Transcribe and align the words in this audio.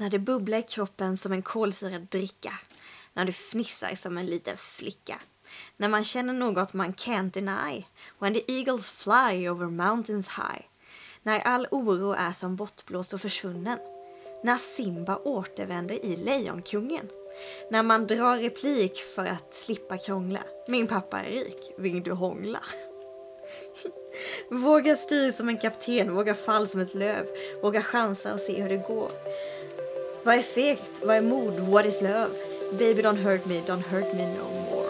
När 0.00 0.10
det 0.10 0.18
bubblar 0.18 0.58
i 0.58 0.62
kroppen 0.62 1.16
som 1.16 1.32
en 1.32 1.42
kolsyrad 1.42 2.02
dricka. 2.02 2.52
När 3.12 3.24
du 3.24 3.32
fnissar 3.32 3.94
som 3.94 4.18
en 4.18 4.26
liten 4.26 4.56
flicka. 4.56 5.18
När 5.76 5.88
man 5.88 6.04
känner 6.04 6.32
något 6.32 6.72
man 6.72 6.94
can't 6.94 7.32
deny. 7.32 7.84
When 8.18 8.34
the 8.34 8.52
eagles 8.52 8.90
fly 8.90 9.48
over 9.48 9.66
mountains 9.66 10.28
high. 10.28 10.64
När 11.22 11.40
all 11.40 11.66
oro 11.70 12.12
är 12.12 12.32
som 12.32 12.56
bortblåst 12.56 13.12
och 13.12 13.20
försvunnen. 13.20 13.78
När 14.42 14.56
Simba 14.56 15.16
återvänder 15.16 16.04
i 16.04 16.16
Lejonkungen. 16.16 17.08
När 17.70 17.82
man 17.82 18.06
drar 18.06 18.36
replik 18.36 18.96
för 19.14 19.26
att 19.26 19.54
slippa 19.54 19.98
krångla. 19.98 20.40
Min 20.68 20.86
pappa 20.86 21.20
är 21.20 21.30
rik, 21.30 21.72
vill 21.78 22.02
du 22.02 22.12
hångla? 22.12 22.60
Våga 24.50 24.96
styr 24.96 25.32
som 25.32 25.48
en 25.48 25.58
kapten, 25.58 26.14
våga 26.14 26.34
fall 26.34 26.68
som 26.68 26.80
ett 26.80 26.94
löv. 26.94 27.26
Våga 27.62 27.82
chansa 27.82 28.34
och 28.34 28.40
se 28.40 28.62
hur 28.62 28.68
det 28.68 28.88
går. 28.88 29.10
Vad 30.24 30.34
är 30.34 30.42
fegt? 30.42 30.90
Vad 31.02 31.16
är 31.16 31.20
mod? 31.20 31.58
What 31.58 31.86
is 31.86 32.02
love? 32.02 32.30
Baby 32.72 33.02
don't 33.02 33.18
hurt 33.18 33.46
me, 33.46 33.60
don't 33.66 33.86
hurt 33.86 34.14
me 34.14 34.26
no 34.36 34.44
more. 34.70 34.88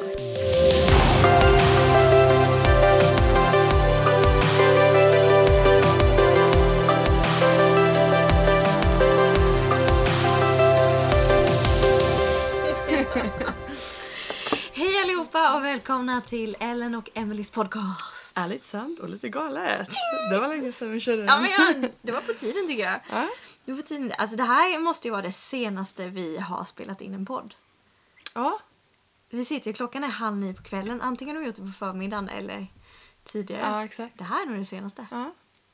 Hej 14.73 15.01
allihopa 15.05 15.57
och 15.57 15.65
välkomna 15.65 16.21
till 16.21 16.57
Ellen 16.61 16.95
och 16.95 17.11
Emelies 17.15 17.51
podcast. 17.51 18.08
Ärligt 18.45 18.65
sant 18.65 18.99
och 18.99 19.09
lite 19.09 19.29
galet. 19.29 19.89
Det 20.31 20.39
var 20.39 20.49
länge 20.49 20.73
sedan 20.73 20.91
vi 20.91 21.01
körde 21.01 21.23
Ja, 21.23 21.33
den. 21.33 21.43
men 21.43 21.51
jag, 21.51 21.91
det 22.03 22.13
var 22.13 22.21
på 22.21 22.33
tiden 22.33 22.67
tycker 22.67 22.85
jag. 22.85 23.01
Ja. 23.11 23.29
Det, 23.65 23.73
var 23.73 23.83
på 23.83 23.89
tiden. 23.89 24.13
Alltså, 24.19 24.37
det 24.37 24.45
här 24.45 24.79
måste 24.79 25.09
ju 25.09 25.13
vara 25.13 25.23
det 25.23 25.33
senaste 25.33 26.07
vi 26.07 26.39
har 26.39 26.65
spelat 26.65 27.01
in 27.01 27.15
en 27.15 27.27
podd. 27.27 27.55
ja. 28.35 28.61
Vi 29.31 29.45
sitter 29.45 29.71
ju, 29.71 29.75
klockan 29.75 30.05
är 30.05 30.09
halv 30.09 30.37
nio 30.37 30.55
på 30.55 30.63
kvällen. 30.63 31.01
Antingen 31.01 31.37
har 31.37 31.41
vi 31.41 31.47
gjort 31.47 31.57
det 31.57 31.63
på 31.63 31.73
förmiddagen 31.79 32.29
eller 32.29 32.67
tidigare. 33.25 33.61
ja, 33.63 33.85
exakt. 33.85 34.19
Det 34.19 34.25
här 34.25 34.43
är 34.43 34.47
nog 34.47 34.59
det 34.59 34.65
senaste. 34.65 35.07
Ja. 35.11 35.33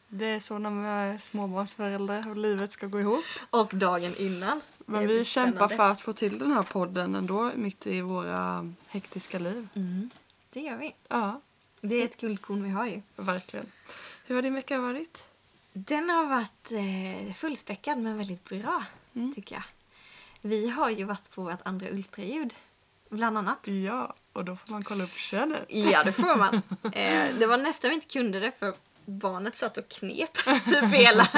Det 0.09 0.27
är 0.27 0.41
så 0.41 0.59
när 0.59 0.71
man 0.71 0.85
är 0.85 1.19
småbarnsförälder 1.19 2.29
och 2.31 2.37
livet 2.37 2.73
ska 2.73 2.87
gå 2.87 3.01
ihop. 3.01 3.25
Och 3.51 3.71
dagen 3.75 4.17
innan. 4.17 4.61
Men 4.87 5.07
vi 5.07 5.25
kämpar 5.25 5.69
för 5.69 5.91
att 5.91 6.01
få 6.01 6.13
till 6.13 6.39
den 6.39 6.53
här 6.53 6.63
podden 6.63 7.15
ändå 7.15 7.51
mitt 7.55 7.87
i 7.87 8.01
våra 8.01 8.73
hektiska 8.89 9.39
liv. 9.39 9.69
Mm, 9.75 10.11
det 10.51 10.61
gör 10.61 10.77
vi. 10.77 10.95
Ja, 11.09 11.41
Det 11.89 11.95
är 11.95 12.05
ett 12.05 12.21
guldkorn 12.21 12.63
vi 12.65 12.71
har 12.71 12.87
ju. 12.87 13.03
verkligen. 13.17 13.67
Hur 14.27 14.35
har 14.35 14.43
din 14.43 14.55
vecka 14.55 14.79
varit? 14.79 15.19
Den 15.73 16.11
har 16.11 16.25
varit 16.27 16.73
eh, 16.73 17.35
fullspäckad 17.35 17.99
men 17.99 18.19
väldigt 18.19 18.45
bra, 18.45 18.85
Mm. 19.15 19.35
tycker 19.35 19.55
jag. 19.55 19.63
Vi 20.41 20.69
har 20.71 20.91
ju 20.91 21.05
varit 21.05 21.31
på 21.31 21.43
vårt 21.43 21.59
andra 21.65 21.89
ultraljud, 21.91 22.55
bland 23.09 23.39
annat. 23.39 23.67
Ja, 23.69 24.15
och 24.33 24.45
då 24.45 24.57
får 24.57 24.73
man 24.73 24.85
kolla 24.85 25.05
upp 25.05 25.15
könet. 25.17 25.65
Ja, 25.69 26.05
det 26.05 26.13
får 26.13 26.37
man. 26.37 26.63
Eh, 26.93 27.35
det 27.39 27.47
var 27.47 27.59
nästan 27.59 27.89
vi 27.91 27.95
inte 27.95 28.07
kunde 28.07 28.41
det 28.41 28.53
för 28.59 28.75
barnet 29.05 29.57
satt 29.57 29.77
och 29.77 29.89
knep 29.89 30.33
typ 30.65 30.85
hela... 30.93 31.29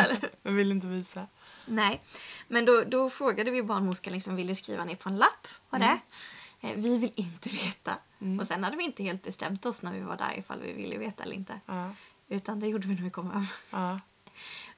Jag 0.42 0.52
vill 0.52 0.70
inte 0.72 0.86
visa. 0.86 1.26
Nej, 1.66 2.00
men 2.48 2.64
då, 2.64 2.84
då 2.84 3.10
frågade 3.10 3.50
vi 3.50 3.62
barnmorskan 3.62 4.12
liksom, 4.12 4.36
vill 4.36 4.46
du 4.46 4.54
skriva 4.54 4.84
ner 4.84 4.94
på 4.96 5.08
en 5.08 5.16
lapp 5.16 5.48
vad 5.70 5.80
det 5.80 5.86
är? 5.86 6.00
Eh, 6.60 6.76
vi 6.76 6.98
vill 6.98 7.12
inte 7.16 7.48
veta. 7.48 7.94
Och 8.40 8.46
sen 8.46 8.64
hade 8.64 8.76
vi 8.76 8.84
inte 8.84 9.02
helt 9.02 9.22
bestämt 9.22 9.66
oss 9.66 9.82
när 9.82 9.92
vi 9.92 10.00
var 10.00 10.16
där 10.16 10.38
ifall 10.38 10.60
vi 10.60 10.72
ville 10.72 10.98
veta 10.98 11.22
eller 11.22 11.34
inte. 11.34 11.60
Ja, 11.66 11.90
Utan 12.28 12.60
det 12.60 12.68
gjorde 12.68 12.88
vi 12.88 12.94
när 12.94 13.02
vi 13.02 13.10
kom 13.10 13.30
hem. 13.30 13.44
ja. 13.70 14.00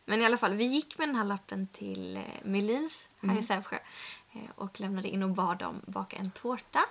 Men 0.05 0.23
i 0.23 0.25
alla 0.25 0.39
fall, 0.39 0.55
vi 0.55 0.65
gick 0.65 0.99
med 0.99 1.09
den 1.09 1.17
här 1.17 1.25
lappen 1.25 1.67
till 1.67 2.17
eh, 2.17 2.23
Melins 2.43 3.09
här 3.21 3.39
i 3.39 3.43
Sävsjö 3.43 3.79
eh, 4.33 4.41
och 4.55 4.81
lämnade 4.81 5.09
in 5.09 5.23
och 5.23 5.31
bad 5.31 5.59
dem 5.59 5.81
baka 5.87 6.17
en 6.17 6.31
tårta. 6.31 6.85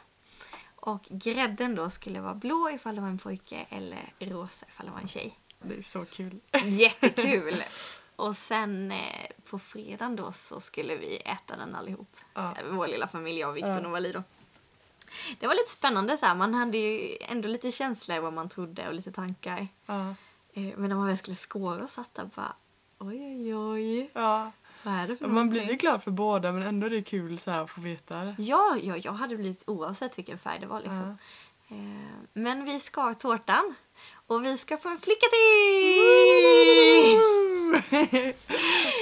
Och 0.75 1.03
grädden 1.09 1.75
då 1.75 1.90
skulle 1.90 2.22
vara 2.22 2.34
blå 2.36 2.70
ifall 2.70 2.95
det 2.95 3.02
var 3.02 3.08
en 3.08 3.18
pojke 3.18 3.66
eller 3.69 4.14
rosa 4.19 4.66
ifall 4.69 4.85
det 4.85 4.91
var 4.91 5.00
en 5.00 5.08
tjej. 5.08 5.40
Det 5.62 5.75
är 5.78 5.81
så 5.81 6.06
kul. 6.06 6.40
Jättekul! 6.66 7.64
och 8.16 8.38
sen 8.38 8.91
eh, 8.91 9.28
på 9.50 9.59
fredagen 9.59 10.16
då 10.16 10.31
så 10.31 10.59
skulle 10.59 10.96
vi 10.96 11.16
äta 11.18 11.58
den 11.58 11.75
allihop. 11.75 12.16
Ja. 12.34 12.53
Vår 12.72 12.88
lilla 12.88 13.08
familj, 13.08 13.40
jag, 13.40 13.53
Viktor 13.53 13.72
Ja. 13.72 13.78
och 13.78 13.84
Novali 13.84 14.12
då. 14.12 14.24
Det 15.40 15.47
var 15.47 15.56
lite 15.56 15.72
spännande 15.72 16.18
så 16.18 16.25
här. 16.25 16.35
man 16.35 16.53
hade 16.53 16.78
ju 16.78 17.18
ändå 17.22 17.47
lite 17.50 17.72
känsla 17.72 18.16
i 18.16 18.19
vad 18.19 18.34
man 18.34 18.50
trodde 18.50 18.88
och 18.88 18.94
lite 18.94 19.12
tankar. 19.12 19.68
Ja. 19.85 20.01
Eh, 20.53 20.63
men 20.78 20.90
när 20.90 20.95
man 20.95 21.07
väl 21.07 21.18
skulle 21.18 21.35
skåra 21.35 21.84
och 21.84 21.90
satt 21.90 22.13
där 22.13 22.29
bara 22.35 22.53
oj 23.00 23.17
oj 23.23 23.56
oj. 23.56 24.09
ja. 24.13 24.51
Vad 24.84 24.94
är 24.94 25.07
det 25.07 25.17
för 25.17 25.28
Man 25.28 25.50
blir 25.50 25.69
ju 25.69 25.75
glad 25.75 26.03
för 26.03 26.12
båda 26.12 26.51
men 26.51 26.63
ändå 26.63 26.85
är 26.85 26.90
det 26.91 27.01
kul 27.01 27.40
så 27.40 27.51
här 27.51 27.63
att 27.63 27.69
få 27.69 27.81
veta 27.81 28.23
det. 28.23 28.35
Ja, 28.38 28.78
ja, 28.84 28.97
jag 28.97 29.12
hade 29.13 29.38
blivit 29.38 29.63
oavsett 29.67 30.17
vilken 30.17 30.38
färg 30.38 30.59
det 30.59 30.66
var 30.67 30.79
liksom. 30.79 31.17
Eh, 31.67 31.75
men 32.34 32.66
vi 32.66 32.79
skar 32.79 33.13
tårtan 33.13 33.75
och 34.28 34.46
vi 34.46 34.57
ska 34.57 34.78
få 34.78 34.90
en 34.90 34.97
flicka 34.97 35.25
till! 35.31 35.97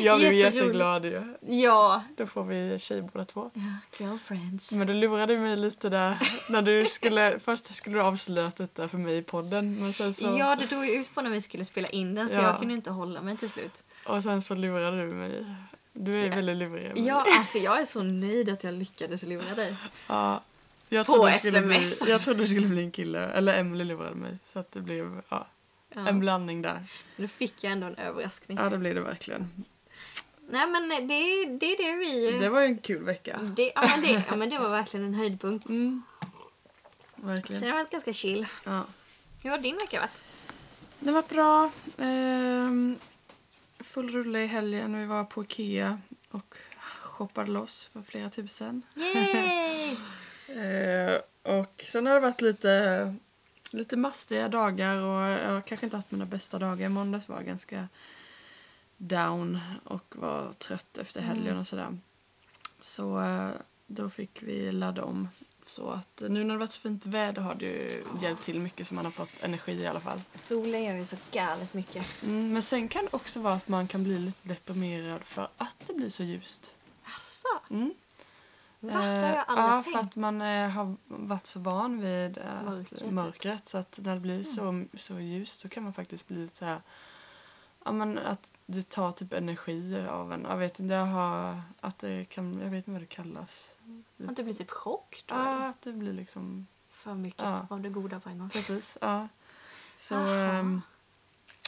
Jag 0.01 0.19
blev 0.19 0.33
jätteglad 0.33 1.05
ju. 1.05 1.21
Ja. 1.41 2.03
Då 2.17 2.25
får 2.25 2.43
vi 2.43 2.79
tjej 2.79 3.01
båda 3.01 3.25
två. 3.25 3.51
ja, 3.53 3.61
girlfriends. 4.05 4.71
Men 4.71 4.87
du 4.87 4.93
lurade 4.93 5.37
mig 5.37 5.57
lite 5.57 5.89
där. 5.89 6.17
när 6.49 6.61
du 6.61 6.85
skulle, 6.85 7.39
först 7.45 7.75
skulle 7.75 7.97
du 7.97 8.01
avslöja 8.01 8.51
detta 8.57 8.87
för 8.87 8.97
mig 8.97 9.17
i 9.17 9.21
podden. 9.23 9.79
Men 9.79 9.93
sen 9.93 10.13
så, 10.13 10.35
Ja, 10.39 10.55
det 10.55 10.65
drog 10.65 10.85
ju 10.85 10.91
ut 10.91 11.15
på 11.15 11.21
när 11.21 11.29
vi 11.29 11.41
skulle 11.41 11.65
spela 11.65 11.87
in 11.87 12.15
den 12.15 12.29
så 12.29 12.35
Ja. 12.35 12.41
jag 12.41 12.59
kunde 12.59 12.73
inte 12.73 12.91
hålla 12.91 13.21
mig 13.21 13.37
till 13.37 13.49
slut. 13.49 13.83
Och 14.05 14.23
sen 14.23 14.41
så 14.41 14.55
lurade 14.55 14.97
du 15.05 15.13
mig. 15.13 15.45
Du 15.93 16.21
är 16.21 16.27
Ja. 16.29 16.35
väldigt 16.35 16.57
lurig. 16.57 16.91
Ja, 16.95 17.25
alltså 17.39 17.57
jag 17.57 17.81
är 17.81 17.85
så 17.85 18.03
nöjd 18.03 18.49
att 18.49 18.63
jag 18.63 18.73
lyckades 18.73 19.23
lura 19.23 19.55
dig. 19.55 19.75
ja. 20.07 20.41
Jag 20.89 21.05
På 21.07 21.13
trodde, 21.13 21.33
skulle 21.33 21.61
bli, 21.61 21.75
SMS. 21.75 22.09
jag 22.09 22.21
trodde 22.21 22.39
det 22.39 22.47
skulle 22.47 22.67
bli 22.67 22.83
en 22.83 22.91
kille. 22.91 23.19
Eller 23.27 23.59
Emily 23.59 23.83
lurade 23.83 24.15
mig. 24.15 24.37
Så 24.53 24.59
att 24.59 24.71
det 24.71 24.81
blev 24.81 25.21
ja, 25.29 25.47
Ja. 25.95 26.07
en 26.07 26.19
blandning 26.19 26.61
där. 26.61 26.83
Nu 27.15 27.27
fick 27.27 27.63
jag 27.63 27.73
ändå 27.73 27.87
en 27.87 27.95
överraskning. 27.95 28.57
Ja, 28.57 28.69
det 28.69 28.77
blev 28.77 28.95
det 28.95 29.01
verkligen. 29.01 29.65
Nej 30.49 30.67
men 30.67 30.89
det, 30.89 31.45
det 31.45 31.65
är 31.65 31.77
det 31.77 31.95
vi... 31.95 32.39
Det 32.39 32.49
var 32.49 32.61
ju 32.61 32.65
en 32.65 32.77
kul 32.77 33.03
vecka. 33.03 33.39
det, 33.55 33.71
ja, 33.75 33.81
men 33.81 34.01
det, 34.01 34.23
ja 34.29 34.35
men 34.35 34.49
det 34.49 34.57
var 34.59 34.69
verkligen 34.69 35.05
en 35.05 35.13
höjdpunkt. 35.13 35.69
Mm. 35.69 36.03
Verkligen. 37.15 37.61
har 37.61 37.69
det 37.69 37.75
varit 37.75 37.91
ganska 37.91 38.13
chill. 38.13 38.47
Ja. 38.63 38.83
Hur 39.43 39.49
har 39.49 39.57
din 39.57 39.75
vecka 39.75 39.99
varit? 39.99 40.23
Det 40.99 41.11
var 41.11 41.23
bra. 41.29 41.71
Ehm, 41.97 42.95
full 43.79 44.09
rulle 44.09 44.43
i 44.43 44.47
helgen. 44.47 44.99
Vi 44.99 45.05
var 45.05 45.23
på 45.23 45.43
Ikea 45.43 45.99
och 46.29 46.55
shoppade 47.01 47.51
loss 47.51 47.89
för 47.93 48.01
flera 48.01 48.29
tusen. 48.29 48.81
Yay! 48.95 49.95
Eh, 50.49 51.19
och 51.43 51.83
sen 51.85 52.05
har 52.05 52.13
det 52.13 52.19
varit 52.19 52.41
lite, 52.41 53.15
lite 53.69 53.97
mastiga 53.97 54.49
dagar 54.49 54.97
och 54.97 55.21
jag 55.21 55.53
har 55.53 55.61
kanske 55.61 55.85
inte 55.85 55.97
haft 55.97 56.11
mina 56.11 56.25
bästa 56.25 56.59
dagar. 56.59 56.85
I 56.85 56.89
måndags 56.89 57.29
var 57.29 57.35
jag 57.35 57.45
ganska 57.45 57.87
down 58.97 59.59
och 59.83 60.15
var 60.15 60.53
trött 60.53 60.97
efter 60.97 61.21
helgen 61.21 61.57
och 61.57 61.67
sådär. 61.67 61.97
Så 62.79 63.21
eh, 63.21 63.49
då 63.87 64.09
fick 64.09 64.43
vi 64.43 64.71
ladda 64.71 65.03
om. 65.03 65.29
Så 65.61 65.89
att 65.89 66.21
nu 66.29 66.43
när 66.43 66.53
det 66.53 66.59
varit 66.59 66.71
så 66.71 66.81
fint 66.81 67.05
väder 67.05 67.41
har 67.41 67.55
det 67.55 67.65
ju 67.65 68.03
hjälpt 68.21 68.43
till 68.43 68.59
mycket 68.59 68.87
så 68.87 68.95
man 68.95 69.05
har 69.05 69.11
fått 69.11 69.29
energi 69.41 69.71
i 69.71 69.87
alla 69.87 69.99
fall. 69.99 70.21
Solen 70.33 70.83
gör 70.83 70.95
ju 70.95 71.05
så 71.05 71.15
galet 71.31 71.73
mycket. 71.73 72.23
Mm, 72.23 72.53
men 72.53 72.61
sen 72.61 72.87
kan 72.87 73.05
det 73.05 73.13
också 73.13 73.39
vara 73.39 73.53
att 73.53 73.67
man 73.67 73.87
kan 73.87 74.03
bli 74.03 74.19
lite 74.19 74.47
deprimerad 74.47 75.23
för 75.23 75.47
att 75.57 75.75
det 75.87 75.93
blir 75.93 76.09
så 76.09 76.23
ljust. 76.23 76.73
Asså? 77.17 77.73
Mm. 77.73 77.93
Va? 78.85 78.99
Det 78.99 79.05
har 79.05 79.05
jag 79.05 79.35
Eh, 79.35 79.43
aldrig 79.47 79.65
ja, 79.67 79.81
tänkt. 79.81 79.93
för 79.97 79.99
att 80.05 80.15
man 80.15 80.41
eh, 80.41 80.69
har 80.69 80.95
varit 81.07 81.45
så 81.45 81.59
van 81.59 82.01
vid 82.01 82.37
eh, 82.37 82.43
Mörkret, 82.65 82.91
att, 82.93 82.99
typ. 82.99 83.11
mörkret. 83.11 83.67
Så 83.67 83.77
att 83.77 83.99
när 84.03 84.13
det 84.13 84.19
blir 84.21 84.43
så, 84.43 84.85
så 84.93 85.19
ljust 85.19 85.59
så 85.61 85.69
kan 85.69 85.83
man 85.83 85.93
faktiskt 85.93 86.27
bli 86.27 86.37
lite 86.37 86.57
så 86.57 86.65
här... 86.65 86.81
Ja, 87.85 87.91
men 87.91 88.17
att 88.17 88.53
det 88.65 88.89
tar 88.89 89.11
typ 89.11 89.33
energi 89.33 90.05
av 90.09 90.33
en. 90.33 90.41
Jag 90.49 90.57
vet 90.57 90.79
inte, 90.79 90.93
jag 90.93 91.05
har... 91.05 91.61
Att 91.81 91.99
det 91.99 92.25
kan... 92.25 92.59
Jag 92.59 92.69
vet 92.69 92.77
inte 92.77 92.91
vad 92.91 93.01
det 93.01 93.05
kallas. 93.05 93.71
Att 94.27 94.35
det 94.35 94.43
blir 94.43 94.53
typ 94.53 94.71
chock 94.71 95.23
då? 95.25 95.35
Ja, 95.35 95.55
eller? 95.55 95.67
att 95.67 95.81
det 95.81 95.93
blir 95.93 96.13
liksom... 96.13 96.67
För 96.91 97.13
mycket 97.13 97.41
Ja. 97.43 97.67
av 97.69 97.81
det 97.81 97.89
goda 97.89 98.19
på 98.19 98.29
en 98.29 98.39
gång. 98.39 98.49
Precis, 98.49 98.97
ja. 99.01 99.27
Så... 99.97 100.15
Aha. 100.15 100.81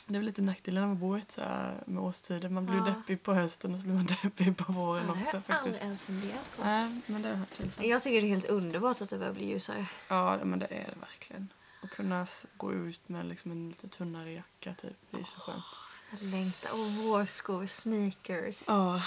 Det 0.07 0.18
är 0.19 0.24
lite 0.24 0.42
nackdelen 0.42 1.00
bor 1.00 1.18
i 1.18 1.21
ett 1.21 1.31
så 1.31 1.42
med 1.86 1.98
årstider. 2.04 2.50
Man 2.50 2.65
blir 2.65 2.77
Ja. 2.77 2.83
deppig 2.86 3.24
på 3.24 3.33
hösten 3.33 3.74
och 3.74 3.80
så 3.80 3.86
blir 3.86 3.95
man 3.95 4.06
deppig 4.24 4.57
på 4.57 4.71
våren 4.74 5.06
har 5.06 5.12
också 5.21 5.36
jag 5.36 5.44
faktiskt. 5.44 5.50
aldrig 5.65 5.83
ens 5.83 6.04
funderat 6.04 6.57
på. 6.57 6.63
Nej, 6.63 7.01
men 7.06 7.21
det 7.21 7.30
har 7.30 7.36
alla 7.36 7.71
fall. 7.71 7.86
Jag 7.86 8.04
tycker 8.04 8.21
det 8.21 8.27
är 8.27 8.30
helt 8.30 8.45
underbart 8.45 9.01
att 9.01 9.09
det 9.09 9.18
börjar 9.18 9.33
bli 9.33 9.48
ljusare. 9.50 9.86
Ja, 10.07 10.39
men 10.44 10.59
det 10.59 10.65
är 10.65 10.86
det 10.94 11.00
verkligen. 11.00 11.48
Och 11.83 11.89
kunna 11.89 12.27
gå 12.57 12.74
ut 12.74 13.09
med 13.09 13.25
liksom 13.25 13.51
en 13.51 13.69
lite 13.69 13.88
tunnare 13.88 14.31
jacka 14.31 14.74
typ. 14.74 14.98
Det 15.12 15.19
är 15.19 15.24
så 15.24 15.39
skönt. 15.39 15.63
Jag 16.12 16.21
längtar. 16.24 16.71
Och 16.74 16.92
vårskor, 16.92 17.65
sneakers. 17.68 18.63
Ja, 18.68 19.01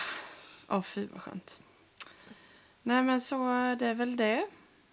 ja 0.68 0.82
fy 0.82 1.06
vad 1.12 1.22
skönt. 1.22 1.60
Nej 2.82 3.02
men 3.02 3.20
så 3.20 3.52
eh, 3.52 3.76
det 3.78 3.86
är 3.86 3.94
väl 3.94 4.16
det. 4.16 4.46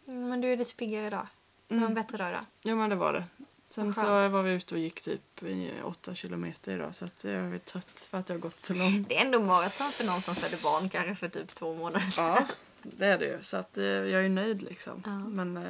Mm, 0.08 0.30
Men 0.30 0.42
du 0.42 0.54
är 0.54 0.58
lite 0.58 0.76
piggare 0.76 1.08
idag. 1.08 1.28
Det 1.68 1.74
var 1.76 1.78
en 1.82 1.84
Mm. 1.92 1.94
bättre 2.04 2.18
dag 2.18 2.30
idag. 2.30 2.46
Ja 2.64 2.76
men 2.76 2.90
det 2.90 2.96
var 2.96 3.14
det. 3.14 3.24
Sen 3.70 3.94
så 3.94 4.30
var 4.30 4.44
vi 4.44 4.52
ute 4.52 4.76
och 4.76 4.82
gick 4.82 5.02
typ 5.02 5.44
i 5.44 5.72
åtta 5.84 6.16
kilometer 6.16 6.72
idag 6.72 6.96
så 6.96 7.06
att 7.06 7.24
jag 7.24 7.34
är 7.34 7.58
trött 7.58 8.08
för 8.10 8.18
att 8.18 8.30
jag 8.30 8.36
har 8.36 8.42
gått 8.42 8.60
så 8.60 8.74
långt. 8.74 9.10
Det 9.10 9.18
är 9.18 9.26
ändå 9.26 9.40
maraton 9.40 9.88
för 9.88 10.06
någon 10.06 10.22
som 10.22 10.36
födde 10.36 10.64
barn 10.64 10.90
kanske 10.90 11.16
för 11.16 11.30
typ 11.30 11.48
två 11.48 11.76
månader 11.76 12.10
sedan. 12.10 12.26
Ja, 12.26 12.46
det 12.82 13.06
är 13.06 13.18
det 13.18 13.26
ju. 13.26 13.42
Så 13.42 13.58
att 13.58 13.78
eh, 13.78 13.84
jag 13.84 14.26
är 14.26 14.30
nöjd 14.30 14.62
liksom. 14.62 15.04
Ja. 15.06 15.20
Men, 15.20 15.58
eh, 15.58 15.64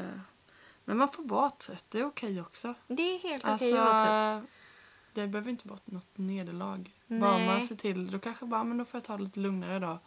men 0.85 0.97
man 0.97 1.09
får 1.09 1.23
vara 1.23 1.49
trött, 1.49 1.85
det 1.89 1.99
är 1.99 2.05
okej 2.05 2.41
också. 2.41 2.73
Det 2.87 3.15
är 3.15 3.19
helt 3.19 3.43
okej 3.43 3.53
Alltså, 3.53 3.75
att 3.77 3.85
vara 3.85 4.39
trött. 4.39 4.49
det 5.13 5.27
behöver 5.27 5.49
inte 5.51 5.67
vara 5.67 5.79
något 5.85 6.17
nederlag. 6.17 6.91
Nej. 7.07 7.19
Bara 7.19 7.39
man 7.39 7.61
ser 7.61 7.75
till, 7.75 8.11
då 8.11 8.19
kanske 8.19 8.45
bara, 8.45 8.63
men 8.63 8.77
då 8.77 8.85
får 8.85 8.97
jag 8.97 9.03
ta 9.03 9.17
det 9.17 9.23
lite 9.23 9.39
lugnare 9.39 9.75
idag. 9.75 9.97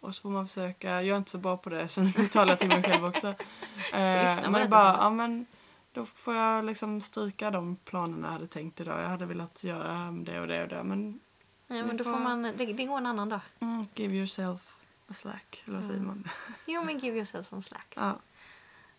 Och 0.00 0.14
så 0.14 0.22
får 0.22 0.30
man 0.30 0.48
försöka, 0.48 0.90
jag 0.90 1.08
är 1.14 1.16
inte 1.16 1.30
så 1.30 1.38
bra 1.38 1.56
på 1.56 1.70
det, 1.70 1.88
sen 1.88 2.12
talar 2.28 2.52
jag 2.52 2.58
till 2.58 2.68
mig 2.68 2.82
själv 2.82 3.04
också. 3.04 3.34
Eh, 3.92 4.36
detta 4.36 4.68
bara, 4.68 4.96
ja 5.00 5.10
men 5.10 5.46
då 5.94 6.06
får 6.06 6.34
jag 6.34 6.64
liksom 6.64 7.00
stryka 7.00 7.50
de 7.50 7.76
planerna 7.76 8.26
jag 8.26 8.32
hade 8.32 8.46
tänkt 8.46 8.80
idag. 8.80 9.00
Jag 9.02 9.08
hade 9.08 9.26
velat 9.26 9.64
göra 9.64 10.10
det 10.24 10.40
och 10.40 10.46
det 10.48 10.62
och 10.62 10.68
det, 10.68 10.82
men 10.84 11.20
vi 11.66 11.82
men 11.82 11.96
då 11.96 12.04
får- 12.04 12.18
man, 12.18 12.42
det, 12.42 12.52
det 12.72 12.84
går 12.84 12.96
en 12.98 13.06
annan 13.06 13.28
dag. 13.28 13.40
mm, 13.60 13.86
give 13.94 14.14
yourself 14.16 14.74
a 15.08 15.12
slack, 15.14 15.62
eller 15.64 15.76
vad 15.78 15.86
säger 15.86 16.00
man? 16.00 16.28
Jo 16.66 16.84
men 16.84 16.98
give 16.98 17.16
yourself 17.16 17.48
some 17.48 17.62
slack. 17.62 17.92
Ja. 17.96 18.16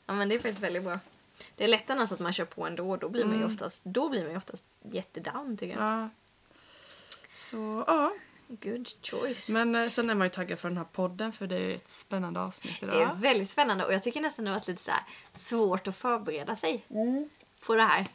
Ja 0.05 0.13
men 0.13 0.29
det 0.29 0.35
är 0.35 0.39
faktiskt 0.39 0.61
väldigt 0.63 0.83
bra. 0.83 0.99
Det 1.55 1.63
är 1.63 1.67
lätt 1.67 1.89
annars 1.89 2.11
att 2.11 2.19
man 2.19 2.33
kör 2.33 2.45
på 2.45 2.67
ändå. 2.67 2.97
Då 2.97 3.09
blir 3.09 3.23
man 3.25 3.33
ju 3.33 3.39
Mm. 3.41 3.51
oftast, 3.53 3.81
då 3.83 4.09
blir 4.09 4.21
man 4.21 4.31
ju 4.31 4.37
oftast 4.37 4.63
jättedown 4.81 5.57
tycker 5.57 5.77
jag. 5.77 5.89
ja. 5.89 6.09
Så, 7.37 7.83
ja. 7.87 8.13
Good 8.47 8.87
choice. 9.01 9.49
Men 9.49 9.75
eh, 9.75 9.89
sen 9.89 10.09
är 10.09 10.15
man 10.15 10.25
ju 10.27 10.31
taggad 10.31 10.59
för 10.59 10.69
den 10.69 10.77
här 10.77 10.85
podden 10.85 11.33
för 11.33 11.47
det 11.47 11.55
är 11.55 11.75
ett 11.75 11.91
spännande 11.91 12.39
avsnitt 12.39 12.83
idag. 12.83 12.95
Det 12.95 13.03
är 13.03 13.15
väldigt 13.15 13.49
spännande 13.49 13.85
och 13.85 13.93
jag 13.93 14.03
tycker 14.03 14.21
nästan 14.21 14.45
det 14.45 14.51
har 14.51 14.57
varit 14.57 14.67
lite 14.67 14.83
så 14.83 14.91
svårt 15.35 15.87
att 15.87 15.95
förbereda 15.95 16.55
sig 16.55 16.85
på 17.65 17.75
det 17.75 17.83
här. 17.83 18.07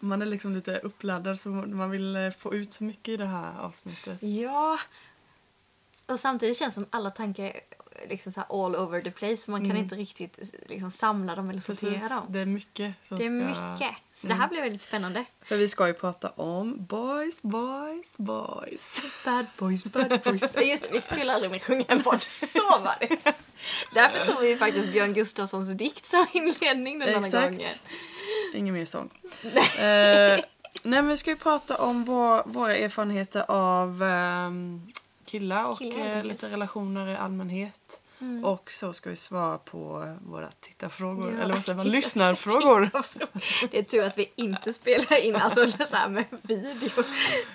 Man 0.00 0.22
är 0.22 0.26
liksom 0.26 0.54
lite 0.54 0.78
uppladdad 0.78 1.40
så 1.40 1.48
man 1.48 1.90
vill 1.90 2.16
eh, 2.16 2.30
få 2.30 2.54
ut 2.54 2.72
så 2.72 2.84
mycket 2.84 3.08
i 3.08 3.16
det 3.16 3.26
här 3.26 3.58
avsnittet. 3.58 4.22
Ja. 4.22 4.78
Och 6.06 6.20
samtidigt 6.20 6.58
känns 6.58 6.74
det 6.74 6.80
som 6.80 6.88
alla 6.90 7.10
tankar 7.10 7.60
liksom 8.08 8.32
så 8.32 8.40
all 8.40 8.76
over 8.76 9.00
the 9.02 9.10
place. 9.10 9.36
Så 9.36 9.50
man 9.50 9.60
kan 9.60 9.70
Mm. 9.70 9.82
inte 9.82 9.94
riktigt 9.94 10.38
liksom 10.68 10.90
samla 10.90 11.34
dem 11.34 11.50
eller 11.50 11.60
sortera 11.60 11.90
Precis, 11.90 12.08
dem. 12.08 12.26
det 12.28 12.40
är 12.40 12.46
mycket 12.46 12.94
Det 13.08 13.14
är 13.14 13.18
ska... 13.52 13.62
mycket. 13.72 13.96
Så 14.12 14.26
det 14.26 14.34
här 14.34 14.48
blir 14.48 14.60
väldigt 14.62 14.82
spännande. 14.82 15.24
För 15.42 15.56
vi 15.56 15.68
ska 15.68 15.86
ju 15.86 15.94
prata 15.94 16.28
om 16.28 16.84
boys, 16.84 17.34
boys, 17.42 18.16
boys. 18.18 19.00
Bad 19.24 19.46
boys, 19.58 19.84
bad 19.84 20.20
boys. 20.24 20.42
Just 20.42 20.82
det, 20.82 20.88
vi 20.92 21.00
skulle 21.00 21.32
aldrig 21.34 21.50
mer 21.50 21.58
sjunga 21.58 21.84
en 21.88 22.02
podd. 22.02 22.22
Så 22.22 22.58
var 22.78 22.96
det. 23.00 23.34
Därför 23.94 24.26
tog 24.26 24.40
vi 24.40 24.56
faktiskt 24.56 24.92
Björn 24.92 25.14
Gustafssons 25.14 25.68
dikt 25.68 26.06
som 26.06 26.26
inledning 26.32 26.98
den 26.98 27.08
här 27.08 27.24
Exakt. 27.26 27.50
gången. 27.56 27.70
Ingen 28.54 28.74
mer 28.74 28.84
sång. 28.84 29.10
eh, 29.44 30.40
nej 30.82 31.02
men 31.02 31.08
vi 31.08 31.16
ska 31.16 31.30
ju 31.30 31.36
prata 31.36 31.76
om 31.76 32.04
vår, 32.04 32.42
våra 32.46 32.76
erfarenheter 32.76 33.44
av 33.48 34.02
ehm, 34.02 34.92
killar 35.30 35.64
och 35.64 35.78
Killar, 35.78 36.16
eh, 36.16 36.24
lite 36.24 36.48
relationer 36.48 37.08
i 37.08 37.16
allmänhet. 37.16 38.00
Och 38.44 38.70
så 38.72 38.92
ska 38.92 39.10
vi 39.10 39.16
svara 39.16 39.58
på 39.58 40.14
våra 40.26 40.48
tittarfrågor, 40.60 41.32
Ja, 41.36 41.42
eller 41.44 41.54
vad 41.54 41.64
säger 41.64 41.76
man, 41.76 41.84
titta- 41.86 41.94
lyssnarfrågor. 41.96 42.90
Det 43.70 43.78
är 43.78 43.82
tur 43.82 44.02
att 44.02 44.18
vi 44.18 44.30
inte 44.36 44.72
spelar 44.72 45.24
in 45.24 45.36
alltså 45.36 45.66
så 45.66 45.96
här 45.96 46.08
med 46.08 46.24
video 46.42 47.04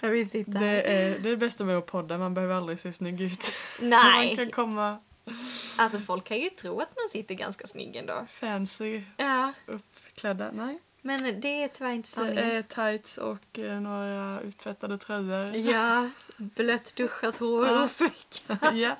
när 0.01 0.09
vi 0.09 0.25
sitter 0.25 0.51
här. 0.51 0.59
Det 0.61 0.81
är 0.81 1.09
det, 1.09 1.27
är 1.27 1.29
det 1.29 1.37
bästa 1.37 1.63
med 1.63 1.77
att 1.77 1.85
podda, 1.85 2.17
man 2.17 2.33
behöver 2.33 2.55
aldrig 2.55 2.79
se 2.79 2.93
snygg 2.93 3.21
ut. 3.21 3.51
Man 3.79 3.89
Nej, 3.89 4.35
kan 4.35 4.51
komma 4.51 4.97
alltså 5.77 5.99
folk 5.99 6.23
kan 6.23 6.37
ju 6.39 6.49
tro 6.49 6.79
att 6.79 6.89
man 6.95 7.09
sitter 7.11 7.35
ganska 7.35 7.67
snygg 7.67 7.95
ändå. 7.95 8.25
fancy 8.29 9.01
Ja, 9.17 9.53
uppklädda. 9.65 10.51
Nej, 10.53 10.79
men 11.05 11.41
det 11.41 11.63
är 11.63 11.67
tyvärr 11.67 11.91
inte 11.91 12.09
sanningen. 12.09 12.51
är 12.51 12.61
tights 12.61 13.17
och 13.17 13.59
eh, 13.59 13.81
några 13.81 14.41
uttvättade 14.41 14.97
tröjor. 14.97 15.55
Ja, 15.55 16.09
blött 16.37 16.95
duschat 16.95 17.37
hår 17.37 17.83
och 17.83 17.89
smick. 17.89 18.45
ja. 18.73 18.95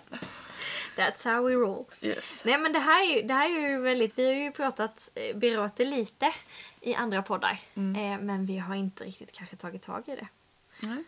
That's 0.96 1.26
how 1.26 1.48
we 1.48 1.54
roll. 1.54 1.86
Yes. 2.02 2.42
Nej 2.46 2.58
men 2.58 2.74
det 2.74 2.80
här 2.80 3.04
är 3.04 3.16
ju, 3.16 3.28
det 3.28 3.34
här 3.34 3.46
är 3.46 3.70
ju 3.70 3.82
väldigt, 3.82 4.20
vi 4.20 4.26
har 4.26 4.34
ju 4.34 4.52
pratat, 4.52 5.12
eh, 5.16 5.38
berört 5.38 5.76
det 5.76 5.86
lite 5.86 6.34
i 6.82 6.96
andra 6.96 7.22
poddar. 7.22 7.60
Eh, 7.76 8.20
men 8.20 8.46
vi 8.46 8.58
har 8.58 8.76
inte 8.76 9.04
riktigt 9.04 9.32
kanske 9.32 9.56
tagit 9.56 9.82
tag 9.82 10.04
i 10.08 10.16
det. 10.16 10.28
Nej. 10.80 11.04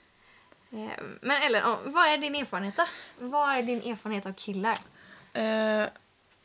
Eh, 0.72 1.04
men 1.22 1.42
Ellen, 1.42 1.78
vad 1.86 2.08
är 2.08 2.18
din 2.18 2.36
erfarenhet 2.36 2.76
då? 2.78 2.86
Vad 3.20 3.50
är 3.50 3.64
din 3.64 3.92
erfarenhet 3.92 4.26
av 4.26 4.34
killar? 4.34 4.78
Eh, 5.34 5.86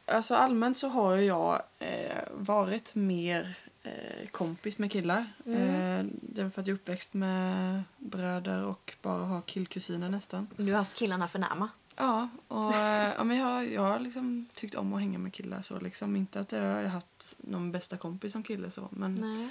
alltså 0.07 0.35
allmänt 0.35 0.79
så 0.79 0.89
har 0.89 1.17
jag 1.17 1.63
eh, 1.79 2.23
varit 2.31 2.95
mer 2.95 3.57
eh, 3.83 4.29
kompis 4.31 4.79
med 4.79 4.93
killar. 4.93 5.19
Eh, 5.47 6.05
det 6.05 6.43
är 6.43 6.51
för 6.51 6.61
att 6.61 6.67
jag 6.67 6.69
är 6.69 6.73
uppväxt 6.73 7.15
med 7.15 7.83
bröder 7.99 8.63
och 8.63 8.95
bara 9.03 9.25
har 9.25 9.41
killkusiner 9.41 10.09
nästan. 10.09 10.49
Du 10.57 10.73
har 10.73 10.79
haft 10.79 10.97
killarna 10.97 11.29
för 11.29 11.39
närma. 11.39 11.69
Ja, 11.97 12.29
och 12.49 12.75
eh, 12.75 13.13
ja, 13.17 13.25
men 13.25 13.37
jag, 13.37 13.73
jag 13.73 13.83
har 13.83 13.99
liksom 13.99 14.47
tyckt 14.55 14.75
om 14.75 14.95
att 14.95 15.01
hänga 15.01 15.19
med 15.19 15.33
killar 15.33 15.63
så 15.63 15.81
liksom. 15.81 16.17
Inte 16.17 16.41
att 16.41 16.53
jag 16.53 16.75
har 16.75 16.85
haft 16.85 17.35
någon 17.39 17.73
bästa 17.73 17.97
kompis 17.97 18.33
som 18.33 18.43
kille 18.43 18.71
så 18.71 18.89
men 18.91 19.15
Nej. 19.15 19.49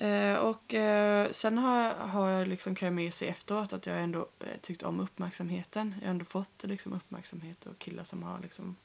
Eh, 0.00 0.38
och 0.38 0.74
eh, 0.74 1.30
sen 1.30 1.58
har, 1.58 1.94
har 1.94 2.28
jag 2.28 2.48
liksom 2.48 2.74
kan 2.74 2.86
jag 2.86 2.94
med 2.94 3.14
sig 3.14 3.28
efteråt 3.28 3.72
att 3.72 3.86
jag 3.86 4.02
ändå 4.02 4.26
eh, 4.40 4.60
tyckt 4.60 4.82
om 4.82 5.00
uppmärksamheten. 5.00 5.94
Jag 6.00 6.06
har 6.06 6.10
ändå 6.10 6.24
fått 6.24 6.64
liksom 6.64 6.92
uppmärksamhet 6.92 7.66
och 7.66 7.78
killar 7.78 8.04
som 8.04 8.22
har 8.22 8.38
liksom 8.38 8.76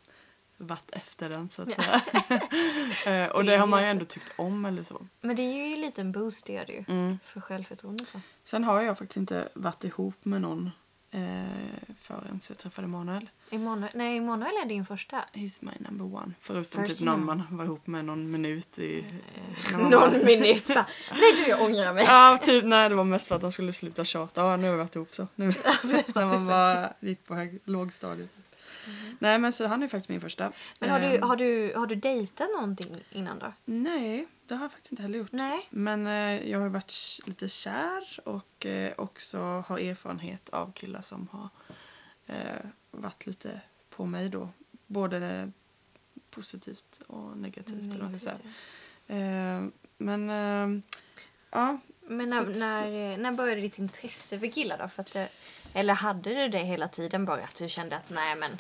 varit 0.57 0.89
efter 0.91 1.29
den 1.29 1.49
så 1.49 1.61
att 1.61 1.73
säga. 1.73 2.01
eh, 3.25 3.29
och 3.31 3.45
det 3.45 3.57
har 3.57 3.67
man 3.67 3.81
ju 3.83 3.87
ändå 3.89 4.05
tyckt 4.05 4.33
om 4.35 4.65
eller 4.65 4.83
så. 4.83 5.07
Men 5.21 5.35
det 5.35 5.41
är 5.41 5.67
ju 5.67 5.73
en 5.73 5.81
liten 5.81 6.11
boost 6.11 6.45
det 6.45 6.53
gör 6.53 6.65
det 6.65 6.73
ju. 6.73 6.85
Mm. 6.87 7.19
För 7.25 7.41
självförtroende 7.41 8.05
så. 8.05 8.19
Sen 8.43 8.63
har 8.63 8.81
jag 8.81 8.97
faktiskt 8.97 9.17
inte 9.17 9.49
varit 9.53 9.83
ihop 9.83 10.15
med 10.25 10.41
någon 10.41 10.71
eh, 11.11 11.21
förrän 12.01 12.41
jag 12.49 12.57
träffade 12.57 12.87
Manuel. 12.87 13.29
Emanuel, 13.49 13.91
nej, 13.95 14.17
Emanuel 14.17 14.53
är 14.63 14.65
din 14.65 14.85
första. 14.85 15.25
He's 15.33 15.57
my 15.61 15.71
number 15.89 16.05
one. 16.23 16.33
Förutom 16.41 16.85
First 16.85 16.97
typ 16.97 17.05
någon 17.05 17.25
man. 17.25 17.43
var 17.49 17.65
ihop 17.65 17.87
med 17.87 18.05
någon 18.05 18.31
minut 18.31 18.79
i... 18.79 19.05
man 19.71 19.81
var- 19.83 19.89
Någon 19.89 20.25
minut 20.25 20.67
bara. 20.67 20.85
Nej 21.11 21.33
du 21.35 21.47
jag 21.49 21.61
ångrar 21.61 21.93
mig. 21.93 22.05
Ja, 22.07 22.39
typ 22.43 22.65
nej 22.65 22.89
det 22.89 22.95
var 22.95 23.03
mest 23.03 23.27
för 23.27 23.35
att 23.35 23.41
de 23.41 23.51
skulle 23.51 23.73
sluta 23.73 24.05
tjata. 24.05 24.41
Ja, 24.41 24.57
nu 24.57 24.63
har 24.67 24.71
vi 24.71 24.77
varit 24.77 24.95
ihop 24.95 25.15
så. 25.15 25.27
Nu, 25.35 25.45
när 26.15 26.25
man 26.25 26.45
var, 26.47 26.93
gick 26.99 27.25
på 27.27 27.35
hög, 27.35 27.59
lågstadiet. 27.65 28.37
Nej 29.19 29.39
men 29.39 29.53
så 29.53 29.67
han 29.67 29.83
är 29.83 29.87
faktiskt 29.87 30.09
min 30.09 30.21
första. 30.21 30.51
Men 30.79 30.89
har 30.89 30.99
du, 30.99 31.05
Ehm, 31.05 31.23
har, 31.23 31.35
du, 31.35 31.73
har 31.75 31.87
du 31.87 31.95
dejtat 31.95 32.49
någonting 32.55 33.03
innan 33.11 33.39
då? 33.39 33.53
Nej, 33.65 34.27
det 34.47 34.55
har 34.55 34.61
jag 34.63 34.71
faktiskt 34.71 34.91
inte 34.91 35.01
heller 35.03 35.19
gjort. 35.19 35.31
Nej. 35.31 35.67
Men 35.69 36.07
eh, 36.07 36.49
jag 36.49 36.59
har 36.59 36.69
varit 36.69 37.19
lite 37.25 37.49
kär 37.49 38.19
och 38.25 38.65
eh, 38.65 38.93
också 38.97 39.63
har 39.67 39.79
erfarenhet 39.79 40.49
av 40.49 40.71
killar 40.71 41.01
som 41.01 41.27
har 41.31 41.49
eh, 42.25 42.65
varit 42.91 43.25
lite 43.25 43.61
på 43.89 44.05
mig 44.05 44.29
då. 44.29 44.49
Både 44.87 45.51
positivt 46.29 46.99
och 47.07 47.37
negativt. 47.37 47.93
eller 47.93 48.05
vad 48.05 48.21
ska 48.21 48.31
säga. 48.31 48.37
Eh, 49.07 49.63
men 49.97 50.29
eh, 50.29 50.81
ja, 51.51 51.77
Men 52.07 52.27
när, 52.27 52.43
Så- 52.53 52.59
när, 52.59 53.17
när 53.17 53.31
började 53.31 53.61
ditt 53.61 53.79
intresse 53.79 54.39
för 54.39 54.47
killar 54.47 54.77
då? 54.77 54.87
För 54.87 55.01
att 55.01 55.13
det, 55.13 55.29
eller 55.75 55.93
hade 55.93 56.33
du 56.33 56.47
det 56.47 56.57
hela 56.63 56.87
tiden 56.87 57.25
bara 57.25 57.41
att 57.43 57.55
du 57.55 57.69
kände 57.69 57.97
att 57.97 58.09
nej 58.09 58.35
men 58.35 58.51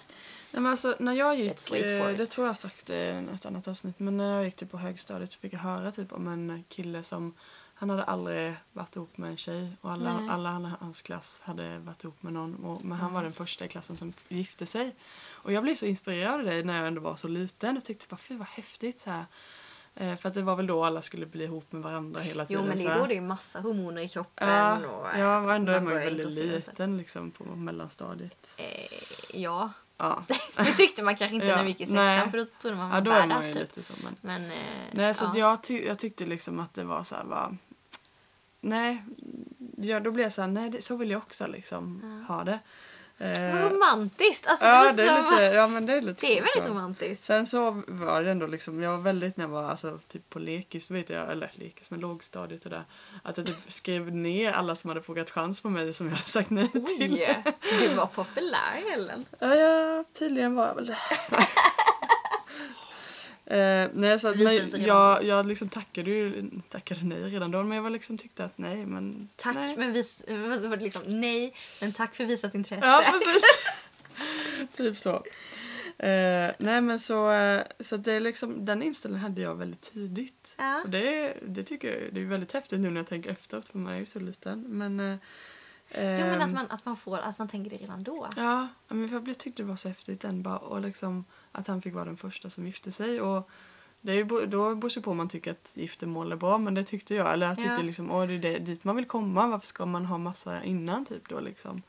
Nej, 0.51 0.61
men 0.61 0.71
alltså, 0.71 0.95
när 0.99 1.13
jag 1.13 1.35
gick, 1.35 1.71
eh, 1.71 2.07
det 2.17 2.25
tror 2.25 2.47
jag 2.47 2.57
sagt 2.57 2.89
i 2.89 3.25
ett 3.35 3.45
annat 3.45 3.67
avsnitt, 3.67 3.99
men 3.99 4.17
när 4.17 4.35
jag 4.35 4.45
gick 4.45 4.55
typ 4.55 4.71
på 4.71 4.77
högstadiet 4.77 5.31
så 5.31 5.39
fick 5.39 5.53
jag 5.53 5.59
höra 5.59 5.91
typ 5.91 6.13
om 6.13 6.27
en 6.27 6.63
kille 6.69 7.03
som, 7.03 7.33
han 7.73 7.89
hade 7.89 8.03
aldrig 8.03 8.53
varit 8.73 8.95
ihop 8.95 9.17
med 9.17 9.29
en 9.29 9.37
tjej 9.37 9.77
och 9.81 9.91
alla, 9.91 10.19
Nej. 10.19 10.29
alla 10.29 10.49
han- 10.49 10.75
hans 10.79 11.01
klass 11.01 11.41
hade 11.45 11.77
varit 11.79 12.03
ihop 12.03 12.23
med 12.23 12.33
någon, 12.33 12.55
och, 12.55 12.85
men 12.85 12.97
han 12.97 13.13
var 13.13 13.23
den 13.23 13.33
första 13.33 13.65
i 13.65 13.67
klassen 13.67 13.97
som 13.97 14.13
gifte 14.27 14.65
sig. 14.65 14.95
Och 15.29 15.51
jag 15.53 15.63
blev 15.63 15.75
så 15.75 15.85
inspirerad 15.85 16.33
av 16.33 16.43
det 16.45 16.63
när 16.63 16.77
jag 16.77 16.87
ändå 16.87 17.01
var 17.01 17.15
så 17.15 17.27
liten 17.27 17.77
och 17.77 17.83
tyckte 17.83 18.05
bara 18.09 18.17
fy 18.17 18.35
vad 18.37 18.47
häftigt 18.47 18.99
så 18.99 19.09
här. 19.09 19.25
Eh, 19.95 20.15
för 20.17 20.27
att 20.29 20.35
det 20.35 20.41
var 20.41 20.55
väl 20.55 20.67
då 20.67 20.83
alla 20.85 21.01
skulle 21.01 21.25
bli 21.25 21.43
ihop 21.43 21.71
med 21.71 21.81
varandra 21.83 22.21
hela 22.21 22.43
Jo 22.43 22.47
tiden. 22.47 22.65
men 22.65 22.77
det 22.77 22.83
är 22.85 22.99
då 22.99 23.05
det 23.05 23.17
är 23.17 23.21
massa 23.21 23.59
hormoner 23.59 24.01
i 24.01 24.09
kroppen 24.09 24.47
Ja, 24.49 24.75
och 24.87 25.19
ja, 25.19 25.39
och 25.39 25.53
ändå 25.53 25.71
är 25.71 25.81
man 25.81 25.93
ju 25.93 25.99
väldigt 25.99 26.33
liten 26.33 26.97
liksom 26.97 27.31
på 27.31 27.43
mellanstadiet. 27.43 28.49
Eh, 28.57 28.65
ja, 29.33 29.71
Ja, 29.97 30.23
det 30.57 30.73
tyckte 30.73 31.03
man 31.03 31.15
kanske 31.15 31.35
inte 31.35 31.47
Ja, 31.47 31.55
när 31.55 31.63
vi 31.63 31.69
gick 31.69 31.81
i 31.81 31.85
nej. 31.93 32.17
sexan 32.19 32.31
för 32.31 32.37
då 32.37 32.45
trodde 32.61 32.77
man 32.77 32.89
var 32.89 32.97
ja 32.97 33.01
då 33.01 33.11
är 33.11 33.27
man 33.27 33.47
ju 33.47 33.53
typ. 33.53 33.61
lite 33.61 33.83
så. 33.83 33.93
Men... 34.03 34.15
Men, 34.21 34.51
eh, 34.51 34.57
Nej, 34.91 35.13
så 35.13 35.25
ja. 35.25 35.39
jag, 35.39 35.63
ty- 35.63 35.85
jag 35.87 35.99
tyckte 35.99 36.25
liksom 36.25 36.59
att 36.59 36.73
det 36.73 36.83
var 36.83 37.03
så 37.03 37.15
här, 37.15 37.23
va, 37.23 37.57
nej, 38.61 39.03
ja, 39.77 39.99
då 39.99 40.11
blev 40.11 40.23
jag 40.23 40.33
så 40.33 40.41
här, 40.41 40.49
nej, 40.49 40.69
det, 40.69 40.81
så 40.83 40.95
vill 40.95 41.11
jag 41.11 41.17
också 41.21 41.47
liksom 41.47 42.01
ha 42.27 42.43
det. 42.43 42.59
Eh, 43.17 43.53
Vad 43.61 43.71
romantiskt! 43.71 44.47
Alltså, 44.47 44.65
ja, 44.65 44.91
det 44.91 45.03
är 45.03 45.31
lite, 45.31 45.43
ja, 45.43 45.67
men 45.67 45.85
det 45.85 45.93
är 45.93 46.01
lite 46.01 46.21
det 46.27 46.37
är 46.37 46.41
väldigt 46.41 46.63
så. 46.63 46.69
romantiskt. 46.69 47.25
Sen 47.25 47.47
så 47.47 47.83
var 47.87 48.23
det 48.23 48.31
ändå 48.31 48.47
liksom, 48.47 48.81
jag 48.81 48.91
var 48.91 48.97
väldigt 48.97 49.37
när 49.37 49.43
jag 49.43 49.49
var 49.49 49.63
alltså, 49.69 49.99
typ 50.07 50.29
på 50.29 50.39
lekis, 50.39 50.91
vet 50.91 51.09
jag, 51.09 51.31
eller 51.31 51.51
lekis 51.55 51.89
med 51.89 51.99
lågstadiet 51.99 52.63
och 52.65 52.71
där, 52.71 52.83
att 53.23 53.37
jag 53.37 53.45
typ 53.47 53.73
skrev 53.73 54.15
ner 54.15 54.51
alla 54.51 54.75
som 54.75 54.89
hade 54.89 55.01
frågat 55.01 55.29
chans 55.29 55.61
på 55.61 55.69
mig 55.69 55.93
som 55.93 56.07
jag 56.07 56.15
hade 56.15 56.29
sagt 56.29 56.49
nej 56.49 56.67
till. 56.71 56.83
Oj, 56.99 57.43
du 57.79 57.87
var 57.93 58.05
populär 58.05 58.83
Ellen. 58.93 59.25
Ja, 59.39 59.55
ja, 59.55 60.03
tydligen 60.19 60.55
var 60.55 60.67
jag 60.67 60.75
väl 60.75 60.85
det. 60.85 60.97
Eh, 63.45 63.89
nej, 63.93 64.19
så 64.19 64.29
att, 64.29 64.35
redan 64.35 64.81
jag, 64.81 65.23
jag 65.23 65.45
liksom 65.45 65.69
tackade 65.69 66.09
ju 66.09 66.49
tackade 66.69 66.99
nej 67.03 67.23
redan 67.23 67.51
då 67.51 67.63
men 67.63 67.75
jag 67.75 67.83
var 67.83 67.89
liksom 67.89 68.17
tyckte 68.17 68.45
att 68.45 68.57
nej 68.57 68.85
men 68.85 69.29
Tack, 69.35 69.55
nej. 69.55 69.77
men 69.77 69.93
vis, 69.93 70.21
liksom, 70.79 71.01
nej, 71.21 71.55
men 71.81 71.93
tack 71.93 72.15
för 72.15 72.25
visat 72.25 72.55
intresse. 72.55 72.85
Ja 72.85 73.03
precis. 73.11 73.43
typ 74.77 74.97
så. 74.97 75.23
Eh, 75.97 76.51
nej 76.59 76.81
men 76.81 76.99
så, 76.99 77.31
eh, 77.31 77.63
så 77.79 77.97
det 77.97 78.13
är 78.13 78.19
liksom, 78.19 78.65
den 78.65 78.83
inställningen 78.83 79.23
hade 79.23 79.41
jag 79.41 79.55
väldigt 79.55 79.81
tidigt. 79.93 80.55
Ja. 80.57 80.81
Och 80.81 80.89
det, 80.89 81.37
det 81.47 81.63
tycker 81.63 82.01
jag 82.01 82.13
det 82.13 82.21
är 82.21 82.25
väldigt 82.25 82.51
häftigt 82.51 82.79
nu 82.79 82.89
när 82.89 82.99
jag 82.99 83.07
tänker 83.07 83.29
efteråt 83.29 83.65
för 83.65 83.77
man 83.77 83.93
är 83.93 83.97
ju 83.97 84.05
så 84.05 84.19
liten. 84.19 84.61
Men, 84.61 84.99
eh, 84.99 85.17
Jo, 85.93 86.01
men 86.01 86.41
att 86.41 86.47
ehm, 86.47 86.53
man, 86.53 86.65
att 86.69 86.85
man 86.85 86.97
får, 86.97 87.17
att 87.17 87.39
man 87.39 87.47
tänker 87.47 87.69
det 87.69 87.77
redan 87.77 88.03
då. 88.03 88.29
Ja, 88.35 88.67
men 88.87 89.09
för 89.09 89.23
jag 89.27 89.37
tyckte 89.37 89.63
det 89.63 89.67
var 89.67 89.75
så 89.75 89.87
häftigt 89.87 90.21
den 90.21 90.43
bara, 90.43 90.57
och 90.57 90.81
liksom 90.81 91.25
att 91.55 91.67
han 91.67 91.81
fick 91.81 91.93
vara 91.93 92.05
den 92.05 92.17
första 92.17 92.49
som 92.49 92.65
gifte 92.65 92.91
sig. 92.91 93.21
Och 93.21 93.49
det 94.01 94.11
är 94.11 94.15
ju, 94.15 94.23
då 94.23 94.75
beror 94.75 94.95
det 94.95 95.01
på 95.01 95.11
om 95.11 95.17
man 95.17 95.29
tycker 95.29 95.51
att 95.51 95.71
giftermål 95.75 96.31
är 96.31 96.35
bra, 96.35 96.57
men 96.57 96.73
det 96.73 96.83
tyckte 96.83 97.15
jag. 97.15 97.33
Eller 97.33 97.55
tyckte 97.55 97.71
Ja. 97.71 97.81
liksom, 97.81 98.11
åh 98.11 98.27
det 98.27 98.33
är 98.33 98.39
det, 98.39 98.59
dit 98.59 98.83
man 98.83 98.95
vill 98.95 99.05
komma, 99.05 99.47
varför 99.47 99.67
ska 99.67 99.85
man 99.85 100.05
ha 100.05 100.17
massa 100.17 100.63
innan 100.63 101.05
typ 101.05 101.29
då 101.29 101.39
liksom? 101.39 101.81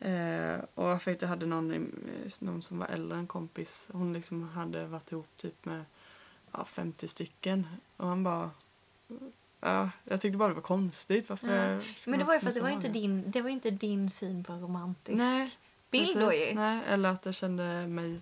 Eh, 0.00 0.60
och 0.74 0.88
jag 0.88 1.02
fick, 1.02 1.22
jag 1.22 1.28
hade 1.28 1.46
någon, 1.46 1.92
någon 2.38 2.62
som 2.62 2.78
var 2.78 2.86
äldre, 2.86 3.18
en 3.18 3.26
kompis, 3.26 3.88
hon 3.92 4.12
liksom 4.12 4.48
hade 4.48 4.86
varit 4.86 5.12
ihop 5.12 5.28
typ 5.36 5.64
med 5.64 5.84
ja, 6.52 6.64
50 6.64 7.08
stycken. 7.08 7.66
Och 7.96 8.08
han 8.08 8.22
bara, 8.22 8.50
ja, 9.60 9.90
jag 10.04 10.20
tyckte 10.20 10.38
bara 10.38 10.48
det 10.48 10.54
var 10.54 10.62
konstigt. 10.62 11.28
Varför 11.28 11.48
Ja. 11.48 11.80
Men 12.06 12.18
det 12.18 12.24
var 12.24 12.34
ju 12.34 12.40
för 12.40 12.48
att 12.48 12.54
det 12.54 12.62
var, 12.62 12.68
inte 12.70 12.88
din, 12.88 13.30
det 13.30 13.42
var 13.42 13.50
inte 13.50 13.70
din 13.70 14.10
syn 14.10 14.44
på 14.44 14.52
romantisk 14.52 15.16
Nej, 15.18 15.50
bild 15.90 16.18
då 16.18 16.26
Precis, 16.26 16.50
ju. 16.50 16.54
Nej, 16.54 16.82
eller 16.88 17.08
att 17.08 17.26
jag 17.26 17.34
kände 17.34 17.86
mig... 17.86 18.20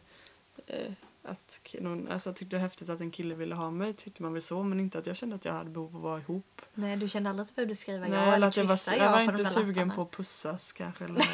Eh, 0.68 0.92
att 1.22 1.74
någon, 1.80 2.08
alltså 2.08 2.28
jag 2.28 2.36
tyckte 2.36 2.56
det 2.56 2.58
var 2.60 2.62
häftigt 2.68 2.88
att 2.88 3.00
en 3.00 3.10
kille 3.10 3.34
ville 3.34 3.54
ha 3.54 3.70
mig, 3.70 3.92
tyckte 3.92 4.22
man 4.22 4.32
väl 4.32 4.42
så, 4.42 4.62
men 4.62 4.80
inte 4.80 4.98
att 4.98 5.06
jag 5.06 5.16
kände 5.16 5.36
att 5.36 5.44
jag 5.44 5.52
hade 5.52 5.70
behov 5.70 5.90
av 5.90 5.96
att 5.96 6.02
vara 6.02 6.18
ihop. 6.20 6.62
Nej, 6.74 6.96
du 6.96 7.08
kände 7.08 7.30
aldrig 7.30 7.42
att 7.44 7.48
du 7.48 7.54
behövde 7.54 7.76
skriva 7.76 8.06
Nej, 8.06 8.10
ja 8.18 8.34
eller 8.34 8.46
att 8.48 8.56
jag 8.56 8.64
var, 8.64 8.78
jag 8.96 9.06
ja 9.06 9.10
var 9.10 9.20
inte 9.20 9.44
sugen 9.44 9.74
lapparna. 9.74 9.94
på 9.94 10.02
att 10.02 10.10
pussas 10.10 10.72
kanske, 10.72 11.04
eller 11.04 11.24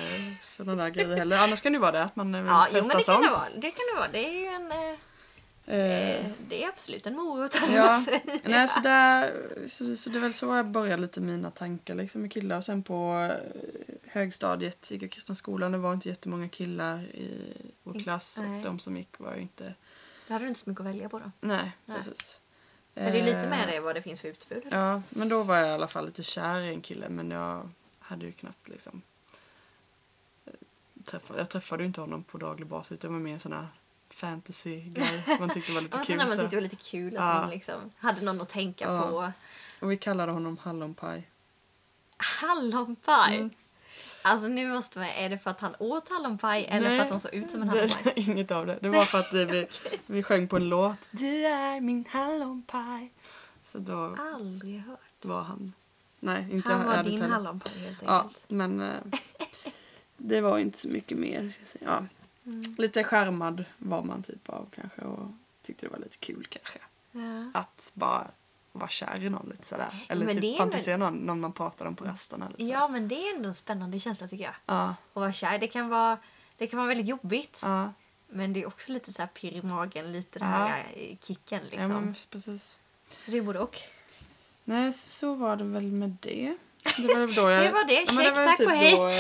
sådana 0.44 0.82
där 0.82 0.90
grejer 0.90 1.16
heller. 1.16 1.38
Annars 1.38 1.60
kan 1.60 1.72
det 1.72 1.76
ju 1.76 1.80
vara 1.80 1.92
det, 1.92 2.02
att 2.04 2.16
man 2.16 2.34
eh, 2.34 2.42
vill 2.42 2.50
Ja, 2.50 2.66
jo, 2.72 2.78
testa 2.80 2.88
men 2.88 2.96
det 2.96 3.04
kan 3.04 3.14
sånt. 3.14 3.24
det 3.26 3.30
vara. 3.30 3.48
Det 3.60 3.70
kan 3.70 3.84
det 3.94 3.98
vara. 4.00 4.08
Det 4.12 4.26
är 4.26 4.40
ju 4.40 4.46
en... 4.46 4.72
Eh, 4.72 4.98
Eh, 5.66 6.10
eh, 6.10 6.26
det 6.48 6.64
är 6.64 6.68
absolut 6.68 7.06
en 7.06 7.14
morot, 7.14 7.54
Ja. 7.68 8.00
säga. 8.04 8.20
Nej, 8.44 8.68
så, 8.68 8.80
där, 8.80 9.48
så, 9.68 9.96
så 9.96 10.10
det 10.10 10.18
är 10.18 10.20
väl 10.20 10.34
så 10.34 10.56
jag 10.56 10.66
började 10.66 11.02
lite 11.02 11.20
mina 11.20 11.50
tankar 11.50 11.94
liksom, 11.94 12.20
med 12.20 12.32
killar. 12.32 12.56
Och 12.56 12.64
sen 12.64 12.82
på 12.82 13.28
eh, 13.30 13.94
högstadiet 14.02 14.90
gick 14.90 15.02
jag 15.02 15.10
kristna 15.10 15.34
skolan. 15.34 15.72
Det 15.72 15.78
var 15.78 15.94
inte 15.94 16.08
jättemånga 16.08 16.48
killar 16.48 17.02
i 17.02 17.52
vår 17.82 18.00
klass. 18.02 18.38
Nej. 18.40 18.58
Och 18.58 18.64
de 18.64 18.78
som 18.78 18.96
gick 18.96 19.18
var 19.18 19.34
ju 19.34 19.40
inte... 19.40 19.74
Då 20.28 20.34
hade 20.34 20.44
du 20.44 20.48
inte 20.48 20.60
så 20.60 20.70
mycket 20.70 20.80
att 20.80 20.86
välja 20.86 21.08
på 21.08 21.18
då. 21.18 21.30
Nej, 21.40 21.72
Nej. 21.84 21.98
precis. 21.98 22.38
Men 22.94 23.12
det 23.12 23.18
är 23.18 23.24
lite 23.24 23.38
Eh, 23.38 23.48
med 23.50 23.68
det 23.68 23.80
vad 23.80 23.94
det 23.94 24.02
finns 24.02 24.20
för 24.20 24.28
utbud. 24.28 24.62
Ja, 24.70 25.02
men 25.08 25.28
då 25.28 25.42
var 25.42 25.56
jag 25.56 25.68
i 25.68 25.72
alla 25.72 25.88
fall 25.88 26.06
lite 26.06 26.22
kär 26.22 26.60
i 26.60 26.68
en 26.68 26.80
kille 26.80 27.08
men 27.08 27.30
jag 27.30 27.68
hade 27.98 28.26
ju 28.26 28.32
knappt 28.32 28.68
liksom 28.68 29.02
eh, 30.46 30.52
träffa, 31.04 31.38
jag 31.38 31.48
träffade 31.48 31.82
ju 31.82 31.86
inte 31.86 32.00
honom 32.00 32.24
på 32.24 32.38
daglig 32.38 32.66
basis 32.66 32.92
utan 32.92 33.12
var 33.12 33.20
mer 33.20 33.54
här 33.54 33.66
fantasy 34.14 34.80
guy 34.80 35.20
man 35.40 35.50
tyckte 35.50 35.72
var 35.72 35.80
lite 35.80 35.96
sen 35.96 36.04
kul. 36.06 36.16
man 36.16 36.26
tyckte 36.28 36.46
det 36.48 36.56
var 36.56 36.60
lite 36.62 36.76
kul 36.76 37.16
att 37.16 37.22
Ja. 37.24 37.40
man 37.40 37.50
liksom 37.50 37.90
hade 37.98 38.20
någon 38.24 38.40
att 38.40 38.48
tänka 38.48 38.84
Ja. 38.84 39.02
på. 39.02 39.32
Och 39.80 39.90
vi 39.92 39.96
kallade 39.96 40.32
honom 40.32 40.58
hallonpaj. 40.62 41.28
Hallonpaj! 42.16 43.36
Mm. 43.36 43.50
Alltså 44.22 44.48
nu 44.48 44.68
måste 44.68 44.98
man, 44.98 45.08
är 45.08 45.30
det 45.30 45.38
för 45.38 45.50
att 45.50 45.60
han 45.60 45.74
åt 45.78 46.08
hallonpaj 46.08 46.64
eller 46.68 46.88
Nej, 46.88 46.98
för 46.98 47.04
att 47.04 47.10
han 47.10 47.20
såg 47.20 47.34
ut 47.34 47.50
som 47.50 47.62
en 47.62 47.68
hallonpaj? 47.68 48.12
Inget 48.16 48.50
av 48.50 48.66
det. 48.66 48.78
Det 48.80 48.88
var 48.88 49.04
för 49.04 49.18
att 49.18 49.32
vi, 49.32 49.66
vi 50.06 50.22
sjöng 50.22 50.48
på 50.48 50.56
en 50.56 50.68
låt. 50.68 51.08
Du 51.10 51.46
är 51.46 51.80
min 51.80 52.04
hallonpaj. 52.10 53.10
Så 53.64 53.78
då 53.78 54.16
Aldrig 54.18 54.80
hört. 54.80 54.98
var 55.22 55.42
han... 55.42 55.72
Nej, 56.20 56.46
inte 56.52 56.72
Han 56.72 56.86
var 56.86 57.02
din 57.04 57.22
hallonpaj 57.22 57.78
helt 57.78 58.02
Ja, 58.02 58.20
enkelt. 58.22 58.44
men 58.48 58.80
eh, 58.80 58.94
det 60.16 60.40
var 60.40 60.58
inte 60.58 60.78
så 60.78 60.88
mycket 60.88 61.18
mer. 61.18 61.48
Ska 61.48 61.60
jag 61.62 61.68
säga. 61.68 61.84
Ja. 62.00 62.06
Mm. 62.46 62.62
Lite 62.78 63.04
skärmad 63.04 63.64
var 63.78 64.02
man 64.02 64.22
typ 64.22 64.48
av 64.48 64.68
kanske 64.74 65.00
och 65.00 65.28
tyckte 65.62 65.86
det 65.86 65.90
var 65.92 65.98
lite 65.98 66.16
kul 66.16 66.46
kanske. 66.50 66.78
Ja. 67.12 67.50
Att 67.60 67.90
bara 67.94 68.26
vara 68.72 68.88
kär 68.88 69.22
i 69.24 69.30
någon 69.30 69.48
lite 69.50 69.66
sådär. 69.66 70.04
Eller 70.08 70.26
Men 70.26 70.36
det 70.36 70.42
typ 70.42 70.56
fantisera 70.56 70.96
någon, 70.96 71.14
någon 71.14 71.40
man 71.40 71.52
pratar 71.52 71.86
om 71.86 71.96
på 71.96 72.04
rasterna. 72.04 72.50
Eller 72.58 72.70
ja, 72.72 72.88
men 72.88 73.08
det 73.08 73.14
är 73.28 73.34
ändå 73.36 73.48
en 73.48 73.54
spännande 73.54 74.00
känsla 74.00 74.28
tycker 74.28 74.44
jag. 74.44 74.54
Ja, 74.66 74.88
Att 74.88 74.96
vara 75.12 75.32
kär, 75.32 75.58
det 75.58 75.66
kan 75.68 75.88
vara, 75.88 76.18
det 76.56 76.66
kan 76.66 76.76
vara 76.78 76.88
väldigt 76.88 77.06
jobbigt. 77.06 77.58
ja. 77.62 77.92
Men 78.28 78.52
det 78.52 78.62
är 78.62 78.66
också 78.66 78.92
lite 78.92 79.12
så 79.12 79.22
här 79.22 79.26
pirr 79.26 79.52
i 79.52 79.62
magen, 79.62 80.12
lite 80.12 80.38
den 80.38 80.48
Ja. 80.50 80.54
här 80.56 80.86
kicken 81.22 81.60
ja 81.62 81.70
liksom. 81.70 81.88
men 81.88 82.14
precis. 82.30 82.78
Så 83.24 83.30
det 83.30 83.38
är 83.38 83.42
både 83.42 83.58
och. 83.58 83.76
Nej, 84.64 84.92
så, 84.92 85.08
så 85.08 85.34
var 85.34 85.56
det 85.56 85.64
väl 85.64 85.82
med 85.92 86.16
det. 86.20 86.56
Det 86.96 87.14
var 87.14 87.36
då 87.36 87.50
jag... 87.50 87.62
Det 87.64 87.70
var 87.72 87.84
det. 87.84 87.92
Ja, 87.94 88.06
Check, 88.06 88.36
var 88.36 88.44
tack 88.44 88.58
typ 88.58 88.66
och 88.66 88.72
hej. 88.72 88.96
Då, 88.96 89.10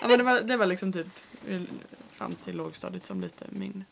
ja, 0.00 0.08
men 0.08 0.18
det, 0.18 0.24
var, 0.24 0.40
det 0.40 0.56
var 0.56 0.66
liksom 0.66 0.92
typ 0.92 1.06
fram 2.14 2.34
till 2.34 2.56
lågstadiet 2.56 3.06
som 3.06 3.20
lite 3.20 3.44
min 3.48 3.84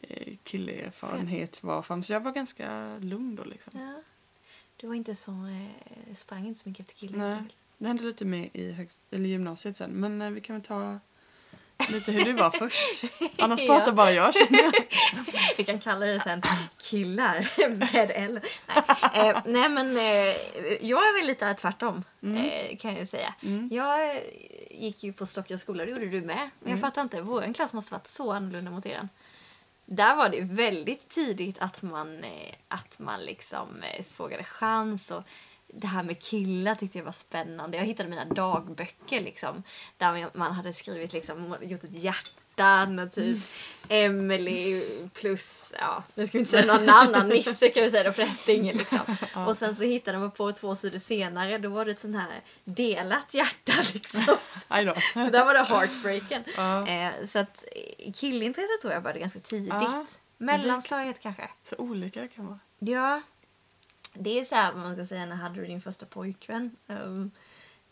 eh, 0.00 0.34
killeerfarenhet 0.44 1.62
var 1.62 1.82
fram. 1.82 2.02
Så 2.02 2.12
jag 2.12 2.20
var 2.20 2.32
ganska 2.32 2.96
lugn 3.00 3.36
då 3.36 3.44
liksom. 3.44 3.72
Ja. 3.80 4.02
Du 4.76 4.86
var 4.86 4.94
inte 4.94 5.14
så, 5.14 5.30
eh, 5.30 6.14
sprang 6.14 6.46
inte 6.46 6.60
så 6.60 6.68
mycket 6.68 6.86
efter 6.86 6.98
killar 7.00 7.18
Nej. 7.18 7.42
Det 7.78 7.86
hände 7.88 8.02
lite 8.04 8.24
mer 8.24 8.48
i 8.52 8.72
högst, 8.72 9.00
eller 9.10 9.28
gymnasiet 9.28 9.76
sen. 9.76 9.90
Men 9.90 10.22
eh, 10.22 10.30
vi 10.30 10.40
kan 10.40 10.56
väl 10.56 10.64
ta 10.64 10.98
lite 11.88 12.12
hur 12.12 12.24
du 12.24 12.32
var 12.32 12.50
först. 12.58 13.04
Annars 13.38 13.60
Ja. 13.60 13.66
pratar 13.76 13.92
bara 13.92 14.12
jag 14.12 14.34
känner 14.34 14.62
jag. 14.62 14.72
Vi 15.58 15.64
kan 15.64 15.80
kalla 15.80 16.06
det 16.06 16.20
sen 16.20 16.42
killar 16.78 17.50
med 17.68 18.10
L. 18.14 18.40
Nej, 19.14 19.28
eh, 19.30 19.42
nej 19.46 19.68
men 19.68 19.96
eh, 19.96 20.36
jag 20.86 21.08
är 21.08 21.18
väl 21.18 21.26
lite 21.26 21.54
tvärtom 21.54 22.04
eh, 22.22 22.76
kan 22.76 22.96
jag 22.96 23.08
säga. 23.08 23.34
Mm. 23.42 23.68
Jag 23.72 24.10
gick 24.78 25.02
ju 25.04 25.12
på 25.12 25.26
Stockholms 25.26 25.62
skola, 25.62 25.84
det 25.84 25.90
gjorde 25.90 26.08
du 26.08 26.20
med. 26.20 26.36
Men 26.36 26.48
Mm. 26.60 26.70
jag 26.70 26.80
fattar 26.80 27.02
inte, 27.02 27.20
vår 27.20 27.54
klass 27.54 27.72
måste 27.72 27.92
varit 27.94 28.08
så 28.08 28.32
annorlunda 28.32 28.70
mot 28.70 28.86
er. 28.86 29.08
Där 29.86 30.16
var 30.16 30.28
det 30.28 30.40
väldigt 30.40 31.08
tidigt 31.08 31.58
att 31.58 31.82
man, 31.82 32.24
eh, 32.24 32.54
att 32.68 32.98
man 32.98 33.20
liksom 33.20 33.82
eh, 33.82 34.04
frågade 34.04 34.44
chans 34.44 35.10
och 35.10 35.24
det 35.66 35.86
här 35.86 36.02
med 36.02 36.18
killar 36.22 36.74
tyckte 36.74 36.98
jag 36.98 37.04
var 37.04 37.12
spännande. 37.12 37.76
Jag 37.76 37.84
hittade 37.84 38.08
mina 38.08 38.24
dagböcker 38.24 39.20
liksom. 39.20 39.62
Där 39.96 40.30
man 40.34 40.52
hade 40.52 40.72
skrivit 40.72 41.12
liksom, 41.12 41.56
gjort 41.62 41.84
ett 41.84 41.94
hjärtan 42.58 42.98
och 42.98 43.12
typ 43.12 43.38
Emily 43.88 44.82
plus, 45.14 45.74
ja 45.80 46.04
nu 46.14 46.26
ska 46.26 46.38
vi 46.38 46.38
inte 46.38 46.50
säga 46.50 46.78
någon 47.12 47.28
Nisse 47.28 47.68
kan 47.68 47.82
vi 47.82 47.90
säga 47.90 48.04
då 48.04 48.12
för 48.12 48.50
ingen 48.50 48.76
liksom. 48.76 48.98
Och 49.46 49.56
sen 49.56 49.76
så 49.76 49.82
hittade 49.82 50.18
man 50.18 50.30
på 50.30 50.52
två 50.52 50.74
sidor 50.74 50.98
senare, 50.98 51.58
då 51.58 51.68
var 51.68 51.84
det 51.84 51.90
ett 51.90 52.00
sånt 52.00 52.16
här 52.16 52.40
delat 52.64 53.34
hjärta 53.34 53.72
liksom. 53.94 54.24
Så 55.12 55.30
där 55.30 55.44
var 55.44 55.54
det 55.54 55.62
heartbreaken. 55.62 56.44
Ja. 56.56 56.88
Eh, 56.88 57.26
så 57.26 57.38
att 57.38 57.64
eh, 57.72 58.12
killintresset 58.12 58.80
tror 58.80 58.92
jag 58.92 59.02
började 59.02 59.20
ganska 59.20 59.40
tidigt. 59.40 59.72
Ja. 59.72 60.06
Mellanstadiet 60.38 61.20
kanske. 61.20 61.50
Så 61.64 61.76
olika 61.76 62.20
det 62.20 62.28
kan 62.28 62.46
vara. 62.46 62.58
Ja. 62.78 63.22
Det 64.14 64.38
är 64.38 64.44
så 64.44 64.54
här, 64.54 64.72
man 64.72 64.94
ska 64.94 65.06
säga, 65.06 65.26
när 65.26 65.36
hade 65.36 65.60
du 65.60 65.66
din 65.66 65.82
första 65.82 66.06
pojkvän? 66.06 66.76
Um, 66.86 67.30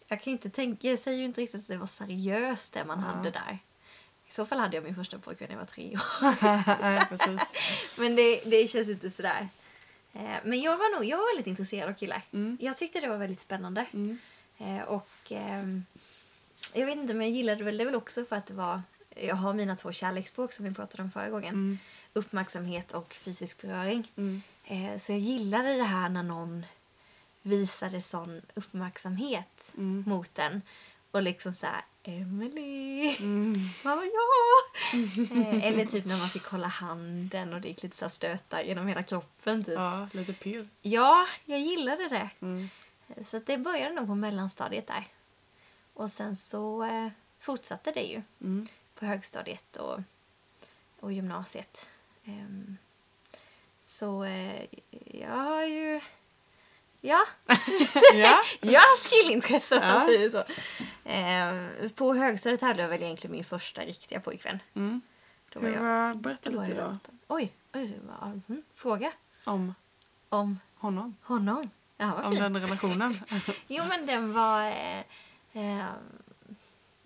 jag 0.09 0.23
kan 0.23 0.33
inte 0.33 0.51
tänka, 0.51 0.89
jag 0.91 0.99
säger 0.99 1.19
ju 1.19 1.25
inte 1.25 1.41
riktigt 1.41 1.61
att 1.61 1.69
det 1.69 1.77
var 1.77 1.87
seriöst 1.87 2.73
det 2.73 2.85
man 2.85 2.99
hade 2.99 3.31
där. 3.31 3.59
Så 4.37 4.47
fall 4.47 4.59
hade 4.59 4.77
jag 4.77 4.85
min 4.85 4.95
första 4.95 5.19
pojkvän 5.19 5.49
när 5.49 5.55
jag 5.55 5.61
var 5.61 5.67
tre 5.67 5.95
år. 5.95 7.05
Precis. 7.09 7.53
Men 7.97 8.17
det, 8.17 8.41
det 8.45 8.69
känns 8.69 8.89
inte 8.89 9.11
sådär. 9.11 9.49
Eh, 10.13 10.37
men 10.45 10.61
jag 10.61 10.77
var 10.77 10.95
nog 10.95 11.05
jag 11.05 11.19
var 11.19 11.35
väldigt 11.35 11.47
intresserad 11.47 11.89
av 11.89 11.95
killar. 11.95 12.23
Mm. 12.33 12.59
Jag 12.61 12.77
tyckte 12.77 13.01
det 13.01 13.09
var 13.09 13.17
väldigt 13.17 13.41
spännande. 13.41 13.87
Mm. 13.93 14.19
Eh, 14.59 14.83
och 14.83 15.09
ehm, 15.31 15.85
jag 16.75 16.87
vet 16.87 16.97
inte, 16.97 17.15
men 17.15 17.27
jag 17.27 17.37
gillade 17.37 17.65
väl 17.65 17.77
det 17.77 17.85
väl 17.85 17.95
också 17.95 18.25
för 18.25 18.37
att 18.37 18.47
det 18.47 18.55
var... 18.55 18.83
Jag 19.17 19.37
har 19.37 19.53
mina 19.55 19.77
två 19.77 19.93
kärleksspråk 19.93 20.53
som 20.53 20.65
vi 20.65 20.75
pratade 20.75 21.03
om 21.03 21.11
förra 21.11 21.29
gången. 21.31 21.55
Mm. 21.55 21.79
Uppmärksamhet 22.13 22.93
och 22.93 23.15
fysisk 23.15 23.63
beröring. 23.63 24.13
Mm. 24.17 24.43
Eh, 24.65 24.99
så 24.99 25.13
jag 25.13 25.19
gillade 25.19 25.77
det 25.77 25.85
här 25.85 26.09
när 26.09 26.23
någon 26.23 26.67
visade 27.43 28.01
sån 28.01 28.43
uppmärksamhet 28.55 29.73
Mm. 29.77 30.05
mot 30.07 30.35
den. 30.35 30.63
Och 31.17 31.23
liksom 31.23 31.53
så 31.55 31.67
här, 31.67 31.83
Emily, 32.03 33.17
Mm. 33.21 33.55
mamma 33.85 34.03
ja! 34.05 34.53
eh, 35.41 35.65
eller 35.65 35.85
typ 35.85 36.05
när 36.05 36.19
man 36.19 36.29
fick 36.29 36.45
hålla 36.45 36.67
handen 36.67 37.53
och 37.53 37.61
det 37.61 37.69
gick 37.69 37.83
lite 37.83 37.97
så 37.97 38.05
här 38.05 38.11
stötar 38.11 38.63
genom 38.63 38.87
hela 38.87 39.03
kroppen. 39.03 39.65
Typ. 39.65 39.75
Ja. 39.75 40.01
Ja, 40.01 40.09
lite 40.13 40.33
pirr. 40.33 40.69
jag 40.83 41.61
gillade 41.61 42.09
det. 42.09 42.31
Mm. 42.41 42.69
Så 43.25 43.39
det 43.39 43.59
började 43.59 43.95
nog 43.95 44.07
på 44.07 44.15
mellanstadiet 44.15 44.87
där. 44.87 45.09
Och 45.95 46.11
sen 46.11 46.37
så 46.37 46.85
eh, 46.85 47.09
fortsatte 47.41 47.93
det 47.93 48.03
ju 48.03 48.23
Mm. 48.41 48.67
på 48.95 49.07
högstadiet 49.07 49.77
och, 49.77 50.01
och 51.01 51.13
gymnasiet. 51.13 51.87
Ehm, 52.25 52.77
så 53.83 54.25
eh, 54.25 54.65
jag 55.05 55.31
har 55.37 55.63
ju... 55.63 56.01
Ja, 57.07 57.27
Ja. 58.15 58.43
jag 58.61 58.81
har 58.81 58.97
haft 58.97 59.11
killintresse 59.11 59.75
om 59.75 59.81
man 59.81 59.95
Ja. 59.95 60.07
säger 60.07 60.31
så. 60.31 60.45
Ehm, 61.05 61.91
på 61.95 62.15
högstadiet 62.15 62.61
hade 62.61 62.83
jag 62.83 62.89
väl 62.89 63.03
egentligen 63.03 63.33
min 63.33 63.45
första 63.45 63.83
riktiga 63.85 64.21
pojkvän. 64.21 64.59
Mm. 64.75 65.01
Då 65.53 65.61
var, 65.61 66.15
berätta 66.15 66.51
då 66.51 66.57
var 66.57 66.65
lite 66.67 66.77
jag 66.79 66.85
då. 66.89 66.91
18. 66.91 67.19
Oj, 67.29 67.53
oj 67.75 67.99
mm, 68.49 68.63
fråga 68.75 69.13
Om 69.45 69.75
om 70.29 70.59
honom. 70.75 71.17
honom. 71.23 71.71
Ja, 71.97 72.13
vad 72.17 72.25
Om 72.25 72.31
fint. 72.33 72.41
den 72.43 72.57
relationen. 72.61 73.15
Jo, 73.69 73.85
men 73.85 74.07
den 74.07 74.33
var... 74.33 74.67
Eh, 74.71 74.99
eh, 75.53 75.87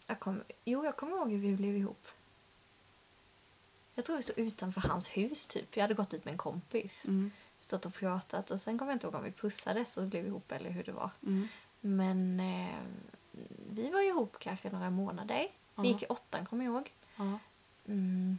jag 0.07 0.21
kom, 0.21 0.43
jo, 0.65 0.85
jag 0.85 0.97
kommer 0.97 1.17
ihåg 1.17 1.31
hur 1.31 1.39
vi 1.39 1.57
blev 1.57 1.77
ihop. 1.77 2.09
Jag 3.95 4.05
tror 4.05 4.17
vi 4.17 4.23
stod 4.23 4.39
utanför 4.39 4.81
hans 4.81 5.09
hus, 5.09 5.47
typ. 5.47 5.77
Jag 5.77 5.83
hade 5.85 5.95
gått 5.95 6.11
dit 6.11 6.25
med 6.25 6.33
en 6.33 6.39
kompis. 6.39 7.05
Mm. 7.07 7.31
Stått 7.71 7.87
och 7.87 7.95
pratat. 7.95 8.51
Och 8.51 8.61
sen 8.61 8.79
kommer 8.79 8.93
jag 8.93 8.97
inte 8.97 9.07
ihåg 9.07 9.15
om 9.15 9.23
vi 9.25 9.33
pussades 9.33 9.97
och 9.97 10.07
blev 10.07 10.27
ihop 10.27 10.53
eller 10.53 10.71
hur 10.71 10.83
det 10.85 10.93
var. 10.93 11.11
Mm. 11.27 11.49
Men 11.81 12.41
eh, 12.41 12.79
vi 13.71 13.91
var 13.91 14.01
ihop 14.01 14.37
kanske 14.39 14.71
några 14.71 14.91
månader. 14.91 15.49
Vi 15.75 15.89
gick 15.89 16.03
i 16.03 16.07
åttan, 16.07 16.47
kommer 16.47 16.65
jag 16.65 16.75
ihåg. 16.75 16.93
Mm. 17.87 18.39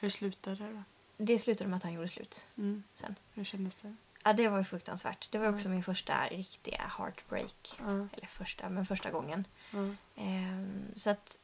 Hur 0.00 0.10
slutade 0.10 0.56
det 0.56 0.72
då? 0.72 0.82
Det 1.16 1.38
slutade 1.38 1.70
med 1.70 1.76
att 1.76 1.82
han 1.82 1.92
gjorde 1.92 2.08
slut 2.08 2.46
Mm. 2.58 2.82
sen. 2.94 3.14
Hur 3.34 3.44
kändes 3.44 3.74
det? 3.76 3.94
Ja, 4.24 4.32
det 4.32 4.48
var 4.48 4.58
ju 4.58 4.64
fruktansvärt. 4.64 5.28
Det 5.32 5.38
var 5.38 5.46
Mm. 5.46 5.56
också 5.58 5.68
min 5.68 5.82
första 5.82 6.26
riktiga 6.28 6.92
heartbreak. 6.98 7.74
Ja. 7.78 7.84
Eller 8.12 8.26
första, 8.26 8.68
men 8.68 8.86
första 8.86 9.10
gången. 9.10 9.44
Ja. 9.72 9.78
Ehm, 10.16 10.84
så 10.96 11.10
att 11.10 11.38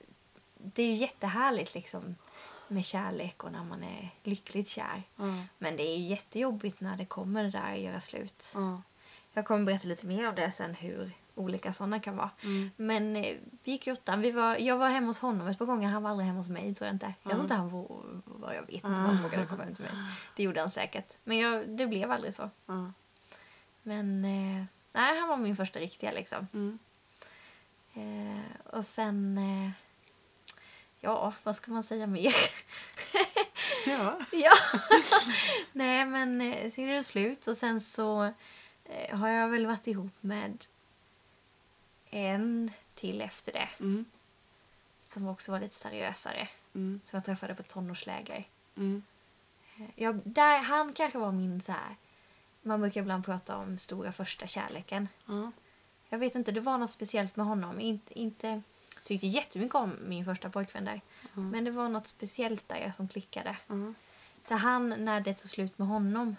det 0.58 0.82
är 0.82 0.86
ju 0.86 0.94
jättehärligt 0.94 1.74
liksom 1.74 2.16
med 2.68 2.84
kärlek 2.84 3.44
och 3.44 3.52
när 3.52 3.64
man 3.64 3.82
är 3.82 4.10
lyckligt 4.22 4.68
kär. 4.68 5.02
Ja. 5.16 5.34
Men 5.58 5.76
det 5.76 5.82
är 5.82 5.98
jättejobbigt 5.98 6.80
när 6.80 6.96
det 6.96 7.04
kommer 7.04 7.44
det 7.44 7.50
där 7.50 7.72
att 7.72 7.80
göra 7.80 8.00
slut. 8.00 8.52
Ja. 8.54 8.82
Jag 9.32 9.46
kommer 9.46 9.64
berätta 9.64 9.88
lite 9.88 10.06
mer 10.06 10.28
om 10.28 10.34
det 10.34 10.52
sen 10.52 10.74
hur 10.74 11.10
olika 11.34 11.72
sådana 11.72 12.00
kan 12.00 12.16
vara. 12.16 12.30
Mm. 12.42 12.70
Men 12.76 13.16
eh, 13.16 13.36
vi 13.64 13.72
gick 13.72 13.86
i 13.86 13.92
åttan. 13.92 14.20
Vi 14.20 14.30
var, 14.30 14.56
jag 14.56 14.76
var 14.76 14.88
hemma 14.88 15.06
hos 15.06 15.18
honom 15.18 15.48
ett 15.48 15.58
par 15.58 15.66
gånger. 15.66 15.88
Han 15.88 16.02
var 16.02 16.10
aldrig 16.10 16.26
hemma 16.26 16.38
hos 16.38 16.48
mig 16.48 16.74
tror 16.74 16.86
jag 16.86 16.94
inte. 16.94 17.14
Jag 17.22 17.30
tror 17.32 17.42
inte 17.42 17.54
han 17.54 17.70
var, 17.70 18.52
jag 18.52 18.62
vet 18.62 18.70
inte 18.70 18.88
vad 18.88 18.98
han 18.98 19.22
vågade 19.22 19.46
komma 19.46 19.64
hem 19.64 19.74
till 19.74 19.84
mig. 19.84 19.92
Det 20.36 20.42
gjorde 20.42 20.60
han 20.60 20.70
säkert. 20.70 21.16
Men 21.24 21.38
jag, 21.38 21.68
det 21.68 21.86
blev 21.86 22.12
aldrig 22.12 22.34
så. 22.34 22.50
Men 23.82 24.24
eh, 24.24 24.64
nej, 24.92 25.20
han 25.20 25.28
var 25.28 25.36
min 25.36 25.56
första 25.56 25.78
riktiga 25.78 26.12
liksom. 26.12 26.46
Mm. 26.52 26.78
Eh, 27.94 28.76
och 28.76 28.84
sen... 28.84 29.38
Eh, 29.38 29.70
ja, 31.06 31.34
vad 31.42 31.56
ska 31.56 31.70
man 31.72 31.82
säga 31.84 32.06
mer? 32.06 32.34
Ja. 33.86 34.18
ja. 34.32 34.52
Nej, 35.72 36.04
men 36.06 36.40
eh, 36.40 36.70
sen 36.72 36.88
är 36.88 36.94
det 36.94 37.04
slut 37.04 37.46
och 37.46 37.56
sen 37.56 37.80
så 37.80 38.32
eh, 38.84 39.18
har 39.18 39.28
jag 39.28 39.48
väl 39.48 39.66
varit 39.66 39.86
ihop 39.86 40.12
med 40.20 40.64
en 42.10 42.70
till 42.94 43.20
efter 43.20 43.52
det 43.52 43.68
Mm. 43.80 44.04
som 45.02 45.28
också 45.28 45.52
var 45.52 45.60
lite 45.60 45.74
seriösare. 45.78 46.48
Mm. 46.74 47.00
Som 47.04 47.16
jag 47.16 47.24
träffade 47.24 47.54
på 47.54 47.62
tonårsläger. 47.62 48.44
Mm. 48.76 49.02
Eh, 49.78 49.84
Jag, 49.96 50.20
där, 50.24 50.58
han 50.58 50.92
kanske 50.92 51.18
var 51.18 51.32
min 51.32 51.60
så 51.60 51.72
här... 51.72 51.96
Man 52.62 52.80
brukar 52.80 53.00
ibland 53.00 53.24
prata 53.24 53.56
om 53.56 53.78
stora 53.78 54.12
första 54.12 54.46
kärleken. 54.46 55.08
Ja. 55.26 55.52
Jag 56.08 56.18
vet 56.18 56.34
inte, 56.34 56.52
det 56.52 56.60
var 56.60 56.78
något 56.78 56.90
speciellt 56.90 57.36
med 57.36 57.46
honom. 57.46 57.80
Inte, 57.80 58.18
inte 58.20 58.62
tyckte 59.06 59.26
jättemycket 59.26 59.74
om 59.74 59.96
min 60.00 60.24
första 60.24 60.50
pojkvän 60.50 60.84
där. 60.84 61.00
Ja. 61.22 61.40
Men 61.40 61.64
det 61.64 61.70
var 61.70 61.88
något 61.88 62.06
speciellt 62.06 62.68
där 62.68 62.92
som 62.96 63.08
klickade. 63.08 63.56
Ja. 63.66 63.74
Så 64.42 64.54
han, 64.54 65.04
när 65.04 65.20
det 65.20 65.34
tog 65.34 65.50
slut 65.50 65.78
med 65.78 65.88
honom, 65.88 66.36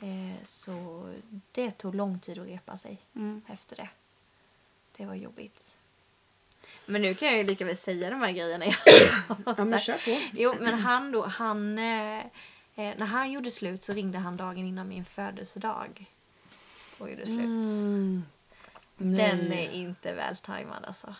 eh, 0.00 0.44
så 0.44 1.04
det 1.52 1.70
tog 1.70 1.94
lång 1.94 2.18
tid 2.18 2.38
att 2.38 2.46
repa 2.46 2.76
sig 2.76 2.98
Mm. 3.14 3.42
efter 3.48 3.76
det. 3.76 3.88
Det 4.96 5.06
var 5.06 5.14
jobbigt. 5.14 5.76
Men 6.86 7.02
nu 7.02 7.14
kan 7.14 7.28
jag 7.28 7.36
ju 7.36 7.44
lika 7.44 7.64
väl 7.64 7.76
säga 7.76 8.10
de 8.10 8.20
här 8.20 8.32
grejerna 8.32 8.64
jag 8.64 8.74
Ja, 9.56 9.64
men 9.64 9.78
kör 9.78 9.94
på. 10.04 10.20
Jo, 10.32 10.54
men 10.60 10.74
han 10.74 11.12
då, 11.12 11.26
han... 11.26 11.78
Eh, 11.78 12.18
eh, 12.18 12.96
när 12.96 13.06
han 13.06 13.32
gjorde 13.32 13.50
slut 13.50 13.82
så 13.82 13.92
ringde 13.92 14.18
han 14.18 14.36
dagen 14.36 14.58
innan 14.66 14.88
min 14.88 15.04
födelsedag. 15.04 16.06
Och 16.98 17.10
gjorde 17.10 17.26
slut. 17.26 17.38
Mm. 17.38 18.24
Den 18.96 19.52
är 19.52 19.70
inte 19.72 20.12
väl 20.14 20.36
tajmad 20.36 20.84
alltså. 20.84 21.14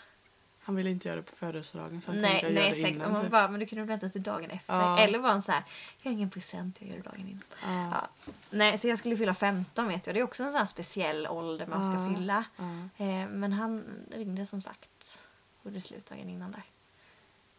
Han 0.71 0.77
ville 0.77 0.91
inte 0.91 1.09
göra 1.09 1.17
det 1.17 1.23
på 1.23 1.37
födelsedagen 1.37 2.03
så 2.03 2.11
han 2.11 2.21
Nej, 2.21 2.31
tänkte 2.31 2.47
jag 2.47 2.55
nej 2.55 2.65
göra 2.65 2.89
det 2.89 2.95
innan. 2.95 3.07
Och 3.07 3.13
man 3.13 3.23
typ. 3.23 3.31
bara, 3.31 3.49
men 3.49 3.61
du 3.61 3.67
kunde 3.67 3.85
vänta 3.85 4.09
till 4.09 4.23
dagen 4.23 4.51
efter. 4.51 4.75
Ja. 4.75 4.99
Eller 4.99 5.19
var 5.19 5.29
han 5.29 5.43
så 5.43 5.53
här, 5.53 5.65
jag 6.03 6.11
har 6.11 6.13
ingen 6.17 6.31
present, 6.31 6.77
jag 6.81 6.89
gör 6.89 6.97
det 6.97 7.03
dagen 7.03 7.29
innan. 7.29 7.43
Ja. 7.63 7.91
Ja. 7.93 8.33
Nej, 8.51 8.79
så 8.79 8.89
jag 8.89 8.99
skulle 8.99 9.17
fylla 9.17 9.35
15 9.35 9.89
vet 9.89 10.07
jag. 10.07 10.17
Det 10.17 10.21
är 10.21 10.25
också 10.25 10.43
en 10.43 10.51
sån 10.51 10.59
här 10.59 10.67
speciell 10.67 11.27
ålder 11.27 11.67
man 11.67 11.85
ska 11.85 12.15
fylla. 12.15 12.45
Eh, 12.97 13.29
men 13.29 13.53
han 13.53 13.85
ringde 14.11 14.47
som 14.47 14.61
sagt 14.61 15.19
och 15.61 15.67
gjorde 15.67 15.81
slut 15.81 16.07
dagen 16.07 16.29
innan 16.29 16.53
där. 16.53 16.63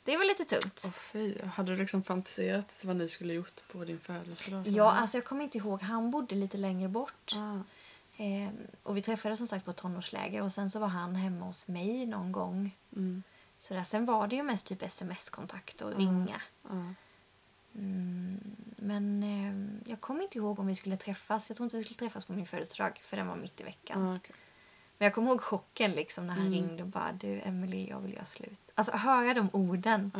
Det 0.04 0.18
var 0.18 0.26
lite 0.26 0.46
tungt. 0.46 0.82
Åh 0.86 0.92
fy. 0.92 1.36
Hade 1.54 1.72
du 1.72 1.78
liksom 1.78 2.04
fantiserat 2.04 2.82
vad 2.86 2.96
ni 2.96 3.08
skulle 3.08 3.34
gjort 3.34 3.68
på 3.72 3.86
din 3.86 4.00
födelsedag? 4.00 4.68
Ja, 4.68 4.92
alltså 4.92 5.18
jag 5.18 5.26
kommer 5.26 5.44
inte 5.44 5.58
ihåg. 5.58 5.82
Han 5.82 6.12
bodde 6.12 6.36
lite 6.36 6.58
längre 6.58 6.90
bort. 6.90 7.36
Eh, 8.22 8.50
och 8.84 8.98
vi 8.98 9.02
träffades 9.02 9.38
som 9.38 9.48
sagt 9.48 9.66
på 9.66 9.74
tonårsläger 9.74 10.42
och 10.44 10.52
sen 10.52 10.70
så 10.70 10.80
var 10.80 10.88
han 10.88 11.16
hemma 11.16 11.46
hos 11.46 11.68
mig 11.68 12.06
någon 12.06 12.32
gång. 12.32 12.78
Mm. 12.96 13.24
Så 13.60 13.74
där. 13.74 13.84
Sen 13.84 14.06
var 14.06 14.28
det 14.28 14.36
ju 14.36 14.44
mest 14.44 14.68
typ 14.68 14.82
sms-kontakt 14.84 15.82
och 15.82 15.96
ringa. 15.98 16.42
Ja. 16.70 16.94
Mm, 17.76 18.40
men 18.78 19.24
eh, 19.24 19.90
jag 19.92 20.02
kommer 20.02 20.24
inte 20.24 20.38
ihåg 20.38 20.60
om 20.60 20.68
vi 20.68 20.76
skulle 20.76 20.98
träffas. 20.98 21.50
Jag 21.50 21.58
tror 21.58 21.66
inte 21.66 21.78
vi 21.78 21.84
skulle 21.84 21.98
träffas 21.98 22.26
på 22.26 22.34
min 22.34 22.46
födelsedag 22.46 23.00
för 23.04 23.18
den 23.18 23.28
var 23.28 23.36
mitt 23.36 23.62
i 23.62 23.64
veckan. 23.64 24.16
Okej. 24.16 24.36
Men 24.98 25.06
jag 25.06 25.14
kommer 25.16 25.30
ihåg 25.30 25.42
chocken 25.42 25.92
liksom 25.92 26.28
när 26.28 26.34
han 26.34 26.48
Mm. 26.48 26.54
ringde 26.54 26.84
och 26.84 26.90
bara 26.90 27.12
du 27.12 27.42
Emily 27.42 27.88
jag 27.90 28.00
vill 28.00 28.14
göra 28.14 28.26
slut. 28.26 28.60
Alltså 28.76 28.98
höra 28.98 29.34
de 29.34 29.50
orden. 29.54 30.12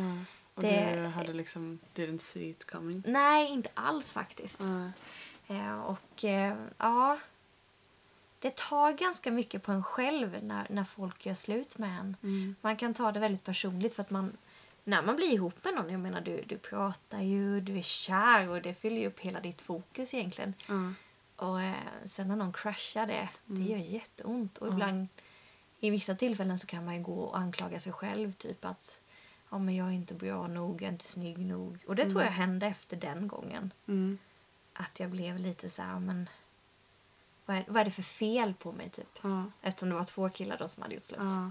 Och 0.54 0.62
Det- 0.62 0.94
du 0.96 1.06
hade 1.06 1.32
liksom 1.32 1.78
didn't 1.94 2.18
see 2.18 2.50
it 2.50 2.64
coming? 2.70 3.02
Nej, 3.06 3.50
inte 3.52 3.68
alls 3.74 4.12
faktiskt. 4.12 4.60
Eh, 5.46 5.80
och 5.80 6.24
eh, 6.24 6.56
ja, 6.78 7.18
det 8.42 8.56
tar 8.56 8.92
ganska 8.92 9.30
mycket 9.30 9.62
på 9.62 9.72
en 9.72 9.82
själv 9.82 10.44
när, 10.44 10.66
när 10.70 10.84
folk 10.84 11.26
gör 11.26 11.34
slut 11.34 11.78
med 11.78 11.98
en. 12.00 12.16
Mm. 12.22 12.54
Man 12.60 12.76
kan 12.76 12.94
ta 12.94 13.12
det 13.12 13.20
väldigt 13.20 13.44
personligt 13.44 13.94
för 13.94 14.02
att 14.02 14.10
man 14.10 14.36
när 14.84 15.02
man 15.02 15.16
blir 15.16 15.32
ihop 15.32 15.64
med 15.64 15.74
någon, 15.74 15.90
jag 15.90 16.00
menar 16.00 16.20
du, 16.20 16.42
du 16.46 16.58
pratar 16.58 17.20
ju, 17.20 17.60
du 17.60 17.78
är 17.78 17.82
kär 17.82 18.48
och 18.48 18.62
det 18.62 18.74
fyller 18.74 19.00
ju 19.00 19.06
upp 19.06 19.20
hela 19.20 19.40
ditt 19.40 19.62
fokus 19.62 20.14
egentligen. 20.14 20.54
Ja. 20.68 20.92
Och 21.46 21.62
eh, 21.62 21.74
sen 22.04 22.28
när 22.28 22.36
någon 22.36 22.52
kraschar 22.52 23.06
det, 23.06 23.28
det 23.46 23.54
Mm. 23.56 23.68
gör 23.70 23.78
jätteont. 23.78 24.58
Och 24.58 24.68
ibland, 24.68 25.08
i 25.80 25.90
vissa 25.90 26.14
tillfällen 26.14 26.58
så 26.58 26.66
kan 26.66 26.84
man 26.84 26.94
ju 26.96 27.02
gå 27.02 27.20
och 27.20 27.38
anklaga 27.38 27.80
sig 27.80 27.92
själv. 27.92 28.32
Typ 28.32 28.64
att 28.64 29.00
ja, 29.50 29.58
men 29.58 29.74
jag 29.76 29.86
är 29.88 29.92
inte 29.92 30.14
bra 30.14 30.46
nog, 30.46 30.82
jag 30.82 30.88
är 30.88 30.92
inte 30.92 31.04
snygg 31.04 31.38
nog. 31.38 31.84
Och 31.88 31.96
det 31.96 32.10
tror 32.10 32.22
jag 32.22 32.30
hände 32.30 32.66
efter 32.66 32.96
den 32.96 33.28
gången. 33.28 33.72
Mm. 33.86 34.18
Att 34.72 35.00
jag 35.00 35.10
blev 35.10 35.38
lite 35.38 35.70
så 35.70 35.82
här, 35.82 35.98
men 35.98 36.28
vad 37.46 37.56
är, 37.56 37.64
vad 37.68 37.80
är 37.80 37.84
det 37.84 37.90
för 37.90 38.02
fel 38.02 38.54
på 38.54 38.72
mig 38.72 38.90
typ? 38.90 39.18
Ja. 39.22 39.44
Eftersom 39.62 39.88
det 39.88 39.94
var 39.94 40.04
två 40.04 40.28
killar 40.28 40.58
då 40.58 40.68
som 40.68 40.82
hade 40.82 40.94
gjort 40.94 41.04
slut. 41.04 41.20
Ja. 41.20 41.50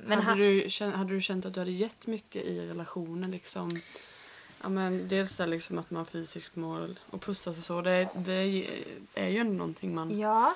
Men 0.00 0.18
hade, 0.18 0.22
han, 0.22 0.38
du, 0.38 0.64
känt- 0.68 0.96
hade 0.96 1.14
du 1.14 1.20
känt 1.20 1.46
att 1.46 1.54
du 1.54 1.60
hade 1.60 1.70
gett 1.70 2.06
mycket 2.06 2.44
i 2.44 2.66
relationen? 2.66 3.30
Liksom, 3.30 3.80
ja, 4.62 4.68
men 4.68 5.08
dels 5.08 5.36
där 5.36 5.46
liksom 5.46 5.78
att 5.78 5.90
man 5.90 5.98
har 5.98 6.04
fysiskt 6.04 6.56
mål 6.56 6.98
och 7.10 7.22
pussas 7.22 7.58
och 7.58 7.64
så. 7.64 7.80
Det, 7.80 8.08
det 8.14 8.66
är 9.14 9.28
ju 9.28 9.38
ändå 9.38 9.52
någonting 9.52 9.94
man 9.94 10.18
ja. 10.18 10.54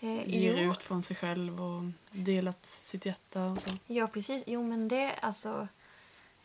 Eh, 0.00 0.28
ger 0.28 0.62
jo, 0.62 0.72
ut 0.72 0.82
från 0.82 1.02
sig 1.02 1.16
själv 1.16 1.62
och 1.62 1.82
delat 2.10 2.66
sitt 2.66 3.06
hjärta 3.06 3.44
och 3.44 3.62
så. 3.62 3.70
Ja, 3.86 4.06
precis. 4.06 4.44
Jo, 4.46 4.62
men 4.62 4.88
det 4.88 5.14
alltså... 5.14 5.68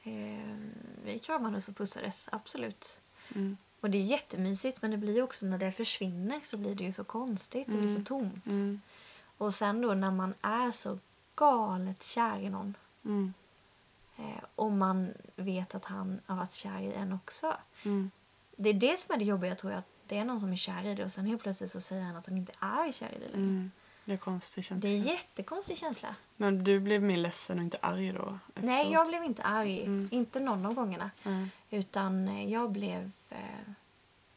Eh, 0.04 0.58
vi 1.06 1.19
kramades 1.19 1.67
och 1.69 1.78
pussades, 1.78 2.28
absolut. 2.32 3.00
Mm. 3.36 3.58
Och 3.86 3.91
det 3.91 3.98
är 3.98 4.04
jättemysigt, 4.04 4.82
men 4.82 4.91
det 4.91 4.98
blir 4.98 5.21
också 5.24 5.45
när 5.45 5.58
det 5.58 5.71
försvinner 5.71 6.39
så 6.43 6.58
blir 6.58 6.76
det 6.76 6.84
ju 6.84 6.91
så 6.91 7.04
konstigt. 7.04 7.67
Det 7.67 7.78
blir 7.78 7.88
så 7.88 7.91
Mm. 7.91 8.06
tomt. 8.06 8.45
Mm. 8.48 8.82
Och 9.38 9.54
sen 9.54 9.82
då 9.82 9.93
när 9.93 10.12
man 10.12 10.34
är 10.41 10.71
så 10.71 11.00
galet 11.36 12.04
kär 12.04 12.39
i 12.39 12.50
någon 12.50 12.76
Mm. 13.06 13.34
eh, 14.17 14.43
och 14.56 14.71
man 14.71 15.13
vet 15.36 15.76
att 15.76 15.86
han 15.86 16.19
har 16.26 16.36
varit 16.36 16.52
kär 16.52 16.80
i 16.82 16.93
en 16.93 17.13
också. 17.13 17.58
Mm. 17.84 18.12
Det 18.56 18.69
är 18.69 18.74
det 18.74 19.00
som 19.00 19.15
är 19.15 19.19
det 19.19 19.26
jobbiga, 19.26 19.56
tror 19.56 19.71
jag. 19.71 19.80
Att 19.80 19.89
det 20.08 20.17
är 20.17 20.26
någon 20.26 20.39
som 20.39 20.52
är 20.52 20.56
kär 20.56 20.86
i 20.86 20.95
det 20.95 21.06
och 21.06 21.12
sen 21.12 21.26
helt 21.26 21.41
plötsligt 21.41 21.71
så 21.71 21.80
säger 21.82 22.04
han 22.04 22.15
att 22.15 22.26
han 22.26 22.38
inte 22.38 22.54
är 22.60 22.91
kär 22.91 23.12
i 23.15 23.19
det 23.19 23.38
längre. 23.38 23.69
Mm. 24.06 24.18
Det 24.18 24.22
är 24.22 24.24
konstig 24.24 24.65
känsla. 24.65 24.89
Det 24.89 24.96
är 24.96 24.98
en 24.98 25.04
jättekonstig 25.04 25.78
känsla. 25.78 26.15
Men 26.36 26.63
du 26.63 26.80
blev 26.80 27.04
mer 27.04 27.18
ledsen 27.18 27.58
och 27.58 27.63
inte 27.63 27.78
arg 27.82 28.13
då? 28.13 28.39
Nej, 28.56 28.76
efteråt? 28.76 28.94
jag 28.94 29.08
blev 29.08 29.24
inte 29.24 29.44
arg. 29.44 29.82
Mm. 29.82 30.10
Inte 30.12 30.39
någon 30.39 30.65
av 30.65 30.74
gångerna. 30.74 31.12
Nej. 31.24 31.48
Utan 31.70 32.28
eh, 32.28 32.52
jag 32.52 32.72
blev, 32.72 33.12
eh, 33.30 33.38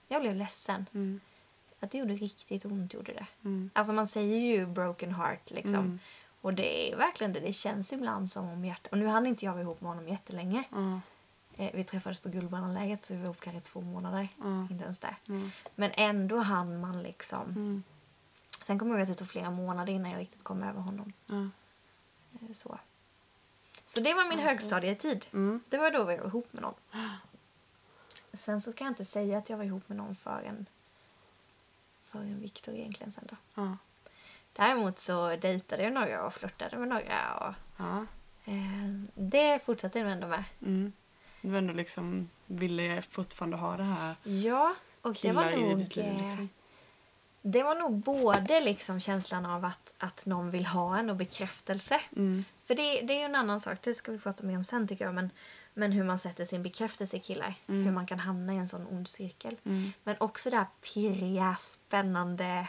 jag 0.09 0.23
blev 0.23 0.37
ledsen. 0.37 0.87
Mm. 0.95 1.21
Att 1.81 1.91
det 1.91 1.99
gjorde 1.99 2.15
riktigt 2.15 2.65
ont. 2.65 2.95
Gjorde 2.95 3.13
det. 3.13 3.27
Mm. 3.45 3.71
Alltså 3.73 3.93
man 3.93 4.07
säger 4.07 4.39
ju 4.39 4.67
broken 4.67 5.15
heart 5.15 5.51
liksom. 5.51 5.75
Mm. 5.75 5.99
Och 6.41 6.55
det 6.55 6.93
är 6.93 6.97
verkligen 6.97 7.33
det. 7.33 7.41
Det 7.41 7.53
känns 7.53 7.93
ibland 7.93 8.31
som 8.31 8.49
om 8.49 8.65
hjärtat... 8.65 8.93
Och 8.93 8.99
nu 8.99 9.07
hann 9.07 9.27
inte 9.27 9.45
jag 9.45 9.53
vara 9.53 9.63
ihop 9.63 9.81
med 9.81 9.91
honom 9.91 10.09
jättelänge. 10.09 10.65
Eh, 11.57 11.71
vi 11.75 11.85
träffades 11.85 12.21
på 12.21 12.29
Guldbrandläget 12.29 13.05
så 13.05 13.13
vi 13.13 13.19
var 13.19 13.25
ihop 13.25 13.41
kanske 13.41 13.61
två 13.61 13.81
månader. 13.81 14.29
Ja. 14.43 14.67
Inte 14.71 14.85
ens 14.85 14.99
det. 14.99 15.17
Ja. 15.25 15.35
Men 15.75 15.91
ändå 15.95 16.39
hann 16.39 16.81
man 16.81 17.03
liksom... 17.03 17.51
Mm. 17.51 17.83
Sen 18.69 18.79
kommer 18.79 18.93
jag 18.93 18.99
ihåg 19.01 19.03
att 19.11 19.17
det 19.19 19.19
tog 19.25 19.29
flera 19.31 19.51
månader 19.51 19.93
innan 19.93 20.11
jag 20.13 20.21
riktigt 20.21 20.43
kom 20.45 20.63
över 20.63 20.81
honom. 20.81 21.13
Eh, 21.31 22.53
Så. 22.55 22.79
Så 23.87 24.01
det 24.01 24.15
var 24.15 24.29
min 24.29 24.39
högstadietid. 24.39 25.27
Mm. 25.33 25.61
Det 25.69 25.79
var 25.79 25.91
då 25.91 26.05
vi 26.05 26.17
var 26.17 26.27
ihop 26.27 26.53
med 26.53 26.63
någon. 26.63 26.75
Sen 28.45 28.61
så 28.61 28.73
ska 28.73 28.85
jag 28.85 28.91
inte 28.91 29.05
säga 29.05 29.39
att 29.39 29.51
jag 29.51 29.57
var 29.57 29.65
ihop 29.65 29.89
med 29.89 29.97
någon 29.97 30.15
förrän, 30.17 30.67
förrän 32.05 32.41
Viktor 32.41 32.75
egentligen 32.75 33.13
sen 33.13 33.25
då. 33.31 33.37
Ja. 33.55 33.77
Däremot 34.53 34.99
så 34.99 35.37
dejtade 35.37 35.83
jag 35.83 35.93
några 35.93 36.27
och 36.27 36.35
flörtade 36.35 36.77
med 36.79 36.89
några 36.89 37.35
och 37.49 37.55
Ja. 37.77 38.07
eh, 38.45 38.89
det 39.15 39.65
fortsatte 39.65 39.99
jag 39.99 40.11
ändå 40.11 40.27
med. 40.27 40.45
Mm. 40.63 40.93
Du 41.43 41.59
ändå 41.59 41.73
liksom 41.75 42.29
ville 42.47 43.03
fortfarande 43.03 43.57
ha 43.57 43.77
det 43.77 43.83
här 43.85 44.15
Ja, 44.23 44.75
och 45.03 45.17
det 45.23 45.33
var 45.33 45.43
killar 45.51 45.59
i 45.67 45.69
nog... 45.69 45.79
ditt 45.79 45.97
liv. 45.97 46.07
eh, 46.07 46.23
Liksom. 46.27 46.49
Det 47.51 47.63
var 47.63 47.75
nog 47.75 47.99
både 47.99 48.61
liksom 48.61 49.01
känslan 49.01 49.47
av 49.47 49.65
att, 49.65 49.95
att 49.99 50.27
någon 50.27 50.51
vill 50.51 50.67
ha 50.67 50.99
en 50.99 51.11
och 51.11 51.17
bekräftelse. 51.17 52.01
Mm. 52.17 52.45
För 52.65 52.75
det, 52.75 53.01
det 53.01 53.21
är 53.21 53.25
en 53.25 53.35
annan 53.35 53.61
sak, 53.61 53.79
det 53.83 53.95
ska 53.95 54.13
vi 54.13 54.19
prata 54.19 54.45
mer 54.45 54.57
om 54.57 54.65
sen 54.65 54.89
tycker 54.89 55.05
jag. 55.05 55.15
Men, 55.15 55.31
men 55.75 55.93
hur 55.93 56.05
man 56.05 56.19
sätter 56.19 56.45
sin 56.45 56.63
bekräftelse 56.63 57.17
i 57.17 57.21
killar. 57.21 57.55
Hur 57.67 57.91
man 57.91 58.07
kan 58.07 58.19
hamna 58.19 58.55
i 58.55 58.57
en 58.57 58.69
sån 58.69 58.87
ond 58.87 59.09
cirkel. 59.09 59.57
Mm. 59.65 59.93
Men 60.05 60.17
också 60.21 60.51
det 60.51 60.57
här 60.57 60.67
pirriga, 60.95 61.57
spännande. 61.61 62.69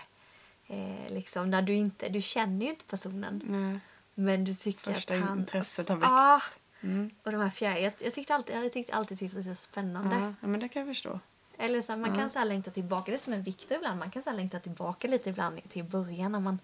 Eh, 0.67 1.13
liksom 1.13 1.49
när 1.49 1.61
du 1.61 1.73
inte, 1.73 2.09
du 2.09 2.21
känner 2.21 2.65
ju 2.65 2.71
inte 2.71 2.85
personen. 2.85 3.41
Nej. 3.45 3.79
Men 4.13 4.45
du 4.45 4.53
tycker 4.53 4.93
Första 4.93 5.13
att 5.13 5.21
han... 5.21 5.39
intresset 5.39 5.89
har 5.89 5.97
Ja, 6.01 6.33
väckts. 6.33 6.59
Mm. 6.81 7.09
och 7.23 7.31
de 7.31 7.41
här 7.41 7.49
fjärde. 7.49 7.79
Jag, 7.79 7.93
jag 7.99 8.13
tyckte 8.13 8.35
alltid, 8.35 8.55
jag 8.55 8.73
tyckte 8.73 8.93
alltid 8.93 9.15
att 9.25 9.31
det 9.31 9.37
var 9.37 9.55
så 9.55 9.61
spännande. 9.61 10.33
Ja, 10.41 10.47
men 10.47 10.59
det 10.59 10.69
kan 10.69 10.79
jag 10.79 10.89
förstå. 10.89 11.19
Eller 11.61 11.81
så 11.81 11.91
här, 11.91 11.99
man 11.99 12.15
kan 12.15 12.29
så 12.29 12.39
här 12.39 12.45
längta 12.45 12.71
tillbaka. 12.71 13.11
Det 13.11 13.15
är 13.15 13.17
som 13.17 13.33
en 13.33 13.43
Viktor 13.43 13.77
ibland. 13.77 13.99
Man 13.99 14.11
kan 14.11 14.23
så 14.23 14.29
här 14.29 14.37
längta 14.37 14.59
tillbaka 14.59 15.07
lite 15.07 15.29
ibland 15.29 15.69
till 15.69 15.83
början 15.83 16.31
när 16.31 16.39
man... 16.39 16.59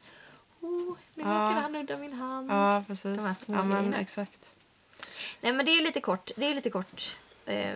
Oh, 0.62 0.98
nu 1.14 1.24
Ja. 1.24 1.30
råkade 1.30 1.62
han 1.62 1.72
nudda 1.72 1.98
min 1.98 2.14
hand. 2.14 2.52
Ja, 2.52 2.84
precis. 2.88 3.18
De 3.18 3.26
här 3.26 3.34
små 3.34 3.56
ja, 3.56 3.64
men 3.64 3.94
exakt. 3.94 4.54
Nej 5.42 5.54
men 5.54 5.66
det 5.66 5.72
är 5.72 5.84
lite 5.84 6.02
kort. 6.02 6.32
Det 6.36 6.46
är 6.46 6.56
lite 6.56 6.70
kort 6.70 7.18
eh, 7.46 7.76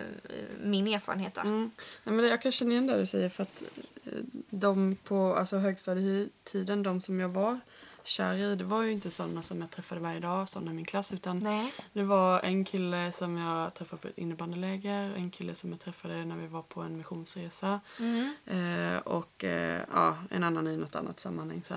min 0.62 0.86
erfarenhet 0.86 1.34
då. 1.34 1.40
Mm. 1.40 1.70
Nej, 2.04 2.14
men 2.14 2.24
jag 2.24 2.42
kan 2.42 2.52
känna 2.52 2.70
igen 2.70 2.86
det 2.86 2.98
du 2.98 3.06
säger 3.06 3.28
för 3.28 3.42
att 3.42 3.62
eh, 4.04 4.12
de 4.50 4.96
på 5.04 5.34
alltså, 5.34 5.58
högstadietiden, 5.58 6.82
de 6.82 7.00
som 7.00 7.20
jag 7.20 7.28
var 7.28 7.60
kär 8.04 8.34
i, 8.34 8.56
det 8.56 8.64
var 8.64 8.82
ju 8.82 8.90
inte 8.90 9.10
sådana 9.10 9.42
som 9.42 9.60
jag 9.60 9.70
träffade 9.70 10.00
varje 10.00 10.20
dag, 10.20 10.48
sådana 10.48 10.70
i 10.70 10.74
min 10.74 10.84
klass, 10.84 11.12
utan 11.12 11.38
Nej. 11.38 11.72
det 11.92 12.02
var 12.02 12.40
en 12.40 12.64
kille 12.64 13.12
som 13.12 13.36
jag 13.38 13.74
träffade 13.74 14.02
på 14.02 14.08
ett 14.08 14.18
innebandyläger, 14.18 15.14
en 15.16 15.30
kille 15.30 15.54
som 15.54 15.70
jag 15.70 15.80
träffade 15.80 16.24
när 16.24 16.36
vi 16.36 16.46
var 16.46 16.62
på 16.62 16.80
en 16.82 16.96
missionsresa 16.96 17.80
Mm. 17.98 18.34
eh, 18.46 18.98
och 18.98 19.44
eh, 19.44 19.82
ja, 19.94 20.16
en 20.30 20.44
annan 20.44 20.66
i 20.66 20.76
något 20.76 20.94
annat 20.94 21.20
sammanhang. 21.20 21.62
Så. 21.64 21.74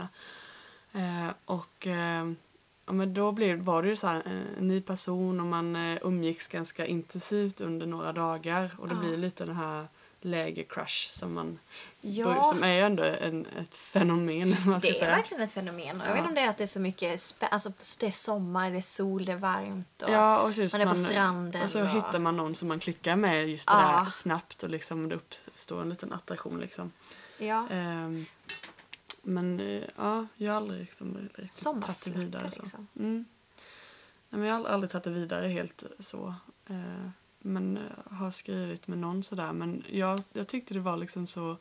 Eh, 0.98 1.30
och 1.46 1.88
eh, 1.88 2.32
ja, 2.86 2.94
men 2.94 3.14
då 3.14 3.32
blev, 3.32 3.60
var 3.60 3.84
det 3.84 3.90
ju 3.90 3.96
så 3.96 4.08
här, 4.08 4.22
eh, 4.26 4.58
en 4.58 4.68
ny 4.68 4.82
person 4.82 5.40
och 5.40 5.46
man 5.46 5.76
eh, 5.76 5.98
umgicks 6.02 6.48
ganska 6.48 6.86
intensivt 6.86 7.62
under 7.62 7.86
några 7.86 8.14
dagar 8.14 8.76
och 8.80 8.88
det 8.88 8.94
Ja. 8.94 9.00
blir 9.00 9.18
lite 9.18 9.46
den 9.46 9.56
här 9.56 9.88
lägercrush 10.26 11.10
som 11.12 11.34
man 11.34 11.60
Ja. 12.02 12.44
som 12.44 12.64
är 12.64 12.74
ju 12.74 12.80
ändå 12.82 13.04
en, 13.04 13.46
ett 13.46 13.76
fenomen 13.78 14.56
om 14.64 14.70
man 14.72 14.80
ska 14.82 14.90
Det 14.90 14.96
är 14.96 15.00
säga. 15.00 15.16
verkligen 15.16 15.44
ett 15.44 15.52
fenomen. 15.52 16.02
Och 16.02 16.08
Jag 16.08 16.10
Ja. 16.10 16.14
vet 16.14 16.18
inte 16.18 16.30
om 16.30 16.36
det 16.36 16.42
är 16.42 16.50
att 16.50 16.58
det 16.58 16.64
är 16.64 16.68
så 16.68 16.80
mycket 16.80 17.36
alltså 17.52 17.72
det 18.00 18.08
är 18.08 18.12
sommar, 18.12 18.72
det 18.72 18.78
är 18.78 18.82
sol, 18.82 19.26
det 19.26 19.32
är 19.32 19.36
varmt. 19.38 20.02
Och 20.02 20.10
Ja, 20.10 20.40
och 20.40 20.52
man 20.58 20.82
är 20.82 20.86
på 20.86 20.96
stranden. 20.96 21.64
Och 21.64 21.70
så 21.70 21.82
och- 21.82 21.88
hittar 21.90 22.20
man 22.20 22.38
någon 22.38 22.56
som 22.56 22.68
man 22.68 22.80
klickar 22.80 23.16
med 23.16 23.50
just 23.50 23.68
det 23.68 23.74
Ja. 23.74 24.02
där 24.06 24.12
snabbt 24.12 24.64
och 24.64 24.70
liksom 24.70 25.10
det 25.10 25.16
uppstår 25.16 25.82
en 25.82 25.90
liten 25.90 26.14
attraktion 26.14 26.60
liksom. 26.60 26.92
Ja. 27.38 27.68
Ehm, 27.72 28.26
men 29.22 29.60
eh, 29.60 29.84
ja, 29.98 30.28
jag 30.36 30.52
har 30.52 30.58
aldrig 30.58 30.80
liksom, 31.36 31.82
tagit 31.82 32.02
det 32.06 32.12
vidare 32.12 32.52
så. 32.52 32.62
liksom. 32.62 32.88
Mm. 33.00 33.26
Nej, 34.30 34.40
men 34.40 34.50
jag 34.50 34.56
har 34.56 34.66
aldrig 34.66 34.92
tagit 34.92 35.04
det 35.04 35.10
vidare 35.10 35.48
helt 35.48 35.84
så. 36.00 36.36
Eh, 36.70 37.10
men 37.44 37.78
eh, 37.78 37.84
har 38.18 38.32
skrivit 38.32 38.88
med 38.88 38.98
någon 38.98 39.24
sådär. 39.24 39.54
Men 39.54 39.84
jag, 39.90 40.22
jag 40.34 40.48
tyckte 40.48 40.74
det 40.74 40.80
var 40.80 40.98
liksom 40.98 41.28
så, 41.28 41.58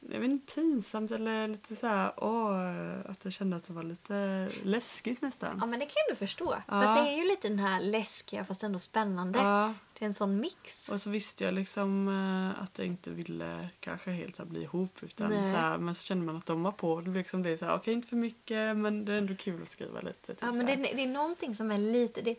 jag 0.00 0.20
vet 0.20 0.30
inte, 0.30 0.54
pinsamt 0.54 1.10
eller 1.10 1.48
lite 1.48 1.76
så 1.76 1.86
här, 1.86 2.12
åh, 2.16 3.10
att 3.10 3.24
jag 3.24 3.32
kände 3.32 3.56
att 3.56 3.64
det 3.64 3.72
var 3.72 3.82
lite 3.82 4.48
läskigt 4.62 5.22
nästan. 5.22 5.56
ja 5.60 5.66
men 5.66 5.80
det 5.80 5.86
kan 5.86 5.94
ändå 6.08 6.18
förstå. 6.18 6.48
För 6.50 6.62
Ja. 6.82 6.88
att 6.88 7.04
det 7.06 7.12
är 7.12 7.16
ju 7.16 7.24
lite 7.28 7.48
den 7.48 7.58
här 7.58 7.80
läskiga 7.80 8.44
fast 8.44 8.62
ändå 8.62 8.78
spännande. 8.78 9.38
Ja, 9.38 9.74
Det 9.98 10.04
är 10.04 10.06
en 10.06 10.14
sån 10.14 10.40
mix. 10.40 10.88
och 10.88 11.00
så 11.00 11.10
visste 11.10 11.44
jag 11.44 11.54
liksom 11.54 12.08
eh, 12.08 12.62
att 12.62 12.78
jag 12.78 12.86
inte 12.86 13.10
ville 13.10 13.68
kanske 13.80 14.10
helt 14.10 14.36
så 14.36 14.44
bli 14.44 14.62
ihop. 14.62 14.98
Utan 15.02 15.30
Nej. 15.30 15.50
så 15.52 15.56
här, 15.56 15.78
men 15.78 15.94
så 15.94 16.02
kände 16.04 16.24
man 16.26 16.36
att 16.36 16.46
de 16.46 16.62
var 16.62 16.72
på. 16.72 16.96
Det 17.00 17.02
blev 17.10 17.16
liksom 17.16 17.42
det 17.42 17.58
så 17.58 17.64
här, 17.64 17.74
okej 17.76 17.94
inte 17.94 18.08
för 18.08 18.16
mycket 18.16 18.76
men 18.76 19.04
det 19.04 19.12
är 19.12 19.18
ändå 19.18 19.34
kul 19.36 19.62
att 19.62 19.68
skriva 19.68 20.00
lite. 20.00 20.26
Typ, 20.26 20.38
Ja, 20.40 20.52
men 20.52 20.66
det, 20.66 20.76
det 20.76 21.02
är 21.02 21.06
någonting 21.06 21.56
som 21.56 21.70
är 21.70 21.78
lite... 21.78 22.20
Det, 22.22 22.36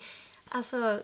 alltså, 0.47 1.01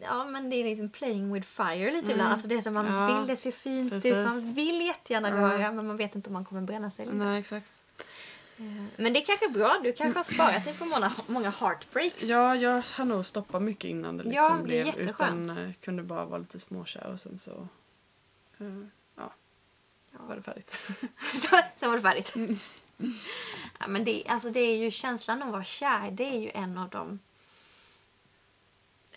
ja, 0.00 0.24
men 0.24 0.50
det 0.50 0.56
är 0.56 0.64
liksom 0.64 0.88
playing 0.88 1.32
with 1.32 1.46
fire 1.48 1.90
lite 1.90 2.12
ibland. 2.12 2.32
Alltså 2.32 2.48
det 2.48 2.54
är 2.54 2.60
som 2.60 2.74
man 2.74 2.86
Mm. 2.86 2.98
Ja, 3.10 3.18
vill 3.18 3.26
det 3.26 3.36
se 3.36 3.52
fint 3.52 3.90
precis. 3.90 4.12
ut. 4.14 4.26
Man 4.26 4.54
vill 4.54 4.80
jättegärna 4.86 5.28
Ja. 5.28 5.34
röra 5.36 5.72
men 5.72 5.86
man 5.86 5.96
vet 5.96 6.14
inte 6.14 6.28
om 6.28 6.32
man 6.32 6.44
kommer 6.44 6.62
bränna 6.62 6.90
sig. 6.90 7.06
Nej, 7.06 7.40
exakt. 7.40 7.66
Eh, 8.58 8.64
Men 8.96 9.12
det 9.12 9.20
är 9.22 9.24
kanske 9.24 9.46
är 9.46 9.50
bra. 9.50 9.80
Du 9.82 9.92
kanske 9.92 10.18
har 10.18 10.24
sparat 10.24 10.64
dig 10.64 10.74
från 10.74 10.88
många, 10.88 11.12
många 11.26 11.50
heartbreaks. 11.50 12.22
Ja, 12.22 12.56
jag 12.56 12.82
har 12.94 13.04
nog 13.04 13.26
stoppat 13.26 13.62
mycket 13.62 13.84
innan 13.90 14.16
det 14.16 14.24
liksom 14.24 14.42
Ja, 14.44 14.56
det 14.58 14.62
blev. 14.64 14.86
jätteskönt. 14.86 15.44
Utan 15.50 15.64
eh, 15.64 15.72
kunde 15.80 16.02
bara 16.02 16.24
vara 16.24 16.38
lite 16.38 16.58
småkär 16.60 17.06
och 17.12 17.20
sen 17.20 17.38
så 17.38 17.68
eh, 18.58 18.66
ja, 19.16 19.32
var 20.12 20.36
det 20.36 20.42
färdigt. 20.42 20.70
Så, 21.34 21.60
sen 21.76 21.88
var 21.90 21.96
det 21.96 22.02
färdigt. 22.02 22.34
Mm. 22.36 22.58
Ja, 23.78 23.86
men 23.88 24.04
det, 24.04 24.22
alltså 24.28 24.50
det 24.50 24.60
är 24.60 24.76
ju 24.76 24.90
känslan 24.90 25.42
av 25.42 25.48
att 25.48 25.52
vara 25.52 25.64
kär. 25.64 26.10
Det 26.10 26.24
är 26.24 26.38
ju 26.40 26.50
en 26.54 26.78
av 26.78 26.88
de 26.88 27.18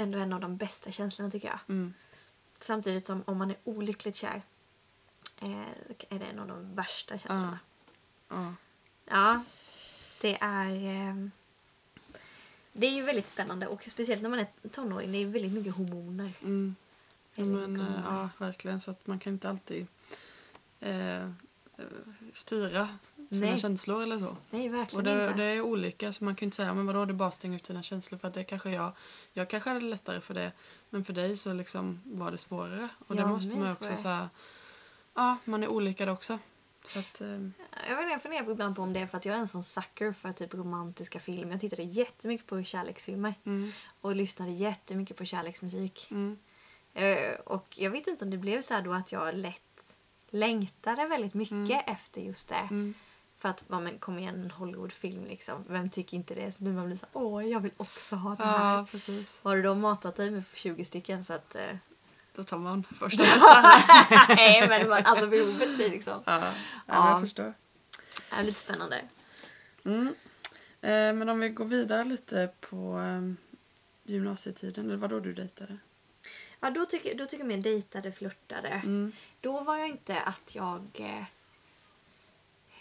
ändå 0.02 0.18
en 0.18 0.34
av 0.34 0.40
de 0.40 0.58
bästa 0.58 0.92
känslorna 0.92 1.32
tycker 1.32 1.48
jag. 1.48 1.60
Mm. 1.68 1.94
Samtidigt 2.60 3.08
som 3.08 3.24
om 3.26 3.38
man 3.38 3.52
är 3.52 3.58
olyckligt 3.64 4.16
kär 4.16 4.42
eh, 5.42 5.68
är 6.10 6.20
det 6.20 6.26
en 6.26 6.40
av 6.40 6.48
de 6.48 6.76
värsta 6.76 7.18
känslorna. 7.18 7.60
Ja. 8.30 8.54
Ja, 9.06 9.44
det 10.22 10.38
är... 10.42 10.70
Eh, 10.70 11.28
det 12.74 12.88
är 12.88 12.92
ju 12.92 13.02
väldigt 13.02 13.28
spännande 13.28 13.68
och 13.68 13.84
speciellt 13.84 14.22
när 14.22 14.30
man 14.30 14.40
är 14.40 14.70
tonåring. 14.72 15.12
Det 15.12 15.18
är 15.18 15.26
väldigt 15.26 15.52
mycket 15.52 15.76
hormoner. 15.76 16.34
Mm. 16.42 16.76
Ja, 17.36 17.46
men, 17.46 17.56
eh, 17.56 17.60
hormoner. 17.60 18.04
ja, 18.06 18.30
verkligen. 18.38 18.82
Så 18.82 18.92
att 18.92 19.08
man 19.08 19.20
kan 19.20 19.34
inte 19.34 19.50
alltid 19.50 19.88
eh, 20.80 21.22
eh, 21.22 21.30
styra 22.34 22.98
sina 23.36 23.46
Nej. 23.52 23.60
känslor 23.60 24.04
eller 24.04 24.20
så. 24.20 24.38
Nej, 24.50 24.68
Och 24.68 24.74
verkligen 24.74 25.04
det, 25.06 25.24
inte. 25.26 25.34
det 25.38 25.44
är 25.44 25.62
olika, 25.62 26.12
så 26.12 26.24
man 26.26 26.36
kan 26.36 26.46
inte 26.46 26.56
säga 26.58 26.74
men 26.74 26.86
vadå 26.86 27.06
det 27.06 27.12
är 27.12 27.14
bara 27.16 27.32
stänga 27.32 27.56
ut 27.56 27.64
dina 27.64 27.84
känslor 27.84 28.20
för 28.20 28.28
att 28.28 28.34
det 28.34 28.44
kanske 28.44 28.72
jag, 28.72 28.92
jag 29.34 29.50
kanske 29.50 29.70
hade 29.70 29.82
lättare 29.82 30.22
för 30.22 30.34
det 30.34 30.52
men 30.90 31.06
för 31.06 31.14
dig 31.14 31.38
så 31.38 31.54
liksom 31.54 32.00
var 32.06 32.32
det 32.32 32.38
svårare 32.38 32.90
och 33.08 33.16
Ja, 33.16 33.20
det 33.22 33.26
måste 33.26 33.56
man 33.56 33.66
det 33.66 33.72
också 33.72 33.96
säga 33.96 34.30
ja 35.14 35.38
man 35.46 35.64
är 35.64 35.68
olika 35.68 36.06
där 36.06 36.12
också. 36.14 36.40
Så 36.86 37.00
att, 37.00 37.22
eh, 37.22 37.28
Jag, 37.28 37.38
vet, 37.96 38.02
inte, 38.02 38.12
jag 38.12 38.22
funderar 38.22 38.44
på 38.44 38.52
ibland 38.52 38.76
på 38.76 38.82
om 38.82 38.94
det 38.94 39.00
är 39.00 39.08
för 39.08 39.18
att 39.18 39.26
jag 39.26 39.36
är 39.36 39.40
en 39.40 39.48
sån 39.48 39.64
sucker 39.64 40.14
för 40.14 40.32
typ 40.32 40.54
romantiska 40.54 41.20
filmer. 41.20 41.52
Jag 41.52 41.60
tittade 41.60 41.84
jättemycket 41.84 42.48
på 42.48 42.64
kärleksfilmer 42.64 43.34
mm, 43.44 43.72
och 44.02 44.16
lyssnade 44.16 44.52
jättemycket 44.52 45.18
på 45.18 45.26
kärleksmusik. 45.26 46.08
mm, 46.12 46.38
Eh, 46.94 47.34
och 47.46 47.68
jag 47.76 47.92
vet 47.92 48.08
inte 48.08 48.26
om 48.26 48.32
det 48.32 48.38
blev 48.38 48.62
så 48.62 48.74
här 48.74 48.82
då 48.82 48.94
att 48.94 49.12
jag 49.12 49.36
lätt 49.36 49.62
längtade 50.30 51.08
väldigt 51.08 51.34
mycket 51.34 51.84
efter 51.88 52.22
just 52.22 52.50
det. 52.50 52.56
mm. 52.70 52.94
För 53.42 53.50
att, 53.50 53.64
ja 53.68 53.80
men 53.80 54.00
kom 54.00 54.20
igen, 54.20 54.42
en 54.42 54.52
Hollywoodfilm 54.52 55.26
liksom. 55.26 55.64
Vem 55.68 55.90
tycker 55.90 56.18
inte 56.18 56.36
det? 56.36 56.52
Så 56.52 56.64
blir 56.64 56.74
man 56.74 56.86
blir 56.86 56.98
så 56.98 57.06
här, 57.14 57.22
åh 57.26 57.48
jag 57.48 57.60
vill 57.60 57.72
också 57.78 58.16
ha 58.16 58.36
det 58.36 58.44
här. 58.44 58.78
Ja, 58.78 58.86
precis. 58.92 59.40
Har 59.44 59.56
du 59.56 59.62
då 59.62 59.76
matat 59.76 60.16
dig 60.16 60.32
med 60.32 60.44
20 60.54 60.86
stycken 60.86 61.24
så 61.24 61.34
att... 61.34 61.56
Eh, 61.56 61.76
Då 62.36 62.44
tar 62.44 62.58
man 62.58 62.84
första 62.84 63.24
bästa. 63.34 63.62
nej 64.28 64.68
men 64.68 64.90
man, 64.90 65.06
alltså 65.06 65.28
behovet 65.28 65.76
blir 65.76 65.90
liksom... 65.90 66.24
ja, 66.26 66.40
ja. 66.46 66.54
Ja. 66.88 67.10
jag 67.10 67.22
förstår. 67.22 67.54
Det 68.30 68.36
är 68.36 68.44
lite 68.44 68.60
spännande. 68.60 69.02
Mm. 69.86 70.08
Eh, 70.82 71.14
men 71.14 71.30
om 71.30 71.40
vi 71.40 71.50
går 71.50 71.66
vidare 71.66 72.04
lite 72.04 72.50
på 72.60 73.00
eh, 73.00 73.34
gymnasietiden, 74.12 74.86
eller 74.86 74.98
vad 74.98 75.10
då 75.10 75.20
du 75.20 75.34
dejtade? 75.34 75.78
Ja 76.60 76.70
då 76.70 76.86
tycker, 76.86 77.16
då 77.18 77.26
tycker 77.26 77.44
jag 77.44 77.48
mer 77.48 77.58
dejtade, 77.58 78.12
flörtade. 78.12 78.70
Mm. 78.70 79.12
Då 79.42 79.60
var 79.64 79.78
jag 79.78 79.88
inte 79.88 80.20
att 80.22 80.56
jag... 80.56 80.88
Eh, 80.94 81.24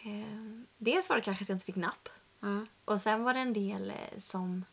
eh, 0.02 0.62
dels 0.78 1.08
var 1.08 1.16
det 1.16 1.22
kanske 1.22 1.42
att 1.42 1.48
jag 1.48 1.54
inte 1.54 1.64
fick 1.64 1.76
napp. 1.76 2.08
Ja. 2.40 2.66
Och 2.84 3.00
sen 3.00 3.24
var 3.24 3.34
det 3.34 3.40
en 3.40 3.52
del 3.52 3.90
eh, 3.90 4.18
som 4.18 4.64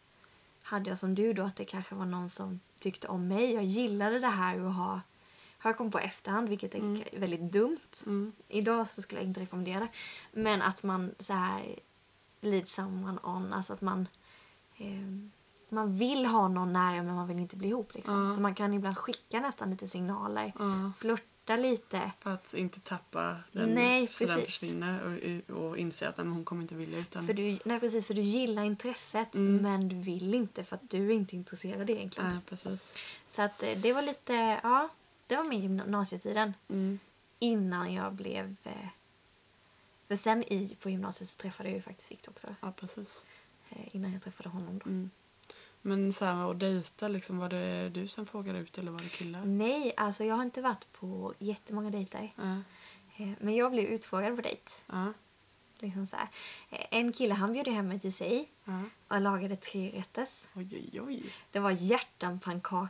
hade 0.61 0.89
jag 0.89 0.97
som 0.97 1.15
du 1.15 1.33
då 1.33 1.43
att 1.43 1.55
det 1.55 1.65
kanske 1.65 1.95
var 1.95 2.05
någon 2.05 2.29
som 2.29 2.59
tyckte 2.79 3.07
om 3.07 3.27
mig. 3.27 3.53
Jag 3.53 3.63
gillade 3.63 4.19
det 4.19 4.27
här 4.27 4.59
att 4.59 4.75
ha 4.75 5.01
har 5.59 5.69
jag 5.69 5.77
kommit 5.77 5.93
på 5.93 5.99
efterhand 5.99 6.49
vilket 6.49 6.75
är 6.75 7.19
väldigt 7.19 7.51
dumt. 7.51 8.03
Mm. 8.05 8.31
Idag 8.47 8.87
så 8.87 9.01
skulle 9.01 9.21
jag 9.21 9.27
inte 9.27 9.41
rekommendera 9.41 9.79
det. 9.79 9.89
Men 10.31 10.61
att 10.61 10.83
man 10.83 11.15
så 11.19 11.33
här 11.33 11.79
lead 12.41 12.67
someone 12.67 13.19
on, 13.23 13.53
alltså 13.53 13.73
att 13.73 13.81
man 13.81 14.07
eh, 14.77 15.29
man 15.69 15.97
vill 15.97 16.25
ha 16.25 16.47
någon 16.47 16.73
nära 16.73 17.03
men 17.03 17.15
man 17.15 17.27
vill 17.27 17.39
inte 17.39 17.55
bli 17.55 17.67
ihop 17.67 17.93
liksom. 17.93 18.27
Ja. 18.27 18.33
Så 18.33 18.41
man 18.41 18.55
kan 18.55 18.73
ibland 18.73 18.97
skicka 18.97 19.39
nästan 19.39 19.69
lite 19.69 19.87
signaler. 19.87 20.53
Ja. 20.59 20.91
Flört, 20.97 21.23
flörta 21.47 21.61
lite. 21.61 22.11
För 22.19 22.31
att 22.31 22.53
inte 22.53 22.79
tappa 22.79 23.37
den 23.51 23.73
Nej, 23.73 24.07
så 24.07 24.25
den 24.25 24.41
försvinner 24.41 25.01
och, 25.49 25.57
och 25.57 25.77
inse 25.77 26.09
att 26.09 26.17
nej, 26.17 26.27
hon 26.27 26.45
kommer 26.45 26.61
inte 26.61 26.75
vilja 26.75 26.99
utan... 26.99 27.27
För 27.27 27.33
du, 27.33 27.59
nej 27.65 27.79
precis, 27.79 28.07
för 28.07 28.13
du 28.13 28.21
gillar 28.21 28.63
intresset 28.63 29.35
Mm. 29.35 29.57
men 29.57 29.89
du 29.89 29.95
vill 29.95 30.33
inte 30.33 30.63
för 30.63 30.75
att 30.75 30.89
du 30.89 31.07
är 31.07 31.15
inte 31.15 31.35
intresserad 31.35 31.89
egentligen. 31.89 32.31
Nej, 32.31 32.39
precis. 32.49 32.93
Så 33.29 33.41
att 33.41 33.63
eh, 33.63 33.77
det 33.77 33.93
var 33.93 34.01
lite, 34.01 34.59
ja, 34.63 34.89
det 35.27 35.35
var 35.35 35.43
min 35.43 35.61
gymnasietiden. 35.61 36.53
Mm. 36.69 36.99
Innan 37.39 37.93
jag 37.93 38.13
blev... 38.13 38.55
Eh, 38.63 38.87
för 40.07 40.15
sen 40.15 40.43
i, 40.43 40.75
på 40.79 40.89
gymnasiet 40.89 41.29
så 41.29 41.41
träffade 41.41 41.69
jag 41.69 41.75
ju 41.75 41.81
faktiskt 41.81 42.11
Victor 42.11 42.31
också. 42.31 42.55
Ja, 42.61 42.71
precis. 42.71 43.25
Eh, 43.69 43.95
innan 43.95 44.13
jag 44.13 44.21
träffade 44.21 44.49
honom 44.49 44.79
då. 44.83 44.89
Mm. 44.89 45.09
Men 45.81 46.13
så 46.13 46.25
här 46.25 46.51
att 46.51 46.59
dejta, 46.59 47.07
liksom, 47.07 47.37
var 47.37 47.49
det 47.49 47.89
du 47.89 48.07
som 48.07 48.25
frågade 48.25 48.59
ut 48.59 48.77
eller 48.77 48.91
var 48.91 48.99
det 48.99 49.09
killar? 49.09 49.45
Nej, 49.45 49.93
alltså 49.97 50.23
jag 50.23 50.35
har 50.35 50.43
inte 50.43 50.61
varit 50.61 50.93
på 50.93 51.33
jättemånga 51.39 51.89
dejter. 51.89 52.33
Eh, 53.17 53.29
men 53.39 53.55
jag 53.55 53.71
blev 53.71 53.85
utfrågad 53.85 54.35
på 54.35 54.41
dejt. 54.41 54.71
Ja. 54.87 55.13
Liksom 55.79 56.07
så 56.07 56.15
här. 56.15 56.27
Eh, 56.69 56.85
En 56.91 57.13
kille 57.13 57.33
han 57.33 57.53
bjöd 57.53 57.67
hem 57.67 57.87
mig 57.87 57.99
till 57.99 58.13
sig 58.13 58.49
Ja. 58.63 58.83
och 59.07 59.21
lagade 59.21 59.55
tre 59.55 59.91
rätters. 59.91 60.45
Oj, 60.55 60.69
oj, 60.73 61.01
oj. 61.01 61.23
Det 61.51 61.59
var 61.59 61.71
hjärtanpannkakor 61.71 62.89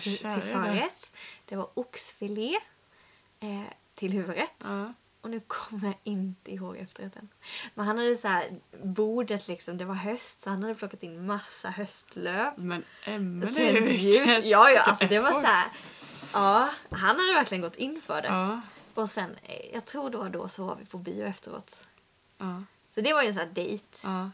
till, 0.00 0.18
till 0.20 0.42
förrätt. 0.42 1.12
Det 1.44 1.56
var 1.56 1.68
oxfilé 1.74 2.54
eh, 3.40 3.60
till 3.94 4.12
huvudrätt. 4.12 4.64
Och 5.22 5.30
nu 5.30 5.40
kommer 5.46 5.86
jag 5.86 5.96
inte 6.04 6.52
ihåg 6.52 6.76
efterrätten. 6.76 7.28
Men 7.74 7.86
han 7.86 7.98
hade 7.98 8.16
så 8.16 8.28
här, 8.28 8.50
bordet 8.84 9.48
liksom, 9.48 9.78
det 9.78 9.84
var 9.84 9.94
höst 9.94 10.40
så 10.40 10.50
han 10.50 10.62
hade 10.62 10.74
plockat 10.74 11.02
in 11.02 11.26
massa 11.26 11.70
höstlöv. 11.70 12.52
Men 12.56 12.84
Emelie, 13.04 13.92
ljus. 13.96 14.44
Ja, 14.44 14.70
ja, 14.70 14.80
alltså 14.82 15.06
det 15.06 15.18
var 15.18 15.30
så 15.32 15.46
här. 15.46 15.68
Ja, 16.32 16.70
han 16.90 17.16
hade 17.20 17.32
verkligen 17.32 17.62
gått 17.62 17.76
in 17.76 18.00
för 18.02 18.22
det. 18.22 18.28
Ja. 18.28 18.60
Och 18.94 19.10
sen, 19.10 19.36
eh, 19.42 19.74
jag 19.74 19.84
tror 19.84 20.10
då 20.10 20.18
och 20.18 20.30
då 20.30 20.48
så 20.48 20.66
var 20.66 20.76
vi 20.76 20.84
på 20.86 20.98
bio 20.98 21.24
efteråt. 21.24 21.86
Ja. 22.38 22.62
Så 22.94 23.00
det 23.00 23.12
var 23.12 23.22
ju 23.22 23.28
en 23.28 23.34
sån 23.34 23.42
här 23.46 23.52
dejt. 23.54 23.98
ja. 24.02 24.30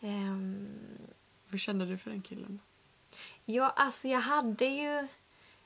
Ehm, 0.00 0.68
Hur 1.48 1.58
kände 1.58 1.86
du 1.86 1.98
för 1.98 2.10
den 2.10 2.22
killen? 2.22 2.60
ja, 3.44 3.72
alltså 3.76 4.08
jag 4.08 4.20
hade 4.20 4.64
ju... 4.64 5.08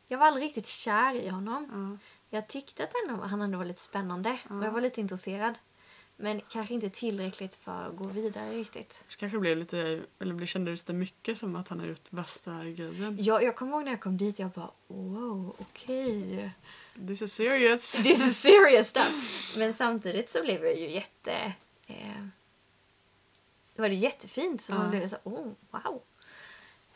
Jag 0.07 0.18
var 0.18 0.27
aldrig 0.27 0.44
riktigt 0.44 0.66
kär 0.66 1.14
i 1.14 1.29
honom. 1.29 1.98
Ja. 2.33 2.38
Jag 2.38 2.49
tyckte 2.49 2.85
att 2.85 2.90
ändå, 3.09 3.23
han 3.23 3.42
ändå 3.42 3.59
var 3.59 3.64
lite 3.64 3.83
spännande 3.83 4.38
och 4.51 4.64
jag 4.64 4.71
var 4.71 4.81
lite 4.81 5.01
intresserad. 5.01 5.55
Men 6.16 6.40
kanske 6.49 6.75
inte 6.75 6.90
tillräckligt 6.90 7.55
för 7.55 7.83
att 7.83 7.97
gå 7.97 8.05
vidare 8.05 8.53
riktigt. 8.53 9.05
Så 9.09 9.18
kanske 9.18 9.38
blev 9.38 9.57
lite, 9.57 10.03
eller 10.18 10.35
det 10.35 10.47
kändes 10.47 10.85
det 10.85 10.92
mycket 10.92 11.38
som 11.38 11.57
att 11.57 11.68
han 11.68 11.81
har 11.81 11.87
gjort 11.87 12.07
värsta 12.12 12.64
grejen. 12.64 13.16
Jag, 13.21 13.42
jag 13.42 13.57
kommer 13.57 13.73
ihåg 13.73 13.85
när 13.85 13.92
jag 13.92 14.01
kom 14.01 14.16
dit, 14.18 14.38
jag 14.38 14.51
bara 14.51 14.71
wow, 14.88 15.57
okej. 15.59 16.51
This 17.07 17.23
is 17.23 17.35
serious. 17.35 17.92
This 18.03 18.27
is 18.27 18.40
serious 18.42 18.88
stuff. 18.88 19.55
Men 19.59 19.75
samtidigt 19.75 20.31
så 20.31 20.42
blev 20.42 20.64
jag 20.64 20.79
ju 20.79 20.90
jätte... 20.90 21.53
Eh, 21.87 22.27
det 23.75 23.83
var 23.83 23.88
det 23.88 23.95
jättefint. 23.95 24.62
Så 24.62 24.73
man 24.75 24.85
Ja. 24.85 24.90
blev 24.90 25.09
så 25.09 25.16
oh 25.25 25.53
wow. 25.71 26.03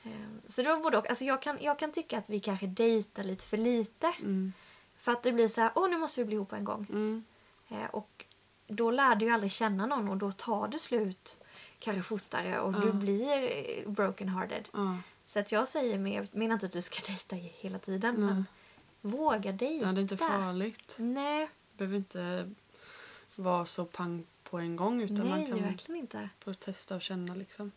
Eh, 0.05 0.11
så 0.49 0.63
det 0.63 0.69
var 0.69 0.81
både 0.83 0.99
och. 0.99 1.09
Alltså 1.11 1.25
jag 1.25 1.43
kan, 1.43 1.59
jag 1.61 1.79
kan 1.79 1.93
tycka 1.93 2.19
att 2.19 2.31
vi 2.31 2.41
kanske 2.41 2.67
dejtar 2.67 3.25
lite 3.25 3.45
för 3.47 3.57
lite. 3.57 4.07
Mm. 4.21 4.53
För 4.99 5.13
att 5.13 5.23
det 5.23 5.33
blir 5.33 5.49
så 5.49 5.61
här, 5.61 5.71
åh 5.75 5.91
nu 5.91 5.99
måste 5.99 6.21
vi 6.21 6.25
bli 6.25 6.35
ihop 6.37 6.53
en 6.53 6.65
gång. 6.65 6.87
Mm. 6.91 7.25
Eh, 7.69 7.91
och 7.91 8.25
då 8.67 8.91
lär 8.91 9.15
du 9.15 9.25
ju 9.27 9.31
aldrig 9.33 9.53
känna 9.53 9.87
någon 9.87 10.09
och 10.09 10.17
då 10.17 10.33
tar 10.33 10.69
det 10.69 10.79
slut 10.79 11.39
kanske 11.79 12.03
fortare 12.03 12.61
och 12.61 12.81
du 12.81 12.93
blir 12.93 13.43
eh, 13.43 13.91
broken 13.91 14.29
hearted. 14.29 14.69
Så 15.27 15.39
att 15.39 15.53
jag 15.53 15.69
säger 15.69 15.99
med, 15.99 16.13
jag 16.13 16.29
menar 16.33 16.55
inte 16.55 16.67
att 16.67 16.73
du 16.73 16.83
ska 16.83 17.07
dejta 17.07 17.37
hela 17.37 17.79
tiden 17.79 18.15
Nej. 18.15 18.25
men 18.25 18.47
våga 19.01 19.53
dejta. 19.53 19.87
ja, 19.87 19.93
det 19.93 20.01
är 20.01 20.03
inte 20.03 20.17
farligt. 20.17 20.95
Nej, 20.97 21.47
Det 21.73 21.79
behöver 21.79 21.97
inte 21.97 22.53
vara 23.35 23.67
så 23.67 23.85
pang 23.85 24.27
på 24.43 24.59
en 24.59 24.77
gång 24.77 25.03
utan 25.03 25.29
man 25.29 25.39
nej 25.39 25.49
kan 25.49 25.63
verkligen 25.63 26.01
inte. 26.01 26.29
få 26.39 26.55
testa 26.55 26.95
och 26.95 27.03
känna 27.03 27.35
liksom. 27.35 27.73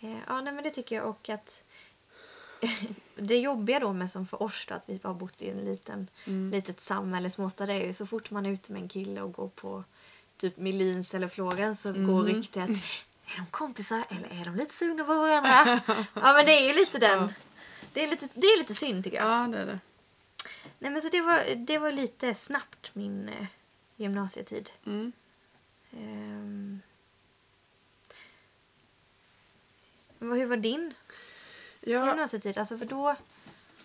Eh, 0.00 0.16
ja, 0.26 0.40
nej 0.40 0.52
men 0.52 0.64
det 0.64 0.70
tycker 0.70 0.96
jag 0.96 1.06
och 1.06 1.28
att 1.28 1.62
det 3.16 3.38
jobbiga 3.38 3.78
då 3.80 3.92
med 3.92 4.10
som 4.10 4.26
för 4.26 4.42
oss 4.42 4.66
då, 4.68 4.74
att 4.74 4.88
vi 4.88 5.00
har 5.02 5.14
bott 5.14 5.42
i 5.42 5.50
en 5.50 5.64
liten, 5.64 6.10
Mm. 6.26 6.50
litet 6.50 6.80
samhälle, 6.80 7.30
småstad, 7.30 7.66
det 7.66 7.72
är 7.74 7.86
ju 7.86 7.92
så 7.92 8.06
fort 8.06 8.30
man 8.30 8.46
är 8.46 8.50
ute 8.50 8.72
med 8.72 8.82
en 8.82 8.88
kille 8.88 9.20
och 9.22 9.32
går 9.32 9.48
på 9.48 9.84
typ 10.36 10.56
Melins 10.56 11.14
eller 11.14 11.28
Florens 11.28 11.80
så 11.80 11.92
går 11.92 11.98
Mhm. 12.22 12.26
ryktet 12.26 12.68
är 13.26 13.36
de 13.36 13.46
kompisar 13.50 14.04
eller 14.08 14.40
är 14.40 14.44
de 14.44 14.56
lite 14.56 14.74
sugna 14.74 15.04
på 15.04 15.14
varandra? 15.14 15.80
ja 16.14 16.32
men 16.32 16.46
det 16.46 16.52
är 16.52 16.66
ju 16.68 16.72
lite 16.74 16.98
den. 16.98 17.18
Ja. 17.22 17.28
Det, 17.92 18.04
är 18.04 18.10
lite, 18.10 18.28
det 18.34 18.46
är 18.46 18.58
lite 18.58 18.74
synd 18.74 19.04
tycker 19.04 19.16
jag. 19.16 19.26
Ja, 19.26 19.46
det 19.48 19.58
är 19.58 19.66
det. 19.66 19.80
Nej 20.78 20.90
men 20.90 21.02
så 21.02 21.08
det 21.08 21.20
var, 21.20 21.54
det 21.56 21.78
var 21.78 21.92
lite 21.92 22.34
snabbt 22.34 22.94
min 22.94 23.28
eh, 23.28 23.46
gymnasietid. 23.96 24.70
Mm. 24.86 25.12
Vad- 30.18 30.38
Hur 30.38 30.46
var 30.46 30.56
din 30.56 30.94
Ja, 31.88 32.08
gymnasietid? 32.08 32.58
Alltså 32.58 32.78
för 32.78 32.86
då... 32.86 33.16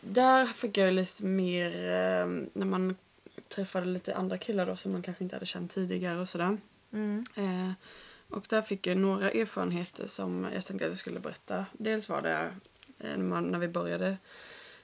där 0.02 0.46
fick 0.46 0.78
jag 0.78 0.94
lite 0.94 1.24
mer 1.24 1.68
eh, 1.68 2.28
när 2.54 2.66
man 2.66 2.96
träffade 3.50 3.86
lite 3.86 4.16
andra 4.16 4.38
killar 4.38 4.66
då 4.66 4.76
som 4.76 4.92
man 4.92 5.02
kanske 5.02 5.24
inte 5.24 5.36
hade 5.36 5.46
känt 5.46 5.72
tidigare 5.74 6.20
och 6.20 6.30
sådär. 6.30 6.58
Mm. 6.94 7.26
Eh, 7.36 7.72
och 8.30 8.46
där 8.50 8.62
fick 8.62 8.88
jag 8.88 8.98
några 8.98 9.32
erfarenheter 9.32 10.08
som 10.08 10.50
jag 10.54 10.66
tänkte 10.66 10.86
att 10.86 10.92
jag 10.92 10.98
skulle 10.98 11.20
berätta. 11.20 11.66
Dels 11.74 12.10
var 12.10 12.22
det 12.22 12.52
eh, 13.00 13.18
när, 13.18 13.18
man, 13.18 13.44
när 13.44 13.60
vi 13.60 13.68
började 13.68 14.18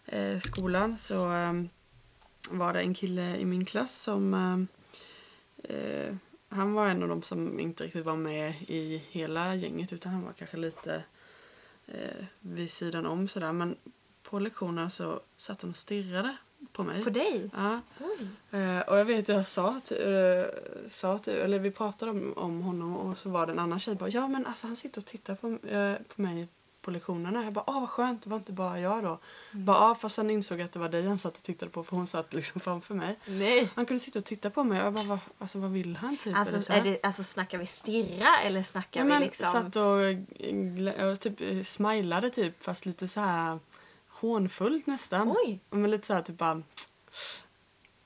eh, 0.06 0.40
skolan 0.40 0.98
så 0.98 1.34
eh, 1.34 1.54
var 2.50 2.74
det 2.74 2.80
en 2.80 2.94
kille 2.94 3.38
i 3.38 3.46
min 3.46 3.66
klass 3.66 4.02
som 4.02 4.34
eh, 5.64 6.16
han 6.50 6.74
var 6.74 6.88
en 6.88 7.04
av 7.04 7.10
dem 7.10 7.22
som 7.22 7.60
inte 7.60 7.84
riktigt 7.84 8.06
var 8.06 8.16
med 8.16 8.54
i 8.68 9.04
hela 9.10 9.56
gänget 9.56 9.94
utan 9.94 10.12
han 10.12 10.26
var 10.26 10.34
kanske 10.34 10.58
lite 10.58 11.04
eh, 11.94 12.26
vid 12.40 12.72
sidan 12.72 13.06
om 13.06 13.28
sådär 13.28 13.52
men 13.52 13.76
på 14.24 14.40
lektionerna 14.40 14.90
så 14.90 15.20
satt 15.38 15.62
han 15.62 15.72
och 15.72 15.78
stirrade 15.78 16.38
på 16.72 16.84
mig. 16.84 17.04
På 17.04 17.10
dig? 17.10 17.50
Ja. 17.54 17.82
Oj. 18.00 18.28
Eh, 18.60 18.80
och 18.80 18.98
jag 18.98 19.06
vet 19.06 19.28
jag 19.28 19.48
sa, 19.48 19.80
till, 19.84 19.98
eh, 19.98 20.44
sa 20.90 21.20
till, 21.20 21.34
eller 21.34 21.60
vi 21.60 21.72
pratade 21.72 22.12
om, 22.12 22.34
om 22.38 22.62
honom 22.62 22.96
och 22.96 23.18
så 23.18 23.30
var 23.30 23.46
det 23.46 23.52
en 23.52 23.60
annan 23.60 23.80
tjej 23.80 23.96
bara 23.96 24.10
ja 24.10 24.28
men 24.28 24.46
alltså 24.46 24.68
han 24.68 24.76
sitter 24.76 25.02
och 25.02 25.06
tittar 25.06 25.36
på, 25.36 25.68
eh, 25.68 25.96
på 26.16 26.22
mig 26.22 26.48
på 26.82 26.92
lektionerna. 26.92 27.44
Jag 27.44 27.54
bara 27.54 27.64
ah 27.68 27.80
vad 27.80 27.90
skönt, 27.90 28.24
det 28.24 28.30
var 28.30 28.38
inte 28.38 28.52
bara 28.52 28.80
jag 28.80 29.04
då. 29.04 29.20
Bara 29.52 29.78
ah 29.78 29.96
fast 29.96 30.16
sen 30.16 30.30
insåg 30.30 30.62
att 30.62 30.72
det 30.72 30.80
var 30.80 30.90
dig 30.90 31.08
han 31.08 31.20
satt 31.20 31.38
och 31.38 31.44
tittade 31.44 31.72
på 31.72 31.84
för 31.84 31.96
hon 31.96 32.08
satt 32.08 32.34
liksom 32.34 32.62
framför 32.62 32.94
mig. 32.96 33.20
Nej. 33.26 33.70
Han 33.76 33.86
kunde 33.86 34.00
sitta 34.04 34.20
och 34.20 34.26
titta 34.26 34.50
på 34.50 34.64
mig 34.64 34.80
och 34.80 34.86
jag 34.86 34.94
bara 34.94 35.04
vad, 35.04 35.20
alltså, 35.40 35.60
vad 35.60 35.72
vill 35.72 35.96
han 35.96 36.18
typ? 36.18 36.26
Eller 36.28 36.38
Alltså, 36.38 36.62
så 36.62 36.74
här. 36.74 36.80
är 36.80 36.84
det, 36.84 37.00
alltså 37.04 37.24
snackar 37.24 37.58
vi 37.58 37.66
stirra 37.66 38.40
eller 38.44 38.64
snackar 38.64 39.06
Ja, 39.06 39.18
vi 39.20 39.26
liksom... 39.26 39.52
satt 39.52 39.76
och, 39.76 40.02
eh, 40.02 41.08
och 41.12 41.20
typ 41.20 41.42
eh, 41.42 41.64
smilade 41.64 42.30
typ 42.30 42.64
fast 42.64 42.86
lite 42.86 43.08
så 43.08 43.20
här 43.20 43.60
hånfullt 44.10 44.88
nästan. 44.88 45.36
Oj. 45.46 45.60
Men 45.70 45.92
lite 45.92 46.08
så 46.08 46.14
här 46.14 46.22
typ 46.22 46.38
bara 46.38 46.62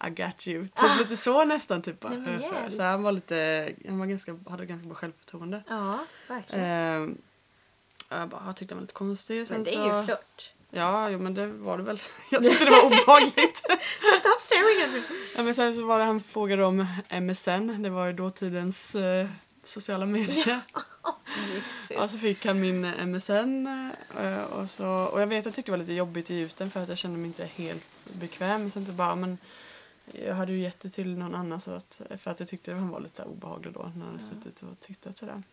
I 0.07 0.09
got 0.09 0.47
you. 0.47 0.67
Typ 0.75 0.99
lite 0.99 1.17
så 1.17 1.45
nästan 1.45 1.81
typ 1.81 1.99
bara. 1.99 2.13
Ah. 2.13 2.17
Nej, 2.17 2.71
så 2.71 2.83
han 2.83 3.03
var 3.03 3.11
lite, 3.11 3.71
han 3.87 3.99
var 3.99 4.05
ganska, 4.05 4.39
hade 4.49 4.65
ganska 4.65 4.87
bra 4.87 4.95
självförtroende. 4.95 5.63
Ja, 5.67 5.99
verkligen. 6.27 6.65
Ehm, 6.65 7.17
jag 8.19 8.29
bara, 8.29 8.43
jag 8.45 8.55
tyckte 8.55 8.75
han 8.75 8.79
var 8.79 8.83
lite 8.83 8.93
konstig. 8.93 9.47
Sen 9.47 9.55
men 9.55 9.63
det 9.63 9.71
så, 9.71 9.79
är 9.79 9.99
ju 9.99 10.05
flört. 10.05 10.53
Ja, 10.75 11.09
jo, 11.09 11.19
men 11.19 11.33
det 11.33 11.47
var 11.47 11.77
det 11.77 11.83
väl. 11.83 12.01
Jag 12.31 12.43
tyckte 12.43 12.65
det 12.65 12.71
var 12.71 12.85
obehagligt. 12.85 13.57
Stop 14.19 14.39
staring 14.39 14.83
at 14.83 14.89
me! 14.91 15.01
ja, 15.37 15.43
men 15.43 15.55
sen 15.55 15.75
så 15.75 15.85
var 15.85 15.99
det 15.99 16.05
han 16.05 16.21
frågade 16.21 16.65
om 16.65 16.87
MSN. 17.21 17.83
Det 17.83 17.89
var 17.89 18.05
ju 18.05 18.13
dåtidens 18.13 18.95
eh, 18.95 19.27
sociala 19.63 20.05
medier. 20.05 20.61
Och 21.97 22.09
så 22.09 22.17
fick 22.17 22.45
han 22.45 22.59
min 22.59 22.85
eh, 22.85 23.05
MSN 23.05 23.67
eh, 24.19 24.43
och, 24.43 24.69
så, 24.69 24.87
och 24.87 25.21
jag 25.21 25.27
vet 25.27 25.45
jag 25.45 25.53
tyckte 25.53 25.71
det 25.71 25.77
var 25.77 25.83
lite 25.83 25.93
jobbigt 25.93 26.25
att 26.25 26.29
ge 26.29 26.41
ut 26.41 26.57
den 26.57 26.71
för 26.71 26.83
att 26.83 26.89
jag 26.89 26.97
kände 26.97 27.17
mig 27.17 27.27
inte 27.27 27.45
helt 27.45 28.05
bekväm. 28.13 28.71
Så 28.71 28.79
inte 28.79 28.91
bara, 28.91 29.15
men 29.15 29.37
jag 30.11 30.35
hade 30.35 30.51
ju 30.51 30.59
gett 30.59 30.79
det 30.79 30.89
till 30.89 31.17
någon 31.17 31.35
annan 31.35 31.61
så 31.61 31.71
att, 31.71 32.01
för 32.17 32.31
att 32.31 32.39
jag 32.39 32.49
tyckte 32.49 32.73
han 32.73 32.89
var 32.89 32.99
lite 32.99 33.15
så 33.15 33.23
obehaglig 33.23 33.73
då 33.73 33.79
när 33.79 34.05
han 34.05 34.11
hade 34.11 34.23
suttit 34.23 34.61
och 34.61 34.79
tittat 34.79 35.17
sådär. 35.17 35.43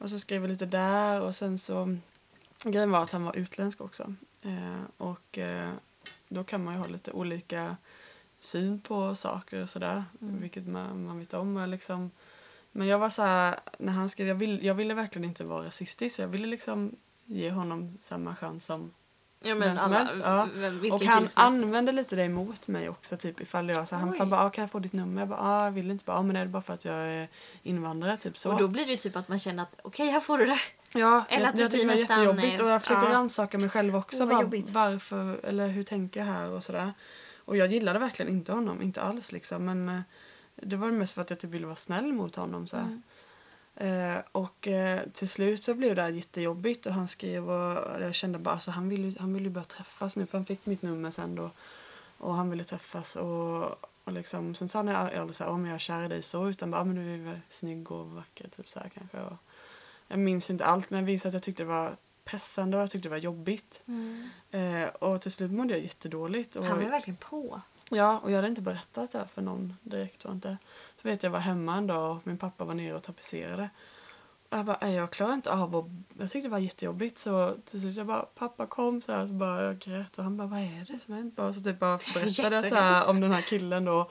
Och 0.00 0.10
så 0.10 0.18
skrev 0.18 0.42
jag 0.42 0.50
lite 0.50 0.66
där 0.66 1.20
och 1.20 1.36
sen 1.36 1.58
så 1.58 1.96
grejen 2.64 2.90
var 2.90 3.02
att 3.02 3.12
han 3.12 3.24
var 3.24 3.36
utländsk 3.36 3.80
också. 3.80 4.14
Eh, 4.42 4.82
och 4.96 5.38
eh, 5.38 5.72
då 6.28 6.44
kan 6.44 6.64
man 6.64 6.74
ju 6.74 6.80
ha 6.80 6.86
lite 6.86 7.12
olika 7.12 7.76
syn 8.38 8.80
på 8.80 9.14
saker 9.14 9.62
och 9.62 9.70
sådär. 9.70 10.04
Mm. 10.20 10.40
Vilket 10.40 10.66
man, 10.66 11.04
man 11.04 11.18
vet 11.18 11.34
om. 11.34 11.56
och 11.56 11.68
Liksom. 11.68 12.10
Men 12.72 12.86
jag 12.86 12.98
var 12.98 13.10
så 13.10 13.22
här, 13.22 13.60
när 13.78 13.92
han 13.92 14.08
skrev, 14.08 14.28
jag, 14.28 14.34
vill, 14.34 14.64
jag 14.64 14.74
ville 14.74 14.94
verkligen 14.94 15.28
inte 15.28 15.44
vara 15.44 15.66
rasistisk 15.66 16.16
så 16.16 16.22
jag 16.22 16.28
ville 16.28 16.46
liksom 16.46 16.96
ge 17.24 17.50
honom 17.50 17.98
samma 18.00 18.36
chans 18.36 18.66
som 18.66 18.92
Ja, 19.42 19.54
vem 19.54 19.78
som 19.78 19.92
helst. 19.92 20.16
Ja. 20.22 20.48
vem- 20.54 20.92
och 20.92 21.02
han 21.02 21.26
använde 21.34 21.92
lite 21.92 22.16
det 22.16 22.22
emot 22.24 22.68
mig 22.68 22.88
också. 22.88 23.16
Typ 23.16 23.40
ifall 23.40 23.68
jag 23.68 23.88
så 23.88 23.96
han 23.96 24.12
Oj. 24.20 24.26
bara, 24.26 24.40
ah, 24.44 24.50
kan 24.50 24.62
jag 24.62 24.70
få 24.70 24.78
ditt 24.78 24.92
nummer? 24.92 25.22
Jag 25.22 25.28
bara, 25.28 25.40
ah, 25.40 25.64
jag 25.64 25.70
vill 25.70 25.90
inte. 25.90 26.04
Bara, 26.04 26.16
ah, 26.16 26.22
men 26.22 26.36
är 26.36 26.40
det 26.44 26.50
bara 26.50 26.62
för 26.62 26.74
att 26.74 26.84
jag 26.84 26.94
är 26.94 27.28
invandrare? 27.62 28.16
Typ 28.16 28.38
så. 28.38 28.52
Och 28.52 28.58
då 28.58 28.68
blir 28.68 28.86
det 28.86 28.96
typ 28.96 29.16
att 29.16 29.28
man 29.28 29.38
känner 29.38 29.62
att 29.62 29.74
okej, 29.82 30.10
här 30.10 30.20
får 30.20 30.38
du 30.38 30.46
det. 30.46 30.58
Ja, 30.92 31.24
Eller 31.28 31.40
jag, 31.40 31.48
att 31.48 31.56
det 31.56 31.62
jag 31.62 31.70
tyckte 31.70 31.86
det 31.86 31.94
blir 31.94 32.06
var 32.06 32.16
jättejobbigt 32.16 32.60
och 32.62 32.68
jag 32.68 32.82
försökte 32.82 33.06
ja. 33.06 33.12
rannsaka 33.14 33.58
mig 33.58 33.68
själv 33.70 33.96
också. 33.96 34.26
Vad 34.26 34.50
bara, 34.50 34.62
varför, 34.66 35.40
eller 35.44 35.68
hur 35.68 35.82
tänker 35.82 36.20
jag 36.20 36.26
här 36.26 36.50
och 36.50 36.64
sådär. 36.64 36.92
och 37.44 37.56
jag 37.56 37.72
gillade 37.72 37.98
verkligen 37.98 38.32
inte 38.32 38.52
honom, 38.52 38.82
inte 38.82 39.02
alls 39.02 39.32
liksom. 39.32 39.64
Men 39.64 39.88
eh, 39.88 40.00
det 40.56 40.76
var 40.76 40.90
mest 40.90 41.14
för 41.14 41.20
att 41.20 41.30
jag 41.30 41.38
typ 41.38 41.50
ville 41.50 41.66
vara 41.66 41.76
snäll 41.76 42.12
mot 42.12 42.36
honom. 42.36 42.66
Så 42.66 42.76
Mm. 42.76 43.02
Eh, 43.80 44.18
och 44.32 44.68
eh, 44.68 45.00
till 45.12 45.28
slut 45.28 45.64
så 45.64 45.74
blev 45.74 45.96
det 45.96 46.08
jättejobbigt 46.10 46.86
och 46.86 46.92
han 46.92 47.08
skrev 47.08 47.50
och 47.50 48.02
jag 48.02 48.14
kände 48.14 48.38
bara 48.38 48.54
alltså, 48.54 48.70
han 48.70 48.88
ville 48.88 49.20
han 49.20 49.32
ville 49.34 49.44
ju 49.48 49.50
börja 49.50 49.64
träffas 49.64 50.16
nu 50.16 50.26
för 50.26 50.38
han 50.38 50.44
fick 50.44 50.66
mitt 50.66 50.82
nummer 50.82 51.10
sen 51.10 51.34
då. 51.34 51.50
Och 52.18 52.34
han 52.34 52.50
ville 52.50 52.64
träffas 52.64 53.16
och, 53.16 53.64
och 54.04 54.12
liksom, 54.12 54.54
sen 54.54 54.68
sa 54.68 54.78
han 54.78 54.88
aldrig 54.88 55.34
så 55.34 55.44
här, 55.44 55.50
om 55.50 55.66
jag 55.66 55.74
är 55.74 55.78
kär 55.78 56.04
i 56.04 56.08
dig 56.08 56.22
så 56.22 56.48
utan 56.48 56.70
bara, 56.70 56.80
"Ah, 56.80 56.84
men 56.84 56.96
du 56.96 57.14
är 57.14 57.18
väl 57.18 57.40
snygg 57.50 57.92
och 57.92 58.06
vacker 58.10 58.48
typ 58.48 58.68
så 58.68 58.80
här 58.80 58.88
kanske. 58.88 59.20
Och 59.20 59.36
jag 60.08 60.18
minns 60.18 60.50
inte 60.50 60.64
allt 60.64 60.90
men 60.90 60.98
jag 61.00 61.06
minns 61.06 61.26
att 61.26 61.32
jag 61.32 61.42
tyckte 61.42 61.62
det 61.62 61.66
var 61.68 61.96
pressande 62.24 62.76
och 62.76 62.82
jag 62.82 62.90
tyckte 62.90 63.08
det 63.08 63.10
var 63.10 63.16
jobbigt. 63.16 63.80
Eh, 64.50 64.84
och 64.88 65.20
till 65.22 65.32
slut 65.32 65.50
mådde 65.52 65.72
jag 65.74 65.82
jättedåligt. 65.82 66.56
Och, 66.56 66.64
Han 66.64 66.78
var 66.84 66.90
verkligen 66.90 67.16
på. 67.16 67.60
Ja, 67.92 68.18
och 68.18 68.30
jag 68.30 68.36
hade 68.36 68.48
inte 68.48 68.62
berättat 68.62 69.12
det 69.12 69.18
här 69.18 69.26
för 69.34 69.42
någon 69.42 69.74
direkt. 69.82 70.24
Jag 70.24 70.32
inte. 70.32 70.56
Så 71.02 71.08
vet 71.08 71.22
jag, 71.22 71.30
var 71.30 71.38
hemma 71.40 71.74
en 71.76 71.86
dag 71.86 72.10
och 72.16 72.26
min 72.26 72.38
pappa 72.38 72.64
var 72.64 72.74
nere 72.74 72.94
och 72.96 73.02
tapetserade. 73.02 73.70
Och 74.50 74.58
jag 74.58 74.64
bara, 74.66 74.78
"Nej, 74.80 74.94
jag 74.94 75.10
klarar 75.10 75.34
inte 75.34 75.52
av 75.52 75.76
att... 75.76 75.84
Jag 76.18 76.30
tyckte 76.30 76.48
det 76.48 76.52
var 76.52 76.58
jättejobbigt 76.58 77.18
så 77.18 77.54
till 77.64 77.80
slut 77.80 77.96
jag 77.96 78.06
bara, 78.06 78.22
pappa 78.22 78.66
kom 78.66 79.02
så 79.02 79.12
här 79.12 79.26
så 79.26 79.32
bara 79.32 79.64
jag 79.64 79.78
grät 79.78 80.18
och 80.18 80.24
han 80.24 80.36
bara, 80.36 80.48
vad 80.48 80.60
är 80.60 80.86
det 80.92 80.98
som 80.98 81.14
hänt? 81.14 81.36
Bara, 81.36 81.52
så 81.52 81.60
typ 81.60 81.78
bara 81.78 81.98
berättade 82.14 82.56
jag 82.56 82.66
så 82.66 82.74
här 82.74 83.08
om 83.08 83.20
den 83.20 83.32
här 83.32 83.42
killen 83.42 83.84
då. 83.84 84.10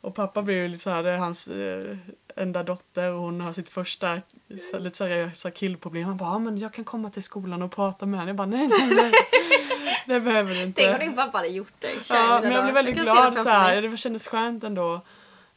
Och 0.00 0.14
pappa 0.14 0.42
blev 0.42 0.56
ju 0.56 0.68
lite 0.68 0.82
så 0.82 0.90
här, 0.90 1.02
det 1.02 1.10
är 1.10 1.18
hans 1.18 1.48
eh, 1.48 1.96
enda 2.36 2.62
dotter 2.62 3.12
och 3.12 3.20
hon 3.20 3.40
har 3.40 3.52
sitt 3.52 3.68
första 3.68 4.20
så, 4.72 4.78
lite 4.78 4.96
seriösa 4.96 5.50
killproblem. 5.50 6.04
Han 6.04 6.16
bara, 6.16 6.30
ja 6.30 6.38
men 6.38 6.58
jag 6.58 6.72
kan 6.74 6.84
komma 6.84 7.10
till 7.10 7.22
skolan 7.22 7.62
och 7.62 7.70
prata 7.72 8.06
med 8.06 8.20
henne. 8.20 8.28
Jag 8.30 8.36
bara, 8.36 8.46
nej 8.46 8.68
nej 8.68 8.90
nej. 8.96 9.12
Det 10.06 10.20
behöver 10.20 10.54
du 10.54 10.62
inte. 10.62 10.82
Tänk 10.82 10.94
om 10.94 11.00
din 11.00 11.14
pappa 11.14 11.38
hade 11.38 11.48
gjort 11.48 11.80
kär 11.80 11.98
Ja, 12.08 12.40
men 12.42 12.52
jag 12.52 12.64
blev 12.64 12.74
väldigt 12.74 12.96
det 12.96 13.02
glad 13.02 13.38
så 13.38 13.48
här. 13.48 13.82
Det 13.82 13.96
kändes 13.96 14.26
skönt 14.26 14.64
ändå. 14.64 15.00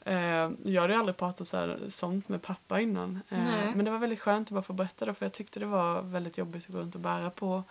Eh, 0.05 0.49
jag 0.63 0.81
hade 0.81 0.93
ju 0.93 0.99
aldrig 0.99 1.17
pratat 1.17 1.47
så 1.47 1.57
här, 1.57 1.79
sånt 1.89 2.29
med 2.29 2.41
pappa 2.41 2.81
innan. 2.81 3.19
Eh, 3.29 3.37
Nej. 3.43 3.71
men 3.75 3.85
det 3.85 3.91
var 3.91 3.97
väldigt 3.97 4.19
skönt 4.19 4.47
att 4.47 4.53
bara 4.53 4.61
få 4.61 4.73
berätta 4.73 5.05
det 5.05 5.13
för 5.13 5.25
jag 5.25 5.33
tyckte 5.33 5.59
det 5.59 5.65
var 5.65 6.01
väldigt 6.01 6.37
jobbigt 6.37 6.65
att 6.65 6.73
gå 6.73 6.79
runt 6.79 6.95
och 6.95 7.01
bära 7.01 7.29
på, 7.29 7.63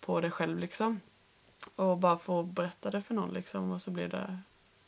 på 0.00 0.20
det 0.20 0.30
själv 0.30 0.58
liksom. 0.58 1.00
Och 1.76 1.98
bara 1.98 2.18
få 2.18 2.42
berätta 2.42 2.90
det 2.90 3.02
för 3.02 3.14
någon 3.14 3.34
liksom 3.34 3.72
och 3.72 3.82
så 3.82 3.90
blev 3.90 4.08
det 4.08 4.38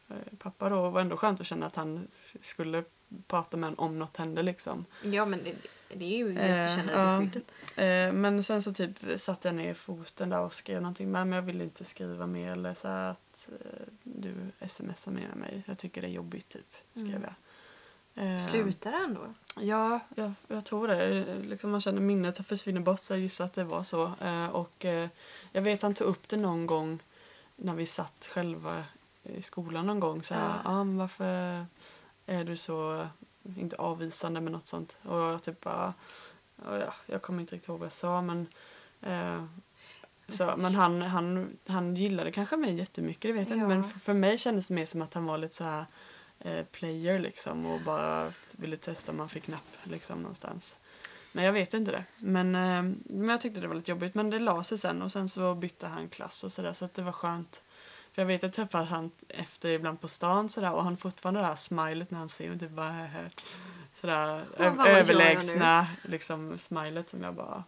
eh, 0.09 0.39
pappa 0.39 0.69
då. 0.69 0.85
Det 0.85 0.91
var 0.91 1.01
ändå 1.01 1.17
skönt 1.17 1.41
att 1.41 1.47
känna 1.47 1.67
att 1.67 1.77
han 1.77 2.09
skulle 2.41 2.85
prata 3.27 3.57
med 3.57 3.69
en 3.69 3.79
om 3.79 3.99
något 3.99 4.17
hände 4.17 4.43
liksom. 4.43 4.85
Ja, 5.03 5.25
men 5.25 5.41
det, 5.89 6.05
är 6.05 6.19
ju 6.19 6.33
gött 6.33 6.43
Eh, 6.43 6.67
att 6.67 6.77
känna 6.79 6.93
ja. 6.93 7.19
det 7.21 7.25
beskyddet. 7.27 7.53
Eh, 7.77 8.13
men 8.21 8.43
sen 8.45 8.63
så 8.63 8.73
typ 8.73 8.99
satte 9.21 9.49
jag 9.49 9.55
ner 9.55 9.75
foten 9.75 10.29
där 10.31 10.41
och 10.41 10.55
skrev 10.55 10.83
någonting 10.83 11.11
men 11.11 11.33
jag 11.33 11.43
ville 11.43 11.65
inte 11.65 11.85
skriva 11.85 12.27
mer 12.27 12.53
eller 12.53 12.75
så 12.75 12.89
att 12.89 13.49
eh, 13.49 13.87
du 14.03 14.35
smsar 14.67 15.13
med 15.13 15.37
mig. 15.37 15.63
Jag 15.67 15.79
tycker 15.79 16.01
det 16.03 16.09
är 16.09 16.13
jobbigt 16.13 16.49
typ, 16.49 16.75
skrev 16.93 17.07
Mm. 17.09 17.23
jag. 17.23 17.33
Eh, 18.19 18.47
Slutar 18.47 18.93
det 18.93 18.99
ändå? 18.99 19.35
Ja, 19.61 20.01
jag, 20.15 20.33
jag 20.49 20.65
tror 20.65 20.89
det. 20.89 21.25
Liksom 21.43 21.71
man 21.71 21.81
känner 21.81 22.01
minnet 22.01 22.47
försvinner 22.47 22.81
bort 22.81 23.01
så 23.01 23.13
jag 23.13 23.21
gissar 23.21 23.45
att 23.45 23.53
det 23.53 23.65
var 23.65 23.83
så. 23.83 24.13
Eh, 24.21 24.47
och 24.47 24.85
eh, 24.85 25.09
jag 25.53 25.63
vet 25.63 25.83
han 25.83 25.95
tog 25.95 26.07
upp 26.07 26.29
det 26.29 26.37
någon 26.37 26.67
gång 26.67 26.99
när 27.57 27.75
vi 27.75 27.87
satt 27.87 28.29
själva 28.33 28.85
i 29.23 29.43
skolan 29.43 29.87
någon 29.87 30.01
gång. 30.01 30.23
Så 30.23 30.35
här, 30.35 30.61
Ja. 30.65 30.71
ah, 30.81 30.85
varför 30.85 31.67
är 32.27 32.45
du 32.45 32.57
så, 32.57 33.09
inte 33.57 33.77
avvisande 33.77 34.41
med 34.41 34.53
något 34.53 34.67
sånt. 34.67 34.99
Och 35.03 35.17
jag 35.17 35.43
typ 35.43 35.61
bara, 35.61 35.95
ja, 36.65 36.95
jag 37.07 37.23
kommer 37.23 37.41
inte 37.41 37.55
riktigt 37.55 37.69
ihåg 37.69 37.79
vad 37.79 37.87
jag 37.87 37.93
sa 37.93 38.23
men 38.23 38.47
eh, 39.03 39.45
så, 40.29 40.55
men 40.57 40.75
han, 40.75 41.03
han, 41.03 41.57
han 41.67 41.97
gillade 41.97 42.33
kanske 42.33 42.57
mig 42.57 42.75
jättemycket, 42.75 43.23
det 43.23 43.33
vet 43.33 43.51
jag 43.51 43.59
inte. 43.59 43.75
Ja. 43.75 43.81
Men 43.81 43.91
för, 43.91 43.99
för 43.99 44.15
mig 44.15 44.39
kändes 44.39 44.69
det 44.69 44.75
mer 44.75 44.87
som 44.87 45.03
att 45.03 45.15
han 45.15 45.25
var 45.25 45.39
lite 45.39 45.55
så 45.55 45.65
här 45.65 45.87
eh, 46.41 46.65
player 46.65 47.19
liksom 47.19 47.67
och 47.67 47.81
bara 47.81 48.33
ville 48.53 48.77
testa 48.77 49.13
om 49.13 49.19
man 49.19 49.29
fick 49.29 49.49
napp 49.49 49.77
liksom 49.85 50.23
någonstans. 50.23 50.77
Men 51.33 51.45
jag 51.45 51.53
vet 51.53 51.75
inte 51.75 51.91
det. 51.91 52.05
Men, 52.19 52.55
eh, 52.55 52.83
men 53.05 53.29
jag 53.29 53.41
tyckte 53.41 53.61
det 53.61 53.69
var 53.69 53.75
lite 53.75 53.91
jobbigt. 53.91 54.15
Men 54.15 54.31
det 54.31 54.39
la 54.39 54.65
sig 54.65 54.79
sen 54.79 55.03
och 55.03 55.13
sen 55.13 55.29
så 55.29 55.55
bytte 55.55 55.87
han 55.87 56.09
klass 56.09 56.45
och 56.45 56.53
sådär 56.53 56.73
så 56.73 56.85
att 56.85 56.95
det 56.95 57.03
var 57.03 57.13
skönt. 57.13 57.63
För 58.17 58.23
jag 58.23 58.27
vet 58.27 58.37
att 58.37 58.43
jag 58.43 58.53
träffar 58.53 58.85
han 58.85 59.11
efter 59.29 59.69
ibland 59.69 60.01
på 60.01 60.09
stan 60.09 60.49
sådär 60.49 60.73
och 60.73 60.83
han 60.83 60.93
har 60.93 60.97
fortfarande 60.97 61.41
det 61.41 61.47
här 61.47 61.57
smilet 61.57 62.11
när 62.11 62.19
han 62.19 62.29
ser 62.29 62.49
mig 62.49 62.59
typ 62.59 62.71
bara 62.71 62.91
här. 62.91 63.31
Sådär 64.01 64.45
vad 64.59 64.67
gör 64.67 64.87
jag 64.87 64.99
överlägsna 64.99 65.87
liksom 66.03 66.59
smilet 66.59 67.11
som 67.11 67.23
jag 67.23 67.35
bara... 67.35 67.65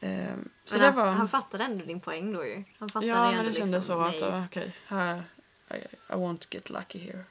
Eh, 0.00 0.26
så 0.64 0.76
Men 0.76 0.84
han, 0.84 0.94
var... 0.94 1.06
han 1.06 1.28
fattade 1.28 1.64
ändå 1.64 1.84
din 1.84 2.00
poäng 2.00 2.32
då 2.32 2.46
ju. 2.46 2.64
Han 2.78 2.88
fattade 2.88 3.06
ja, 3.06 3.26
ändå 3.26 3.36
men 3.36 3.44
det 3.44 3.52
kändes 3.52 3.74
liksom, 3.74 3.82
så 3.82 4.00
att 4.02 4.20
nej. 4.20 4.40
uh, 4.40 4.44
okej, 4.46 4.74
här... 4.86 5.22
I, 5.70 5.74
I 6.08 6.14
won't 6.14 6.46
get 6.50 6.70
lucky 6.70 6.98
here. 6.98 7.24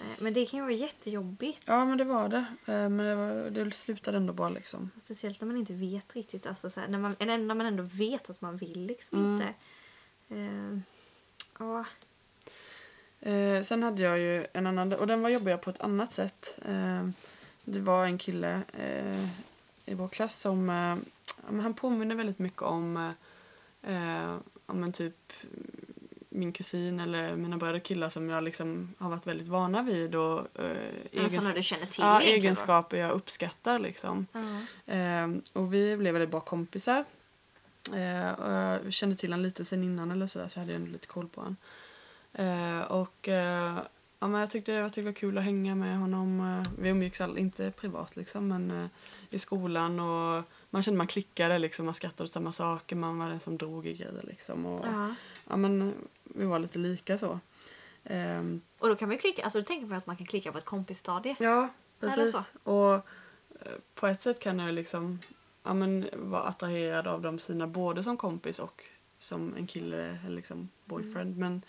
Eh, 0.00 0.06
Men 0.18 0.32
det 0.32 0.46
kan 0.46 0.58
ju 0.58 0.62
vara 0.62 0.72
jättejobbigt. 0.72 1.62
Ja, 1.66 1.84
men 1.84 1.98
det 1.98 2.04
var 2.04 2.28
det. 2.28 2.44
Eh, 2.66 2.88
men 2.88 2.98
det, 2.98 3.14
var, 3.14 3.50
det 3.50 3.70
slutade 3.70 4.16
ändå 4.16 4.32
bra 4.32 4.48
liksom. 4.48 4.90
Speciellt 5.04 5.40
när 5.40 5.46
man 5.46 5.56
inte 5.56 5.74
vet 5.74 6.16
riktigt. 6.16 6.46
Alltså, 6.46 6.70
så 6.70 6.80
här, 6.80 6.88
när, 6.88 6.98
man, 6.98 7.16
eller 7.18 7.38
när 7.38 7.54
man 7.54 7.66
ändå 7.66 7.82
vet 7.82 8.30
att 8.30 8.40
man 8.40 8.56
vill 8.56 8.86
liksom 8.86 9.18
Mm. 9.18 9.32
inte. 9.32 9.54
Eh, 10.32 10.78
ja. 11.58 11.84
Eh, 13.20 13.62
sen 13.62 13.82
hade 13.82 14.02
jag 14.02 14.18
ju 14.18 14.46
en 14.52 14.66
annan, 14.66 14.92
och 14.92 15.06
den 15.06 15.22
var 15.22 15.30
jobbigare 15.30 15.58
på 15.58 15.70
ett 15.70 15.80
annat 15.80 16.12
sätt. 16.12 16.58
Eh, 16.64 17.08
det 17.64 17.80
var 17.80 18.04
en 18.06 18.18
kille 18.18 18.62
eh, 18.72 19.28
i 19.84 19.94
vår 19.94 20.08
klass 20.08 20.40
som, 20.40 20.70
eh, 20.70 20.96
han 21.62 21.74
påminner 21.74 22.14
väldigt 22.14 22.38
mycket 22.38 22.62
om, 22.62 23.12
eh, 23.82 24.36
ja, 24.66 24.74
men 24.74 24.92
typ 24.92 25.32
min 26.28 26.52
kusin 26.52 27.00
eller 27.00 27.36
mina 27.36 27.56
bröder 27.56 27.78
killar 27.78 28.08
som 28.08 28.28
jag 28.28 28.44
liksom 28.44 28.94
har 28.98 29.10
varit 29.10 29.26
väldigt 29.26 29.48
vana 29.48 29.82
vid 29.82 30.14
och 30.14 30.38
eh, 30.60 30.76
En 31.12 31.28
till 31.90 32.04
ja, 32.04 32.20
egenskaper 32.20 32.96
jag 32.96 33.10
uppskattar 33.10 33.78
liksom. 33.78 34.26
Eh, 34.86 35.28
och 35.52 35.74
vi 35.74 35.96
blev 35.96 36.12
väldigt 36.12 36.30
bra 36.30 36.40
kompisar. 36.40 37.04
Eh, 37.92 38.30
och 38.30 38.52
jag 38.52 38.92
kände 38.92 39.16
till 39.16 39.32
honom 39.32 39.44
lite 39.44 39.64
sen 39.64 39.82
innan 39.84 40.10
eller 40.10 40.26
sådär 40.26 40.48
så 40.48 40.60
hade 40.60 40.72
jag 40.72 40.80
ändå 40.80 40.92
lite 40.92 41.06
koll 41.06 41.28
på 41.28 41.40
honom. 41.40 41.56
Eh, 42.32 42.80
och 42.82 43.28
eh, 43.28 43.78
ja, 44.18 44.28
men 44.28 44.40
jag, 44.40 44.50
tyckte, 44.50 44.72
jag 44.72 44.86
tyckte 44.92 45.00
det 45.00 45.04
var 45.04 45.12
kul 45.12 45.38
att 45.38 45.44
hänga 45.44 45.74
med 45.74 45.98
honom. 45.98 46.40
Eh, 46.40 46.72
vi 46.82 46.88
umgicks 46.88 47.20
all, 47.20 47.38
inte 47.38 47.70
privat 47.70 48.16
liksom 48.16 48.48
men 48.48 48.70
eh, 48.70 48.86
i 49.30 49.38
skolan 49.38 50.00
och 50.00 50.42
man 50.70 50.82
kände 50.82 50.98
man 50.98 51.06
klickade 51.06 51.58
liksom. 51.58 51.84
Man 51.84 51.94
skrattade 51.94 52.24
åt 52.24 52.32
samma 52.32 52.52
saker. 52.52 52.96
Man 52.96 53.18
var 53.18 53.28
den 53.28 53.40
som 53.40 53.58
drog 53.58 53.86
i 53.86 53.92
grejer 53.94 54.20
liksom. 54.22 54.66
Och, 54.66 54.86
Ja. 54.86 55.14
ja, 55.48 55.56
men 55.56 55.94
vi 56.24 56.44
var 56.44 56.58
lite 56.58 56.78
lika 56.78 57.18
så. 57.18 57.40
Ehm, 58.04 58.60
Och 58.78 58.88
då 58.88 58.94
kan 58.96 59.08
man 59.08 59.18
klicka, 59.18 59.42
alltså 59.44 59.58
du 59.58 59.64
tänker 59.64 59.86
på 59.86 59.94
att 59.94 60.06
man 60.06 60.16
kan 60.16 60.26
klicka 60.26 60.52
på 60.52 60.58
ett 60.58 60.64
kompisstadie. 60.64 61.36
Ja, 61.38 61.68
precis. 62.00 62.32
så? 62.32 62.70
Och 62.70 62.94
eh, 62.94 63.72
på 63.94 64.06
ett 64.06 64.22
sätt 64.22 64.40
kan 64.40 64.58
jag 64.58 64.74
liksom 64.74 65.18
ja, 65.62 65.74
men, 65.74 66.08
vara 66.12 66.42
attraherad 66.42 67.06
av 67.06 67.22
dem 67.22 67.38
sina 67.38 67.66
både 67.66 68.02
som 68.02 68.16
kompis 68.16 68.58
och 68.58 68.84
som 69.18 69.54
en 69.56 69.66
kille 69.66 70.18
eller 70.26 70.36
liksom 70.36 70.68
boyfriend. 70.84 71.36
Men, 71.36 71.62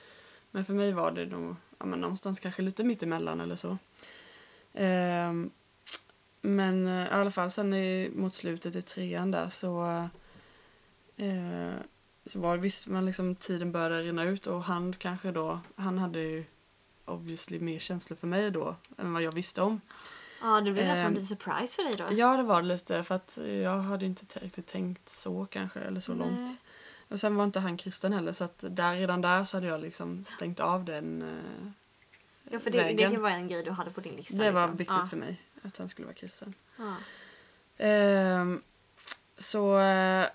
men 0.51 0.65
för 0.65 0.73
mig 0.73 0.91
var 0.91 1.12
det 1.12 1.25
nog 1.25 1.56
ja, 1.77 1.86
men, 1.86 2.01
någonstans 2.01 2.39
kanske 2.39 2.62
lite 2.62 2.84
mittemellan 2.84 3.41
eller 3.41 3.56
så. 3.56 3.77
Ehm, 4.73 5.51
men 6.41 6.88
eh, 6.88 7.08
i 7.08 7.10
alla 7.10 7.32
fall 7.32 7.51
sen 7.51 7.73
i, 7.73 8.12
mot 8.15 8.36
slutet 8.36 8.75
i 8.75 8.82
trean 8.82 9.32
där 9.32 9.49
så 9.49 10.08
eh, 11.17 11.73
så 12.25 12.39
var 12.39 12.56
det 12.56 12.62
visst 12.62 12.88
man 12.88 13.06
liksom 13.06 13.36
tiden 13.36 13.71
började 13.71 14.03
rinna 14.03 14.23
ut 14.23 14.47
och 14.47 14.63
han 14.63 14.93
kanske 14.93 15.32
då 15.32 15.60
han 15.75 15.97
hade 15.97 16.19
ju 16.19 16.45
obviously 17.06 17.60
mer 17.60 17.79
känslor 17.79 18.17
för 18.17 18.27
mig 18.27 18.51
då 18.51 18.75
än 18.97 19.13
vad 19.13 19.21
jag 19.21 19.32
visste 19.32 19.62
om. 19.62 19.82
Ja, 20.43 20.62
det 20.62 20.71
blir 20.71 20.86
nästan 20.86 21.06
Ehm, 21.06 21.13
lite 21.13 21.25
surprise 21.25 21.75
för 21.75 21.84
dig 21.84 21.93
då. 21.97 22.15
Ja, 22.15 22.38
det 22.38 22.43
var 22.43 22.62
lite 22.62 23.03
för 23.03 23.15
att 23.15 23.38
jag 23.63 23.77
hade 23.77 24.06
inte 24.06 24.39
riktigt 24.39 24.67
tänkt 24.67 25.10
så 25.10 25.45
kanske 25.45 25.79
eller 25.79 26.01
så 26.01 26.13
Nej. 26.13 26.27
långt. 26.27 26.60
Och 27.10 27.19
sen 27.19 27.36
var 27.36 27.43
inte 27.43 27.60
han 27.60 27.77
kristen 27.77 28.13
heller 28.13 28.34
så 28.34 28.43
att 28.43 28.63
där, 28.67 28.95
redan 28.95 29.21
där 29.21 29.45
så 29.45 29.58
hade 29.58 29.67
jag 29.67 29.82
liksom 29.82 30.25
stängt 30.36 30.60
av 30.60 30.86
den 30.86 31.21
eh, 31.21 31.71
Ja, 32.51 32.60
för 32.60 32.69
det, 32.69 32.93
det 32.93 33.17
vara 33.17 33.34
en 33.34 33.47
grej 33.47 33.63
du 33.63 33.71
hade 33.71 33.91
på 33.91 34.01
din 34.01 34.15
lista. 34.15 34.43
Det 34.43 34.51
var 34.51 34.62
liksom. 34.62 34.77
viktigt 34.77 34.97
ja. 34.97 35.08
för 35.10 35.17
mig 35.17 35.41
att 35.62 35.77
han 35.77 35.89
skulle 35.89 36.06
vara 36.06 36.15
kristen. 36.15 36.53
Ja. 36.77 36.95
Ehm, 37.77 38.62
så 39.38 39.79
eh, 39.79 40.27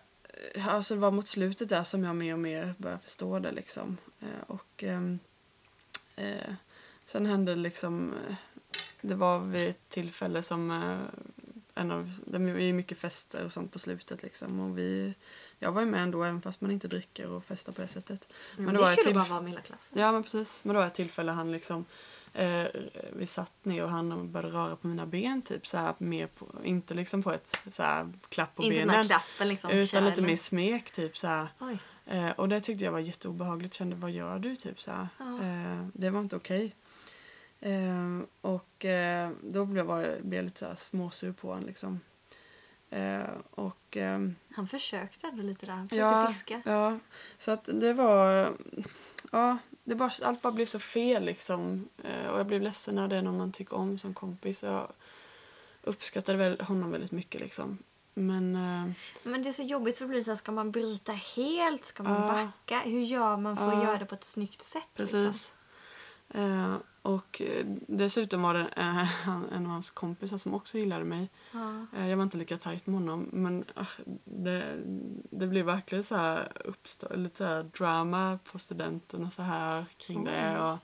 alltså 0.66 0.94
det 0.94 1.00
var 1.00 1.10
mot 1.10 1.28
slutet 1.28 1.68
där 1.68 1.84
som 1.84 2.04
jag 2.04 2.16
mer 2.16 2.32
och 2.32 2.38
mer 2.38 2.74
började 2.78 3.02
förstå 3.02 3.38
det 3.38 3.52
liksom. 3.52 3.96
Eh, 4.20 4.42
och 4.46 4.84
ehm, 4.84 5.18
eh, 6.16 6.54
sen 7.06 7.26
hände 7.26 7.54
liksom, 7.54 8.14
eh, 8.28 8.34
det 9.00 9.14
var 9.14 9.38
vid 9.38 9.68
ett 9.68 9.88
tillfälle 9.88 10.42
som 10.42 10.70
eh, 10.70 10.98
en 11.74 11.90
av, 11.90 12.12
det 12.26 12.38
var 12.38 12.48
ju 12.60 12.72
mycket 12.72 12.98
fester 12.98 13.44
och 13.44 13.52
sånt 13.52 13.72
på 13.72 13.78
slutet 13.78 14.22
liksom. 14.22 14.60
Och 14.60 14.78
vi, 14.78 15.14
jag 15.58 15.72
var 15.72 15.80
ju 15.80 15.86
med 15.86 16.02
ändå 16.02 16.22
även 16.22 16.42
fast 16.42 16.60
man 16.60 16.70
inte 16.70 16.88
dricker 16.88 17.26
och 17.26 17.44
festar 17.44 17.72
på 17.72 17.82
det 17.82 17.88
sättet. 17.88 18.28
Men, 18.56 18.64
Men 18.64 18.74
det 18.74 18.80
det 18.80 18.84
var 18.84 18.92
är 18.92 18.96
till- 18.96 19.08
att 19.08 19.14
bara 19.14 19.24
vara 19.24 19.40
med 19.40 19.50
hela 19.50 19.62
klassen. 19.62 19.98
Ja 19.98 20.12
men 20.12 20.22
precis. 20.22 20.60
Men 20.64 20.74
då 20.74 20.78
var 20.80 20.84
det 20.84 20.90
ett 20.90 20.94
tillfälle 20.94 21.32
han 21.32 21.52
liksom 21.52 21.84
eh, 22.34 22.64
vi 23.12 23.26
satt 23.26 23.52
ner 23.64 23.82
och 23.84 23.90
han 23.90 24.32
började 24.32 24.54
röra 24.54 24.76
på 24.76 24.86
mina 24.86 25.06
ben 25.06 25.42
typ 25.42 25.66
så 25.66 25.78
här 25.78 25.94
mer 25.98 26.26
på, 26.26 26.46
inte 26.64 26.94
liksom 26.94 27.22
på 27.22 27.32
ett 27.32 27.58
så 27.72 27.82
här 27.82 28.12
klapp 28.28 28.54
på 28.54 28.62
Inte 28.62 28.76
benen. 28.78 29.04
klappen 29.04 29.48
liksom. 29.48 29.70
utan 29.70 30.04
lite 30.04 30.22
mer 30.22 30.36
smek 30.36 30.90
typ 30.90 31.18
så 31.18 31.26
här. 31.26 31.48
Oj. 31.60 31.78
Eh, 32.06 32.30
och 32.30 32.48
det 32.48 32.60
tyckte 32.60 32.84
jag 32.84 32.92
var 32.92 32.98
jätteobehagligt. 32.98 33.74
Kände, 33.74 33.96
vad 33.96 34.10
gör 34.10 34.38
du? 34.38 34.56
Typ 34.56 34.80
så 34.80 34.90
här. 34.90 35.08
Ja. 35.18 35.24
Eh, 35.42 35.86
det 35.94 36.10
var 36.10 36.20
inte 36.20 36.36
okej. 36.36 36.74
Eh, 37.60 38.20
och 38.40 38.84
eh, 38.84 39.30
då 39.42 39.64
blev 39.64 39.86
jag, 39.90 40.22
blev 40.24 40.34
jag 40.38 40.44
lite 40.44 40.58
så 40.58 40.66
här 40.66 40.76
småsur 40.80 41.32
på 41.32 41.48
honom 41.48 41.64
liksom. 41.66 42.00
Eh, 42.90 43.20
och 43.50 43.96
ehm, 43.96 44.34
Han 44.54 44.68
försökte 44.68 45.26
ändå 45.26 45.42
lite 45.42 45.66
där. 45.66 45.72
Han 45.72 45.88
försökte 45.88 46.04
ja, 46.16 46.26
fiska. 46.26 46.62
Ja, 46.64 46.98
så 47.38 47.50
att 47.50 47.64
det 47.72 47.92
var... 47.92 48.52
Ja, 49.32 49.58
det 49.84 49.94
bara, 49.94 50.10
allt 50.22 50.42
bara 50.42 50.52
blev 50.52 50.66
så 50.66 50.78
fel 50.78 51.24
liksom. 51.24 51.88
Eh, 52.04 52.26
och 52.30 52.38
jag 52.38 52.46
blev 52.46 52.62
ledsen 52.62 52.94
när 52.94 53.08
det 53.08 53.16
är 53.16 53.22
någon 53.22 53.36
man 53.38 53.52
tycker 53.52 53.76
om 53.76 53.98
som 53.98 54.14
kompis. 54.14 54.62
Och 54.62 54.68
jag 54.68 54.88
uppskattade 55.82 56.38
väl 56.38 56.60
honom 56.60 56.90
väldigt 56.90 57.12
mycket 57.12 57.40
liksom. 57.40 57.78
Men... 58.14 58.54
Eh, 58.56 58.90
Men 59.22 59.42
det 59.42 59.48
är 59.48 59.52
så 59.52 59.62
jobbigt 59.62 59.98
för 59.98 60.04
det 60.04 60.08
blir 60.08 60.20
så 60.22 60.30
här, 60.30 60.36
ska 60.36 60.52
man 60.52 60.70
bryta 60.70 61.12
helt? 61.12 61.84
Ska 61.84 62.02
man 62.02 62.22
Ja. 62.22 62.28
backa? 62.32 62.80
Hur 62.80 63.00
gör 63.02 63.36
man 63.36 63.56
för 63.56 63.68
att 63.68 63.74
Ja. 63.74 63.84
göra 63.84 63.98
det 63.98 64.06
på 64.06 64.14
ett 64.14 64.24
snyggt 64.24 64.62
sätt? 64.62 64.88
precis. 64.94 65.12
Liksom? 65.24 65.54
Eh, 66.34 66.74
och 67.02 67.42
eh, 67.42 67.66
dessutom 67.86 68.42
var 68.42 68.54
det 68.54 68.68
eh, 68.76 69.28
en 69.54 69.66
av 69.66 69.72
hans 69.72 69.90
kompisar 69.90 70.36
som 70.36 70.54
också 70.54 70.78
gillade 70.78 71.04
mig. 71.04 71.28
Ja. 71.52 71.86
Eh, 71.98 72.08
Jag 72.08 72.16
var 72.16 72.24
inte 72.24 72.36
lika 72.36 72.56
tajt 72.56 72.86
med 72.86 72.94
honom 73.00 73.28
men 73.32 73.64
ah, 73.74 73.86
det, 74.24 74.74
det 75.30 75.46
blev 75.46 75.66
verkligen 75.66 76.04
så 76.04 76.16
här 76.16 76.52
uppstå, 76.64 77.06
lite 77.16 77.44
här 77.46 77.62
drama 77.62 78.38
på 78.52 78.58
studenten 78.58 79.26
och 79.26 79.32
så 79.32 79.42
här 79.42 79.84
kring 79.98 80.24
det. 80.24 80.56
Oj. 80.60 80.62
Och, 80.62 80.78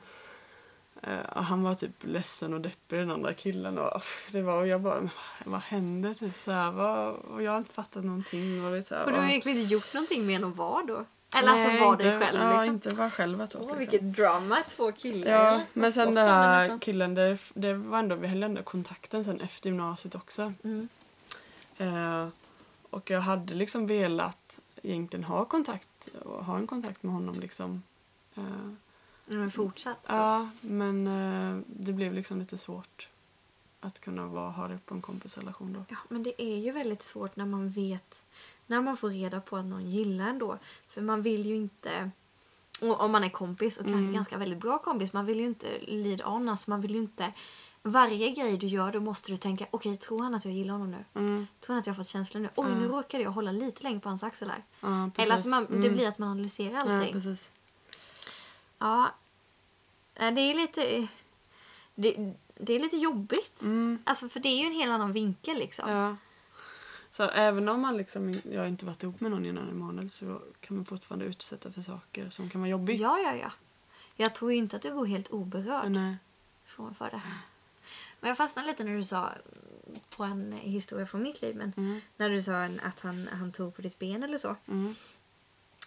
eh, 1.09 1.24
och 1.36 1.45
han 1.45 1.62
var 1.62 1.74
typ 1.74 2.05
ledsen 2.05 2.55
och 2.55 2.61
deppig 2.61 2.99
den 2.99 3.11
andra 3.11 3.34
killen 3.34 3.78
och 3.78 3.97
uff, 3.97 4.28
det 4.32 4.42
var 4.42 4.61
och 4.61 4.66
jag 4.68 4.80
bara 4.82 5.09
vad 5.45 5.61
hände 5.61 6.14
typ 6.14 6.38
så 6.38 6.51
här 6.53 6.70
vad, 6.70 7.14
och 7.14 7.42
jag 7.42 7.51
har 7.53 7.59
inte 7.59 7.72
fattat 7.74 8.05
någonting 8.05 8.64
och 8.64 8.72
det 8.72 8.82
så 8.82 8.95
här, 8.95 9.05
Och 9.05 9.11
du 9.11 9.16
har 9.16 9.24
och- 9.24 9.30
egentligen 9.30 9.59
inte 9.59 9.74
gjort 9.74 9.95
någonting 9.95 10.34
än 10.34 10.45
att 10.45 10.57
vara 10.57 10.82
då? 10.82 11.05
Eller 11.35 11.49
alltså 11.53 11.68
Nej, 11.68 11.80
vara 11.80 11.97
dig 11.97 12.07
inte- 12.14 12.26
själv 12.26 12.41
Ja, 12.41 12.51
liksom? 12.62 12.74
inte 12.74 12.89
vara 12.89 13.11
själv 13.11 13.41
ett 13.41 13.51
tag. 13.51 13.62
Åh, 13.62 13.66
liksom. 13.66 13.78
vilket 13.78 14.16
drama, 14.16 14.62
två 14.68 14.93
killar. 14.93 15.30
Ja, 15.32 15.62
men 15.72 15.93
sen 15.93 16.14
den 16.14 16.14
nästan. 16.14 16.78
killen, 16.80 17.14
det, 17.14 17.39
det 17.55 17.74
var 17.74 17.99
ändå, 17.99 18.14
vi 18.16 18.26
höll 18.28 18.43
ändå 18.43 18.62
kontakten 18.62 19.24
sen 19.24 19.41
efter 19.41 19.70
gymnasiet 19.70 20.14
också. 20.14 20.53
Mm. 20.64 20.89
Eh, 21.78 22.28
och 22.91 23.11
jag 23.11 23.20
hade 23.20 23.55
liksom 23.55 23.87
velat 23.87 24.61
egentligen 24.82 25.24
ha 25.24 25.45
kontakt 25.45 26.09
och 26.24 26.45
ha 26.45 26.57
en 26.57 26.66
kontakt 26.66 27.03
med 27.03 27.14
honom 27.14 27.41
liksom. 27.41 27.82
Eh, 28.35 28.43
Men 29.26 29.51
fortsatt 29.51 30.07
så. 30.07 30.12
ja, 30.12 30.49
men 30.61 31.07
eh, 31.07 31.62
det 31.66 31.93
blev 31.93 32.12
liksom 32.14 32.39
lite 32.39 32.59
svårt 32.59 33.09
att 33.80 34.01
kunna 34.01 34.26
vara, 34.26 34.51
ha 34.51 34.68
det 34.68 34.78
på 34.87 34.95
en 34.95 35.03
kompisrelation 35.03 35.72
då. 35.72 35.85
Ja, 35.89 35.97
men 36.09 36.22
det 36.22 36.43
är 36.43 36.57
ju 36.59 36.72
väldigt 36.72 37.03
svårt 37.03 37.37
när 37.37 37.47
man 37.47 37.70
vet, 37.70 38.24
när 38.66 38.82
man 38.82 38.96
får 38.96 39.10
reda 39.10 39.40
på 39.40 39.56
att 39.56 39.64
någon 39.64 39.88
gillar 39.90 40.28
en 40.28 40.38
då. 40.38 40.58
För 40.88 41.00
man 41.00 41.22
vill 41.22 41.46
ju 41.46 41.54
inte, 41.56 42.10
och 42.80 43.00
om 43.00 43.12
man 43.12 43.24
är 43.24 43.28
kompis 43.28 43.76
och 43.76 43.84
kanske 43.84 43.98
Mm. 44.02 44.12
ganska 44.14 44.36
väldigt 44.38 44.58
bra 44.60 44.78
kompis, 44.78 45.12
man 45.12 45.26
vill 45.26 45.40
ju 45.40 45.46
inte 45.46 45.78
lead 45.80 46.22
on, 46.24 46.48
alltså 46.48 46.70
man 46.70 46.80
vill 46.80 46.94
ju 46.94 47.00
inte, 47.00 47.32
varje 47.82 48.30
grej 48.30 48.56
du 48.58 48.66
gör 48.66 48.92
då 48.92 49.00
måste 49.00 49.30
du 49.32 49.36
tänka, 49.36 49.66
okej 49.70 49.96
tror 49.96 50.22
han 50.22 50.34
att 50.34 50.44
jag 50.44 50.54
gillar 50.54 50.72
honom 50.72 50.90
nu? 50.90 51.04
Mm, 51.14 51.46
Tror 51.60 51.74
han 51.74 51.80
att 51.80 51.86
jag 51.86 51.94
har 51.94 51.96
fått 51.96 52.06
känslor 52.08 52.40
nu? 52.42 52.48
Oj, 52.56 52.66
Ja. 52.68 52.74
nu 52.78 52.88
råkade 52.88 53.22
jag 53.22 53.30
hålla 53.30 53.52
lite 53.52 53.82
längre 53.82 54.00
på 54.00 54.08
hans 54.08 54.22
axel 54.22 54.50
här. 54.50 54.62
ja. 54.80 55.10
Eller 55.16 55.32
alltså 55.32 55.48
man, 55.48 55.66
det 55.70 55.76
Mm. 55.76 55.94
blir 55.94 56.08
att 56.08 56.18
man 56.18 56.28
analyserar 56.28 56.78
allting. 56.78 57.36
Ja, 58.78 59.14
Ja, 60.18 60.30
det 60.30 60.40
är 60.40 60.54
lite, 60.54 61.08
det, 61.94 62.34
det 62.54 62.72
är 62.72 62.78
lite 62.78 62.96
jobbigt. 62.96 63.62
Mm, 63.62 63.98
Alltså 64.04 64.28
för 64.28 64.40
det 64.40 64.48
är 64.48 64.60
ju 64.60 64.66
en 64.66 64.72
helt 64.72 64.90
annan 64.92 65.12
vinkel 65.12 65.56
liksom. 65.56 65.90
ja. 65.90 66.16
Så 67.16 67.22
även 67.22 67.68
om 67.68 67.80
man 67.80 67.96
liksom, 67.96 68.40
jag 68.50 68.60
har 68.60 68.66
inte 68.68 68.86
varit 68.86 69.02
ihop 69.02 69.20
med 69.20 69.30
någon 69.30 69.46
innan 69.46 69.68
Emanuel 69.68 70.10
så 70.10 70.42
kan 70.60 70.76
man 70.76 70.84
fortfarande 70.84 71.24
utsätta 71.24 71.72
för 71.72 71.82
saker 71.82 72.30
som 72.30 72.50
kan 72.50 72.60
vara 72.60 72.68
jobbigt. 72.70 73.00
Ja, 73.00 73.18
ja, 73.18 73.34
ja. 73.36 73.52
Jag 74.16 74.34
tror 74.34 74.52
inte 74.52 74.76
att 74.76 74.82
du 74.82 74.94
går 74.94 75.06
helt 75.06 75.28
oberörd 75.30 75.90
Nej. 75.90 76.16
från 76.64 76.94
för 76.94 77.10
det. 77.10 77.22
Men 78.20 78.28
jag 78.28 78.36
fastnade 78.36 78.68
lite 78.68 78.84
när 78.84 78.96
du 78.96 79.04
sa 79.04 79.32
på 80.16 80.24
en 80.24 80.52
historia 80.52 81.06
från 81.06 81.22
mitt 81.22 81.42
liv, 81.42 81.56
men 81.56 81.72
Mm, 81.76 82.00
när 82.16 82.30
du 82.30 82.42
sa 82.42 82.52
en- 82.52 82.80
att 82.80 83.00
han, 83.00 83.28
han 83.32 83.52
tog 83.52 83.76
på 83.76 83.82
ditt 83.82 83.98
ben 83.98 84.22
eller 84.22 84.38
så. 84.38 84.56
mm, 84.66 84.94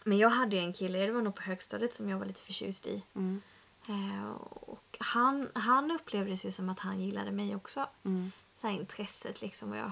Men 0.03 0.17
jag 0.17 0.29
hade 0.29 0.55
ju 0.55 0.61
en 0.61 0.73
kille, 0.73 1.05
det 1.05 1.11
var 1.11 1.21
nog 1.21 1.35
på 1.35 1.41
högstadiet, 1.41 1.93
som 1.93 2.09
jag 2.09 2.17
var 2.19 2.25
lite 2.25 2.41
förtjust 2.41 2.87
i. 2.87 3.03
mm, 3.13 3.41
Eh, 3.89 4.31
och 4.49 4.97
han, 4.99 5.49
han 5.55 5.91
upplevdes 5.91 6.45
ju 6.45 6.51
som 6.51 6.69
att 6.69 6.79
han 6.79 6.99
gillade 7.01 7.31
mig 7.31 7.55
också. 7.55 7.87
mm, 8.03 8.31
Så 8.61 8.67
intresset 8.69 9.41
liksom. 9.41 9.71
Och 9.71 9.77
jag, 9.77 9.91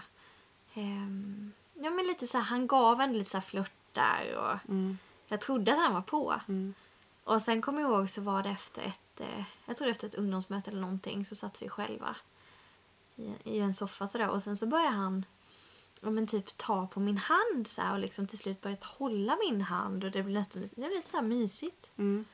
ehm, 0.76 1.52
ja, 1.74 1.90
men 1.90 2.06
lite 2.08 2.28
så 2.28 2.38
här, 2.38 2.46
han 2.46 2.68
gav 2.68 3.02
en 3.02 3.14
lite 3.14 3.30
så 3.32 3.42
flörtar 3.42 4.36
och 4.38 4.70
mm, 4.70 4.98
jag 5.28 5.42
trodde 5.42 5.74
att 5.74 5.80
han 5.80 5.94
var 5.94 6.02
på. 6.02 6.42
mm, 6.48 6.74
Och 7.24 7.42
sen 7.42 7.62
kommer 7.62 7.82
jag 7.82 7.92
ihåg 7.92 8.10
så 8.10 8.22
var 8.22 8.44
det 8.44 8.50
efter 8.50 8.82
ett, 8.82 9.20
eh, 9.22 9.44
jag 9.66 9.78
tror 9.78 9.88
efter 9.88 10.08
ett 10.08 10.16
ungdomsmöte 10.16 10.72
eller 10.72 10.82
någonting 10.82 11.26
så 11.26 11.36
satt 11.36 11.62
vi 11.62 11.70
själva 11.70 12.16
i, 13.16 13.34
i 13.44 13.60
en 13.60 13.74
soffa 13.74 14.08
sådär 14.08 14.30
och 14.30 14.44
sen 14.44 14.58
så 14.58 14.66
började 14.68 14.96
han 14.96 15.26
ja, 16.02 16.10
men 16.10 16.28
typ 16.28 16.58
ta 16.58 16.88
på 16.88 17.00
min 17.00 17.18
hand 17.18 17.68
så 17.68 17.82
här, 17.82 17.94
och 17.94 18.00
liksom 18.00 18.28
till 18.28 18.38
slut 18.38 18.62
börjat 18.62 18.84
hålla 18.84 19.38
min 19.50 19.62
hand 19.62 20.04
och 20.04 20.12
det 20.12 20.24
blev 20.24 20.34
nästan 20.40 20.62
lite, 20.62 20.76
det 20.76 20.82
blev 20.82 20.92
lite 20.92 21.10
så 21.10 21.22
mysigt. 21.22 21.92
mm. 21.98 22.26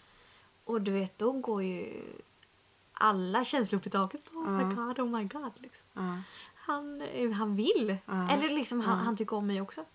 Och 0.63 0.81
du 0.81 0.91
vet, 0.91 1.17
då 1.17 1.31
går 1.31 1.63
ju 1.63 2.03
alla 2.93 3.45
känslor 3.45 3.79
upp 3.79 3.87
i 3.87 3.89
taket. 3.89 4.21
Oh 4.33 4.49
my 4.49 4.75
god, 4.75 4.99
oh 4.99 5.05
my 5.19 5.23
god. 5.23 5.51
Liksom. 5.55 5.85
Ja. 5.93 6.17
Han, 6.72 7.34
han 7.34 7.55
vill. 7.55 7.97
Ja. 8.05 8.30
Eller 8.30 8.49
liksom 8.49 8.82
han, 8.82 8.99
han 8.99 9.17
tycker 9.17 9.36
om 9.36 9.47
mig 9.47 9.61
också. 9.61 9.86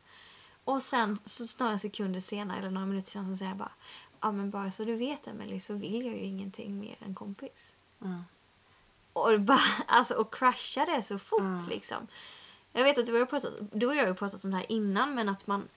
Och 0.65 0.83
sen 0.83 1.19
så 1.25 1.65
några 1.65 1.79
sekunder 1.79 2.21
senare 2.21 2.59
eller 2.59 2.71
några 2.71 2.87
minuter 2.87 3.11
senare 3.11 3.31
så 3.31 3.37
säger 3.37 3.51
jag 3.51 3.59
bara 3.59 3.73
Ja 4.21 4.33
men 4.33 4.51
bara 4.51 4.71
så 4.71 4.85
du 4.85 4.97
vet 4.97 5.27
Emelie 5.27 5.61
så 5.61 5.75
vill 5.75 6.07
jag 6.07 6.15
ju 6.15 6.21
ingenting 6.21 6.81
mer 6.81 6.97
än 7.01 7.15
kompis. 7.15 7.75
Ja. 7.99 8.25
Och 9.13 9.41
bara, 9.41 9.61
alltså 9.87 10.15
och 10.15 10.35
crasha 10.35 10.85
det 10.85 11.03
så 11.03 11.19
fort 11.19 11.43
Ja. 11.45 11.67
liksom. 11.69 12.07
Jag 12.73 12.85
vet 12.85 12.99
att 12.99 13.07
du, 13.07 13.19
har 13.19 13.27
pratat, 13.27 13.53
du 13.73 13.87
och 13.87 13.95
jag 13.95 14.03
har 14.03 14.09
ju 14.09 14.15
pratat 14.15 14.45
om 14.45 14.51
det 14.51 14.57
här 14.57 14.73
innan 14.73 15.15
men 15.15 15.29
att 15.29 15.47
man 15.47 15.69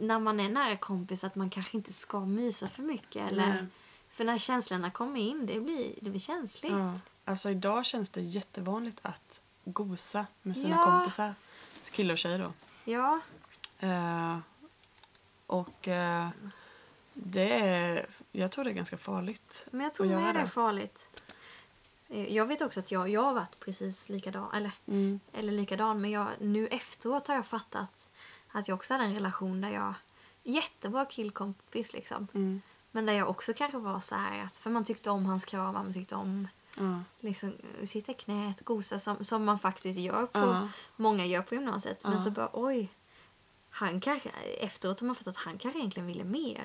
när 0.00 0.18
man 0.18 0.40
är 0.40 0.48
nära 0.48 0.76
kompis 0.76 1.24
att 1.24 1.34
man 1.34 1.50
kanske 1.50 1.76
inte 1.76 1.92
ska 1.92 2.20
mysa 2.20 2.68
för 2.68 2.82
mycket. 2.82 3.32
Eller, 3.32 3.46
Nej. 3.46 3.66
för 4.10 4.24
när 4.24 4.38
känslorna 4.38 4.90
kommer 4.90 5.20
in 5.20 5.46
det 5.46 5.60
blir, 5.60 5.94
det 6.02 6.10
blir 6.10 6.20
känsligt. 6.20 6.72
Ja. 6.72 6.92
Alltså 7.24 7.50
idag 7.50 7.86
känns 7.86 8.10
det 8.10 8.20
jättevanligt 8.20 8.98
att 9.02 9.40
gosa 9.72 10.26
med 10.42 10.56
sina 10.56 10.76
Ja. 10.76 10.84
kompisar. 10.84 11.34
Killar 11.90 12.12
och 12.14 12.18
tjejer 12.18 12.38
då. 12.38 12.52
Ja. 12.84 13.20
Eh, 13.80 14.38
och 15.46 15.88
eh, 15.88 16.28
det 17.14 17.52
är, 17.58 18.06
jag 18.32 18.52
tror 18.52 18.64
det 18.64 18.70
är 18.70 18.74
ganska 18.74 18.98
farligt. 18.98 19.64
Men 19.70 19.80
jag 19.80 19.94
tror 19.94 20.06
med 20.06 20.34
det 20.34 20.40
är 20.40 20.46
farligt. 20.46 21.22
Eh, 22.08 22.34
Jag 22.34 22.46
vet 22.46 22.60
också 22.62 22.80
att 22.80 22.90
jag, 22.92 23.08
jag 23.08 23.22
har 23.22 23.34
varit 23.34 23.60
precis 23.60 24.08
likadan. 24.08 24.52
Eller, 24.54 24.70
Mm. 24.86 25.20
eller 25.32 25.52
likadan. 25.52 26.00
Men 26.00 26.10
jag, 26.10 26.26
nu 26.40 26.66
efteråt 26.66 27.28
har 27.28 27.34
jag 27.34 27.46
fattat 27.46 28.08
att 28.52 28.68
jag 28.68 28.74
också 28.74 28.94
hade 28.94 29.04
en 29.04 29.14
relation 29.14 29.60
där 29.60 29.70
jag... 29.70 29.94
Jättebra 30.42 31.04
killkompis 31.04 31.92
liksom. 31.92 32.28
Mm. 32.34 32.62
Men 32.90 33.06
där 33.06 33.12
jag 33.12 33.30
också 33.30 33.52
kanske 33.54 33.78
var 33.78 34.00
så 34.00 34.14
här 34.14 34.42
att... 34.44 34.56
För 34.56 34.70
man 34.70 34.84
tyckte 34.84 35.10
om 35.10 35.26
hans 35.26 35.44
kramar, 35.44 35.72
man 35.72 35.92
tyckte 35.92 36.14
om 36.14 36.48
Ja. 36.78 37.00
liksom 37.20 37.48
eh, 37.80 37.86
sitta 37.86 38.12
i 38.12 38.14
knät, 38.14 38.64
gosa 38.64 38.98
som, 38.98 39.24
som 39.24 39.44
man 39.44 39.58
faktiskt 39.58 39.98
gör 39.98 40.26
på... 40.26 40.38
Ja. 40.38 40.68
Många 40.96 41.26
gör 41.26 41.42
på 41.42 41.54
gymnasiet. 41.54 42.00
Men 42.02 42.20
så 42.20 42.30
bara 42.30 42.50
oj. 42.52 42.88
Han 43.70 44.00
kanske, 44.00 44.28
efteråt 44.60 45.00
har 45.00 45.06
man 45.06 45.16
fattat 45.16 45.36
att 45.36 45.42
han 45.42 45.58
kanske 45.58 45.78
egentligen 45.78 46.06
ville 46.06 46.24
mer. 46.24 46.64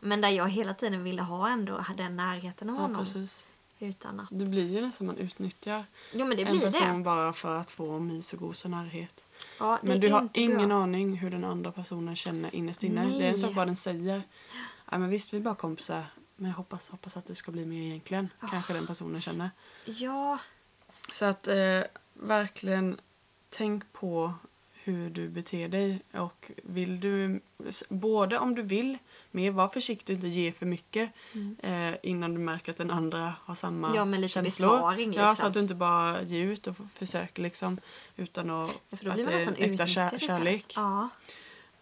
Men 0.00 0.20
där 0.20 0.28
jag 0.28 0.48
hela 0.48 0.74
tiden 0.74 1.04
ville 1.04 1.22
ha 1.22 1.48
ändå 1.48 1.84
den 1.96 2.16
närheten 2.16 2.70
av 2.70 2.76
honom. 2.76 3.04
precis. 3.04 3.44
Utan 3.78 4.20
att... 4.20 4.28
Det 4.30 4.44
blir 4.44 4.70
ju 4.72 4.80
nästan 4.80 5.06
man 5.06 5.16
utnyttjar 5.16 5.84
Jo 6.12 6.26
men 6.26 6.36
det 6.36 6.42
en 6.42 6.60
person 6.60 6.98
det. 6.98 7.04
bara 7.04 7.32
för 7.32 7.54
att 7.54 7.70
få 7.70 7.98
mys 7.98 8.32
och 8.32 8.38
gos 8.38 8.64
och 8.64 8.70
närhet. 8.70 9.24
Ja, 9.58 9.78
Men 9.82 10.00
du 10.00 10.08
har 10.08 10.28
ingen 10.34 10.68
bra. 10.68 10.82
aning 10.82 11.16
hur 11.16 11.30
den 11.30 11.44
andra 11.44 11.72
personen 11.72 12.16
känner 12.16 12.54
innerst 12.54 12.82
inne. 12.82 13.06
Nej. 13.06 13.18
Det 13.18 13.26
är 13.26 13.30
en 13.30 13.38
sak 13.38 13.54
vad 13.54 13.66
den 13.68 13.76
säger. 13.76 14.22
Ja, 14.90 14.98
men 14.98 15.10
visst, 15.10 15.32
vi 15.32 15.36
är 15.36 15.40
bara 15.42 15.54
kompisar. 15.54 16.04
Men 16.36 16.50
jag 16.50 16.56
hoppas, 16.56 16.88
hoppas 16.88 17.16
att 17.16 17.26
det 17.26 17.34
ska 17.34 17.52
bli 17.52 17.64
mer 17.66 17.82
egentligen. 17.82 18.28
Ah. 18.40 18.48
Kanske 18.48 18.72
den 18.72 18.86
personen 18.86 19.20
känner. 19.20 19.50
Ja, 19.84 20.38
Så 21.12 21.24
att 21.24 21.48
eh, 21.48 21.80
verkligen 22.14 23.00
tänk 23.50 23.92
på 23.92 24.34
hur 24.72 25.10
du 25.10 25.28
beter 25.28 25.68
dig. 25.68 26.02
Och 26.12 26.50
vill 26.62 27.00
du, 27.00 27.40
både 27.88 28.38
om 28.38 28.54
du 28.54 28.62
vill 28.62 28.98
mer, 29.30 29.50
var 29.50 29.68
försiktig 29.68 30.12
och 30.14 30.16
inte 30.24 30.28
ge 30.28 30.52
för 30.52 30.66
mycket 30.66 31.10
eh, 31.62 31.92
innan 32.02 32.34
du 32.34 32.40
märker 32.40 32.72
att 32.72 32.78
den 32.78 32.90
andra 32.90 33.34
har 33.44 33.54
samma 33.54 33.86
Mm. 33.86 33.96
Ja, 33.98 34.04
med 34.04 34.20
lite 34.20 34.32
känslor. 34.34 34.70
besvaring, 34.70 35.12
Ja, 35.12 35.28
liksom. 35.30 35.36
så 35.36 35.46
att 35.46 35.52
du 35.54 35.60
inte 35.60 35.74
bara 35.74 36.22
ger 36.22 36.44
ut 36.44 36.66
och 36.66 36.76
försöker 36.92 37.42
liksom 37.42 37.78
utan 38.16 38.50
att, 38.50 38.70
för 38.90 39.04
då 39.04 39.10
att 39.10 39.16
blir 39.16 39.24
man 39.24 39.54
det 39.54 39.62
är 39.64 39.70
äkta 39.70 39.86
kär, 39.86 40.18
kärlek. 40.18 40.72
Ja. 40.76 41.08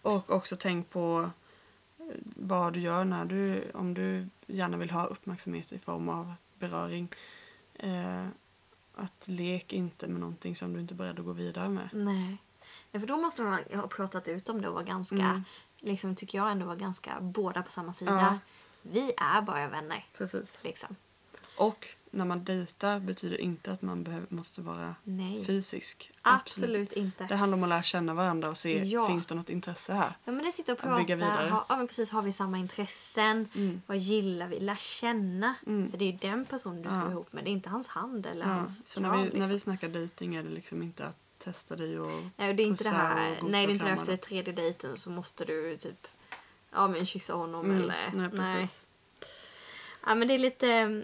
Och 0.03 0.31
också 0.31 0.57
tänk 0.57 0.91
på 0.91 1.31
vad 2.37 2.73
du 2.73 2.81
gör 2.81 3.05
när 3.05 3.25
du, 3.25 3.71
om 3.75 3.95
du 3.95 4.29
gärna 4.47 4.77
vill 4.77 4.91
ha 4.91 5.05
uppmärksamhet 5.07 5.73
i 5.73 5.79
form 5.79 6.09
av 6.09 6.35
beröring. 6.59 7.09
Eh, 7.75 8.27
att 8.95 9.23
lek 9.25 9.73
inte 9.73 10.09
med 10.09 10.21
någonting 10.21 10.57
som 10.57 10.73
du 10.73 10.81
inte 10.81 10.95
är 10.95 10.97
beredd 10.97 11.19
att 11.19 11.25
gå 11.25 11.33
vidare 11.33 11.69
med. 11.69 11.89
Nej. 11.93 12.37
Ja, 12.91 13.01
för 13.01 13.07
då 13.07 13.17
måste 13.17 13.43
man 13.43 13.59
ha 13.75 13.89
pratat 13.89 14.29
ut 14.29 14.49
om 14.49 14.63
det 14.63 14.69
och 14.69 14.75
vara 14.75 14.85
ganska 14.85 15.17
Mm. 15.17 15.45
liksom, 15.79 16.17
tycker 16.17 16.39
jag 16.39 16.51
ändå 16.51 16.67
var 16.67 16.77
ganska 16.77 17.21
båda 17.21 17.63
på 17.63 17.71
samma 17.71 17.93
sida. 17.93 18.13
Ja. 18.21 18.39
Vi 18.83 19.13
är 19.17 19.43
bara 19.43 19.69
vänner. 19.69 20.07
Precis. 20.19 20.59
Liksom. 20.63 20.97
Och 21.57 21.89
när 22.11 22.25
man 22.25 22.45
dejtar 22.45 23.01
betyder 23.01 23.41
inte 23.41 23.73
att 23.73 23.83
man 23.83 24.05
behöver, 24.05 24.27
måste 24.31 24.61
vara 24.61 24.95
Nej. 25.05 25.45
fysisk. 25.45 26.11
Absolut 26.23 26.93
inte. 26.93 27.25
Det 27.25 27.37
handlar 27.37 27.59
om 27.59 27.63
att 27.63 27.69
lära 27.69 27.83
känna 27.83 28.15
varandra 28.15 28.51
och 28.51 28.59
se, 28.59 28.85
Ja. 28.85 29.07
finns 29.07 29.27
det 29.27 29.35
något 29.35 29.51
intresse 29.51 29.93
här? 29.93 30.13
Ja 30.25 30.33
men 30.33 30.45
det 30.45 30.53
sitter 30.53 30.73
och 30.73 30.79
prata. 30.79 31.15
Ha, 31.51 31.67
ja 31.69 31.77
men 31.77 31.87
precis, 31.87 32.11
har 32.11 32.23
vi 32.23 32.33
samma 32.33 32.59
intressen? 32.59 33.49
Mm. 33.55 33.83
Vad 33.87 33.99
gillar 33.99 34.47
vi? 34.49 34.61
Lär 34.61 34.75
känna. 34.77 35.55
För 35.65 35.97
det 35.97 36.05
är 36.05 36.13
ju 36.13 36.19
den 36.19 36.45
personen 36.45 36.83
du 36.83 36.89
ska 36.89 36.99
Ja. 36.99 37.11
ihop 37.11 37.33
med. 37.33 37.45
Det 37.45 37.51
är 37.51 37.53
inte 37.53 37.69
hans 37.69 37.87
hand 37.89 38.27
eller 38.27 38.47
Ja. 38.47 38.53
hans 38.53 38.87
Så 38.87 39.01
när 39.01 39.09
kram, 39.09 39.19
vi, 39.19 39.25
när 39.25 39.33
liksom. 39.35 39.49
vi 39.51 39.59
snackar 39.61 39.89
dejting 39.89 40.35
är 40.35 40.43
det 40.43 40.51
liksom 40.51 40.83
inte 40.83 41.05
att 41.07 41.17
testa 41.39 41.77
dig 41.77 41.99
och 42.01 42.23
Nej, 42.37 42.55
det 42.55 42.63
är 42.63 42.67
inte 42.67 42.85
det 42.85 42.91
här, 42.91 43.39
nej 43.43 43.67
det 43.67 43.73
är 43.73 43.75
inte 43.75 43.89
efter 43.91 44.17
tredje 44.17 44.53
dejten 44.53 44.97
så 44.97 45.11
måste 45.11 45.45
du 45.45 45.77
typ 45.77 46.07
ja 46.73 46.89
men 46.89 47.07
kyssa 47.07 47.35
honom 47.35 47.65
Mm, 47.65 47.83
eller 47.83 48.11
nej, 48.15 48.31
precis. 48.31 48.83
Ja 50.07 50.15
men 50.15 50.29
det 50.29 50.35
är 50.35 50.39
lite 50.39 51.03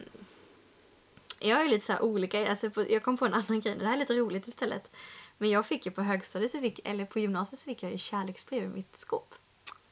jag 1.41 1.61
är 1.61 1.68
lite 1.68 1.86
så 1.86 1.93
här 1.93 2.03
olika, 2.03 2.51
alltså 2.51 2.70
på, 2.70 2.84
jag 2.91 3.03
kom 3.03 3.16
på 3.16 3.26
en 3.26 3.34
annan 3.34 3.61
grej, 3.61 3.76
det 3.78 3.86
här 3.86 3.93
är 3.93 3.97
lite 3.97 4.14
roligt 4.14 4.49
istället. 4.49 4.91
Men 5.38 5.51
jag 5.51 5.66
fick 5.66 5.86
ju 5.86 5.93
på 5.93 6.03
högstadiet, 6.03 6.51
så 6.51 6.61
fick, 6.61 6.80
eller 6.88 7.05
på 7.05 7.18
gymnasiet 7.18 7.59
så 7.59 7.64
fick 7.64 7.82
jag 7.82 7.93
ju 7.93 7.99
kärleksbrev 7.99 8.62
i 8.64 8.68
mitt 8.68 8.99
skåp. 8.99 9.34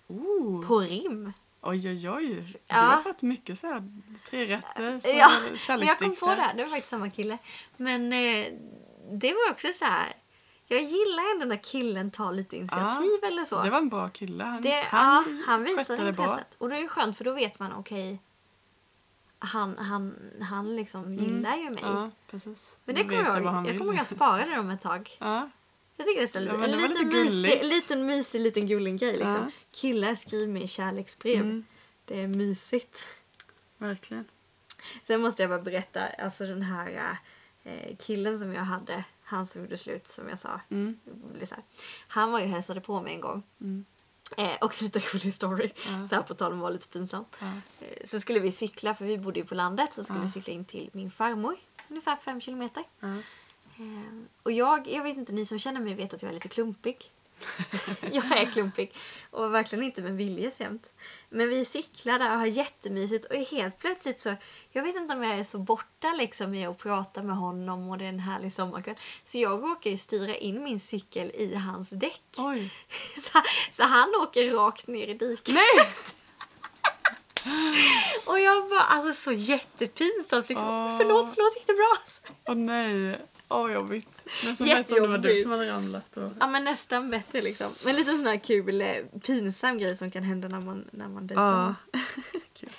Oh. 0.07 0.67
På 0.67 0.81
rim. 0.81 1.33
Oj, 1.63 1.89
oj, 1.91 2.11
oj. 2.11 2.27
Du 2.35 2.55
Ja. 2.67 2.77
har 2.77 3.03
fått 3.03 3.23
mycket 3.23 3.59
så 3.59 3.67
här 3.67 3.83
tre 4.31 4.47
rätter, 4.47 5.01
så 5.01 5.09
Ja, 5.69 5.77
men 5.79 5.87
jag 5.87 5.99
kom 5.99 6.17
på 6.17 6.27
det, 6.27 6.53
det 6.57 6.63
var 6.63 6.71
faktiskt 6.71 6.89
samma 6.91 7.11
kille. 7.11 7.39
Men 7.77 8.13
eh, 8.13 8.47
det 9.13 9.33
var 9.33 9.51
också 9.51 9.69
så 9.75 9.85
här. 9.85 10.13
jag 10.67 10.83
gillar 10.83 11.33
ändå 11.35 11.47
när 11.47 11.63
killen 11.65 12.11
tar 12.11 12.33
lite 12.33 12.57
initiativ 12.57 13.25
eller 13.25 13.45
så. 13.45 13.63
Det 13.63 13.71
var 13.71 13.79
en 13.79 13.89
bra 13.89 14.09
kille. 14.09 14.45
Han, 14.45 14.63
Det, 14.63 14.71
han, 14.91 15.25
ja, 15.39 15.45
han 15.47 15.65
visar 15.65 15.97
det 15.97 16.13
bra. 16.13 16.25
intresset. 16.25 16.55
Och 16.59 16.69
det 16.69 16.77
är 16.77 16.81
ju 16.81 16.89
skönt 16.89 17.17
för 17.17 17.25
då 17.25 17.33
vet 17.33 17.59
man 17.59 17.73
okej. 17.73 18.19
Han, 19.39 19.78
han, 19.78 20.14
han 20.43 20.76
liksom 20.76 21.12
gillar 21.12 21.57
ju 21.57 21.70
mig. 21.70 21.82
Mm. 21.82 21.95
Ja, 21.95 22.11
precis. 22.30 22.76
Men 22.84 22.95
det 22.95 23.03
kommer 23.03 23.14
jag 23.14 23.43
ihåg. 23.43 23.66
Jag 23.68 23.78
kommer 23.78 23.84
ihåg 23.84 23.95
jag 23.95 24.07
sparade 24.07 24.55
dem 24.57 24.70
ett 24.70 24.80
tag. 24.80 25.16
Ja, 25.18 25.51
Jag 25.97 26.07
tycker 26.07 26.20
det 26.20 26.24
är 26.24 26.26
så 26.26 26.39
Ja, 26.39 26.64
en 26.64 26.70
liten, 26.70 26.91
lite 26.91 27.05
mysig, 27.05 27.64
liten 27.64 28.07
mysig 28.07 28.41
liten 28.41 28.66
gullig 28.66 28.99
grej 29.01 29.12
liksom. 29.12 29.34
Ja. 29.34 29.51
Killar 29.70 30.14
skriver 30.14 30.47
med 30.53 30.70
kärleksbrev. 30.70 31.41
Mm. 31.41 31.64
Det 32.05 32.22
är 32.22 32.28
mysigt. 32.28 33.05
verkligen. 33.78 34.24
Sen 35.07 35.20
måste 35.20 35.43
jag 35.43 35.51
bara 35.51 35.62
berätta, 35.62 36.07
alltså 36.07 36.47
den 36.47 36.62
här 36.62 37.18
eh, 37.64 37.97
killen 37.97 38.39
som 38.39 38.53
jag 38.55 38.62
hade, 38.62 39.05
han 39.22 39.47
som 39.47 39.62
gjorde 39.62 39.76
slut 39.76 40.07
som 40.07 40.28
jag 40.28 40.39
sa. 40.39 40.61
Mm. 40.70 41.01
Han 42.09 42.32
var 42.32 42.41
ju 42.41 42.47
hälsade 42.47 42.80
på 42.80 43.03
mig 43.03 43.14
en 43.14 43.20
gång. 43.20 43.43
Mm. 43.61 43.84
Eh, 44.37 44.51
också 44.61 44.85
lite 44.85 44.99
rolig 44.99 45.35
story. 45.35 45.70
Ja. 45.76 46.09
Så 46.09 46.14
här 46.14 46.22
på 46.22 46.35
tal 46.35 46.53
om 46.53 46.59
att 46.59 46.62
vara 46.62 46.70
lite 46.72 46.89
pinsamt. 46.89 47.37
Ja. 47.41 47.47
Eh, 47.81 48.07
så 48.11 48.20
skulle 48.20 48.41
vi 48.41 48.53
cykla, 48.53 48.95
för 48.95 49.05
vi 49.05 49.18
bodde 49.18 49.41
ju 49.41 49.47
på 49.47 49.55
landet, 49.55 49.95
så 49.95 50.05
skulle 50.05 50.18
Ja. 50.18 50.22
vi 50.22 50.29
cykla 50.31 50.53
in 50.53 50.64
till 50.64 50.91
min 50.93 51.11
farmor. 51.11 51.57
Ungefär 51.89 52.16
fem 52.16 52.41
kilometer. 52.41 52.85
Eh, 53.03 53.16
och 54.43 54.53
jag, 54.53 54.89
jag 54.89 55.03
vet 55.03 55.16
inte, 55.16 55.33
ni 55.33 55.47
som 55.47 55.59
känner 55.59 55.81
mig 55.81 55.95
vet 55.95 56.14
att 56.14 56.22
jag 56.22 56.29
är 56.29 56.35
lite 56.35 56.49
klumpig. 56.49 57.11
jag 58.12 58.39
är 58.39 58.53
klumpig. 58.53 58.95
Och 59.30 59.55
verkligen 59.55 59.84
inte 59.84 60.03
med 60.03 60.16
vilje 60.16 60.51
jämt. 60.59 60.93
Men 61.28 61.49
vi 61.49 61.64
cyklar 61.64 62.18
där 62.18 62.30
och 62.30 62.39
har 62.39 62.47
jättemysigt 62.47 63.24
och 63.24 63.36
helt 63.36 63.78
plötsligt 63.78 64.20
så, 64.20 64.34
jag 64.70 64.82
vet 64.82 64.97
inte 64.97 65.14
om 65.14 65.22
jag 65.22 65.39
är 65.39 65.45
så 65.45 65.59
borta 65.59 66.12
liksom 66.18 66.55
i 66.55 66.66
att 66.66 66.78
prata 66.78 67.22
med 67.22 67.36
honom 67.36 67.91
och 67.91 67.99
det 67.99 68.05
är 68.05 68.09
en 68.09 68.20
härlig 68.20 68.53
sommarkväll. 68.53 68.97
Så 69.24 69.39
jag 69.39 69.62
råkar 69.62 69.91
ju 69.91 69.97
styra 69.97 70.34
in 70.34 70.64
min 70.64 70.80
cykel 70.80 71.30
i 71.34 71.55
hans 71.55 71.91
däck. 71.91 72.22
Så, 73.18 73.43
så 73.72 73.82
han 73.82 74.09
åker 74.22 74.55
rakt 74.55 74.86
ner 74.86 75.09
i 75.09 75.14
diket. 75.14 75.55
Nej! 75.55 75.89
Och 78.26 78.41
jag 78.41 78.68
bara, 78.68 78.80
alltså 78.80 79.22
så 79.22 79.32
jättepinsamt. 79.32 80.49
Liksom. 80.49 80.68
Åh. 80.68 80.97
Förlåt, 80.99 81.34
förlåt, 81.34 81.57
gick 81.57 81.66
det 81.66 81.74
bra? 81.74 81.97
Åh 82.49 82.55
nej. 82.55 83.18
Åh 83.49 83.73
jobbigt. 83.73 84.23
Nästan 84.45 84.67
bättre 84.67 84.97
om 84.97 85.03
det 85.03 85.09
var 85.09 85.19
du 85.19 85.43
som 85.43 85.51
hade 85.51 85.71
ramlat. 85.71 86.17
Och... 86.17 86.33
Ja 86.41 86.47
men 86.47 86.65
nästan 86.65 87.11
bättre 87.11 87.43
liksom. 87.43 87.73
Men 87.85 87.97
lite 87.97 88.11
sån 88.17 88.27
här 88.27 88.37
kul, 88.39 88.81
eh, 88.81 88.97
pinsam 89.23 89.79
grej 89.79 89.97
som 89.97 90.11
kan 90.11 90.23
hända 90.23 90.49
när 90.49 90.61
man, 90.61 90.85
när 90.91 91.09
man 91.09 91.27
dejtar. 91.27 91.75
Kul. 92.55 92.71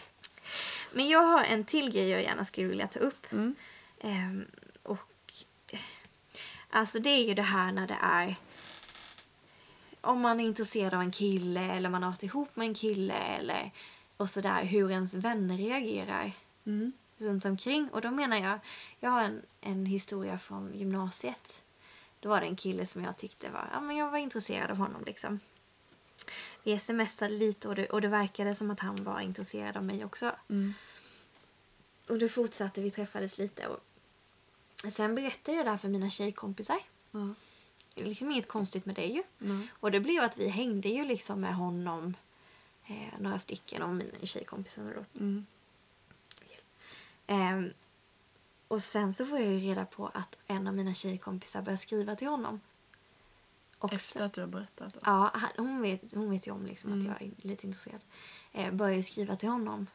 Men 0.93 1.07
jag 1.07 1.23
har 1.23 1.43
en 1.43 1.63
till 1.63 1.91
grej 1.91 2.09
jag 2.09 2.23
gärna 2.23 2.45
skulle 2.45 2.67
vilja 2.67 2.87
ta 2.87 2.99
upp. 2.99 3.31
Mm. 3.31 3.55
Ehm, 4.01 4.45
och 4.83 5.33
eh, 5.71 5.79
Alltså 6.69 6.99
det 6.99 7.09
är 7.09 7.23
ju 7.23 7.33
det 7.33 7.41
här 7.41 7.71
när 7.71 7.87
det 7.87 7.97
är 8.01 8.35
om 10.01 10.19
man 10.21 10.39
är 10.39 10.45
intresserad 10.45 10.93
av 10.93 11.01
en 11.01 11.11
kille 11.11 11.61
eller 11.61 11.89
man 11.89 12.03
har 12.03 12.09
varit 12.09 12.23
ihop 12.23 12.55
med 12.55 12.67
en 12.67 12.73
kille 12.73 13.13
eller 13.13 13.71
och 14.17 14.29
sådär 14.29 14.63
hur 14.63 14.91
ens 14.91 15.13
vänner 15.13 15.57
reagerar 15.57 16.31
Mm. 16.65 16.91
Runt 17.19 17.45
omkring. 17.45 17.89
Och 17.89 18.01
då 18.01 18.11
menar 18.11 18.37
jag, 18.37 18.59
jag 18.99 19.09
har 19.09 19.23
en, 19.23 19.41
en 19.61 19.85
historia 19.85 20.37
från 20.37 20.73
gymnasiet. 20.73 21.61
Då 22.19 22.29
var 22.29 22.41
det 22.41 22.47
en 22.47 22.55
kille 22.55 22.85
som 22.85 23.03
jag 23.03 23.17
tyckte 23.17 23.49
var, 23.49 23.69
ja 23.73 23.81
men 23.81 23.97
jag 23.97 24.11
var 24.11 24.17
intresserad 24.17 24.71
av 24.71 24.77
honom 24.77 25.03
liksom. 25.05 25.39
Vi 26.63 26.79
smsade 26.79 27.33
lite 27.33 27.67
och 27.67 27.75
det, 27.75 27.85
och 27.85 28.01
det 28.01 28.07
verkade 28.07 28.55
som 28.55 28.71
att 28.71 28.79
han 28.79 29.03
var 29.03 29.19
intresserad 29.19 29.77
av 29.77 29.83
mig 29.83 30.05
också. 30.05 30.35
Mm. 30.49 30.73
Och 32.07 32.19
det 32.19 32.29
fortsatte, 32.29 32.81
vi 32.81 32.91
träffades 32.91 33.37
lite 33.37 33.67
och 33.67 33.79
sen 34.91 35.15
berättade 35.15 35.57
jag 35.57 35.65
det 35.65 35.69
här 35.69 35.77
för 35.77 35.89
mina 35.89 36.09
tjejkompisar. 36.09 36.79
Är 37.95 38.03
liksom 38.03 38.31
inget 38.31 38.47
konstigt 38.47 38.85
med 38.85 38.95
det 38.95 39.05
ju. 39.05 39.23
Nej. 39.37 39.67
Och 39.79 39.91
det 39.91 39.99
blev 39.99 40.23
att 40.23 40.37
vi 40.37 40.47
hängde 40.47 40.89
ju 40.89 41.05
liksom 41.05 41.41
med 41.41 41.55
honom, 41.55 42.13
eh, 42.87 43.19
några 43.19 43.39
stycken 43.39 43.81
av 43.81 43.95
mina 43.95 44.11
tjejkompisar 44.23 44.93
då. 44.95 45.19
Mm. 45.19 45.45
Ehm, 47.29 47.73
och 48.67 48.83
sen 48.83 49.13
så 49.13 49.25
får 49.25 49.39
jag 49.39 49.47
ju 49.53 49.57
reda 49.59 49.85
på 49.85 50.07
att 50.07 50.37
en 50.47 50.67
av 50.67 50.73
mina 50.75 50.93
tjejkompisar 50.93 51.61
börjar 51.61 51.77
skriva 51.77 52.15
till 52.15 52.27
honom. 52.27 52.61
Och 53.79 53.93
Efter 53.93 54.23
att 54.23 54.33
du 54.33 54.41
har 54.41 54.47
berättat. 54.47 54.93
då. 54.93 54.99
Ja, 55.03 55.31
han- 55.33 55.49
hon 55.57 55.81
vet, 55.81 56.13
hon 56.13 56.29
vet 56.31 56.47
ju 56.47 56.51
om 56.51 56.65
liksom 56.65 56.93
Mm. 56.93 56.99
att 57.11 57.21
jag 57.21 57.29
är 57.29 57.47
lite 57.47 57.67
intresserad. 57.67 58.01
Eh, 58.53 58.73
börjar 58.73 58.95
ju 58.95 59.03
skriva 59.03 59.35
till 59.35 59.49
honom 59.49 59.87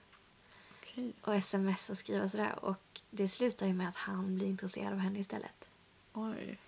Okej. 0.80 1.12
och 1.22 1.34
sms 1.34 1.90
och 1.90 1.98
skriva 1.98 2.28
sådär. 2.28 2.64
Och 2.64 3.00
det 3.10 3.28
slutar 3.28 3.66
ju 3.66 3.72
med 3.74 3.88
att 3.88 3.96
han 3.96 4.36
blir 4.36 4.46
intresserad 4.46 4.92
av 4.92 4.98
henne 4.98 5.18
istället. 5.18 5.68
Oj. 6.12 6.58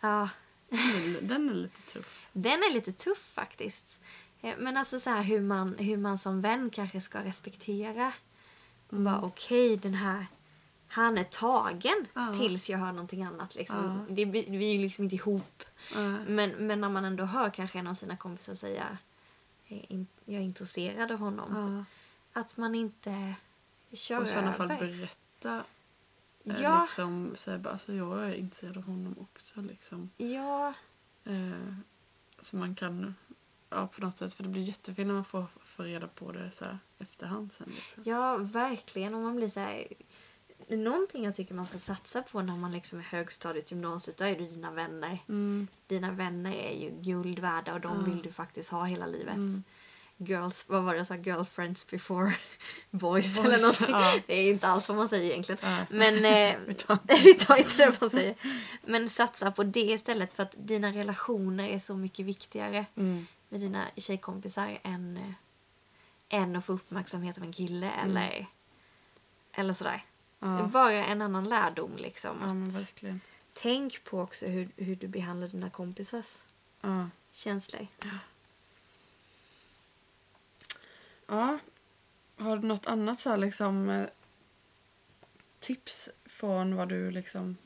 Ja, 0.00 0.28
Den 0.68 0.78
är, 0.80 1.20
den 1.22 1.48
är 1.50 1.54
lite 1.54 1.82
tuff. 1.92 2.26
den 2.32 2.52
är 2.62 2.72
lite 2.72 2.92
tuff 2.92 3.18
faktiskt. 3.34 3.98
Eh, 4.42 4.54
men 4.58 4.76
alltså 4.76 5.00
så 5.00 5.10
här 5.10 5.22
hur 5.22 5.40
man, 5.40 5.74
hur 5.78 5.96
man 5.96 6.18
som 6.18 6.40
vän 6.40 6.70
kanske 6.70 7.00
ska 7.00 7.24
respektera. 7.24 8.12
Och 8.90 9.00
bara 9.00 9.20
okej, 9.20 9.76
den 9.76 9.94
här... 9.94 10.26
Han 10.90 11.18
är 11.18 11.24
tagen 11.24 12.06
Ja. 12.14 12.34
tills 12.34 12.70
jag 12.70 12.78
hör 12.78 12.92
någonting 12.92 13.22
annat. 13.24 13.54
Liksom. 13.54 14.04
Ja. 14.08 14.14
Det, 14.14 14.24
vi 14.24 14.70
är 14.70 14.72
ju 14.74 14.78
liksom 14.78 15.04
inte 15.04 15.16
ihop. 15.16 15.62
Ja. 15.94 16.00
Men, 16.26 16.50
men 16.50 16.80
när 16.80 16.88
man 16.88 17.04
ändå 17.04 17.24
hör 17.24 17.50
kanske 17.50 17.78
en 17.78 17.86
av 17.86 17.94
sina 17.94 18.16
kompisar 18.16 18.54
säga 18.54 18.98
"Jag 19.66 20.36
är 20.36 20.40
intresserad 20.40 21.12
av 21.12 21.18
honom. 21.18 21.84
Att 22.32 22.56
man 22.56 22.74
inte 22.74 23.34
kör 23.92 24.18
Och 24.20 24.24
i 24.24 24.30
sådana 24.30 24.52
fall 24.52 24.68
berätta. 24.68 25.56
eh, 26.44 26.60
Ja. 26.62 26.80
Liksom, 26.80 27.32
säga 27.36 27.58
bara, 27.58 27.70
alltså 27.72 27.92
jag 27.94 28.24
är 28.24 28.34
intresserad 28.34 28.76
av 28.76 28.82
honom 28.82 29.14
också. 29.20 29.60
Liksom. 29.60 30.10
Ja, 30.16 30.74
Eh, 31.24 31.74
så 32.40 32.56
man 32.56 32.74
kan, 32.74 33.14
ja 33.70 33.86
på 33.86 34.00
något 34.00 34.18
sätt, 34.18 34.34
för 34.34 34.42
det 34.42 34.48
blir 34.48 34.62
jättefint 34.62 35.06
när 35.06 35.14
man 35.14 35.24
får, 35.24 35.46
får 35.64 35.84
reda 35.84 36.08
på 36.08 36.32
det 36.32 36.50
så 36.52 36.64
här 36.64 36.78
efterhand 36.98 37.52
sen. 37.52 37.72
Liksom. 37.74 38.02
ja, 38.06 38.36
verkligen. 38.36 39.14
Och 39.14 39.20
man 39.22 39.36
blir 39.36 39.48
så 39.48 39.60
här... 39.60 39.86
Någonting 40.68 41.24
jag 41.24 41.36
tycker 41.36 41.54
man 41.54 41.66
ska 41.66 41.78
satsa 41.78 42.22
på 42.22 42.42
när 42.42 42.56
man 42.56 42.72
liksom 42.72 42.98
är 42.98 43.02
högstadiet, 43.02 43.70
gymnasiet, 43.70 44.16
då 44.16 44.24
är 44.24 44.36
det 44.36 44.46
dina 44.48 44.70
vänner. 44.70 45.18
Mm. 45.28 45.68
Dina 45.86 46.10
vänner 46.10 46.52
är 46.56 46.72
ju 46.82 46.90
guld 46.90 47.38
värda 47.38 47.74
och 47.74 47.80
de 47.80 47.96
Ja. 47.98 48.04
vill 48.14 48.22
du 48.22 48.32
faktiskt 48.32 48.70
ha 48.70 48.84
hela 48.84 49.06
livet. 49.06 49.34
Mm. 49.36 49.62
Girls, 50.16 50.64
vad 50.68 50.84
var 50.84 50.92
det 50.92 50.98
jag 50.98 51.06
sa? 51.06 51.14
Girlfriends 51.16 51.86
before 51.90 52.24
boys, 52.90 53.36
Boys, 53.36 53.38
eller 53.38 53.58
någonting. 53.58 53.86
ja. 53.90 54.18
Det 54.26 54.34
är 54.34 54.50
inte 54.50 54.68
alls 54.68 54.88
vad 54.88 54.96
man 54.96 55.08
säger 55.08 55.30
egentligen. 55.30 55.58
Nej. 55.62 55.86
Men 55.90 56.14
eh, 56.54 56.60
Vi 56.66 56.74
tar 56.74 56.98
vi 57.24 57.34
tar 57.34 57.56
inte 57.56 57.76
det 57.76 58.00
man 58.00 58.10
säger. 58.10 58.34
Men 58.86 59.08
satsa 59.08 59.50
på 59.50 59.62
det 59.64 59.80
istället 59.80 60.32
för 60.32 60.42
att 60.42 60.54
dina 60.58 60.92
relationer 60.92 61.68
är 61.68 61.78
så 61.78 61.96
mycket 61.96 62.26
viktigare 62.26 62.86
Mm. 62.96 63.26
Med 63.48 63.60
dina 63.60 63.90
tjejkompisar 63.96 64.78
än, 64.82 65.34
än 66.28 66.56
att 66.56 66.64
få 66.64 66.72
uppmärksamhet 66.72 67.38
av 67.38 67.44
en 67.44 67.52
kille 67.52 67.90
eller, 67.90 68.46
eller 69.52 69.72
sådär. 69.74 70.04
Ja. 70.38 70.66
Bara 70.72 70.92
en 71.04 71.22
annan 71.22 71.44
lärdom 71.48 71.96
liksom. 71.96 72.70
ja, 73.02 73.08
tänk 73.52 74.04
på 74.04 74.20
också 74.20 74.46
hur, 74.46 74.68
hur 74.76 74.96
du 74.96 75.08
behandlar 75.08 75.48
dina 75.48 75.70
kompisars 75.70 76.36
Ja. 76.80 77.08
känslor. 77.32 77.86
ja. 81.26 81.58
Har 82.36 82.56
du 82.56 82.66
något 82.68 82.86
annat 82.86 83.20
så 83.20 83.30
här 83.30 83.36
liksom 83.36 83.88
eh, 83.88 84.06
tips 85.60 86.08
från 86.24 86.76
vad 86.76 86.88
du 86.88 87.10
liksom, 87.10 87.56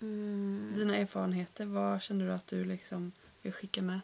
Mm. 0.00 0.72
dina 0.76 0.96
erfarenheter? 0.96 1.66
Vad 1.66 2.02
känner 2.02 2.26
du 2.26 2.32
att 2.32 2.46
du 2.46 2.64
liksom 2.64 3.12
vill 3.42 3.52
skicka 3.52 3.82
med? 3.82 4.00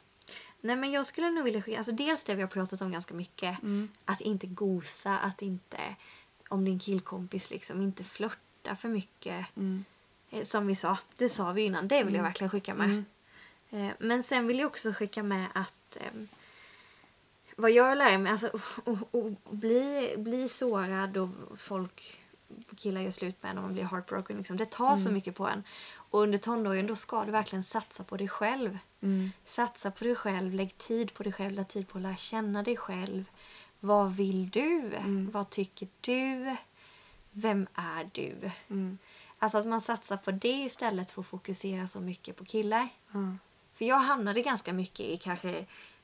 Nej 0.65 0.77
men 0.77 0.91
jag 0.93 1.07
skulle 1.07 1.31
nog 1.31 1.45
vilja 1.45 1.63
skicka, 1.63 1.79
alltså 1.79 1.93
dels 1.93 2.25
det 2.25 2.35
vi 2.35 2.41
har 2.43 2.49
pratat 2.49 2.81
om 2.81 2.93
ganska 2.93 3.15
mycket. 3.15 3.59
Att 4.05 4.21
inte 4.21 4.47
gosa, 4.47 5.19
att 5.19 5.43
inte, 5.43 5.79
om 6.49 6.65
din 6.65 6.79
killkompis 6.79 7.51
liksom, 7.51 7.83
inte 7.83 8.05
flörta 8.05 8.77
för 8.77 8.89
mycket. 8.89 9.47
Eh, 10.31 10.43
Som 10.43 10.67
vi 10.67 10.75
sa, 10.75 10.99
det 11.17 11.29
sa 11.29 11.53
vi 11.53 11.63
innan, 11.63 11.89
det 11.89 12.03
vill 12.05 12.15
jag 12.15 12.23
verkligen 12.23 12.51
skicka 12.51 12.75
med. 12.75 13.05
Eh, 13.71 13.89
Men 13.99 14.23
sen 14.23 14.47
vill 14.47 14.59
jag 14.59 14.67
också 14.67 14.93
skicka 14.93 15.23
med 15.23 15.47
att 15.55 15.97
ehm, 16.01 16.29
vad 17.57 17.71
jag 17.71 17.99
lär 17.99 18.19
mig, 18.19 18.33
alltså 18.33 18.47
att 18.87 19.51
bli, 19.51 20.15
bli 20.19 20.49
sårad 20.49 21.17
och 21.17 21.29
folk 21.57 22.19
killar 22.77 23.01
gör 23.01 23.11
slut 23.11 23.43
med 23.43 23.51
en 23.51 23.59
och 23.59 23.65
man 23.65 23.73
blir 23.75 23.85
heartbroken. 23.85 24.37
Liksom. 24.37 24.57
Det 24.57 24.67
tar 24.71 24.97
så 24.97 25.11
mycket 25.11 25.35
på 25.37 25.49
en. 25.49 25.63
Och 26.13 26.21
under 26.21 26.39
tonåren 26.39 26.87
då 26.87 26.97
ska 26.97 27.25
du 27.25 27.31
verkligen 27.33 27.65
satsa 27.65 28.05
på 28.05 28.17
dig 28.17 28.29
själv. 28.29 28.79
Satsa 29.45 29.91
på 29.91 30.05
dig 30.05 30.15
själv, 30.15 30.53
lägg 30.55 30.79
tid 30.79 31.15
på 31.15 31.23
dig 31.23 31.33
själv, 31.33 31.53
lägg 31.53 31.69
tid 31.69 31.89
på 31.89 31.99
att 31.99 32.03
lära 32.03 32.17
känna 32.17 32.63
dig 32.63 32.77
själv. 32.77 33.25
Vad 33.81 34.13
vill 34.17 34.51
du? 34.51 34.93
Vad 35.33 35.51
tycker 35.51 35.89
du? 36.01 36.57
Vem 37.31 37.67
är 37.75 38.11
du? 38.13 38.51
Alltså 39.39 39.59
att 39.59 39.67
man 39.67 39.81
satsar 39.81 40.17
på 40.17 40.31
det 40.31 40.49
istället 40.63 41.11
för 41.11 41.21
att 41.21 41.27
fokusera 41.27 41.89
så 41.89 42.01
mycket 42.01 42.37
på 42.37 42.45
killar. 42.45 42.89
För 43.75 43.85
jag 43.85 43.99
hamnade 43.99 44.43
ganska 44.43 44.73
mycket 44.73 45.01
i 45.07 45.17
kanske 45.17 45.59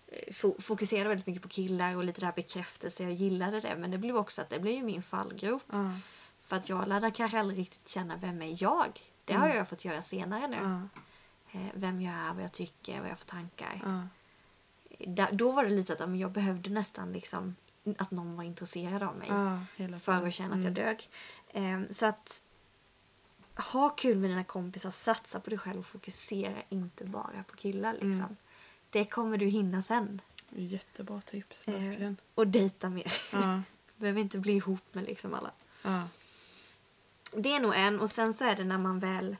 eh, 0.06 0.32
fo- 0.32 0.60
fokuserade 0.60 1.08
väldigt 1.08 1.26
mycket 1.26 1.42
på 1.42 1.48
killar 1.48 1.96
och 1.96 2.04
lite 2.04 2.20
där 2.20 2.32
bekräftelse. 2.36 3.02
Jag 3.02 3.12
gillade 3.12 3.60
det 3.60 3.76
men 3.76 3.90
det 3.90 3.98
blev 3.98 4.16
också 4.16 4.40
att 4.42 4.50
det 4.50 4.58
blev 4.60 4.84
min 4.84 5.02
fallgrop. 5.02 5.62
För 6.40 6.56
att 6.56 6.68
jag 6.68 6.88
lärde 6.88 7.10
kanske 7.10 7.38
aldrig 7.38 7.58
riktigt 7.58 7.88
känna 7.88 8.16
vem 8.16 8.42
är 8.42 8.62
jag. 8.62 9.00
Det 9.28 9.34
har 9.34 9.48
jag 9.48 9.68
fått 9.68 9.84
göra 9.84 10.02
senare 10.02 10.46
nu. 10.48 10.56
Eh, 11.52 11.66
Vem 11.74 12.00
jag 12.02 12.14
är, 12.14 12.34
vad 12.34 12.44
jag 12.44 12.52
tycker, 12.52 12.96
vad 12.98 13.04
jag 13.06 13.10
har 13.10 13.16
för 13.16 13.26
tankar. 13.26 14.08
Där, 15.06 15.28
då 15.32 15.52
var 15.52 15.64
det 15.64 15.70
lite 15.70 15.92
att 15.92 16.18
jag 16.18 16.32
behövde 16.32 16.70
nästan 16.70 17.12
liksom 17.12 17.56
att 17.98 18.10
någon 18.10 18.36
var 18.36 18.44
intresserad 18.44 19.02
av 19.02 19.16
mig. 19.16 19.28
För 20.00 20.26
att 20.26 20.34
känna 20.34 20.54
att 20.56 20.64
jag 20.64 20.72
dög. 20.72 21.08
Eh, 21.48 21.80
så 21.90 22.06
att 22.06 22.42
ha 23.72 23.88
kul 23.90 24.18
med 24.18 24.30
dina 24.30 24.44
kompisar, 24.44 24.90
satsa 24.90 25.40
på 25.40 25.50
dig 25.50 25.58
själv 25.58 25.78
och 25.78 25.86
fokusera 25.86 26.56
inte 26.68 27.04
bara 27.04 27.44
på 27.50 27.56
killar. 27.56 27.92
Liksom. 27.92 28.36
Det 28.90 29.04
kommer 29.04 29.38
du 29.38 29.46
hinna 29.46 29.82
sen. 29.82 30.20
Jättebra 30.50 31.20
tips, 31.20 31.68
Eh, 31.68 31.74
verkligen. 31.74 32.16
och 32.34 32.46
dejta 32.46 32.88
mer. 32.90 33.12
Ja. 33.32 33.62
Behöver 33.96 34.20
inte 34.20 34.38
bli 34.38 34.52
ihop 34.52 34.94
med 34.94 35.04
liksom 35.04 35.34
alla. 35.34 35.50
Ja. 35.84 36.02
Det 37.32 37.54
är 37.54 37.60
nog 37.60 37.74
en. 37.76 38.00
Och 38.00 38.10
sen 38.10 38.34
så 38.34 38.44
är 38.44 38.56
det 38.56 38.64
när 38.64 38.78
man 38.78 38.98
väl, 38.98 39.36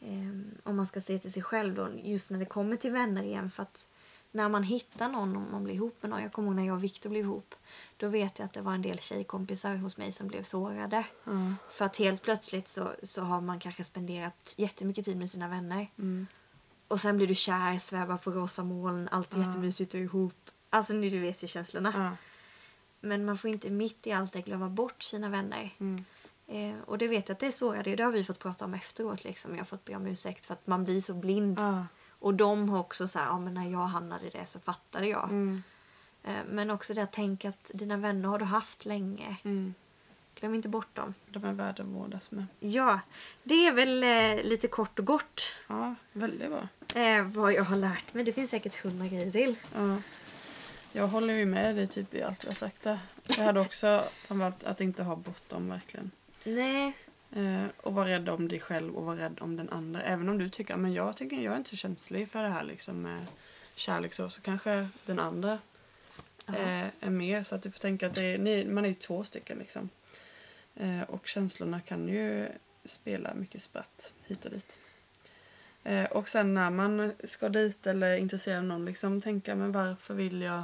ehm, 0.00 0.50
om 0.62 0.76
man 0.76 0.86
ska 0.86 1.00
se 1.00 1.18
till 1.18 1.32
sig 1.32 1.42
själv 1.42 1.74
då, 1.74 1.88
just 2.02 2.30
när 2.30 2.38
det 2.38 2.44
kommer 2.44 2.76
till 2.76 2.92
vänner 2.92 3.22
igen. 3.22 3.50
För 3.50 3.62
att 3.62 3.88
när 4.36 4.48
man 4.48 4.62
hittar 4.62 5.08
någon, 5.08 5.36
om 5.36 5.46
man 5.52 5.64
blir 5.64 5.74
ihop 5.74 5.96
med 6.00 6.10
någon. 6.10 6.22
Jag 6.22 6.32
kommer 6.32 6.48
ihåg 6.48 6.56
när 6.56 6.66
jag 6.66 6.76
och 6.76 6.84
Viktor 6.84 7.10
blev 7.10 7.22
ihop. 7.22 7.54
Då 7.96 8.08
vet 8.08 8.38
jag 8.38 8.46
att 8.46 8.52
det 8.52 8.60
var 8.60 8.72
en 8.72 8.82
del 8.82 8.98
tjejkompisar 8.98 9.76
hos 9.76 9.96
mig 9.96 10.12
som 10.12 10.28
blev 10.28 10.42
sårade. 10.42 11.04
Ja. 11.24 11.52
För 11.70 11.84
att 11.84 11.96
helt 11.96 12.22
plötsligt 12.22 12.68
så, 12.68 12.92
så 13.02 13.22
har 13.22 13.40
man 13.40 13.60
kanske 13.60 13.84
spenderat 13.84 14.54
jättemycket 14.56 15.04
tid 15.04 15.16
med 15.16 15.30
sina 15.30 15.48
vänner. 15.48 15.90
Mm. 15.98 16.26
Och 16.88 17.00
sen 17.00 17.16
blir 17.16 17.26
du 17.26 17.34
kär, 17.34 17.78
svävar 17.78 18.18
på 18.18 18.30
rosa 18.30 18.64
moln, 18.64 19.08
allt 19.12 19.34
är 19.34 19.38
jättemysigt 19.38 19.94
och 19.94 20.00
ihop. 20.00 20.50
Alltså 20.70 20.92
nu 20.92 21.10
du 21.10 21.18
vet 21.18 21.42
ju 21.42 21.46
känslorna. 21.46 22.16
Men 23.00 23.24
man 23.24 23.38
får 23.38 23.50
inte 23.50 23.70
mitt 23.70 24.06
i 24.06 24.12
allt 24.12 24.32
det 24.32 24.40
glömma 24.40 24.68
bort 24.68 25.02
sina 25.02 25.28
vänner. 25.28 25.70
Mm. 25.78 26.04
Eh, 26.48 26.74
och 26.86 26.98
det 26.98 27.08
vet 27.08 27.28
jag 27.28 27.34
att 27.34 27.40
det 27.40 27.46
är 27.46 27.50
sårade. 27.50 27.96
Det 27.96 28.02
har 28.02 28.12
vi 28.12 28.24
fått 28.24 28.38
prata 28.38 28.64
om 28.64 28.74
efteråt. 28.74 29.24
Liksom. 29.24 29.50
Jag 29.52 29.58
har 29.58 29.64
fått 29.64 29.84
be 29.84 29.94
om 29.96 30.06
ursäkt 30.06 30.46
för 30.46 30.52
att 30.54 30.66
man 30.66 30.84
blir 30.84 31.00
så 31.00 31.14
blind. 31.14 31.58
Ja. 31.60 31.86
Och 32.18 32.34
de 32.34 32.68
har 32.68 32.78
också 32.78 33.08
så 33.08 33.18
här, 33.18 33.26
ja 33.26 33.38
men 33.38 33.54
när 33.54 33.70
jag 33.70 33.78
hamnade 33.86 34.26
i 34.26 34.30
det 34.30 34.46
så 34.46 34.60
fattade 34.60 35.06
jag. 35.06 35.24
Mm. 35.24 35.62
Eh, 36.24 36.34
men 36.50 36.70
också 36.70 36.94
det 36.94 37.02
att 37.02 37.12
tänka 37.12 37.48
att 37.48 37.70
dina 37.74 37.96
vänner 37.96 38.28
har 38.28 38.38
du 38.38 38.44
haft 38.44 38.84
länge. 38.84 39.36
Mm. 39.44 39.74
Glöm 40.40 40.54
inte 40.54 40.68
bort 40.68 40.94
dem. 40.94 41.14
De 41.30 41.44
är 41.44 41.52
värda 41.52 41.82
att 41.82 41.88
vårdas 41.88 42.30
med. 42.30 42.46
Ja, 42.60 43.00
det 43.42 43.66
är 43.66 43.72
väl 43.72 44.02
eh, 44.02 44.44
lite 44.44 44.68
kort 44.68 44.98
och 44.98 45.04
gott 45.04 45.42
Ja, 45.68 45.94
väldigt 46.12 46.50
bra. 46.50 46.68
eh, 47.02 47.22
vad 47.24 47.52
jag 47.52 47.64
har 47.64 47.76
lärt 47.76 48.14
mig. 48.14 48.24
Det 48.24 48.32
finns 48.32 48.50
säkert 48.50 48.82
hundra 48.84 49.06
grejer 49.06 49.30
till. 49.32 49.56
Ja. 49.74 49.96
Jag 50.92 51.08
håller 51.08 51.34
ju 51.34 51.46
med 51.46 51.76
dig 51.76 51.86
typ 51.86 52.14
i 52.14 52.22
allt 52.22 52.44
vi 52.44 52.48
har 52.48 52.54
sagt 52.54 52.82
där. 52.82 52.98
Jag 53.24 53.44
hade 53.44 53.60
också 53.60 54.04
framförallt 54.14 54.64
att 54.64 54.80
inte 54.80 55.02
ha 55.02 55.16
bortom 55.16 55.68
verkligen. 55.68 56.10
Nej. 56.46 56.92
Eh, 57.32 57.64
och 57.76 57.94
vara 57.94 58.08
rädd 58.08 58.28
om 58.28 58.48
dig 58.48 58.60
själv 58.60 58.96
och 58.96 59.04
vara 59.04 59.16
rädd 59.18 59.38
om 59.40 59.56
den 59.56 59.68
andra. 59.68 60.02
Även 60.02 60.28
om 60.28 60.38
du 60.38 60.48
tycker 60.48 60.76
men 60.76 60.92
jag 60.92 61.16
tycker 61.16 61.36
jag 61.36 61.52
är 61.54 61.58
inte 61.58 61.76
känslig 61.76 62.30
för 62.30 62.42
det 62.42 62.48
här 62.48 62.64
liksom 62.64 63.02
med 63.02 63.26
kärlek 63.74 64.12
så, 64.12 64.30
så 64.30 64.40
kanske 64.40 64.88
den 65.06 65.18
andra 65.18 65.58
eh, 66.48 66.86
är 67.00 67.10
mer. 67.10 67.44
Så 67.44 67.54
att 67.54 67.62
du 67.62 67.70
får 67.70 67.78
tänka 67.78 68.06
att 68.06 68.14
det 68.14 68.22
är, 68.22 68.38
ni, 68.38 68.64
man 68.64 68.84
är 68.84 68.88
ju 68.88 68.94
två 68.94 69.24
stycken 69.24 69.58
liksom. 69.58 69.88
Eh, 70.74 71.02
och 71.02 71.26
känslorna 71.26 71.80
kan 71.80 72.08
ju 72.08 72.48
spela 72.84 73.34
mycket 73.34 73.62
spratt 73.62 74.12
hit 74.26 74.44
och 74.44 74.50
dit. 74.50 74.78
Eh, 75.84 76.04
och 76.04 76.28
sen 76.28 76.54
när 76.54 76.70
man 76.70 77.12
ska 77.24 77.48
dit 77.48 77.86
eller 77.86 78.10
är 78.10 78.16
intresserad 78.16 78.58
av 78.58 78.64
någon 78.64 78.84
liksom 78.84 79.20
tänka 79.20 79.54
men 79.54 79.72
varför 79.72 80.14
vill 80.14 80.42
jag 80.42 80.62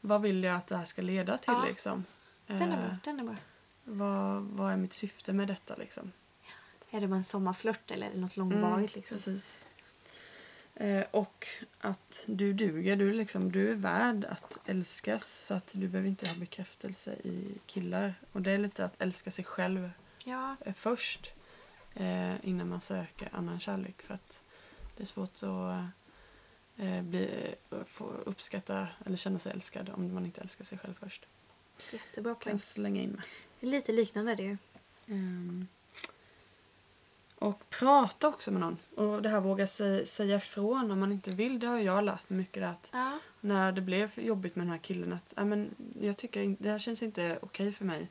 vad 0.00 0.22
vill 0.22 0.44
jag 0.44 0.56
att 0.56 0.66
det 0.66 0.76
här 0.76 0.84
ska 0.84 1.02
leda 1.02 1.38
till 1.38 1.52
Ja. 1.52 1.64
liksom? 1.68 2.04
Den 2.46 2.62
är 2.62 2.76
bra. 2.76 2.96
Den 3.04 3.20
är 3.20 3.24
bra. 3.24 3.36
Vad, 3.84 4.42
vad 4.42 4.72
är 4.72 4.76
mitt 4.76 4.92
syfte 4.92 5.32
med 5.32 5.48
detta 5.48 5.76
liksom? 5.76 6.12
Är 6.90 7.00
det 7.00 7.08
bara 7.08 7.16
en 7.16 7.24
sommarflört 7.24 7.90
eller 7.90 8.06
är 8.06 8.10
det 8.14 8.20
något 8.20 8.36
långvarigt? 8.36 8.94
liksom? 8.94 9.16
Precis. 9.16 9.60
Eh, 10.74 11.04
och 11.10 11.46
att 11.80 12.22
du 12.26 12.52
duger. 12.52 12.96
Du, 12.96 13.12
liksom, 13.12 13.52
du 13.52 13.70
är 13.70 13.74
värd 13.74 14.24
att 14.24 14.58
älskas 14.66 15.46
så 15.46 15.54
att 15.54 15.68
du 15.72 15.88
behöver 15.88 16.08
inte 16.08 16.28
ha 16.28 16.34
bekräftelse 16.34 17.12
i 17.24 17.58
killar. 17.66 18.14
Och 18.32 18.42
det 18.42 18.50
är 18.50 18.58
lite 18.58 18.84
att 18.84 19.02
älska 19.02 19.30
sig 19.30 19.44
själv 19.44 19.90
Ja. 20.24 20.56
eh, 20.60 20.74
först 20.74 21.32
eh, 21.94 22.48
innan 22.48 22.68
man 22.68 22.80
söker 22.80 23.28
annan 23.32 23.60
kärlek. 23.60 24.02
För 24.02 24.14
att 24.14 24.40
det 24.96 25.02
är 25.02 25.06
svårt 25.06 25.30
att 25.42 25.84
eh, 26.76 27.02
bli, 27.02 27.54
eh, 27.70 27.84
få 27.84 28.04
uppskatta 28.04 28.88
eller 29.06 29.16
känna 29.16 29.38
sig 29.38 29.52
älskad 29.52 29.90
om 29.94 30.14
man 30.14 30.24
inte 30.24 30.40
älskar 30.40 30.64
sig 30.64 30.78
själv 30.78 30.94
först. 31.00 31.26
Jättebra 31.92 32.34
Kan 32.34 32.40
poäng. 32.42 32.58
slänga 32.58 33.02
in 33.02 33.10
med. 33.10 33.22
Lite 33.62 33.92
liknande 33.92 34.34
det. 34.34 34.56
Ehm, 35.06 35.66
och 37.38 37.70
prata 37.70 38.28
också 38.28 38.50
med 38.50 38.60
någon. 38.60 38.76
Och 38.96 39.22
det 39.22 39.28
här 39.28 39.40
våga 39.40 39.64
sä- 39.66 40.04
säga 40.04 40.36
ifrån 40.36 40.90
om 40.90 41.00
man 41.00 41.12
inte 41.12 41.30
vill. 41.30 41.58
Det 41.58 41.66
har 41.66 41.78
jag 41.78 42.04
lärt 42.04 42.30
mig 42.30 42.38
mycket. 42.38 42.62
Att 42.62 42.88
Ja. 42.92 43.18
när 43.40 43.72
det 43.72 43.80
blev 43.80 44.10
jobbigt 44.20 44.56
med 44.56 44.66
den 44.66 44.70
här 44.70 44.78
killen 44.78 45.12
att 45.12 45.32
"Ja, 45.36 45.44
men 45.44 45.74
jag 46.00 46.16
tycker 46.16 46.56
det 46.58 46.70
här 46.70 46.78
känns 46.78 47.02
inte 47.02 47.38
okej 47.42 47.72
för 47.72 47.84
mig. 47.84 48.08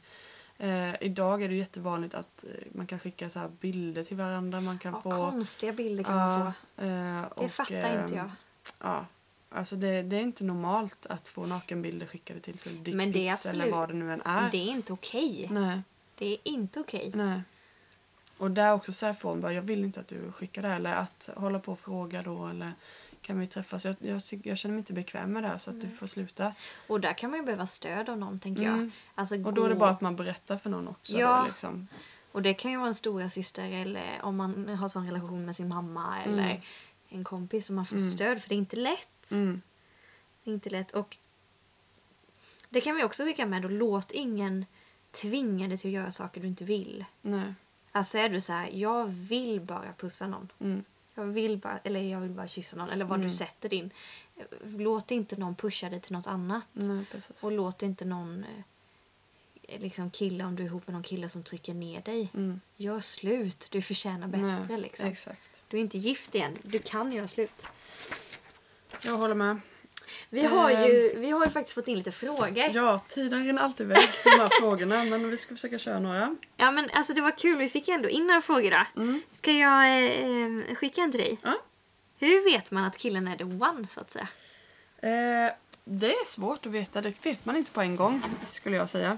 Eh, 0.57 1.03
idag 1.03 1.43
är 1.43 1.49
det 1.49 1.55
jättevanligt 1.55 2.13
att 2.13 2.43
eh, 2.43 2.49
man 2.71 2.87
kan 2.87 2.99
skicka 2.99 3.29
så 3.29 3.39
här 3.39 3.47
bilder 3.59 4.03
till 4.03 4.17
varandra. 4.17 4.61
Man 4.61 4.79
kan 4.79 4.93
Ja, 4.93 5.01
få... 5.01 5.09
konstiga 5.11 5.73
bilder 5.73 6.03
kan 6.03 6.15
man 6.15 6.39
Ja, 6.41 6.53
få. 6.75 6.83
eh, 6.85 7.21
Det 7.21 7.45
och, 7.45 7.51
fattar 7.51 8.03
inte 8.03 8.15
ehm, 8.15 8.17
jag. 8.17 8.31
Ja, 8.79 9.05
alltså 9.51 9.75
det, 9.75 10.01
det 10.01 10.15
är 10.15 10.21
inte 10.21 10.43
normalt 10.43 11.05
att 11.05 11.27
få 11.29 11.45
nakenbilder 11.45 12.05
skickade 12.07 12.39
till 12.39 12.59
sig. 12.59 12.73
Men 12.73 12.83
det 12.83 12.91
är 12.91 13.05
dickpics 13.05 13.45
eller 13.45 13.59
absolut- 13.65 13.71
vad 13.75 13.89
det 13.89 13.93
nu 13.93 14.13
än 14.13 14.21
är. 14.21 14.51
Det 14.51 14.57
är 14.57 14.69
inte 14.71 14.93
okej. 14.93 15.47
Nej. 15.51 15.81
Det 16.17 16.25
är 16.33 16.37
inte 16.43 16.79
okej. 16.79 17.11
Nej. 17.15 17.41
Och 18.37 18.51
där 18.51 18.73
också 18.73 18.91
säga 18.91 19.11
ifrån 19.11 19.41
bara, 19.41 19.53
jag 19.53 19.61
vill 19.61 19.83
inte 19.83 19.99
att 19.99 20.07
du 20.07 20.31
skickar 20.31 20.61
det 20.61 20.67
eller 20.69 20.93
att 20.95 21.29
hålla 21.35 21.59
på 21.59 21.71
och 21.71 21.79
fråga 21.79 22.21
då 22.21 22.47
eller 22.47 22.71
kan 23.21 23.39
vi 23.39 23.47
träffas? 23.47 23.85
Jag, 23.85 23.95
jag, 23.99 24.21
jag 24.43 24.57
känner 24.57 24.73
mig 24.73 24.79
inte 24.79 24.93
bekväm 24.93 25.33
med 25.33 25.43
det 25.43 25.47
här 25.47 25.57
så 25.57 25.69
att 25.71 25.81
du 25.81 25.89
får 25.89 26.07
sluta. 26.07 26.53
Och 26.87 27.01
där 27.01 27.13
kan 27.13 27.29
man 27.29 27.39
ju 27.39 27.45
behöva 27.45 27.67
stöd 27.67 28.09
av 28.09 28.17
någon 28.17 28.39
tänker 28.39 28.63
Mm. 28.63 28.79
jag. 28.79 28.89
Alltså, 29.15 29.35
Och 29.45 29.53
då 29.53 29.65
är 29.65 29.69
det 29.69 29.75
bara 29.75 29.89
att 29.89 30.01
man 30.01 30.15
berättar 30.15 30.57
för 30.57 30.69
någon 30.69 30.87
också. 30.87 31.17
Ja. 31.17 31.39
Då, 31.41 31.47
liksom. 31.47 31.87
Och 32.31 32.41
det 32.41 32.53
kan 32.53 32.71
ju 32.71 32.77
vara 32.77 32.87
en 32.87 32.95
stora 32.95 33.29
syster 33.29 33.71
eller 33.71 34.03
om 34.21 34.35
man 34.35 34.69
har 34.69 34.89
sån 34.89 35.05
relation 35.05 35.45
med 35.45 35.55
sin 35.55 35.67
mamma 35.67 36.23
eller 36.25 36.61
en 37.11 37.23
kompis 37.23 37.65
som 37.65 37.75
man 37.75 37.85
får 37.85 37.99
stöd 37.99 38.41
för 38.41 38.49
det 38.49 38.55
är 38.55 38.57
inte 38.57 38.75
lätt. 38.75 39.31
mm. 39.31 39.61
Det 40.43 40.49
är 40.49 40.53
inte 40.53 40.69
lätt. 40.69 40.91
Och 40.91 41.17
det 42.69 42.81
kan 42.81 42.95
vi 42.95 43.03
också 43.03 43.23
skicka 43.23 43.45
med 43.45 43.61
då. 43.61 43.67
Låt 43.67 44.11
ingen 44.11 44.65
tvinga 45.11 45.67
dig 45.67 45.77
till 45.77 45.89
att 45.89 45.93
göra 45.93 46.11
saker 46.11 46.41
du 46.41 46.47
inte 46.47 46.63
vill. 46.63 47.05
Nej. 47.21 47.53
Alltså 47.91 48.17
är 48.17 48.29
du 48.29 48.41
så 48.41 48.53
här, 48.53 48.69
jag 48.73 49.07
vill 49.07 49.61
bara 49.61 49.93
pussa 49.93 50.27
någon. 50.27 50.51
Mm. 50.59 50.83
Jag 51.13 51.25
vill 51.25 51.57
bara, 51.57 51.77
eller 51.77 52.01
jag 52.01 52.19
vill 52.19 52.31
bara 52.31 52.47
kyssa 52.47 52.77
någon. 52.77 52.89
Eller 52.89 53.05
vad 53.05 53.21
du 53.21 53.29
sätter 53.29 53.69
din. 53.69 53.91
Låt 54.63 55.11
inte 55.11 55.35
någon 55.35 55.55
pusha 55.55 55.89
dig 55.89 56.01
till 56.01 56.13
något 56.13 56.27
annat. 56.27 56.65
Nej. 56.73 57.05
Och 57.41 57.51
låt 57.51 57.83
inte 57.83 58.05
någon 58.05 58.45
eh, 59.63 59.79
liksom 59.81 60.11
kille, 60.11 60.43
om 60.43 60.55
du 60.55 60.63
är 60.63 60.67
ihop 60.67 60.87
med 60.87 60.93
någon 60.93 61.03
kille 61.03 61.29
som 61.29 61.43
trycker 61.43 61.73
ner 61.73 62.01
dig. 62.01 62.29
Mm. 62.33 62.61
Gör 62.77 62.99
slut. 62.99 63.67
Du 63.71 63.81
förtjänar 63.81 64.27
bättre 64.27 64.65
Nej, 64.69 64.81
liksom. 64.81 65.07
Exakt. 65.07 65.60
Du 65.71 65.77
är 65.77 65.81
inte 65.81 65.97
gift 65.97 66.35
igen. 66.35 66.57
Du 66.61 66.79
kan 66.79 67.11
göra 67.11 67.27
slut. 67.27 67.63
Jag 69.05 69.13
håller 69.13 69.35
med. 69.35 69.59
Vi 70.29 70.45
har, 70.45 70.71
ju, 70.71 71.19
vi 71.19 71.29
har 71.29 71.45
ju 71.45 71.51
faktiskt 71.51 71.75
fått 71.75 71.87
in 71.87 71.97
lite 71.97 72.11
frågor. 72.11 72.57
Ja. 72.57 72.69
Ja, 72.73 73.01
tiden 73.07 73.45
rinner 73.45 73.61
alltid 73.61 73.85
iväg 73.85 73.97
för 74.09 74.29
de 74.29 74.41
här 74.41 74.49
frågorna 74.61 75.03
men 75.03 75.29
vi 75.29 75.37
ska 75.37 75.55
försöka 75.55 75.79
köra 75.79 75.99
några. 75.99 76.35
men 76.57 76.89
alltså 76.93 77.13
det 77.13 77.21
var 77.21 77.37
kul. 77.37 77.57
Vi 77.57 77.69
fick 77.69 77.87
ändå 77.87 78.09
in 78.09 78.27
några 78.27 78.41
frågor 78.41 78.71
då. 78.71 79.01
Mm. 79.01 79.21
Ska 79.31 79.51
jag 79.51 80.05
eh, 80.05 80.75
skicka 80.75 81.01
en 81.01 81.11
till 81.11 81.19
dig? 81.19 81.37
Ja. 81.41 81.61
Hur 82.19 82.43
vet 82.51 82.71
man 82.71 82.83
att 82.83 82.97
killen 82.97 83.27
är 83.27 83.37
the 83.37 83.43
one 83.43 83.87
så 83.87 84.01
att 84.01 84.11
säga? 84.11 84.27
Eh, 85.01 85.53
det 85.83 86.13
är 86.13 86.25
svårt 86.25 86.65
att 86.65 86.71
veta. 86.71 87.01
Det 87.01 87.25
vet 87.25 87.45
man 87.45 87.55
inte 87.55 87.71
på 87.71 87.81
en 87.81 87.95
gång, 87.95 88.21
skulle 88.45 88.75
jag 88.77 88.89
säga. 88.89 89.17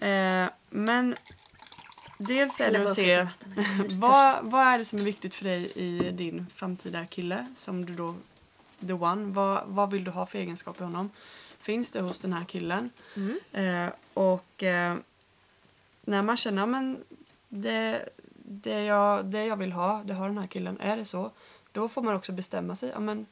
Eh, 0.00 0.50
men 0.70 1.16
dels 2.26 2.60
är 2.60 2.70
det 2.72 2.84
att 2.84 2.94
se. 2.94 3.08
Jag 3.10 3.28
vad, 3.90 4.44
vad 4.44 4.62
är 4.66 4.78
det 4.78 4.84
som 4.84 4.98
är 4.98 5.02
viktigt 5.02 5.34
för 5.34 5.44
dig 5.44 5.72
i 5.74 6.10
din 6.10 6.46
framtida 6.54 7.06
kille 7.06 7.46
som 7.56 7.84
du 7.84 7.94
då, 7.94 8.14
the 8.86 8.92
one, 8.92 9.32
vad, 9.34 9.62
vad 9.66 9.90
vill 9.90 10.04
du 10.04 10.10
ha 10.10 10.26
för 10.26 10.38
egenskaper 10.38 10.80
i 10.82 10.84
honom? 10.84 11.10
Finns 11.58 11.90
det 11.90 12.00
hos 12.00 12.18
den 12.18 12.32
här 12.32 12.44
killen? 12.44 12.90
Mm. 13.16 13.38
Eh, 13.86 13.92
och 14.14 14.62
eh, 14.62 14.96
när 16.04 16.22
man 16.22 16.36
känner 16.36 16.66
men 16.66 16.98
det, 17.48 18.08
det, 18.44 18.82
jag, 18.82 19.24
det 19.24 19.44
jag 19.46 19.56
vill 19.56 19.72
ha, 19.72 20.02
det 20.04 20.14
har 20.14 20.28
den 20.28 20.38
här 20.38 20.46
killen, 20.46 20.80
är 20.80 20.96
det 20.96 21.04
så? 21.04 21.30
Då 21.72 21.88
får 21.88 22.02
man 22.02 22.14
också 22.14 22.32
bestämma 22.32 22.76
sig. 22.76 22.90
Ja, 22.94 23.00
men 23.00 23.26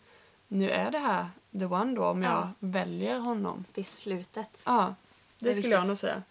nu 0.49 0.70
är 0.70 0.91
det 0.91 0.99
här 0.99 1.26
the 1.59 1.64
one 1.64 1.95
då 1.95 2.05
om 2.05 2.22
jag 2.22 2.32
Ja. 2.32 2.51
väljer 2.59 3.18
honom. 3.18 3.64
Beslutet. 3.74 4.49
Ja, 4.64 4.95
det, 5.38 5.49
Det 5.49 5.55
skulle 5.55 5.68
jag 5.74 5.78
viktigt. 5.80 5.88
nog 5.88 5.99
säga. 5.99 6.22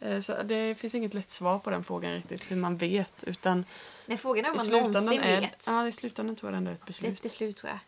Eh, 0.00 0.20
Så 0.20 0.42
det 0.42 0.74
finns 0.74 0.94
inget 0.94 1.14
lätt 1.14 1.30
svar 1.30 1.58
på 1.58 1.70
den 1.70 1.84
frågan 1.84 2.12
riktigt, 2.14 2.50
hur 2.50 2.56
man 2.56 2.76
vet. 2.76 3.24
Utan 3.24 3.64
Nej, 4.06 4.18
frågan 4.18 4.44
är 4.44 4.50
om 4.50 4.56
man 4.56 4.66
någonsin 4.68 5.20
är, 5.20 5.40
vet. 5.40 5.64
ja, 5.66 5.88
i 5.88 5.92
slutändan 5.92 6.36
tror 6.36 6.52
jag 6.52 6.56
ändå 6.56 6.70
är 6.70 6.74
ett 6.74 6.80
Det 6.80 6.84
är 6.84 6.86
beslut. 6.86 7.12
ett 7.12 7.22
beslut 7.22 7.56
tror 7.56 7.70
jag. 7.70 7.78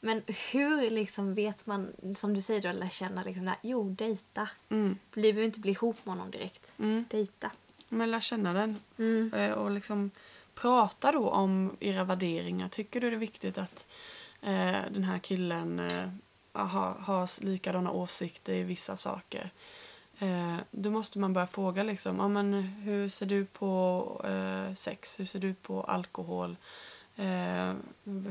Men 0.00 0.22
hur 0.52 0.90
liksom 0.90 1.34
vet 1.34 1.66
man, 1.66 1.92
som 2.16 2.34
du 2.34 2.40
säger 2.42 2.62
då, 2.62 2.72
lära 2.72 2.90
känna 2.90 3.22
liksom 3.22 3.44
där, 3.44 3.54
jo, 3.62 3.88
dejta. 3.90 4.48
Mm, 4.68 4.98
Vi 5.14 5.22
behöver 5.22 5.42
inte 5.42 5.60
bli 5.60 5.70
ihop 5.72 5.96
med 6.06 6.14
honom 6.14 6.30
direkt. 6.30 6.74
mm. 6.78 7.04
Dejta. 7.10 7.50
Men 7.88 8.10
lär 8.10 8.20
känna 8.20 8.52
den 8.52 8.80
Mm. 8.98 9.32
Eh, 9.34 9.50
och 9.52 9.70
liksom 9.70 10.10
prata 10.54 11.12
då 11.12 11.30
om 11.30 11.76
era 11.80 12.04
värderingar. 12.04 12.68
Tycker 12.68 13.00
du 13.00 13.10
det 13.10 13.16
är 13.16 13.18
viktigt 13.18 13.58
att 13.58 13.86
eh, 14.42 14.80
den 14.90 15.04
här 15.04 15.18
killen 15.18 15.78
eh, 15.80 16.08
har, 16.52 16.92
har 16.92 17.44
likadana 17.44 17.90
åsikter 17.90 18.52
i 18.52 18.62
vissa 18.62 18.96
saker? 18.96 19.50
Eh, 20.18 20.56
då 20.70 20.90
måste 20.90 21.18
man 21.18 21.32
börja 21.32 21.46
fråga 21.46 21.82
liksom, 21.82 22.18
ja, 22.18 22.28
men 22.28 22.54
hur 22.62 23.08
ser 23.08 23.26
du 23.26 23.44
på 23.44 24.20
eh, 24.24 24.74
sex? 24.74 25.20
Hur 25.20 25.26
ser 25.26 25.38
du 25.38 25.54
på 25.54 25.82
alkohol? 25.82 26.56
Eh, 27.16 27.74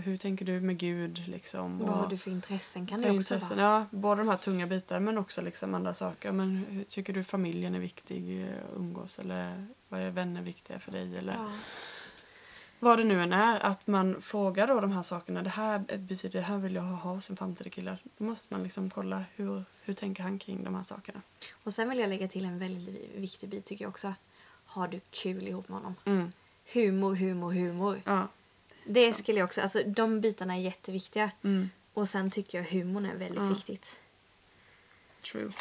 hur 0.04 0.18
tänker 0.18 0.46
du 0.46 0.62
med 0.62 0.78
Gud? 0.78 1.24
Liksom? 1.28 1.80
Vad 1.80 1.90
har 1.90 2.08
du 2.08 2.18
för 2.18 2.32
intressen? 2.32 2.88
Kan 2.88 3.02
för 3.02 3.10
det 3.10 3.18
också 3.18 3.34
intressen. 3.34 3.58
vara? 3.58 3.68
Ja, 3.68 3.86
både 3.98 4.22
de 4.22 4.30
här 4.30 4.38
tunga 4.38 4.68
bitarna 4.68 5.00
men 5.00 5.18
också 5.18 5.42
liksom 5.42 5.74
andra 5.74 5.94
saker. 5.94 6.32
Men 6.32 6.66
hur 6.70 6.84
tycker 6.84 7.14
du 7.14 7.24
familjen 7.24 7.76
är 7.76 7.80
viktig 7.80 8.44
att 8.44 8.78
umgås? 8.78 9.20
Eller 9.20 9.68
vad 9.90 10.02
är 10.02 10.12
vänner 10.12 10.42
viktiga 10.42 10.80
för 10.80 10.92
dig? 10.92 11.18
Eller 11.18 11.34
Ja. 11.34 11.50
Vad 12.86 13.00
det 13.00 13.04
nu 13.04 13.22
än 13.24 13.34
är. 13.34 13.60
Att 13.60 13.88
man 13.88 14.22
frågar 14.22 14.68
då 14.68 14.80
de 14.80 14.92
här 14.92 15.04
sakerna. 15.04 15.42
Det 15.42 15.50
här 15.50 15.80
betyder, 15.98 16.40
det 16.40 16.46
här 16.46 16.58
vill 16.58 16.76
jag 16.76 16.82
ha 16.82 17.22
som 17.22 17.38
framtida 17.38 17.70
killar. 17.70 17.98
Då 18.18 18.24
måste 18.24 18.54
man 18.54 18.64
liksom 18.64 18.90
kolla 18.90 19.24
hur, 19.36 19.64
hur 19.82 19.94
tänker 19.94 20.24
han 20.24 20.40
kring 20.40 20.64
de 20.64 20.76
här 20.76 20.84
sakerna. 20.84 21.22
Och 21.64 21.74
sen 21.74 21.90
vill 21.90 22.00
jag 22.00 22.10
lägga 22.10 22.28
till 22.28 22.46
en 22.46 22.60
väldigt 22.60 23.16
viktig 23.16 23.50
bit 23.50 23.66
tycker 23.66 23.86
jag 23.86 23.90
också. 23.90 24.14
Har 24.66 24.88
du 24.88 25.00
kul 25.12 25.48
ihop 25.48 25.70
med 25.70 25.78
honom? 25.78 25.96
Mm. 26.06 26.32
Humor, 26.74 27.16
humor, 27.16 27.52
humor. 27.52 28.02
Ja. 28.06 28.28
Det 28.86 29.14
skulle 29.14 29.40
jag 29.40 29.46
också, 29.46 29.62
alltså 29.62 29.84
de 29.86 30.22
bitarna 30.22 30.56
är 30.56 30.60
jätteviktiga. 30.62 31.32
Mm. 31.44 31.70
Och 31.94 32.10
sen 32.10 32.32
tycker 32.32 32.58
jag 32.58 32.66
humorn 32.66 33.06
är 33.06 33.16
väldigt 33.16 33.40
Ja. 33.44 33.50
viktigt. 33.50 34.00
True. 35.32 35.52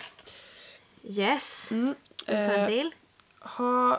Yes. 1.03 1.71
Mm. 1.71 1.95
Vi 2.27 2.33
ta 2.33 2.39
en 2.39 2.61
Eh, 2.61 2.67
till? 2.67 2.95
har 3.39 3.91
ni 3.91 3.97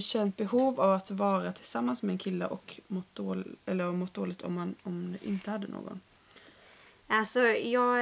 känt 0.00 0.36
behov 0.36 0.80
av 0.80 0.92
att 0.92 1.10
vara 1.10 1.52
tillsammans 1.52 2.02
med 2.02 2.12
en 2.12 2.18
kille 2.18 2.46
och 2.46 2.80
mått, 2.88 3.14
dål 3.14 3.56
eller 3.66 3.92
mått 3.92 4.14
dåligt 4.14 4.42
om 4.42 4.54
man 4.54 4.74
om 4.82 5.12
ni 5.12 5.18
inte 5.22 5.50
hade 5.50 5.66
någon? 5.66 6.00
Alltså 7.06 7.40
jag, 7.40 8.00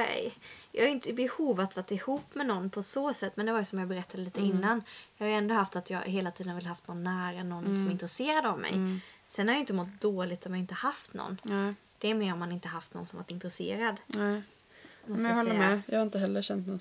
jag 0.71 0.85
är 0.85 0.87
inte 0.87 1.09
i 1.09 1.13
behov 1.13 1.59
att 1.59 1.75
vara 1.75 1.85
ihop 1.89 2.35
med 2.35 2.45
någon 2.47 2.69
på 2.69 2.83
så 2.83 3.13
sätt. 3.13 3.33
Men 3.37 3.45
det 3.45 3.51
var 3.51 3.59
ju 3.59 3.65
som 3.65 3.79
jag 3.79 3.87
berättade 3.87 4.23
lite 4.23 4.39
Mm. 4.39 4.51
innan. 4.57 4.83
Jag 5.17 5.27
har 5.27 5.33
ändå 5.33 5.55
haft 5.55 5.75
att 5.75 5.89
jag 5.89 6.01
hela 6.01 6.31
tiden 6.31 6.55
vill 6.55 6.65
haft 6.65 6.87
någon 6.87 7.03
nära, 7.03 7.43
någon 7.43 7.65
Mm. 7.65 7.77
som 7.77 7.87
är 7.87 7.91
intresserad 7.91 8.45
av 8.45 8.59
mig. 8.59 8.71
Mm. 8.73 9.01
Sen 9.27 9.47
har 9.47 9.55
jag 9.55 9.61
inte 9.61 9.73
mått 9.73 10.01
dåligt 10.01 10.45
om 10.45 10.51
jag 10.53 10.59
inte 10.59 10.73
haft 10.73 11.13
någon. 11.13 11.37
Nej, 11.43 11.73
Det 11.97 12.07
är 12.09 12.13
mer 12.15 12.33
om 12.33 12.39
man 12.39 12.51
inte 12.51 12.67
haft 12.67 12.93
någon 12.93 13.05
som 13.05 13.17
varit 13.19 13.31
intresserad. 13.31 13.95
nej. 14.07 14.41
Men 15.05 15.23
jag 15.25 15.35
håller 15.35 15.49
säga. 15.51 15.59
med. 15.59 15.81
Jag 15.85 15.97
har 15.97 16.03
inte 16.03 16.19
heller 16.19 16.41
känt 16.41 16.67
någon 16.67 16.79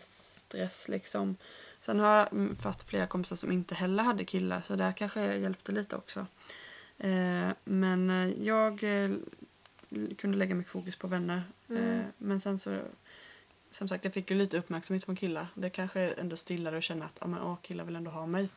stress 0.53 0.89
liksom. 0.89 1.37
Sen 1.81 2.01
har 2.01 2.17
jag 2.17 2.57
fått 2.57 2.83
flera 2.83 3.07
kompisar 3.07 3.37
som 3.37 3.53
inte 3.53 3.75
heller 3.75 4.03
hade 4.03 4.25
killar 4.25 4.63
så 4.67 4.77
där 4.77 4.93
kanske 4.93 5.37
hjälpte 5.37 5.73
lite 5.73 5.97
också. 5.97 6.27
Eh, 6.99 7.49
men 7.65 8.11
eh, 8.11 8.43
jag 8.43 8.85
eh, 8.85 9.11
kunde 10.19 10.39
lägga 10.39 10.55
mycket 10.55 10.73
fokus 10.73 10.97
på 10.97 11.07
vänner. 11.07 11.43
Mm. 11.69 12.05
Men 12.19 12.41
sen 12.41 12.59
så 12.59 12.81
som 13.71 13.89
sagt, 13.89 14.05
jag 14.05 14.15
fick 14.15 14.31
ju 14.31 14.37
lite 14.37 14.59
uppmärksamhet 14.59 15.05
från 15.05 15.17
killar. 15.17 15.47
Det 15.55 15.71
kanske 15.71 16.01
ändå 16.01 16.37
stillade 16.37 16.77
och 16.77 16.83
känna 16.83 17.05
att 17.05 17.23
ah, 17.23 17.27
men, 17.27 17.43
åh, 17.43 17.57
killar 17.63 17.85
vill 17.85 17.97
ändå 17.97 18.11
ha 18.11 18.27
mig. 18.27 18.49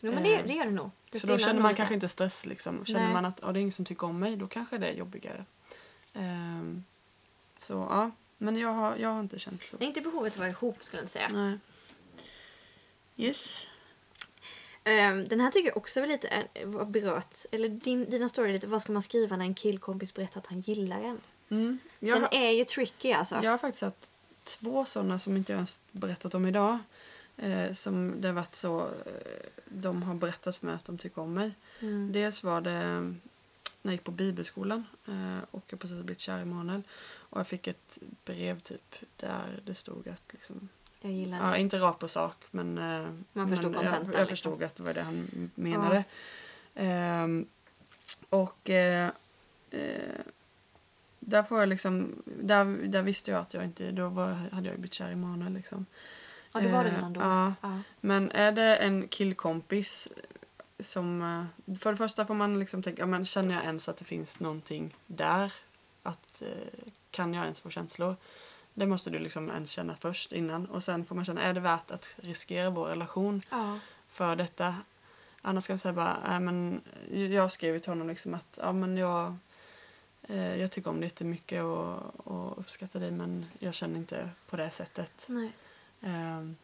Jo 0.00 0.12
men 0.12 0.22
det, 0.22 0.42
det 0.46 0.52
gör 0.52 0.64
det 0.64 0.70
nog. 0.70 0.90
Det 1.10 1.20
så 1.20 1.26
då 1.26 1.34
stillar 1.34 1.48
känner 1.48 1.62
man 1.62 1.74
kanske 1.74 1.94
inte 1.94 2.08
stress. 2.08 2.46
Liksom. 2.46 2.84
Känner 2.84 3.04
Nej. 3.04 3.12
man 3.12 3.24
att 3.24 3.44
ah, 3.44 3.52
det 3.52 3.58
är 3.58 3.60
ingen 3.60 3.72
som 3.72 3.84
tycker 3.84 4.06
om 4.06 4.18
mig, 4.18 4.36
då 4.36 4.46
kanske 4.46 4.78
det 4.78 4.88
är 4.88 4.94
jobbigare. 4.94 5.44
Ehm, 6.14 6.84
så 7.58 7.74
ja, 7.90 8.10
men 8.38 8.56
jag 8.56 8.72
har, 8.72 8.96
jag 8.96 9.08
har 9.08 9.20
inte 9.20 9.38
känt 9.38 9.62
så. 9.62 9.76
Nej, 9.80 9.88
inte 9.88 10.00
behovet 10.00 10.32
att 10.32 10.38
vara 10.38 10.48
ihop 10.48 10.84
skulle 10.84 11.00
jag 11.00 11.04
inte 11.04 11.12
säga. 11.12 11.28
Nej. 11.32 11.58
Yes. 13.16 13.66
Ehm, 14.84 15.28
den 15.28 15.40
här 15.40 15.50
tycker 15.50 15.68
jag 15.68 15.76
också 15.76 16.00
var 16.00 16.06
lite 16.06 16.28
eh, 16.28 16.68
var 16.68 16.84
berört. 16.84 17.36
Eller 17.50 17.68
din, 17.68 18.10
dina 18.10 18.28
story 18.28 18.52
lite. 18.52 18.66
Vad 18.66 18.82
ska 18.82 18.92
man 18.92 19.02
skriva 19.02 19.36
när 19.36 19.44
en 19.44 19.54
killkompis 19.54 20.14
berättar 20.14 20.40
att 20.40 20.46
han 20.46 20.60
gillar 20.60 21.00
en? 21.00 21.20
Mm. 21.48 21.78
Den 21.98 22.22
har, 22.22 22.28
är 22.32 22.50
ju 22.50 22.64
tricky 22.64 23.12
alltså. 23.12 23.40
jag 23.42 23.50
har 23.50 23.58
faktiskt 23.58 23.82
haft 23.82 24.14
två 24.44 24.84
sådana 24.84 25.18
som 25.18 25.36
inte 25.36 25.52
jag 25.52 25.56
ens 25.56 25.82
berättat 25.92 26.34
om 26.34 26.46
idag. 26.46 26.78
Eh, 27.36 27.72
som 27.74 28.20
det 28.20 28.28
har 28.28 28.34
varit 28.34 28.54
så, 28.54 28.80
eh, 28.80 29.48
de 29.64 30.02
har 30.02 30.14
berättat 30.14 30.56
för 30.56 30.66
mig 30.66 30.74
att 30.74 30.84
de 30.84 30.98
tycker 30.98 31.20
om 31.20 31.34
mig. 31.34 31.50
Mm. 31.80 32.12
Dels 32.12 32.42
var 32.42 32.60
det 32.60 32.72
eh, 32.72 33.12
när 33.88 33.92
jag 33.92 33.98
gick 33.98 34.04
på 34.04 34.10
bibelskolan 34.10 34.86
eh, 35.06 35.44
och 35.50 35.64
jag 35.66 35.80
precis 35.80 36.02
blivit 36.02 36.20
kär 36.20 36.40
i 36.42 36.44
Manuel. 36.44 36.82
Och 37.30 37.40
jag 37.40 37.46
fick 37.46 37.66
ett 37.66 37.98
brev 38.24 38.60
typ 38.60 38.96
där 39.16 39.60
det 39.64 39.74
stod 39.74 40.08
att 40.08 40.22
liksom, 40.32 40.68
Jag 41.00 41.12
gillar 41.12 41.38
ja, 41.38 41.50
den. 41.50 41.60
inte 41.60 41.78
rakt 41.78 41.98
på 41.98 42.08
sak 42.08 42.36
men, 42.50 42.78
eh, 42.78 43.08
Man 43.32 43.48
förstod 43.48 43.72
men 43.72 43.84
jag, 43.84 43.92
jag 43.94 44.06
liksom. 44.06 44.26
förstod 44.28 44.62
att 44.62 44.74
det 44.74 44.82
var 44.82 44.94
det 44.94 45.02
han 45.02 45.50
menade. 45.54 46.04
Ehm, 46.74 47.46
och 48.28 48.70
eh, 48.70 49.10
eh, 49.70 50.20
där 51.18 51.42
får 51.42 51.58
jag 51.60 51.68
liksom, 51.68 52.22
där, 52.24 52.64
där 52.64 53.02
visste 53.02 53.30
jag 53.30 53.40
att 53.40 53.54
jag 53.54 53.64
inte, 53.64 53.90
då 53.90 54.08
var, 54.08 54.32
hade 54.32 54.68
jag 54.68 54.78
blivit 54.78 54.94
kär 54.94 55.10
i 55.10 55.16
Manuel 55.16 55.52
liksom. 55.52 55.86
Ja, 56.52 56.60
det 56.60 56.68
var 56.68 56.84
det 56.84 56.90
redan 56.90 57.12
då. 57.12 57.20
ja. 57.20 57.54
Ja. 57.60 57.80
Men 58.00 58.30
är 58.30 58.52
det 58.52 58.76
en 58.76 59.08
killkompis 59.08 60.08
som... 60.80 61.22
eh, 61.68 61.76
För 61.76 61.90
det 61.90 61.96
första 61.96 62.26
får 62.26 62.34
man 62.34 62.58
liksom 62.58 62.82
tänka, 62.82 63.02
ja, 63.02 63.06
men 63.06 63.26
känner 63.26 63.54
jag 63.54 63.64
ens 63.64 63.88
att 63.88 63.96
det 63.96 64.04
finns 64.04 64.40
någonting 64.40 64.96
där? 65.06 65.52
Att, 66.02 66.42
eh, 66.42 66.80
kan 67.10 67.34
jag 67.34 67.44
ens 67.44 67.60
få 67.60 67.70
känslor? 67.70 68.16
Det 68.74 68.86
måste 68.86 69.10
du 69.10 69.18
liksom 69.18 69.50
ens 69.50 69.70
känna 69.70 69.96
först 69.96 70.32
innan. 70.32 70.66
Och 70.66 70.84
sen 70.84 71.04
får 71.04 71.14
man 71.14 71.24
känna, 71.24 71.42
är 71.42 71.52
det 71.54 71.60
värt 71.60 71.90
att 71.90 72.08
riskera 72.16 72.70
vår 72.70 72.86
relation 72.86 73.42
Ja. 73.50 73.78
för 74.08 74.36
detta? 74.36 74.76
Annars 75.42 75.64
ska 75.64 75.72
jag 75.72 75.80
säga 75.80 75.92
bara, 75.92 76.16
äh, 76.34 76.40
men 76.40 76.80
jag 77.30 77.52
skrev 77.52 77.78
till 77.78 77.90
honom 77.90 78.08
liksom 78.08 78.34
att 78.34 78.58
ja, 78.62 78.72
men 78.72 78.96
jag, 78.96 79.36
eh, 80.22 80.56
jag 80.60 80.70
tycker 80.72 80.90
om 80.90 81.00
dig 81.00 81.04
jättemycket 81.08 81.62
och, 81.62 82.26
och 82.26 82.58
uppskattar 82.58 83.00
dig 83.00 83.10
men 83.10 83.46
jag 83.58 83.74
känner 83.74 83.96
inte 83.96 84.30
på 84.50 84.56
det 84.56 84.70
sättet. 84.70 85.24
Nej. 85.26 85.52
Ehm, 86.02 86.56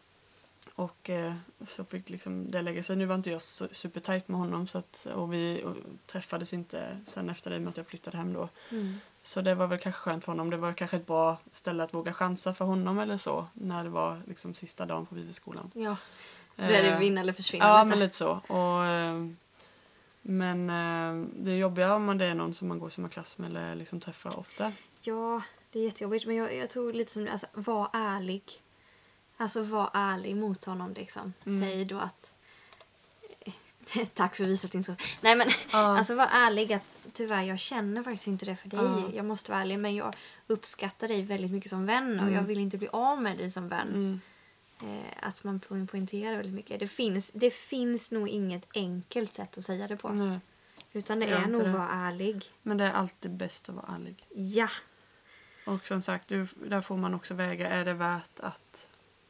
och 0.74 1.10
eh, 1.10 1.34
så 1.66 1.84
fick 1.84 2.10
liksom 2.10 2.50
det 2.50 2.62
lägga 2.62 2.82
sig. 2.82 2.96
Nu 2.96 3.06
var 3.06 3.14
inte 3.14 3.30
jag 3.30 3.38
su- 3.38 3.72
supertajt 3.74 4.28
med 4.28 4.38
honom 4.38 4.66
så 4.66 4.78
att, 4.78 5.06
och 5.14 5.32
vi 5.32 5.62
och, 5.64 5.76
träffades 6.06 6.52
inte 6.52 6.98
sen 7.06 7.30
efter 7.30 7.50
det 7.50 7.60
med 7.60 7.68
att 7.68 7.76
jag 7.76 7.86
flyttade 7.86 8.16
hem 8.16 8.32
då. 8.32 8.48
Mm. 8.70 8.94
Så 9.22 9.40
det 9.40 9.54
var 9.54 9.66
väl 9.66 9.78
kanske 9.78 10.00
skönt 10.00 10.24
för 10.24 10.32
honom. 10.32 10.50
Det 10.50 10.56
var 10.56 10.72
kanske 10.72 10.96
ett 10.96 11.06
bra 11.06 11.36
ställe 11.52 11.84
att 11.84 11.94
våga 11.94 12.12
chansa 12.12 12.54
för 12.54 12.64
honom 12.64 12.98
eller 12.98 13.18
så 13.18 13.46
när 13.52 13.84
det 13.84 13.90
var 13.90 14.22
liksom 14.28 14.54
sista 14.54 14.86
dagen 14.86 15.06
på 15.06 15.14
bibelskolan. 15.14 15.70
Ja. 15.74 15.96
Då 16.56 16.62
är 16.62 16.82
det 16.82 16.90
Eh, 16.90 16.98
vinna 16.98 17.20
eller 17.20 17.32
försvinna 17.32 17.64
Ja, 17.64 17.76
lite. 17.76 17.88
men 17.88 17.98
lite 17.98 18.16
så. 18.16 18.30
Och, 18.48 18.84
eh, 18.84 19.26
men 20.22 20.70
eh, 20.70 21.28
det 21.36 21.50
är 21.50 21.56
jobbigare 21.56 21.92
om 21.94 22.04
man 22.04 22.18
det 22.18 22.24
är 22.26 22.34
någon 22.34 22.54
som 22.54 22.68
man 22.68 22.78
går 22.78 22.88
i 22.88 22.92
samma 22.92 23.08
klass 23.08 23.38
med 23.38 23.50
eller 23.50 23.74
liksom 23.74 24.00
träffar 24.00 24.38
ofta. 24.38 24.72
Ja, 25.00 25.42
det 25.70 25.78
är 25.78 25.84
jättejobbigt. 25.84 26.26
Men 26.26 26.36
jag, 26.36 26.56
jag 26.56 26.70
tror 26.70 26.92
lite 26.92 27.12
som 27.12 27.28
alltså, 27.32 27.46
var 27.52 27.88
ärlig. 27.92 28.60
Alltså 29.36 29.62
var 29.62 29.90
ärlig 29.94 30.36
mot 30.36 30.64
honom 30.64 30.94
liksom. 30.94 31.32
Mm. 31.46 31.60
Säg 31.60 31.84
då 31.84 31.98
att 31.98 32.30
Tack 34.14 34.36
för 34.36 34.44
visat 34.44 34.74
intresse. 34.74 35.00
Nej 35.20 35.36
men 35.36 35.46
Ja. 35.72 35.78
alltså 35.98 36.14
var 36.14 36.28
ärlig 36.32 36.72
att 36.72 36.96
tyvärr 37.12 37.42
jag 37.42 37.58
känner 37.58 38.02
faktiskt 38.02 38.26
inte 38.26 38.44
det 38.44 38.56
för 38.56 38.68
dig. 38.68 38.80
Ja. 38.80 39.02
Jag 39.14 39.24
måste 39.24 39.50
vara 39.50 39.60
ärlig 39.62 39.78
men 39.78 39.94
jag 39.96 40.14
uppskattar 40.46 41.08
dig 41.08 41.22
väldigt 41.22 41.50
mycket 41.50 41.70
som 41.70 41.86
vän 41.86 42.14
och 42.20 42.22
Mm. 42.26 42.34
jag 42.34 42.42
vill 42.42 42.58
inte 42.58 42.78
bli 42.78 42.88
av 42.92 43.22
med 43.22 43.38
dig 43.38 43.50
som 43.50 43.68
vän. 43.68 43.88
Mm. 43.88 44.20
Eh, 44.82 45.28
att 45.28 45.44
man 45.44 45.60
po- 45.60 45.86
poängterar 45.86 46.36
väldigt 46.36 46.54
mycket. 46.54 46.80
Det 46.80 46.88
finns, 46.88 47.30
det 47.34 47.50
finns 47.50 48.10
nog 48.10 48.28
inget 48.28 48.68
enkelt 48.74 49.34
sätt 49.34 49.58
att 49.58 49.64
säga 49.64 49.88
det 49.88 49.96
på. 49.96 50.08
Nej. 50.08 50.38
Utan 50.92 51.20
det 51.20 51.26
Gör 51.26 51.42
är 51.42 51.46
nog 51.46 51.64
det. 51.64 51.72
vara 51.72 51.88
ärlig. 51.88 52.44
Men 52.62 52.76
det 52.76 52.84
är 52.84 52.92
alltid 52.92 53.30
bäst 53.30 53.68
att 53.68 53.74
vara 53.74 53.94
ärlig. 53.94 54.24
Ja. 54.34 54.68
Och 55.66 55.80
som 55.80 56.02
sagt, 56.02 56.28
du, 56.28 56.46
där 56.66 56.80
får 56.80 56.96
man 56.96 57.14
också 57.14 57.34
väga, 57.34 57.68
är 57.68 57.84
det 57.84 57.94
värt 57.94 58.40
att 58.40 58.60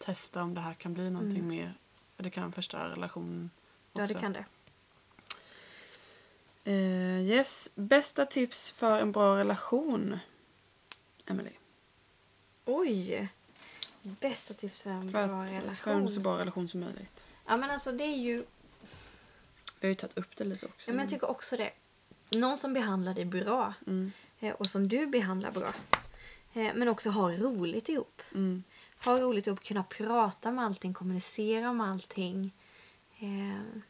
testa 0.04 0.42
om 0.42 0.54
det 0.54 0.60
här 0.60 0.74
kan 0.74 0.94
bli 0.94 1.10
någonting 1.10 1.38
Mm. 1.44 1.48
mer? 1.56 1.74
För 2.16 2.22
det 2.22 2.30
kan 2.30 2.52
förstöra 2.52 2.90
relationen 2.90 3.50
också. 3.92 4.00
Ja, 4.00 4.06
det 4.06 4.14
kan 4.14 4.32
det. 4.32 4.44
Eh, 6.64 7.20
yes, 7.20 7.68
bästa 7.74 8.26
tips 8.26 8.70
för 8.72 9.00
en 9.00 9.12
bra 9.12 9.36
relation? 9.38 10.18
Emily. 11.26 11.50
Oj! 12.64 13.28
Bästa 14.02 14.54
tips 14.54 14.82
för 14.82 14.90
en 14.90 15.02
För, 15.12 15.26
bra 15.28 15.42
att, 15.42 15.48
för 15.50 15.56
relation. 15.60 15.92
en 16.02 16.10
så 16.10 16.20
bra 16.20 16.38
relation 16.38 16.68
som 16.68 16.80
möjligt. 16.80 17.24
Ja, 17.46 17.56
men 17.56 17.70
alltså 17.70 17.92
det 17.92 18.04
är 18.04 18.16
ju... 18.16 18.36
Vi 19.80 19.86
har 19.86 19.88
ju 19.88 19.94
tagit 19.94 20.18
upp 20.18 20.36
det 20.36 20.44
lite 20.44 20.66
också. 20.66 20.90
Ja, 20.90 20.94
men 20.94 21.04
jag 21.04 21.10
tycker 21.10 21.30
också 21.30 21.56
det. 21.56 21.70
Någon 22.30 22.58
som 22.58 22.72
behandlar 22.72 23.14
dig 23.14 23.24
bra 23.24 23.74
mm, 23.86 24.12
eh, 24.40 24.52
och 24.54 24.66
som 24.66 24.88
du 24.88 25.06
behandlar 25.06 25.50
bra. 25.50 25.72
Eh, 26.54 26.74
Men 26.74 26.88
också 26.88 27.10
ha 27.10 27.30
roligt 27.32 27.88
ihop. 27.88 28.22
mm, 28.34 28.64
Ha 29.04 29.18
roligt 29.20 29.46
ihop, 29.46 29.64
kunna 29.64 29.82
prata 29.84 30.48
om 30.48 30.58
allting, 30.58 30.94
kommunicera 30.94 31.70
om 31.70 31.80
allting. 31.80 32.54
Eh, 33.18 33.80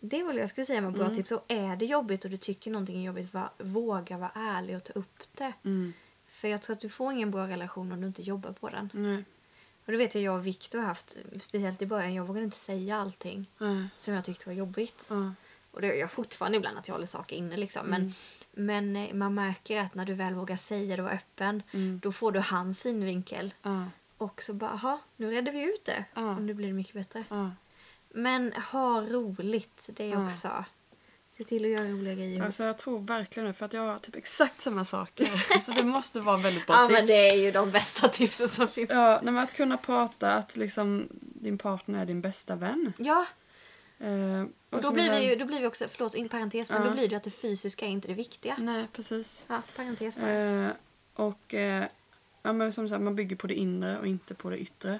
Det 0.00 0.20
är 0.20 0.24
väl 0.24 0.36
jag 0.36 0.48
skulle 0.48 0.64
säga 0.64 0.80
med 0.80 0.92
bra 0.92 1.04
Mm. 1.04 1.16
tips. 1.16 1.32
Och 1.32 1.44
är 1.48 1.76
det 1.76 1.86
jobbigt 1.86 2.24
och 2.24 2.30
du 2.30 2.36
tycker 2.36 2.70
någonting 2.70 3.00
är 3.00 3.06
jobbigt, 3.06 3.34
va, 3.34 3.50
våga 3.58 4.18
vara 4.18 4.30
ärlig 4.34 4.76
och 4.76 4.84
ta 4.84 4.92
upp 4.92 5.22
det. 5.34 5.52
mm, 5.64 5.92
För 6.26 6.48
jag 6.48 6.62
tror 6.62 6.74
att 6.76 6.80
du 6.80 6.88
får 6.88 7.12
ingen 7.12 7.30
bra 7.30 7.48
relation 7.48 7.92
om 7.92 8.00
du 8.00 8.06
inte 8.06 8.22
jobbar 8.22 8.52
på 8.52 8.68
den. 8.68 8.90
nej, 8.92 9.24
Och 9.86 9.92
det 9.92 9.98
vet 9.98 10.14
jag 10.14 10.24
jag 10.24 10.34
och 10.34 10.46
Viktor 10.46 10.78
har 10.78 10.86
haft, 10.86 11.16
speciellt 11.42 11.82
i 11.82 11.86
början. 11.86 12.14
Jag 12.14 12.24
vågade 12.24 12.44
inte 12.44 12.56
säga 12.56 12.96
allting 12.96 13.46
som 13.96 14.14
jag 14.14 14.24
tyckte 14.24 14.46
var 14.48 14.54
jobbigt. 14.54 15.08
Ja, 15.74 15.76
Och 15.76 15.80
det 15.80 15.86
gör 15.86 15.94
jag 15.94 16.10
fortfarande 16.10 16.58
ibland 16.58 16.78
att 16.78 16.88
jag 16.88 16.94
håller 16.94 17.06
saker 17.06 17.36
inne 17.36 17.56
liksom. 17.56 17.86
Men, 17.86 18.00
Mm. 18.00 18.12
men 18.92 18.96
eh, 18.96 19.14
man 19.14 19.34
märker 19.34 19.80
att 19.80 19.94
när 19.94 20.04
du 20.04 20.14
väl 20.14 20.34
vågar 20.34 20.56
säga 20.56 20.96
det 20.96 21.02
och 21.02 21.10
öppen, 21.12 21.62
mm, 21.72 22.00
då 22.02 22.12
får 22.12 22.32
du 22.32 22.40
hans 22.40 22.80
synvinkel. 22.80 23.54
ja, 23.62 23.84
Och 24.18 24.42
så 24.42 24.54
bara, 24.54 24.80
"Jaha, 24.82 24.98
nu 25.16 25.30
redde 25.30 25.50
vi 25.50 25.62
ut 25.62 25.84
det. 25.84 26.04
Ja. 26.14 26.34
Och 26.36 26.42
nu 26.42 26.54
blir 26.54 26.66
det 26.66 26.72
mycket 26.74 26.94
bättre. 26.94 27.24
ja. 27.28 27.50
Men 28.16 28.52
ha 28.72 29.00
roligt, 29.00 29.84
det 29.86 30.04
är 30.04 30.08
Ja. 30.12 30.26
också. 30.26 30.64
Se 31.36 31.44
till 31.44 31.64
att 31.64 31.80
göra 31.80 31.88
roliga 31.92 32.14
grejer. 32.14 32.42
Alltså 32.44 32.64
jag 32.64 32.78
tror 32.78 32.98
verkligen 32.98 33.46
det, 33.46 33.52
för 33.52 33.66
att 33.66 33.72
jag 33.72 33.82
har 33.82 33.98
typ 33.98 34.16
exakt 34.16 34.60
samma 34.62 34.84
saker. 34.84 35.60
så 35.64 35.72
det 35.72 35.84
måste 35.84 36.20
vara 36.20 36.36
väldigt 36.36 36.66
bra 36.66 36.76
Ja, 36.76 36.86
tips. 36.88 36.98
men 36.98 37.06
det 37.06 37.28
är 37.30 37.36
ju 37.36 37.50
de 37.50 37.70
bästa 37.70 38.08
tipsen 38.12 38.48
som 38.48 38.68
finns. 38.68 38.90
Ja, 38.90 39.20
men 39.22 39.38
att 39.38 39.52
kunna 39.52 39.76
prata, 39.76 40.32
att 40.32 40.56
liksom 40.56 41.08
din 41.20 41.58
partner 41.58 42.00
är 42.02 42.06
din 42.06 42.20
bästa 42.20 42.56
vän. 42.56 42.92
Ja, 42.98 43.26
Eh, 44.04 44.44
och 44.70 44.82
då 44.82 44.92
blir, 44.92 45.10
vi 45.10 45.28
ju, 45.30 45.36
då 45.36 45.44
blir 45.44 45.60
vi 45.60 45.66
också, 45.66 45.88
förlåt, 45.88 46.14
in 46.14 46.28
parentes, 46.28 46.70
men 46.70 46.82
Ja. 46.82 46.88
då 46.88 46.94
blir 46.94 47.08
det 47.08 47.16
att 47.16 47.22
det 47.22 47.30
fysiska 47.30 47.86
är 47.86 47.90
inte 47.90 48.08
det 48.08 48.14
viktiga. 48.14 48.56
Nej, 48.58 48.86
precis. 48.92 49.44
Ja, 49.48 49.62
parentes 49.76 50.16
bara. 50.16 50.30
Eh, 50.30 50.70
och 51.14 51.54
eh, 51.54 51.84
ja, 52.42 52.52
men 52.52 52.72
som 52.72 52.88
sagt, 52.88 53.02
man 53.02 53.16
bygger 53.16 53.36
på 53.36 53.46
det 53.46 53.54
inre 53.54 53.98
och 53.98 54.06
inte 54.06 54.34
på 54.34 54.50
det 54.50 54.58
yttre. 54.58 54.98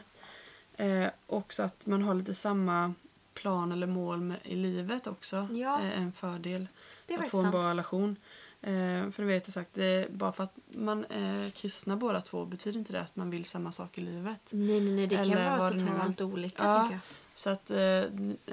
Eh, 0.77 1.07
också 1.27 1.63
att 1.63 1.87
man 1.87 2.03
har 2.03 2.15
lite 2.15 2.35
samma 2.35 2.95
plan 3.35 3.73
eller 3.73 3.87
mål 3.87 4.21
med, 4.21 4.37
i 4.43 4.57
livet 4.57 5.07
också. 5.07 5.49
Ja. 5.53 5.81
är 5.81 5.93
en 5.93 6.13
fördel. 6.13 6.69
Det 7.07 7.15
är 7.15 7.19
att 7.19 7.31
få 7.31 7.39
en 7.39 7.51
bra 7.51 7.71
relation. 7.71 8.17
Eh, 8.61 9.11
för 9.11 9.15
du 9.17 9.25
vet 9.25 9.47
jag 9.47 9.55
sagt, 9.55 9.71
det 9.75 9.85
är 9.85 10.09
bara 10.09 10.33
för 10.33 10.45
att 10.45 10.57
man 10.67 11.05
är 11.05 11.51
kristna 11.51 11.97
båda 11.97 12.21
två 12.21 12.45
betyder 12.45 12.79
inte 12.79 12.93
det 12.93 13.01
att 13.01 13.17
man 13.17 13.31
vill 13.31 13.45
samma 13.45 13.73
sak 13.73 13.99
i 13.99 14.01
livet. 14.01 14.39
Nej, 14.51 14.81
nej, 14.81 14.93
nej, 14.95 15.07
det 15.07 15.17
kan 15.17 15.25
Eller 15.25 15.59
vara 15.59 15.71
det 15.71 15.85
nu 15.85 15.91
totalt 15.91 16.21
olika, 16.21 16.63
Ja. 16.65 16.99
Så 17.37 17.51
att, 17.51 17.71
eh, 17.71 18.03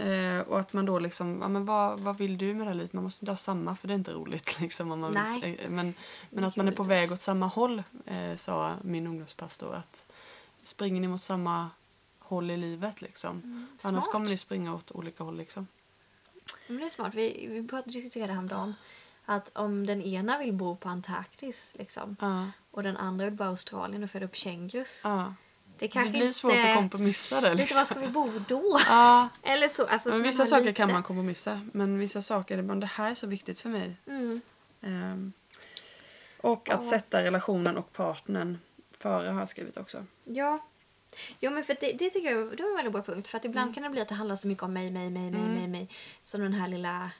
eh, 0.08 0.40
och 0.42 0.60
att 0.60 0.74
man 0.74 0.86
då 0.86 1.00
liksom, 1.00 1.40
ja, 1.42 1.48
men 1.48 1.66
vad, 1.66 2.00
vad 2.00 2.18
vill 2.18 2.38
du 2.38 2.54
med 2.54 2.62
det 2.66 2.70
här 2.70 2.76
livet? 2.76 2.94
Man 2.94 3.04
måste 3.04 3.24
inte 3.26 3.32
ha 3.32 3.38
samma 3.38 3.76
för 3.76 3.88
det 3.88 3.94
är 3.94 3.96
inte 3.96 4.14
roligt. 4.14 4.60
Liksom, 4.60 4.92
om 4.92 5.00
man. 5.00 5.14
Vill, 5.42 5.60
men 5.70 5.94
men 6.30 6.44
att 6.44 6.56
man 6.56 6.68
är 6.68 6.72
på 6.72 6.84
väg 6.84 7.12
åt 7.12 7.22
samma 7.22 7.48
håll, 7.48 7.84
eh, 8.06 8.36
sa 8.36 8.74
min 8.82 9.08
ungdomspastor. 9.08 9.76
Att 9.76 10.06
springer 10.64 11.02
ni 11.02 11.08
mot 11.08 11.22
samma 11.22 11.70
håll 12.20 12.52
i 12.52 12.58
livet 12.58 13.02
liksom? 13.02 13.30
Annars 13.30 13.44
Mm. 13.44 14.02
Smart. 14.02 14.12
kommer 14.12 14.30
ni 14.30 14.38
springa 14.38 14.76
åt 14.76 14.92
olika 14.92 15.24
håll 15.24 15.38
liksom. 15.38 15.68
Men 16.68 16.78
det 16.78 16.86
är 16.86 16.90
smart. 16.90 17.14
Vi, 17.16 17.48
vi 17.48 17.82
diskuterade 17.92 18.34
häromdagen 18.34 18.74
att 19.26 19.58
om 19.58 19.86
den 19.86 20.02
ena 20.02 20.38
vill 20.38 20.54
bo 20.54 20.76
på 20.76 20.90
Antarktis 20.90 21.72
liksom, 21.74 22.16
Ja, 22.20 22.52
och 22.72 22.84
den 22.84 22.98
andra 22.98 23.26
vill 23.26 23.34
bo 23.34 23.44
i 23.44 23.48
Australien 23.48 24.04
och 24.04 24.10
föda 24.12 24.26
upp 24.26 24.36
kängurus. 24.36 25.02
ja. 25.04 25.34
Det 25.82 25.88
Det 25.88 25.92
kanske 25.92 26.12
blir 26.12 26.22
inte... 26.22 26.34
svårt 26.38 26.54
att 26.54 26.76
kompromissa 26.76 27.42
det 27.42 27.50
Lite 27.50 27.62
liksom. 27.62 27.78
var 27.78 27.86
ska 27.86 28.00
vi 28.00 28.08
bo 28.08 28.32
då? 28.48 28.80
Ja, 28.88 29.30
Eller 29.44 29.68
så. 29.68 29.86
Alltså, 29.88 30.10
men 30.10 30.24
vissa 30.24 30.46
saker 30.46 30.64
lite- 30.66 30.74
kan 30.78 30.92
man 30.92 31.04
kompromissa. 31.04 31.62
Men 31.74 32.00
vissa 32.00 32.22
saker, 32.22 32.58
är 32.58 32.62
det 32.80 32.86
här 32.86 33.12
är 33.12 33.16
så 33.16 33.28
viktigt 33.28 33.60
för 33.60 33.70
mig. 33.70 33.96
Mm. 34.08 34.42
Ehm, 34.82 35.34
och 36.38 36.70
att 36.70 36.84
Ja. 36.84 36.90
sätta 36.90 37.24
relationen 37.24 37.78
och 37.78 37.94
partnern 37.94 38.58
före 39.00 39.30
har 39.30 39.40
jag 39.40 39.50
skrivit 39.50 39.78
också. 39.78 40.06
Ja. 40.24 40.60
Ja 41.40 41.50
men 41.50 41.64
för 41.64 41.78
det, 41.80 41.92
det 41.92 42.10
tycker 42.10 42.32
jag 42.32 42.58
det 42.58 42.64
var 42.64 42.70
en 42.70 42.76
väldigt 42.76 42.94
bra 42.94 43.02
punkt. 43.02 43.28
För 43.28 43.38
att 43.38 43.46
ibland 43.46 43.64
Mm. 43.66 43.74
kan 43.74 43.84
det 43.84 43.90
bli 43.90 44.02
att 44.02 44.08
det 44.08 44.16
handlar 44.16 44.36
så 44.36 44.48
mycket 44.48 44.64
om 44.64 44.74
mig, 44.74 44.92
mig, 44.92 45.10
mig, 45.10 45.32
mig, 45.32 45.42
mig, 45.50 45.68
mig. 45.68 45.90
Som 46.24 46.42
den 46.42 46.54
här 46.54 46.68
lilla 46.68 47.12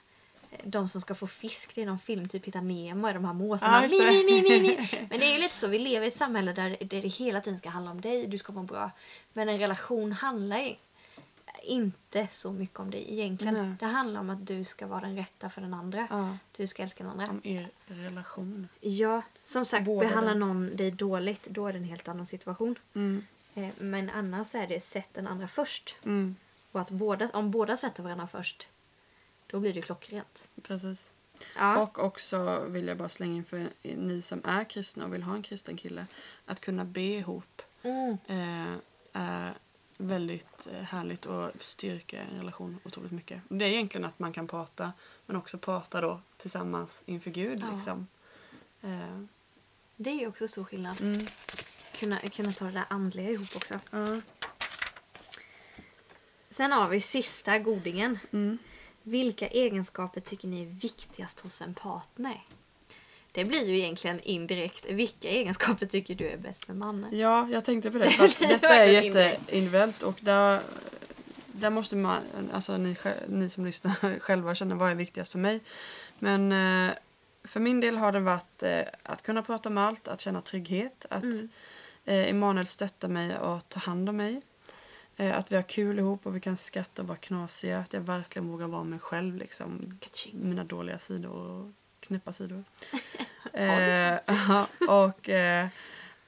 de 0.64 0.88
som 0.88 1.00
ska 1.00 1.14
få 1.14 1.26
fisk, 1.26 1.78
är 1.78 1.86
någon 1.86 1.98
film, 1.98 2.28
typ 2.28 2.46
Hitta 2.46 2.60
Nemo, 2.60 3.06
är 3.06 3.14
de 3.14 3.24
här 3.24 3.32
måsarna. 3.32 3.86
Ja, 3.90 4.10
mi, 4.10 4.24
mi, 4.24 4.42
mi, 4.42 4.60
mi. 4.60 4.88
Men 5.10 5.20
det 5.20 5.26
är 5.26 5.32
ju 5.34 5.42
lite 5.42 5.54
så, 5.54 5.68
vi 5.68 5.78
lever 5.78 6.06
i 6.06 6.08
ett 6.08 6.16
samhälle 6.16 6.52
där, 6.52 6.76
det 6.80 6.98
hela 6.98 7.40
tiden 7.40 7.58
ska 7.58 7.68
handla 7.68 7.90
om 7.90 8.00
dig, 8.00 8.26
du 8.26 8.38
ska 8.38 8.52
må 8.52 8.62
bra. 8.62 8.90
Men 9.32 9.48
en 9.48 9.58
relation 9.58 10.12
handlar 10.12 10.58
ju 10.58 10.74
inte 11.62 12.28
så 12.30 12.52
mycket 12.52 12.80
om 12.80 12.90
dig 12.90 13.06
egentligen. 13.08 13.54
Nej. 13.54 13.74
Det 13.80 13.86
handlar 13.86 14.20
om 14.20 14.30
att 14.30 14.46
du 14.46 14.64
ska 14.64 14.86
vara 14.86 15.00
den 15.00 15.16
rätta 15.16 15.50
för 15.50 15.60
den 15.60 15.74
andra. 15.74 16.06
Ja. 16.10 16.36
Du 16.56 16.66
ska 16.66 16.82
älska 16.82 17.04
den 17.04 17.12
andra. 17.12 17.28
Om 17.28 17.40
er 17.44 17.68
relation. 17.86 18.68
Ja, 18.80 19.22
som 19.42 19.64
sagt, 19.64 19.86
Vårda 19.86 20.08
behandlar 20.08 20.34
någon 20.34 20.76
dig 20.76 20.90
dåligt, 20.90 21.46
då 21.50 21.66
är 21.66 21.72
det 21.72 21.78
en 21.78 21.84
helt 21.84 22.08
annan 22.08 22.26
situation. 22.26 22.78
Mm. 22.94 23.26
Eh, 23.54 23.68
Men 23.78 24.10
annars 24.10 24.54
är 24.54 24.66
det 24.66 24.80
sätt 24.80 25.08
den 25.12 25.26
andra 25.26 25.48
först. 25.48 25.96
Mm. 26.04 26.36
Och 26.72 26.80
att 26.80 26.90
båda, 26.90 27.28
om 27.32 27.50
båda 27.50 27.76
sätter 27.76 28.02
varandra 28.02 28.26
först, 28.26 28.68
då 29.52 29.60
blir 29.60 29.72
det 29.74 29.82
klockrent. 29.82 30.48
Precis. 30.62 31.10
Ja. 31.56 31.78
Och 31.82 31.98
också 31.98 32.64
vill 32.68 32.86
jag 32.88 32.96
bara 32.96 33.08
slänga 33.08 33.36
in 33.36 33.44
för 33.44 33.68
ni 33.82 34.22
som 34.22 34.40
är 34.44 34.64
kristna 34.64 35.04
och 35.04 35.14
vill 35.14 35.22
ha 35.22 35.34
en 35.34 35.42
kristen 35.42 35.76
kille. 35.76 36.06
Att 36.46 36.60
kunna 36.60 36.84
be 36.84 37.00
ihop 37.00 37.62
Mm. 37.82 38.16
eh, 38.26 38.74
är 39.12 39.52
väldigt 39.98 40.66
eh, 40.72 40.82
härligt 40.82 41.26
och 41.26 41.50
styrker 41.60 42.26
en 42.30 42.36
relation 42.38 42.78
otroligt 42.84 43.12
mycket. 43.12 43.40
Det 43.48 43.64
är 43.64 43.68
egentligen 43.68 44.04
att 44.04 44.18
man 44.18 44.32
kan 44.32 44.46
prata 44.48 44.92
men 45.26 45.36
också 45.36 45.58
prata 45.58 46.00
då 46.00 46.20
tillsammans 46.36 47.02
inför 47.06 47.30
Gud. 47.30 47.58
Ja. 47.60 47.70
Liksom. 47.74 48.06
Eh, 48.82 49.22
Det 49.96 50.10
är 50.24 50.28
också 50.28 50.48
stor 50.48 50.64
skillnad. 50.64 51.00
mm. 51.00 51.26
Kunna, 51.98 52.18
kunna 52.18 52.52
ta 52.52 52.64
det 52.64 52.70
där 52.72 52.84
andliga 52.88 53.30
ihop 53.30 53.56
också. 53.56 53.80
Ja. 53.90 54.20
Sen 56.50 56.72
har 56.72 56.88
vi 56.88 57.00
sista 57.00 57.58
godingen. 57.58 58.18
Mm. 58.32 58.58
Vilka 59.02 59.48
egenskaper 59.48 60.20
tycker 60.20 60.48
ni 60.48 60.62
är 60.62 60.66
viktigast 60.66 61.40
hos 61.40 61.62
en 61.62 61.74
partner? 61.74 62.42
Det 63.32 63.44
blir 63.44 63.64
ju 63.64 63.78
egentligen 63.78 64.20
indirekt. 64.20 64.84
Vilka 64.90 65.28
egenskaper 65.28 65.86
tycker 65.86 66.14
du 66.14 66.28
är 66.28 66.36
bäst 66.36 66.68
med 66.68 66.76
mannen? 66.76 67.18
Ja, 67.18 67.48
jag 67.50 67.64
tänkte 67.64 67.90
på 67.90 67.98
det. 67.98 68.10
För 68.10 68.24
att 68.24 68.38
detta 68.38 68.74
är 68.74 69.02
jätteindividuellt 69.02 70.02
och 70.02 70.18
där, 70.20 70.60
där 71.46 71.70
måste 71.70 71.96
man, 71.96 72.22
alltså 72.52 72.76
ni, 72.76 72.96
ni 73.28 73.50
som 73.50 73.66
lyssnar 73.66 74.18
själva 74.20 74.54
känna 74.54 74.74
vad 74.74 74.90
är 74.90 74.94
viktigast 74.94 75.32
för 75.32 75.38
mig. 75.38 75.60
Men 76.18 76.52
eh, 76.88 76.94
för 77.44 77.60
min 77.60 77.80
del 77.80 77.96
har 77.96 78.12
det 78.12 78.20
varit 78.20 78.62
eh, 78.62 78.80
att 79.02 79.22
kunna 79.22 79.42
prata 79.42 79.68
om 79.68 79.78
allt, 79.78 80.08
att 80.08 80.20
känna 80.20 80.40
trygghet, 80.40 81.06
att 81.10 81.22
Mm. 81.22 81.48
eh, 82.04 82.28
Emanuel 82.30 82.66
stöttar 82.66 83.08
mig 83.08 83.38
och 83.38 83.68
tar 83.68 83.80
hand 83.80 84.08
om 84.08 84.16
mig. 84.16 84.42
Eh, 85.16 85.38
att 85.38 85.52
vi 85.52 85.56
har 85.56 85.62
kul 85.62 85.98
ihop 85.98 86.26
och 86.26 86.36
vi 86.36 86.40
kan 86.40 86.56
skratta 86.56 87.02
och 87.02 87.08
vara 87.08 87.18
knasiga. 87.18 87.78
Att 87.78 87.92
jag 87.92 88.00
verkligen 88.00 88.48
vågar 88.48 88.66
vara 88.66 88.84
mig 88.84 88.98
själv. 88.98 89.36
Liksom, 89.36 89.98
mina 90.32 90.64
dåliga 90.64 90.98
sidor 90.98 91.32
och 91.32 91.70
knäppa 92.00 92.32
sidor. 92.32 92.64
eh, 93.52 94.18
och 94.88 95.28
eh, 95.28 95.68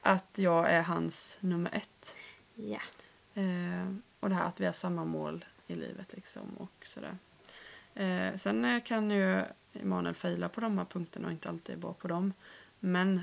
att 0.01 0.39
jag 0.39 0.70
är 0.70 0.82
hans 0.82 1.39
nummer 1.41 1.70
ett. 1.74 2.16
Ja. 2.55 2.80
Eh, 3.35 3.95
och 4.20 4.28
det 4.28 4.35
här 4.35 4.45
att 4.45 4.61
vi 4.61 4.66
har 4.66 4.72
samma 4.72 5.05
mål 5.05 5.45
i 5.66 5.74
livet 5.74 6.12
liksom 6.12 6.55
och 6.57 6.87
sådär. 6.87 7.18
Eh, 7.95 8.37
sen 8.37 8.64
eh, 8.64 8.82
kan 8.82 9.11
ju 9.11 9.43
Emanuel 9.72 10.14
fejla 10.14 10.49
på 10.49 10.61
de 10.61 10.78
här 10.78 10.85
punkterna 10.85 11.26
och 11.26 11.32
inte 11.32 11.49
alltid 11.49 11.74
är 11.74 11.78
bra 11.78 11.93
på 11.93 12.09
dem. 12.09 12.32
Men 12.80 13.20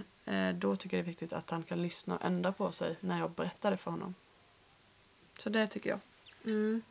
då 0.56 0.76
tycker 0.76 0.98
jag 0.98 1.06
det 1.06 1.08
är 1.08 1.12
viktigt 1.12 1.34
att 1.34 1.50
han 1.50 1.64
kan 1.64 1.82
lyssna 1.82 2.16
och 2.16 2.26
ändra 2.26 2.52
på 2.52 2.72
sig 2.72 2.96
när 3.00 3.20
jag 3.20 3.32
berättar 3.32 3.72
det 3.72 3.78
för 3.78 3.92
honom. 3.92 4.16
Så 5.44 5.50
det 5.50 5.68
tycker 5.68 5.90
jag. 5.90 6.00
Mm. 6.46 6.82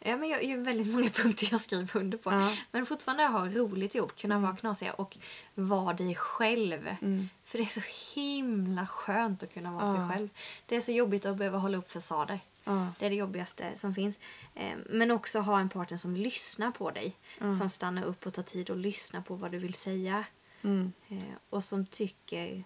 Ja, 0.00 0.16
men 0.16 0.28
jag, 0.28 0.44
jag 0.44 0.56
har 0.58 0.64
väldigt 0.64 0.92
många 0.94 1.08
punkter 1.22 1.48
jag 1.50 1.60
skriver 1.60 1.96
under 1.96 2.18
på. 2.18 2.32
Ja. 2.32 2.56
Men 2.70 2.86
fortfarande 2.86 3.24
ha 3.24 3.48
roligt 3.48 3.94
ihop, 3.94 4.16
kunna 4.16 4.38
vara 4.38 4.56
knasiga 4.56 4.92
och 4.92 5.18
vara 5.54 5.92
dig 5.94 6.14
själv. 6.14 6.88
Mm. 7.02 7.28
För 7.44 7.58
det 7.58 7.64
är 7.64 7.68
så 7.68 7.80
himla 8.14 8.86
skönt 8.86 9.42
att 9.42 9.54
kunna 9.54 9.72
vara 9.72 9.86
Ja. 9.86 9.94
sig 10.08 10.16
själv. 10.16 10.28
Det 10.66 10.76
är 10.76 10.80
så 10.80 10.92
jobbigt 10.92 11.26
att 11.26 11.36
behöva 11.36 11.58
hålla 11.58 11.78
upp 11.78 11.90
fasader. 11.90 12.38
Ja. 12.64 12.92
Det 12.98 13.06
är 13.06 13.10
det 13.10 13.16
jobbigaste 13.16 13.72
som 13.76 13.94
finns. 13.94 14.18
Eh, 14.54 14.76
Men 14.90 15.10
också 15.10 15.38
ha 15.40 15.60
en 15.60 15.68
partner 15.68 15.98
som 15.98 16.16
lyssnar 16.16 16.70
på 16.70 16.90
dig. 16.90 17.16
Som 17.58 17.70
stannar 17.70 18.02
upp 18.04 18.26
och 18.26 18.34
tar 18.34 18.42
tid 18.42 18.70
och 18.70 18.76
lyssnar 18.76 19.20
på 19.20 19.34
vad 19.34 19.50
du 19.52 19.58
vill 19.58 19.74
säga. 19.74 20.24
Mm. 20.62 20.92
Eh, 21.08 21.18
Och 21.50 21.64
som 21.64 21.86
tycker 21.86 22.64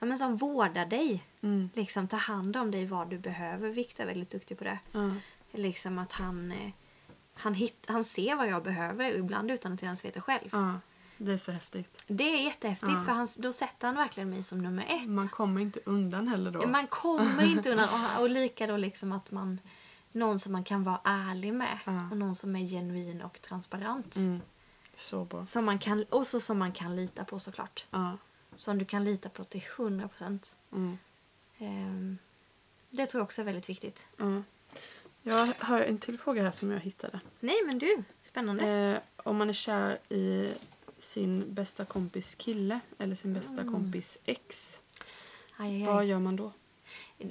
ja, 0.00 0.06
men 0.06 0.18
som 0.18 0.36
vårdar 0.36 0.86
dig. 0.86 1.24
Mm. 1.42 1.70
Liksom 1.74 2.08
tar 2.08 2.18
hand 2.18 2.56
om 2.56 2.70
dig 2.70 2.86
vad 2.86 3.10
du 3.10 3.18
behöver. 3.18 3.70
Viktor 3.70 4.02
är 4.02 4.06
väldigt 4.08 4.30
duktig 4.30 4.58
på 4.58 4.64
det. 4.64 4.78
Ja. 4.92 5.10
Liksom 5.52 5.98
att 5.98 6.12
han, 6.12 6.52
eh, 6.52 6.70
han, 7.34 7.54
hit, 7.54 7.84
han 7.88 8.04
ser 8.04 8.34
vad 8.36 8.48
jag 8.48 8.62
behöver, 8.62 9.10
ibland 9.10 9.50
utan 9.50 9.72
att 9.72 9.82
jag 9.82 9.86
ens 9.86 10.04
vet 10.04 10.14
det 10.14 10.20
själv. 10.20 10.48
ja. 10.52 10.74
Det 11.22 11.32
är 11.32 11.36
så 11.38 11.52
häftigt. 11.52 12.04
Det 12.06 12.24
är 12.24 12.44
jättehäftigt 12.44 12.92
Ja. 12.92 13.00
för 13.00 13.12
han, 13.12 13.28
då 13.38 13.52
sätter 13.52 13.86
han 13.86 13.96
verkligen 13.96 14.30
mig 14.30 14.42
som 14.42 14.58
nummer 14.62 14.84
ett. 14.88 15.08
Man 15.08 15.28
kommer 15.28 15.60
inte 15.60 15.80
undan 15.84 16.28
heller 16.28 16.50
då. 16.50 16.66
Man 16.66 16.86
kommer 16.86 17.44
inte 17.44 17.70
undan. 17.70 17.88
Och, 18.16 18.22
och 18.22 18.30
lika 18.30 18.66
då 18.66 18.76
liksom 18.76 19.12
att 19.12 19.30
man... 19.30 19.60
Någon 20.12 20.38
som 20.38 20.52
man 20.52 20.64
kan 20.64 20.84
vara 20.84 21.00
ärlig 21.04 21.54
med. 21.54 21.78
Ja. 21.86 22.08
Och 22.10 22.16
någon 22.16 22.34
som 22.34 22.56
är 22.56 22.66
genuin 22.66 23.22
och 23.22 23.40
transparent. 23.42 24.16
Mm. 24.16 24.40
Så 24.94 25.24
bra. 25.24 25.44
Som 25.44 25.64
man 25.64 25.78
kan, 25.78 26.04
och 26.10 26.26
så 26.26 26.40
som 26.40 26.58
man 26.58 26.72
kan 26.72 26.96
lita 26.96 27.24
på 27.24 27.38
såklart. 27.40 27.86
Ja. 27.90 28.16
Som 28.60 28.78
du 28.78 28.84
kan 28.84 29.04
lita 29.04 29.28
på 29.28 29.44
till 29.44 29.62
100 29.76 30.08
procent. 30.08 30.56
Mm. 30.72 30.98
Ehm, 31.58 32.18
det 32.90 33.06
tror 33.06 33.20
jag 33.20 33.24
också 33.24 33.40
är 33.40 33.44
väldigt 33.44 33.68
viktigt. 33.68 34.08
Ja. 34.16 34.42
Jag 35.22 35.52
har 35.58 35.80
en 35.80 35.98
till 35.98 36.18
fråga 36.18 36.42
här 36.42 36.50
som 36.50 36.70
jag 36.70 36.80
hittade. 36.80 37.20
Nej 37.40 37.56
men 37.66 37.78
du, 37.78 38.02
spännande. 38.20 38.68
Eh, 38.68 38.98
om 39.26 39.36
man 39.36 39.48
är 39.48 39.52
kär 39.52 39.98
i 40.08 40.52
sin 40.98 41.54
bästa 41.54 41.84
kompis 41.84 42.34
kille 42.34 42.80
eller 42.98 43.16
sin 43.16 43.34
bästa 43.34 43.60
Mm. 43.60 43.72
kompis 43.74 44.18
ex, 44.24 44.80
Aj, 45.56 45.74
aj, 45.74 45.86
vad 45.86 45.98
aj. 45.98 46.08
gör 46.08 46.18
man 46.18 46.36
då? 46.36 46.52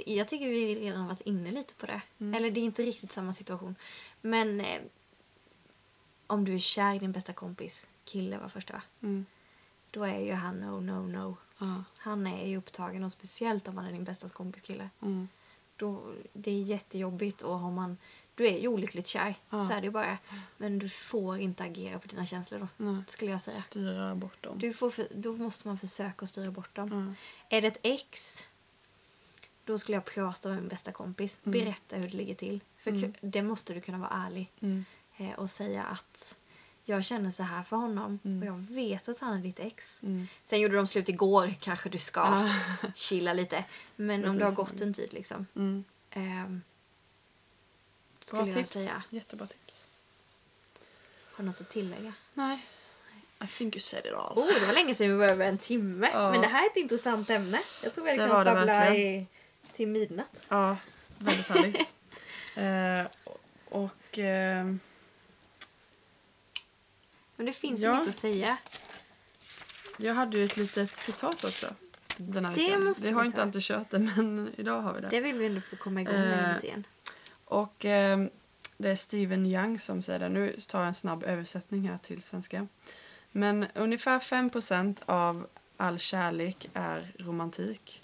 Jag 0.05 0.27
tycker 0.27 0.47
vi 0.49 0.75
redan 0.75 1.01
har 1.01 1.07
varit 1.07 1.21
inne 1.21 1.51
lite 1.51 1.73
på 1.73 1.85
det. 1.85 2.01
Mm. 2.19 2.33
Eller 2.33 2.51
det 2.51 2.59
är 2.59 2.63
inte 2.63 2.83
riktigt 2.83 3.11
samma 3.11 3.33
situation. 3.33 3.75
Men 4.21 4.61
eh, 4.61 4.81
om 6.27 6.45
du 6.45 6.53
är 6.55 6.59
kär 6.59 6.95
i 6.95 6.99
din 6.99 7.11
bästa 7.11 7.33
kompis 7.33 7.87
kille 8.05 8.37
var 8.37 8.49
första 8.49 8.73
va? 8.73 8.81
Mm. 9.01 9.25
Då 9.91 10.03
är 10.03 10.19
ju 10.19 10.33
han 10.33 10.59
no, 10.59 10.79
no, 10.81 11.07
no. 11.07 11.37
Ja. 11.57 11.83
Han 11.97 12.27
är 12.27 12.47
ju 12.47 12.57
upptagen 12.57 13.03
och 13.03 13.11
speciellt 13.11 13.67
om 13.67 13.77
han 13.77 13.85
är 13.87 13.91
din 13.91 14.03
bästa 14.03 14.29
kompis 14.29 14.61
kille. 14.61 14.89
Mm. 15.01 15.27
Då, 15.75 16.13
det 16.33 16.51
är 16.51 16.61
jättejobbigt 16.61 17.41
och 17.41 17.59
har 17.59 17.71
man, 17.71 17.97
du 18.35 18.47
är 18.47 18.59
ju 18.59 18.67
olyckligt 18.67 19.07
kär. 19.07 19.35
Ja. 19.49 19.65
Så 19.65 19.73
är 19.73 19.81
det 19.81 19.85
ju 19.85 19.91
bara. 19.91 20.17
Men 20.57 20.79
du 20.79 20.89
får 20.89 21.37
inte 21.37 21.63
agera 21.63 21.99
på 21.99 22.07
dina 22.07 22.25
känslor 22.25 22.59
då. 22.59 22.67
Nej. 22.85 23.03
Skulle 23.07 23.31
jag 23.31 23.41
säga. 23.41 23.57
Styra 23.57 24.15
bort 24.15 24.43
dem. 24.43 24.59
Du 24.59 24.73
får 24.73 24.91
för, 24.91 25.07
då 25.15 25.33
måste 25.33 25.67
man 25.67 25.77
försöka 25.77 26.23
att 26.23 26.29
styra 26.29 26.51
bort 26.51 26.75
dem. 26.75 27.15
Ja. 27.49 27.57
Är 27.57 27.61
det 27.61 27.67
ett 27.67 27.79
ex, 27.83 28.43
då 29.65 29.77
skulle 29.79 29.95
jag 29.95 30.05
prata 30.05 30.49
med 30.49 30.57
min 30.57 30.67
bästa 30.67 30.91
kompis. 30.91 31.41
Mm. 31.45 31.59
Berätta 31.59 31.95
hur 31.95 32.03
det 32.03 32.17
ligger 32.17 32.35
till. 32.35 32.59
För 32.77 32.91
Mm. 32.91 33.13
det 33.21 33.41
måste 33.41 33.73
du 33.73 33.81
kunna 33.81 33.97
vara 33.97 34.09
ärlig 34.27 34.51
Mm. 34.59 34.85
eh, 35.17 35.31
och 35.39 35.49
säga 35.49 35.83
att 35.83 36.35
jag 36.89 37.03
känner 37.05 37.31
så 37.31 37.43
här 37.43 37.63
för 37.63 37.75
honom 37.77 38.19
Mm. 38.23 38.39
och 38.41 38.45
jag 38.47 38.75
vet 38.75 39.09
att 39.09 39.19
han 39.19 39.37
är 39.37 39.41
ditt 39.41 39.59
ex. 39.59 39.97
Mm. 40.03 40.27
Sen 40.45 40.59
gjorde 40.61 40.75
de 40.75 40.87
slut 40.87 41.09
igår, 41.09 41.53
kanske 41.59 41.89
du 41.89 41.97
ska 41.97 42.19
Ja. 42.19 42.55
chilla 42.95 43.33
lite. 43.33 43.63
Men 43.95 44.25
om 44.25 44.37
det 44.37 44.45
har 44.45 44.51
gått 44.51 44.81
en 44.81 44.93
tid 44.93 45.13
liksom. 45.13 45.45
Mm. 45.55 45.83
Bra 46.13 46.59
skulle 48.25 48.45
jag 48.45 48.55
tips. 48.57 48.69
säga. 48.71 49.03
Jättebra 49.09 49.47
tips. 49.47 49.85
Har 51.31 51.43
något 51.43 51.61
att 51.61 51.69
tillägga? 51.69 52.13
Nej. 52.33 52.59
I 53.43 53.47
think 53.47 53.75
you 53.75 53.79
said 53.79 54.05
it 54.05 54.13
all. 54.13 54.37
Oh, 54.37 54.47
det 54.59 54.65
var 54.65 54.73
länge 54.73 54.95
sedan 54.95 55.07
vi 55.07 55.13
var 55.13 55.25
över 55.25 55.45
en 55.45 55.57
timme. 55.57 56.09
Ja. 56.13 56.31
Men 56.31 56.41
det 56.41 56.47
här 56.47 56.63
är 56.65 56.69
ett 56.69 56.77
intressant 56.77 57.29
ämne. 57.29 57.59
Jag 57.83 57.93
tror 57.93 58.05
vi 58.05 58.11
hade 58.11 58.23
kunnat 58.29 58.45
babbla 58.45 58.95
i, 58.95 59.27
till 59.73 59.87
midnatt. 59.87 60.45
Ja, 60.49 60.77
väldigt 61.17 61.47
härligt. 61.47 61.89
eh, 62.55 63.29
och... 63.69 64.19
Eh, 64.19 64.75
Men 67.39 67.45
det 67.45 67.53
finns 67.53 67.79
Ja. 67.81 67.89
ju 67.93 67.95
mycket 67.99 68.09
att 68.09 68.15
säga. 68.19 68.57
jag 69.97 70.13
hade 70.13 70.37
ju 70.37 70.43
ett 70.45 70.57
litet 70.57 70.95
citat 70.97 71.43
också. 71.43 71.67
Den 72.17 72.45
här 72.45 72.55
Det 72.55 72.61
veckan. 72.63 72.85
måste 72.85 73.05
vi 73.07 73.13
har 73.13 73.21
vi 73.21 73.27
inte 73.27 73.41
alltid 73.41 73.61
kört 73.61 73.89
det, 73.89 73.99
men 73.99 74.53
idag 74.57 74.81
har 74.81 74.93
vi 74.93 75.01
det. 75.01 75.07
Det 75.09 75.19
vill 75.21 75.35
vi 75.37 75.45
ändå 75.45 75.61
få 75.61 75.75
komma 75.75 76.01
igång 76.01 76.13
med 76.15 76.57
Eh, 76.57 76.63
igen. 76.65 76.83
Och 77.45 77.85
eh, 77.85 78.19
det 78.77 78.89
är 78.89 78.95
Steven 78.95 79.45
Young 79.45 79.79
som 79.79 80.01
säger 80.03 80.19
det. 80.19 80.29
Nu 80.29 80.55
tar 80.67 80.79
jag 80.79 80.87
en 80.87 80.93
snabb 80.95 81.23
översättning 81.23 81.89
här 81.89 81.97
till 81.97 82.21
svenska. 82.21 82.67
Men 83.31 83.65
ungefär 83.75 84.19
5% 84.19 84.97
av 85.05 85.47
all 85.77 85.99
kärlek 85.99 86.69
är 86.73 87.11
romantik. 87.19 88.03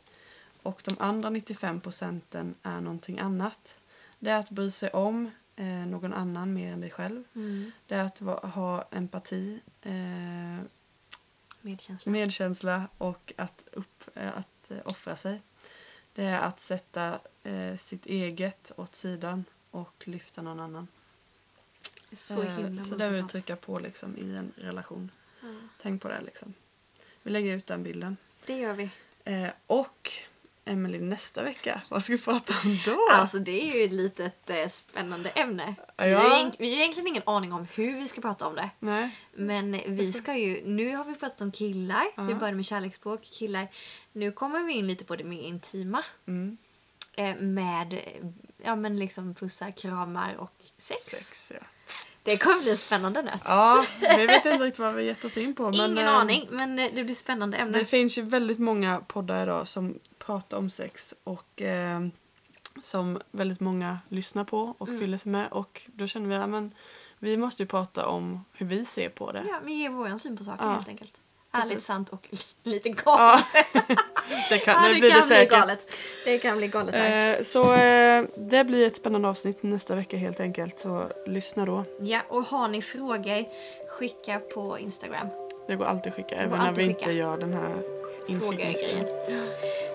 Och 0.64 0.82
de 0.86 0.96
andra 1.00 1.30
95 1.30 1.82
procenten 1.82 2.56
är 2.64 2.82
någonting 2.82 3.20
annat. 3.20 3.74
Det 4.20 4.30
är 4.30 4.38
att 4.38 4.50
bry 4.50 4.72
sig 4.72 4.90
om 4.90 5.32
eh, 5.56 5.66
någon 5.66 6.14
annan 6.14 6.54
mer 6.54 6.74
än 6.74 6.82
dig 6.82 6.92
själv. 6.92 7.24
Mm. 7.36 7.72
Det 7.88 7.96
är 7.96 8.04
att 8.04 8.22
va- 8.22 8.48
ha 8.48 8.88
empati, 8.92 9.60
eh, 9.82 10.66
Medkänsla. 11.62 12.12
medkänsla 12.12 12.88
och 12.98 13.34
att, 13.38 13.64
upp, 13.72 14.04
eh, 14.14 14.38
att 14.38 14.72
eh, 14.72 14.78
offra 14.86 15.16
sig. 15.16 15.42
Det 16.14 16.24
är 16.24 16.40
att 16.40 16.60
sätta 16.60 17.20
eh, 17.44 17.78
sitt 17.78 18.06
eget 18.06 18.72
åt 18.78 18.96
sidan 18.96 19.46
och 19.72 20.04
lyfta 20.08 20.42
någon 20.42 20.60
annan. 20.60 20.88
så 22.18 22.42
Eh, 22.44 22.58
himla 22.58 22.82
så 22.84 22.90
bra 22.90 22.98
det 22.98 23.10
vill 23.10 23.20
citat. 23.22 23.32
trycka 23.32 23.56
på 23.56 23.80
liksom, 23.80 24.18
i 24.18 24.36
en 24.36 24.54
relation. 24.58 25.12
Ja. 25.42 25.48
Tänk 25.82 26.02
på 26.02 26.08
det. 26.08 26.22
liksom. 26.22 26.54
Vi 27.24 27.32
lägger 27.32 27.56
ut 27.56 27.68
den 27.68 27.84
bilden. 27.84 28.18
Det 28.46 28.58
gör 28.58 28.74
vi. 28.74 28.92
Eh, 29.24 29.50
och 29.68 30.12
Emily 30.68 31.00
nästa 31.00 31.44
vecka, 31.44 31.82
vad 31.90 32.04
ska 32.04 32.14
vi 32.16 32.22
prata 32.22 32.54
om 32.64 32.78
då? 32.86 33.08
Alltså 33.12 33.40
det 33.40 33.72
är 33.72 33.76
ju 33.78 33.84
ett 33.84 33.92
litet 33.94 34.50
eh, 34.50 34.68
spännande 34.70 35.30
ämne. 35.30 35.76
Vi, 35.98 36.10
Ja. 36.12 36.20
har 36.20 36.52
vi 36.58 36.66
har 36.70 36.76
ju 36.76 36.82
egentligen 36.82 37.08
ingen 37.08 37.24
aning 37.26 37.54
om 37.54 37.68
hur 37.76 37.98
vi 37.98 38.08
ska 38.08 38.22
prata 38.22 38.48
om 38.48 38.56
det. 38.56 38.70
Nej. 38.80 39.10
Men 39.36 39.82
vi 39.88 40.12
ska 40.14 40.36
ju, 40.38 40.62
nu 40.66 40.96
har 40.96 41.04
vi 41.06 41.16
pratat 41.16 41.42
om 41.42 41.52
killar, 41.52 42.04
vi 42.26 42.32
Ja. 42.32 42.38
började 42.40 42.56
med 42.56 42.66
kärleksspråk, 42.66 43.24
killar. 43.24 43.68
Nu 44.14 44.32
kommer 44.32 44.60
vi 44.64 44.74
in 44.74 44.88
lite 44.88 45.06
på 45.06 45.16
det 45.16 45.24
mer 45.24 45.42
intima. 45.42 46.04
Mm. 46.28 46.58
Eh, 47.18 47.36
med 47.36 48.00
ja, 48.64 48.76
men 48.76 48.98
liksom 48.98 49.36
pussar, 49.36 49.72
kramar 49.72 50.36
och 50.36 50.54
sex. 50.78 51.02
Sex, 51.02 51.52
ja. 51.56 51.66
Det 52.24 52.38
kommer 52.38 52.62
bli 52.62 52.72
en 52.72 52.78
spännande 52.78 53.22
nöt. 53.22 53.42
Ja, 53.46 53.86
vi 54.18 54.26
vet 54.26 54.46
inte 54.46 54.64
riktigt 54.64 54.80
vad 54.80 54.94
vi 54.94 55.04
gett 55.04 55.26
oss 55.26 55.38
in 55.38 55.56
på. 55.56 55.64
Men, 55.64 55.74
Ingen 55.92 55.98
eh, 55.98 56.14
aning, 56.14 56.48
men 56.52 56.80
eh, 56.80 56.92
det 56.94 57.04
blir 57.04 57.16
spännande 57.16 57.58
ämne. 57.58 57.78
Det 57.80 57.86
finns 57.86 58.18
ju 58.18 58.22
väldigt 58.22 58.60
många 58.60 59.00
poddar 59.08 59.44
idag 59.44 59.68
som 59.68 60.00
pratar 60.26 60.58
om 60.58 60.70
sex 60.70 61.14
och 61.24 61.62
eh, 61.62 62.00
som 62.82 63.22
väldigt 63.32 63.60
många 63.60 64.00
lyssnar 64.10 64.44
på 64.44 64.76
och 64.78 64.88
Mm. 64.88 65.00
fyller 65.00 65.18
sig 65.18 65.32
med. 65.32 65.48
Och 65.52 65.82
då 65.94 66.08
känner 66.08 66.30
vi 66.30 66.36
att 66.36 66.50
men, 66.50 66.72
vi 67.20 67.38
måste 67.38 67.64
ju 67.64 67.68
prata 67.68 68.08
om 68.08 68.46
hur 68.54 68.66
vi 68.66 68.86
ser 68.86 69.10
på 69.10 69.32
det. 69.32 69.44
Ja, 69.50 69.60
vi 69.64 69.74
ger 69.74 69.90
vår 69.90 70.18
syn 70.18 70.38
på 70.38 70.44
saken 70.44 70.68
Ja. 70.68 70.74
helt 70.74 70.88
enkelt. 70.88 71.14
Precis. 71.52 71.72
Ärligt, 71.72 71.84
sant 71.84 72.10
och 72.10 72.28
lite 72.64 72.90
galet. 72.90 73.06
Ja, 73.06 73.82
det 74.50 74.58
kan, 74.58 74.74
Ja, 74.84 74.88
det 74.88 74.94
det 74.94 75.00
blir 75.00 75.10
kan 75.12 75.20
det 75.22 75.28
säkert. 75.28 75.50
bli 75.50 75.58
galet. 75.58 75.88
Det 76.26 76.38
kan 76.40 76.58
bli 76.58 76.68
galet. 76.68 76.96
Eh, 77.40 77.44
så 77.44 77.74
eh, 77.74 78.26
det 78.38 78.64
blir 78.64 78.88
ett 78.88 78.96
spännande 78.96 79.28
avsnitt 79.28 79.64
nästa 79.64 79.96
vecka 79.96 80.18
helt 80.18 80.40
enkelt. 80.40 80.80
Så 80.80 81.04
lyssna 81.28 81.66
då. 81.66 81.84
Ja, 82.00 82.22
och 82.30 82.44
har 82.44 82.68
ni 82.68 82.82
frågor, 82.82 83.46
skicka 83.90 84.40
på 84.40 84.80
Instagram. 84.80 85.28
Det 85.68 85.76
går 85.76 85.86
alltid 85.86 86.10
att 86.12 86.16
skicka, 86.16 86.36
även 86.36 86.60
när 86.60 86.72
vi 86.74 86.88
skicka. 86.88 87.00
inte 87.00 87.12
gör 87.12 87.38
den 87.38 87.54
här 87.54 87.76
Frågegrejen. 88.40 89.06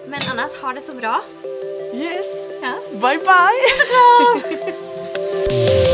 Men 0.07 0.20
annars, 0.32 0.53
ha 0.62 0.72
det 0.72 0.82
så 0.82 0.92
bra. 0.94 1.20
Yes! 1.94 2.48
Ja. 2.62 2.74
Bye 2.92 3.18
bye! 3.18 4.74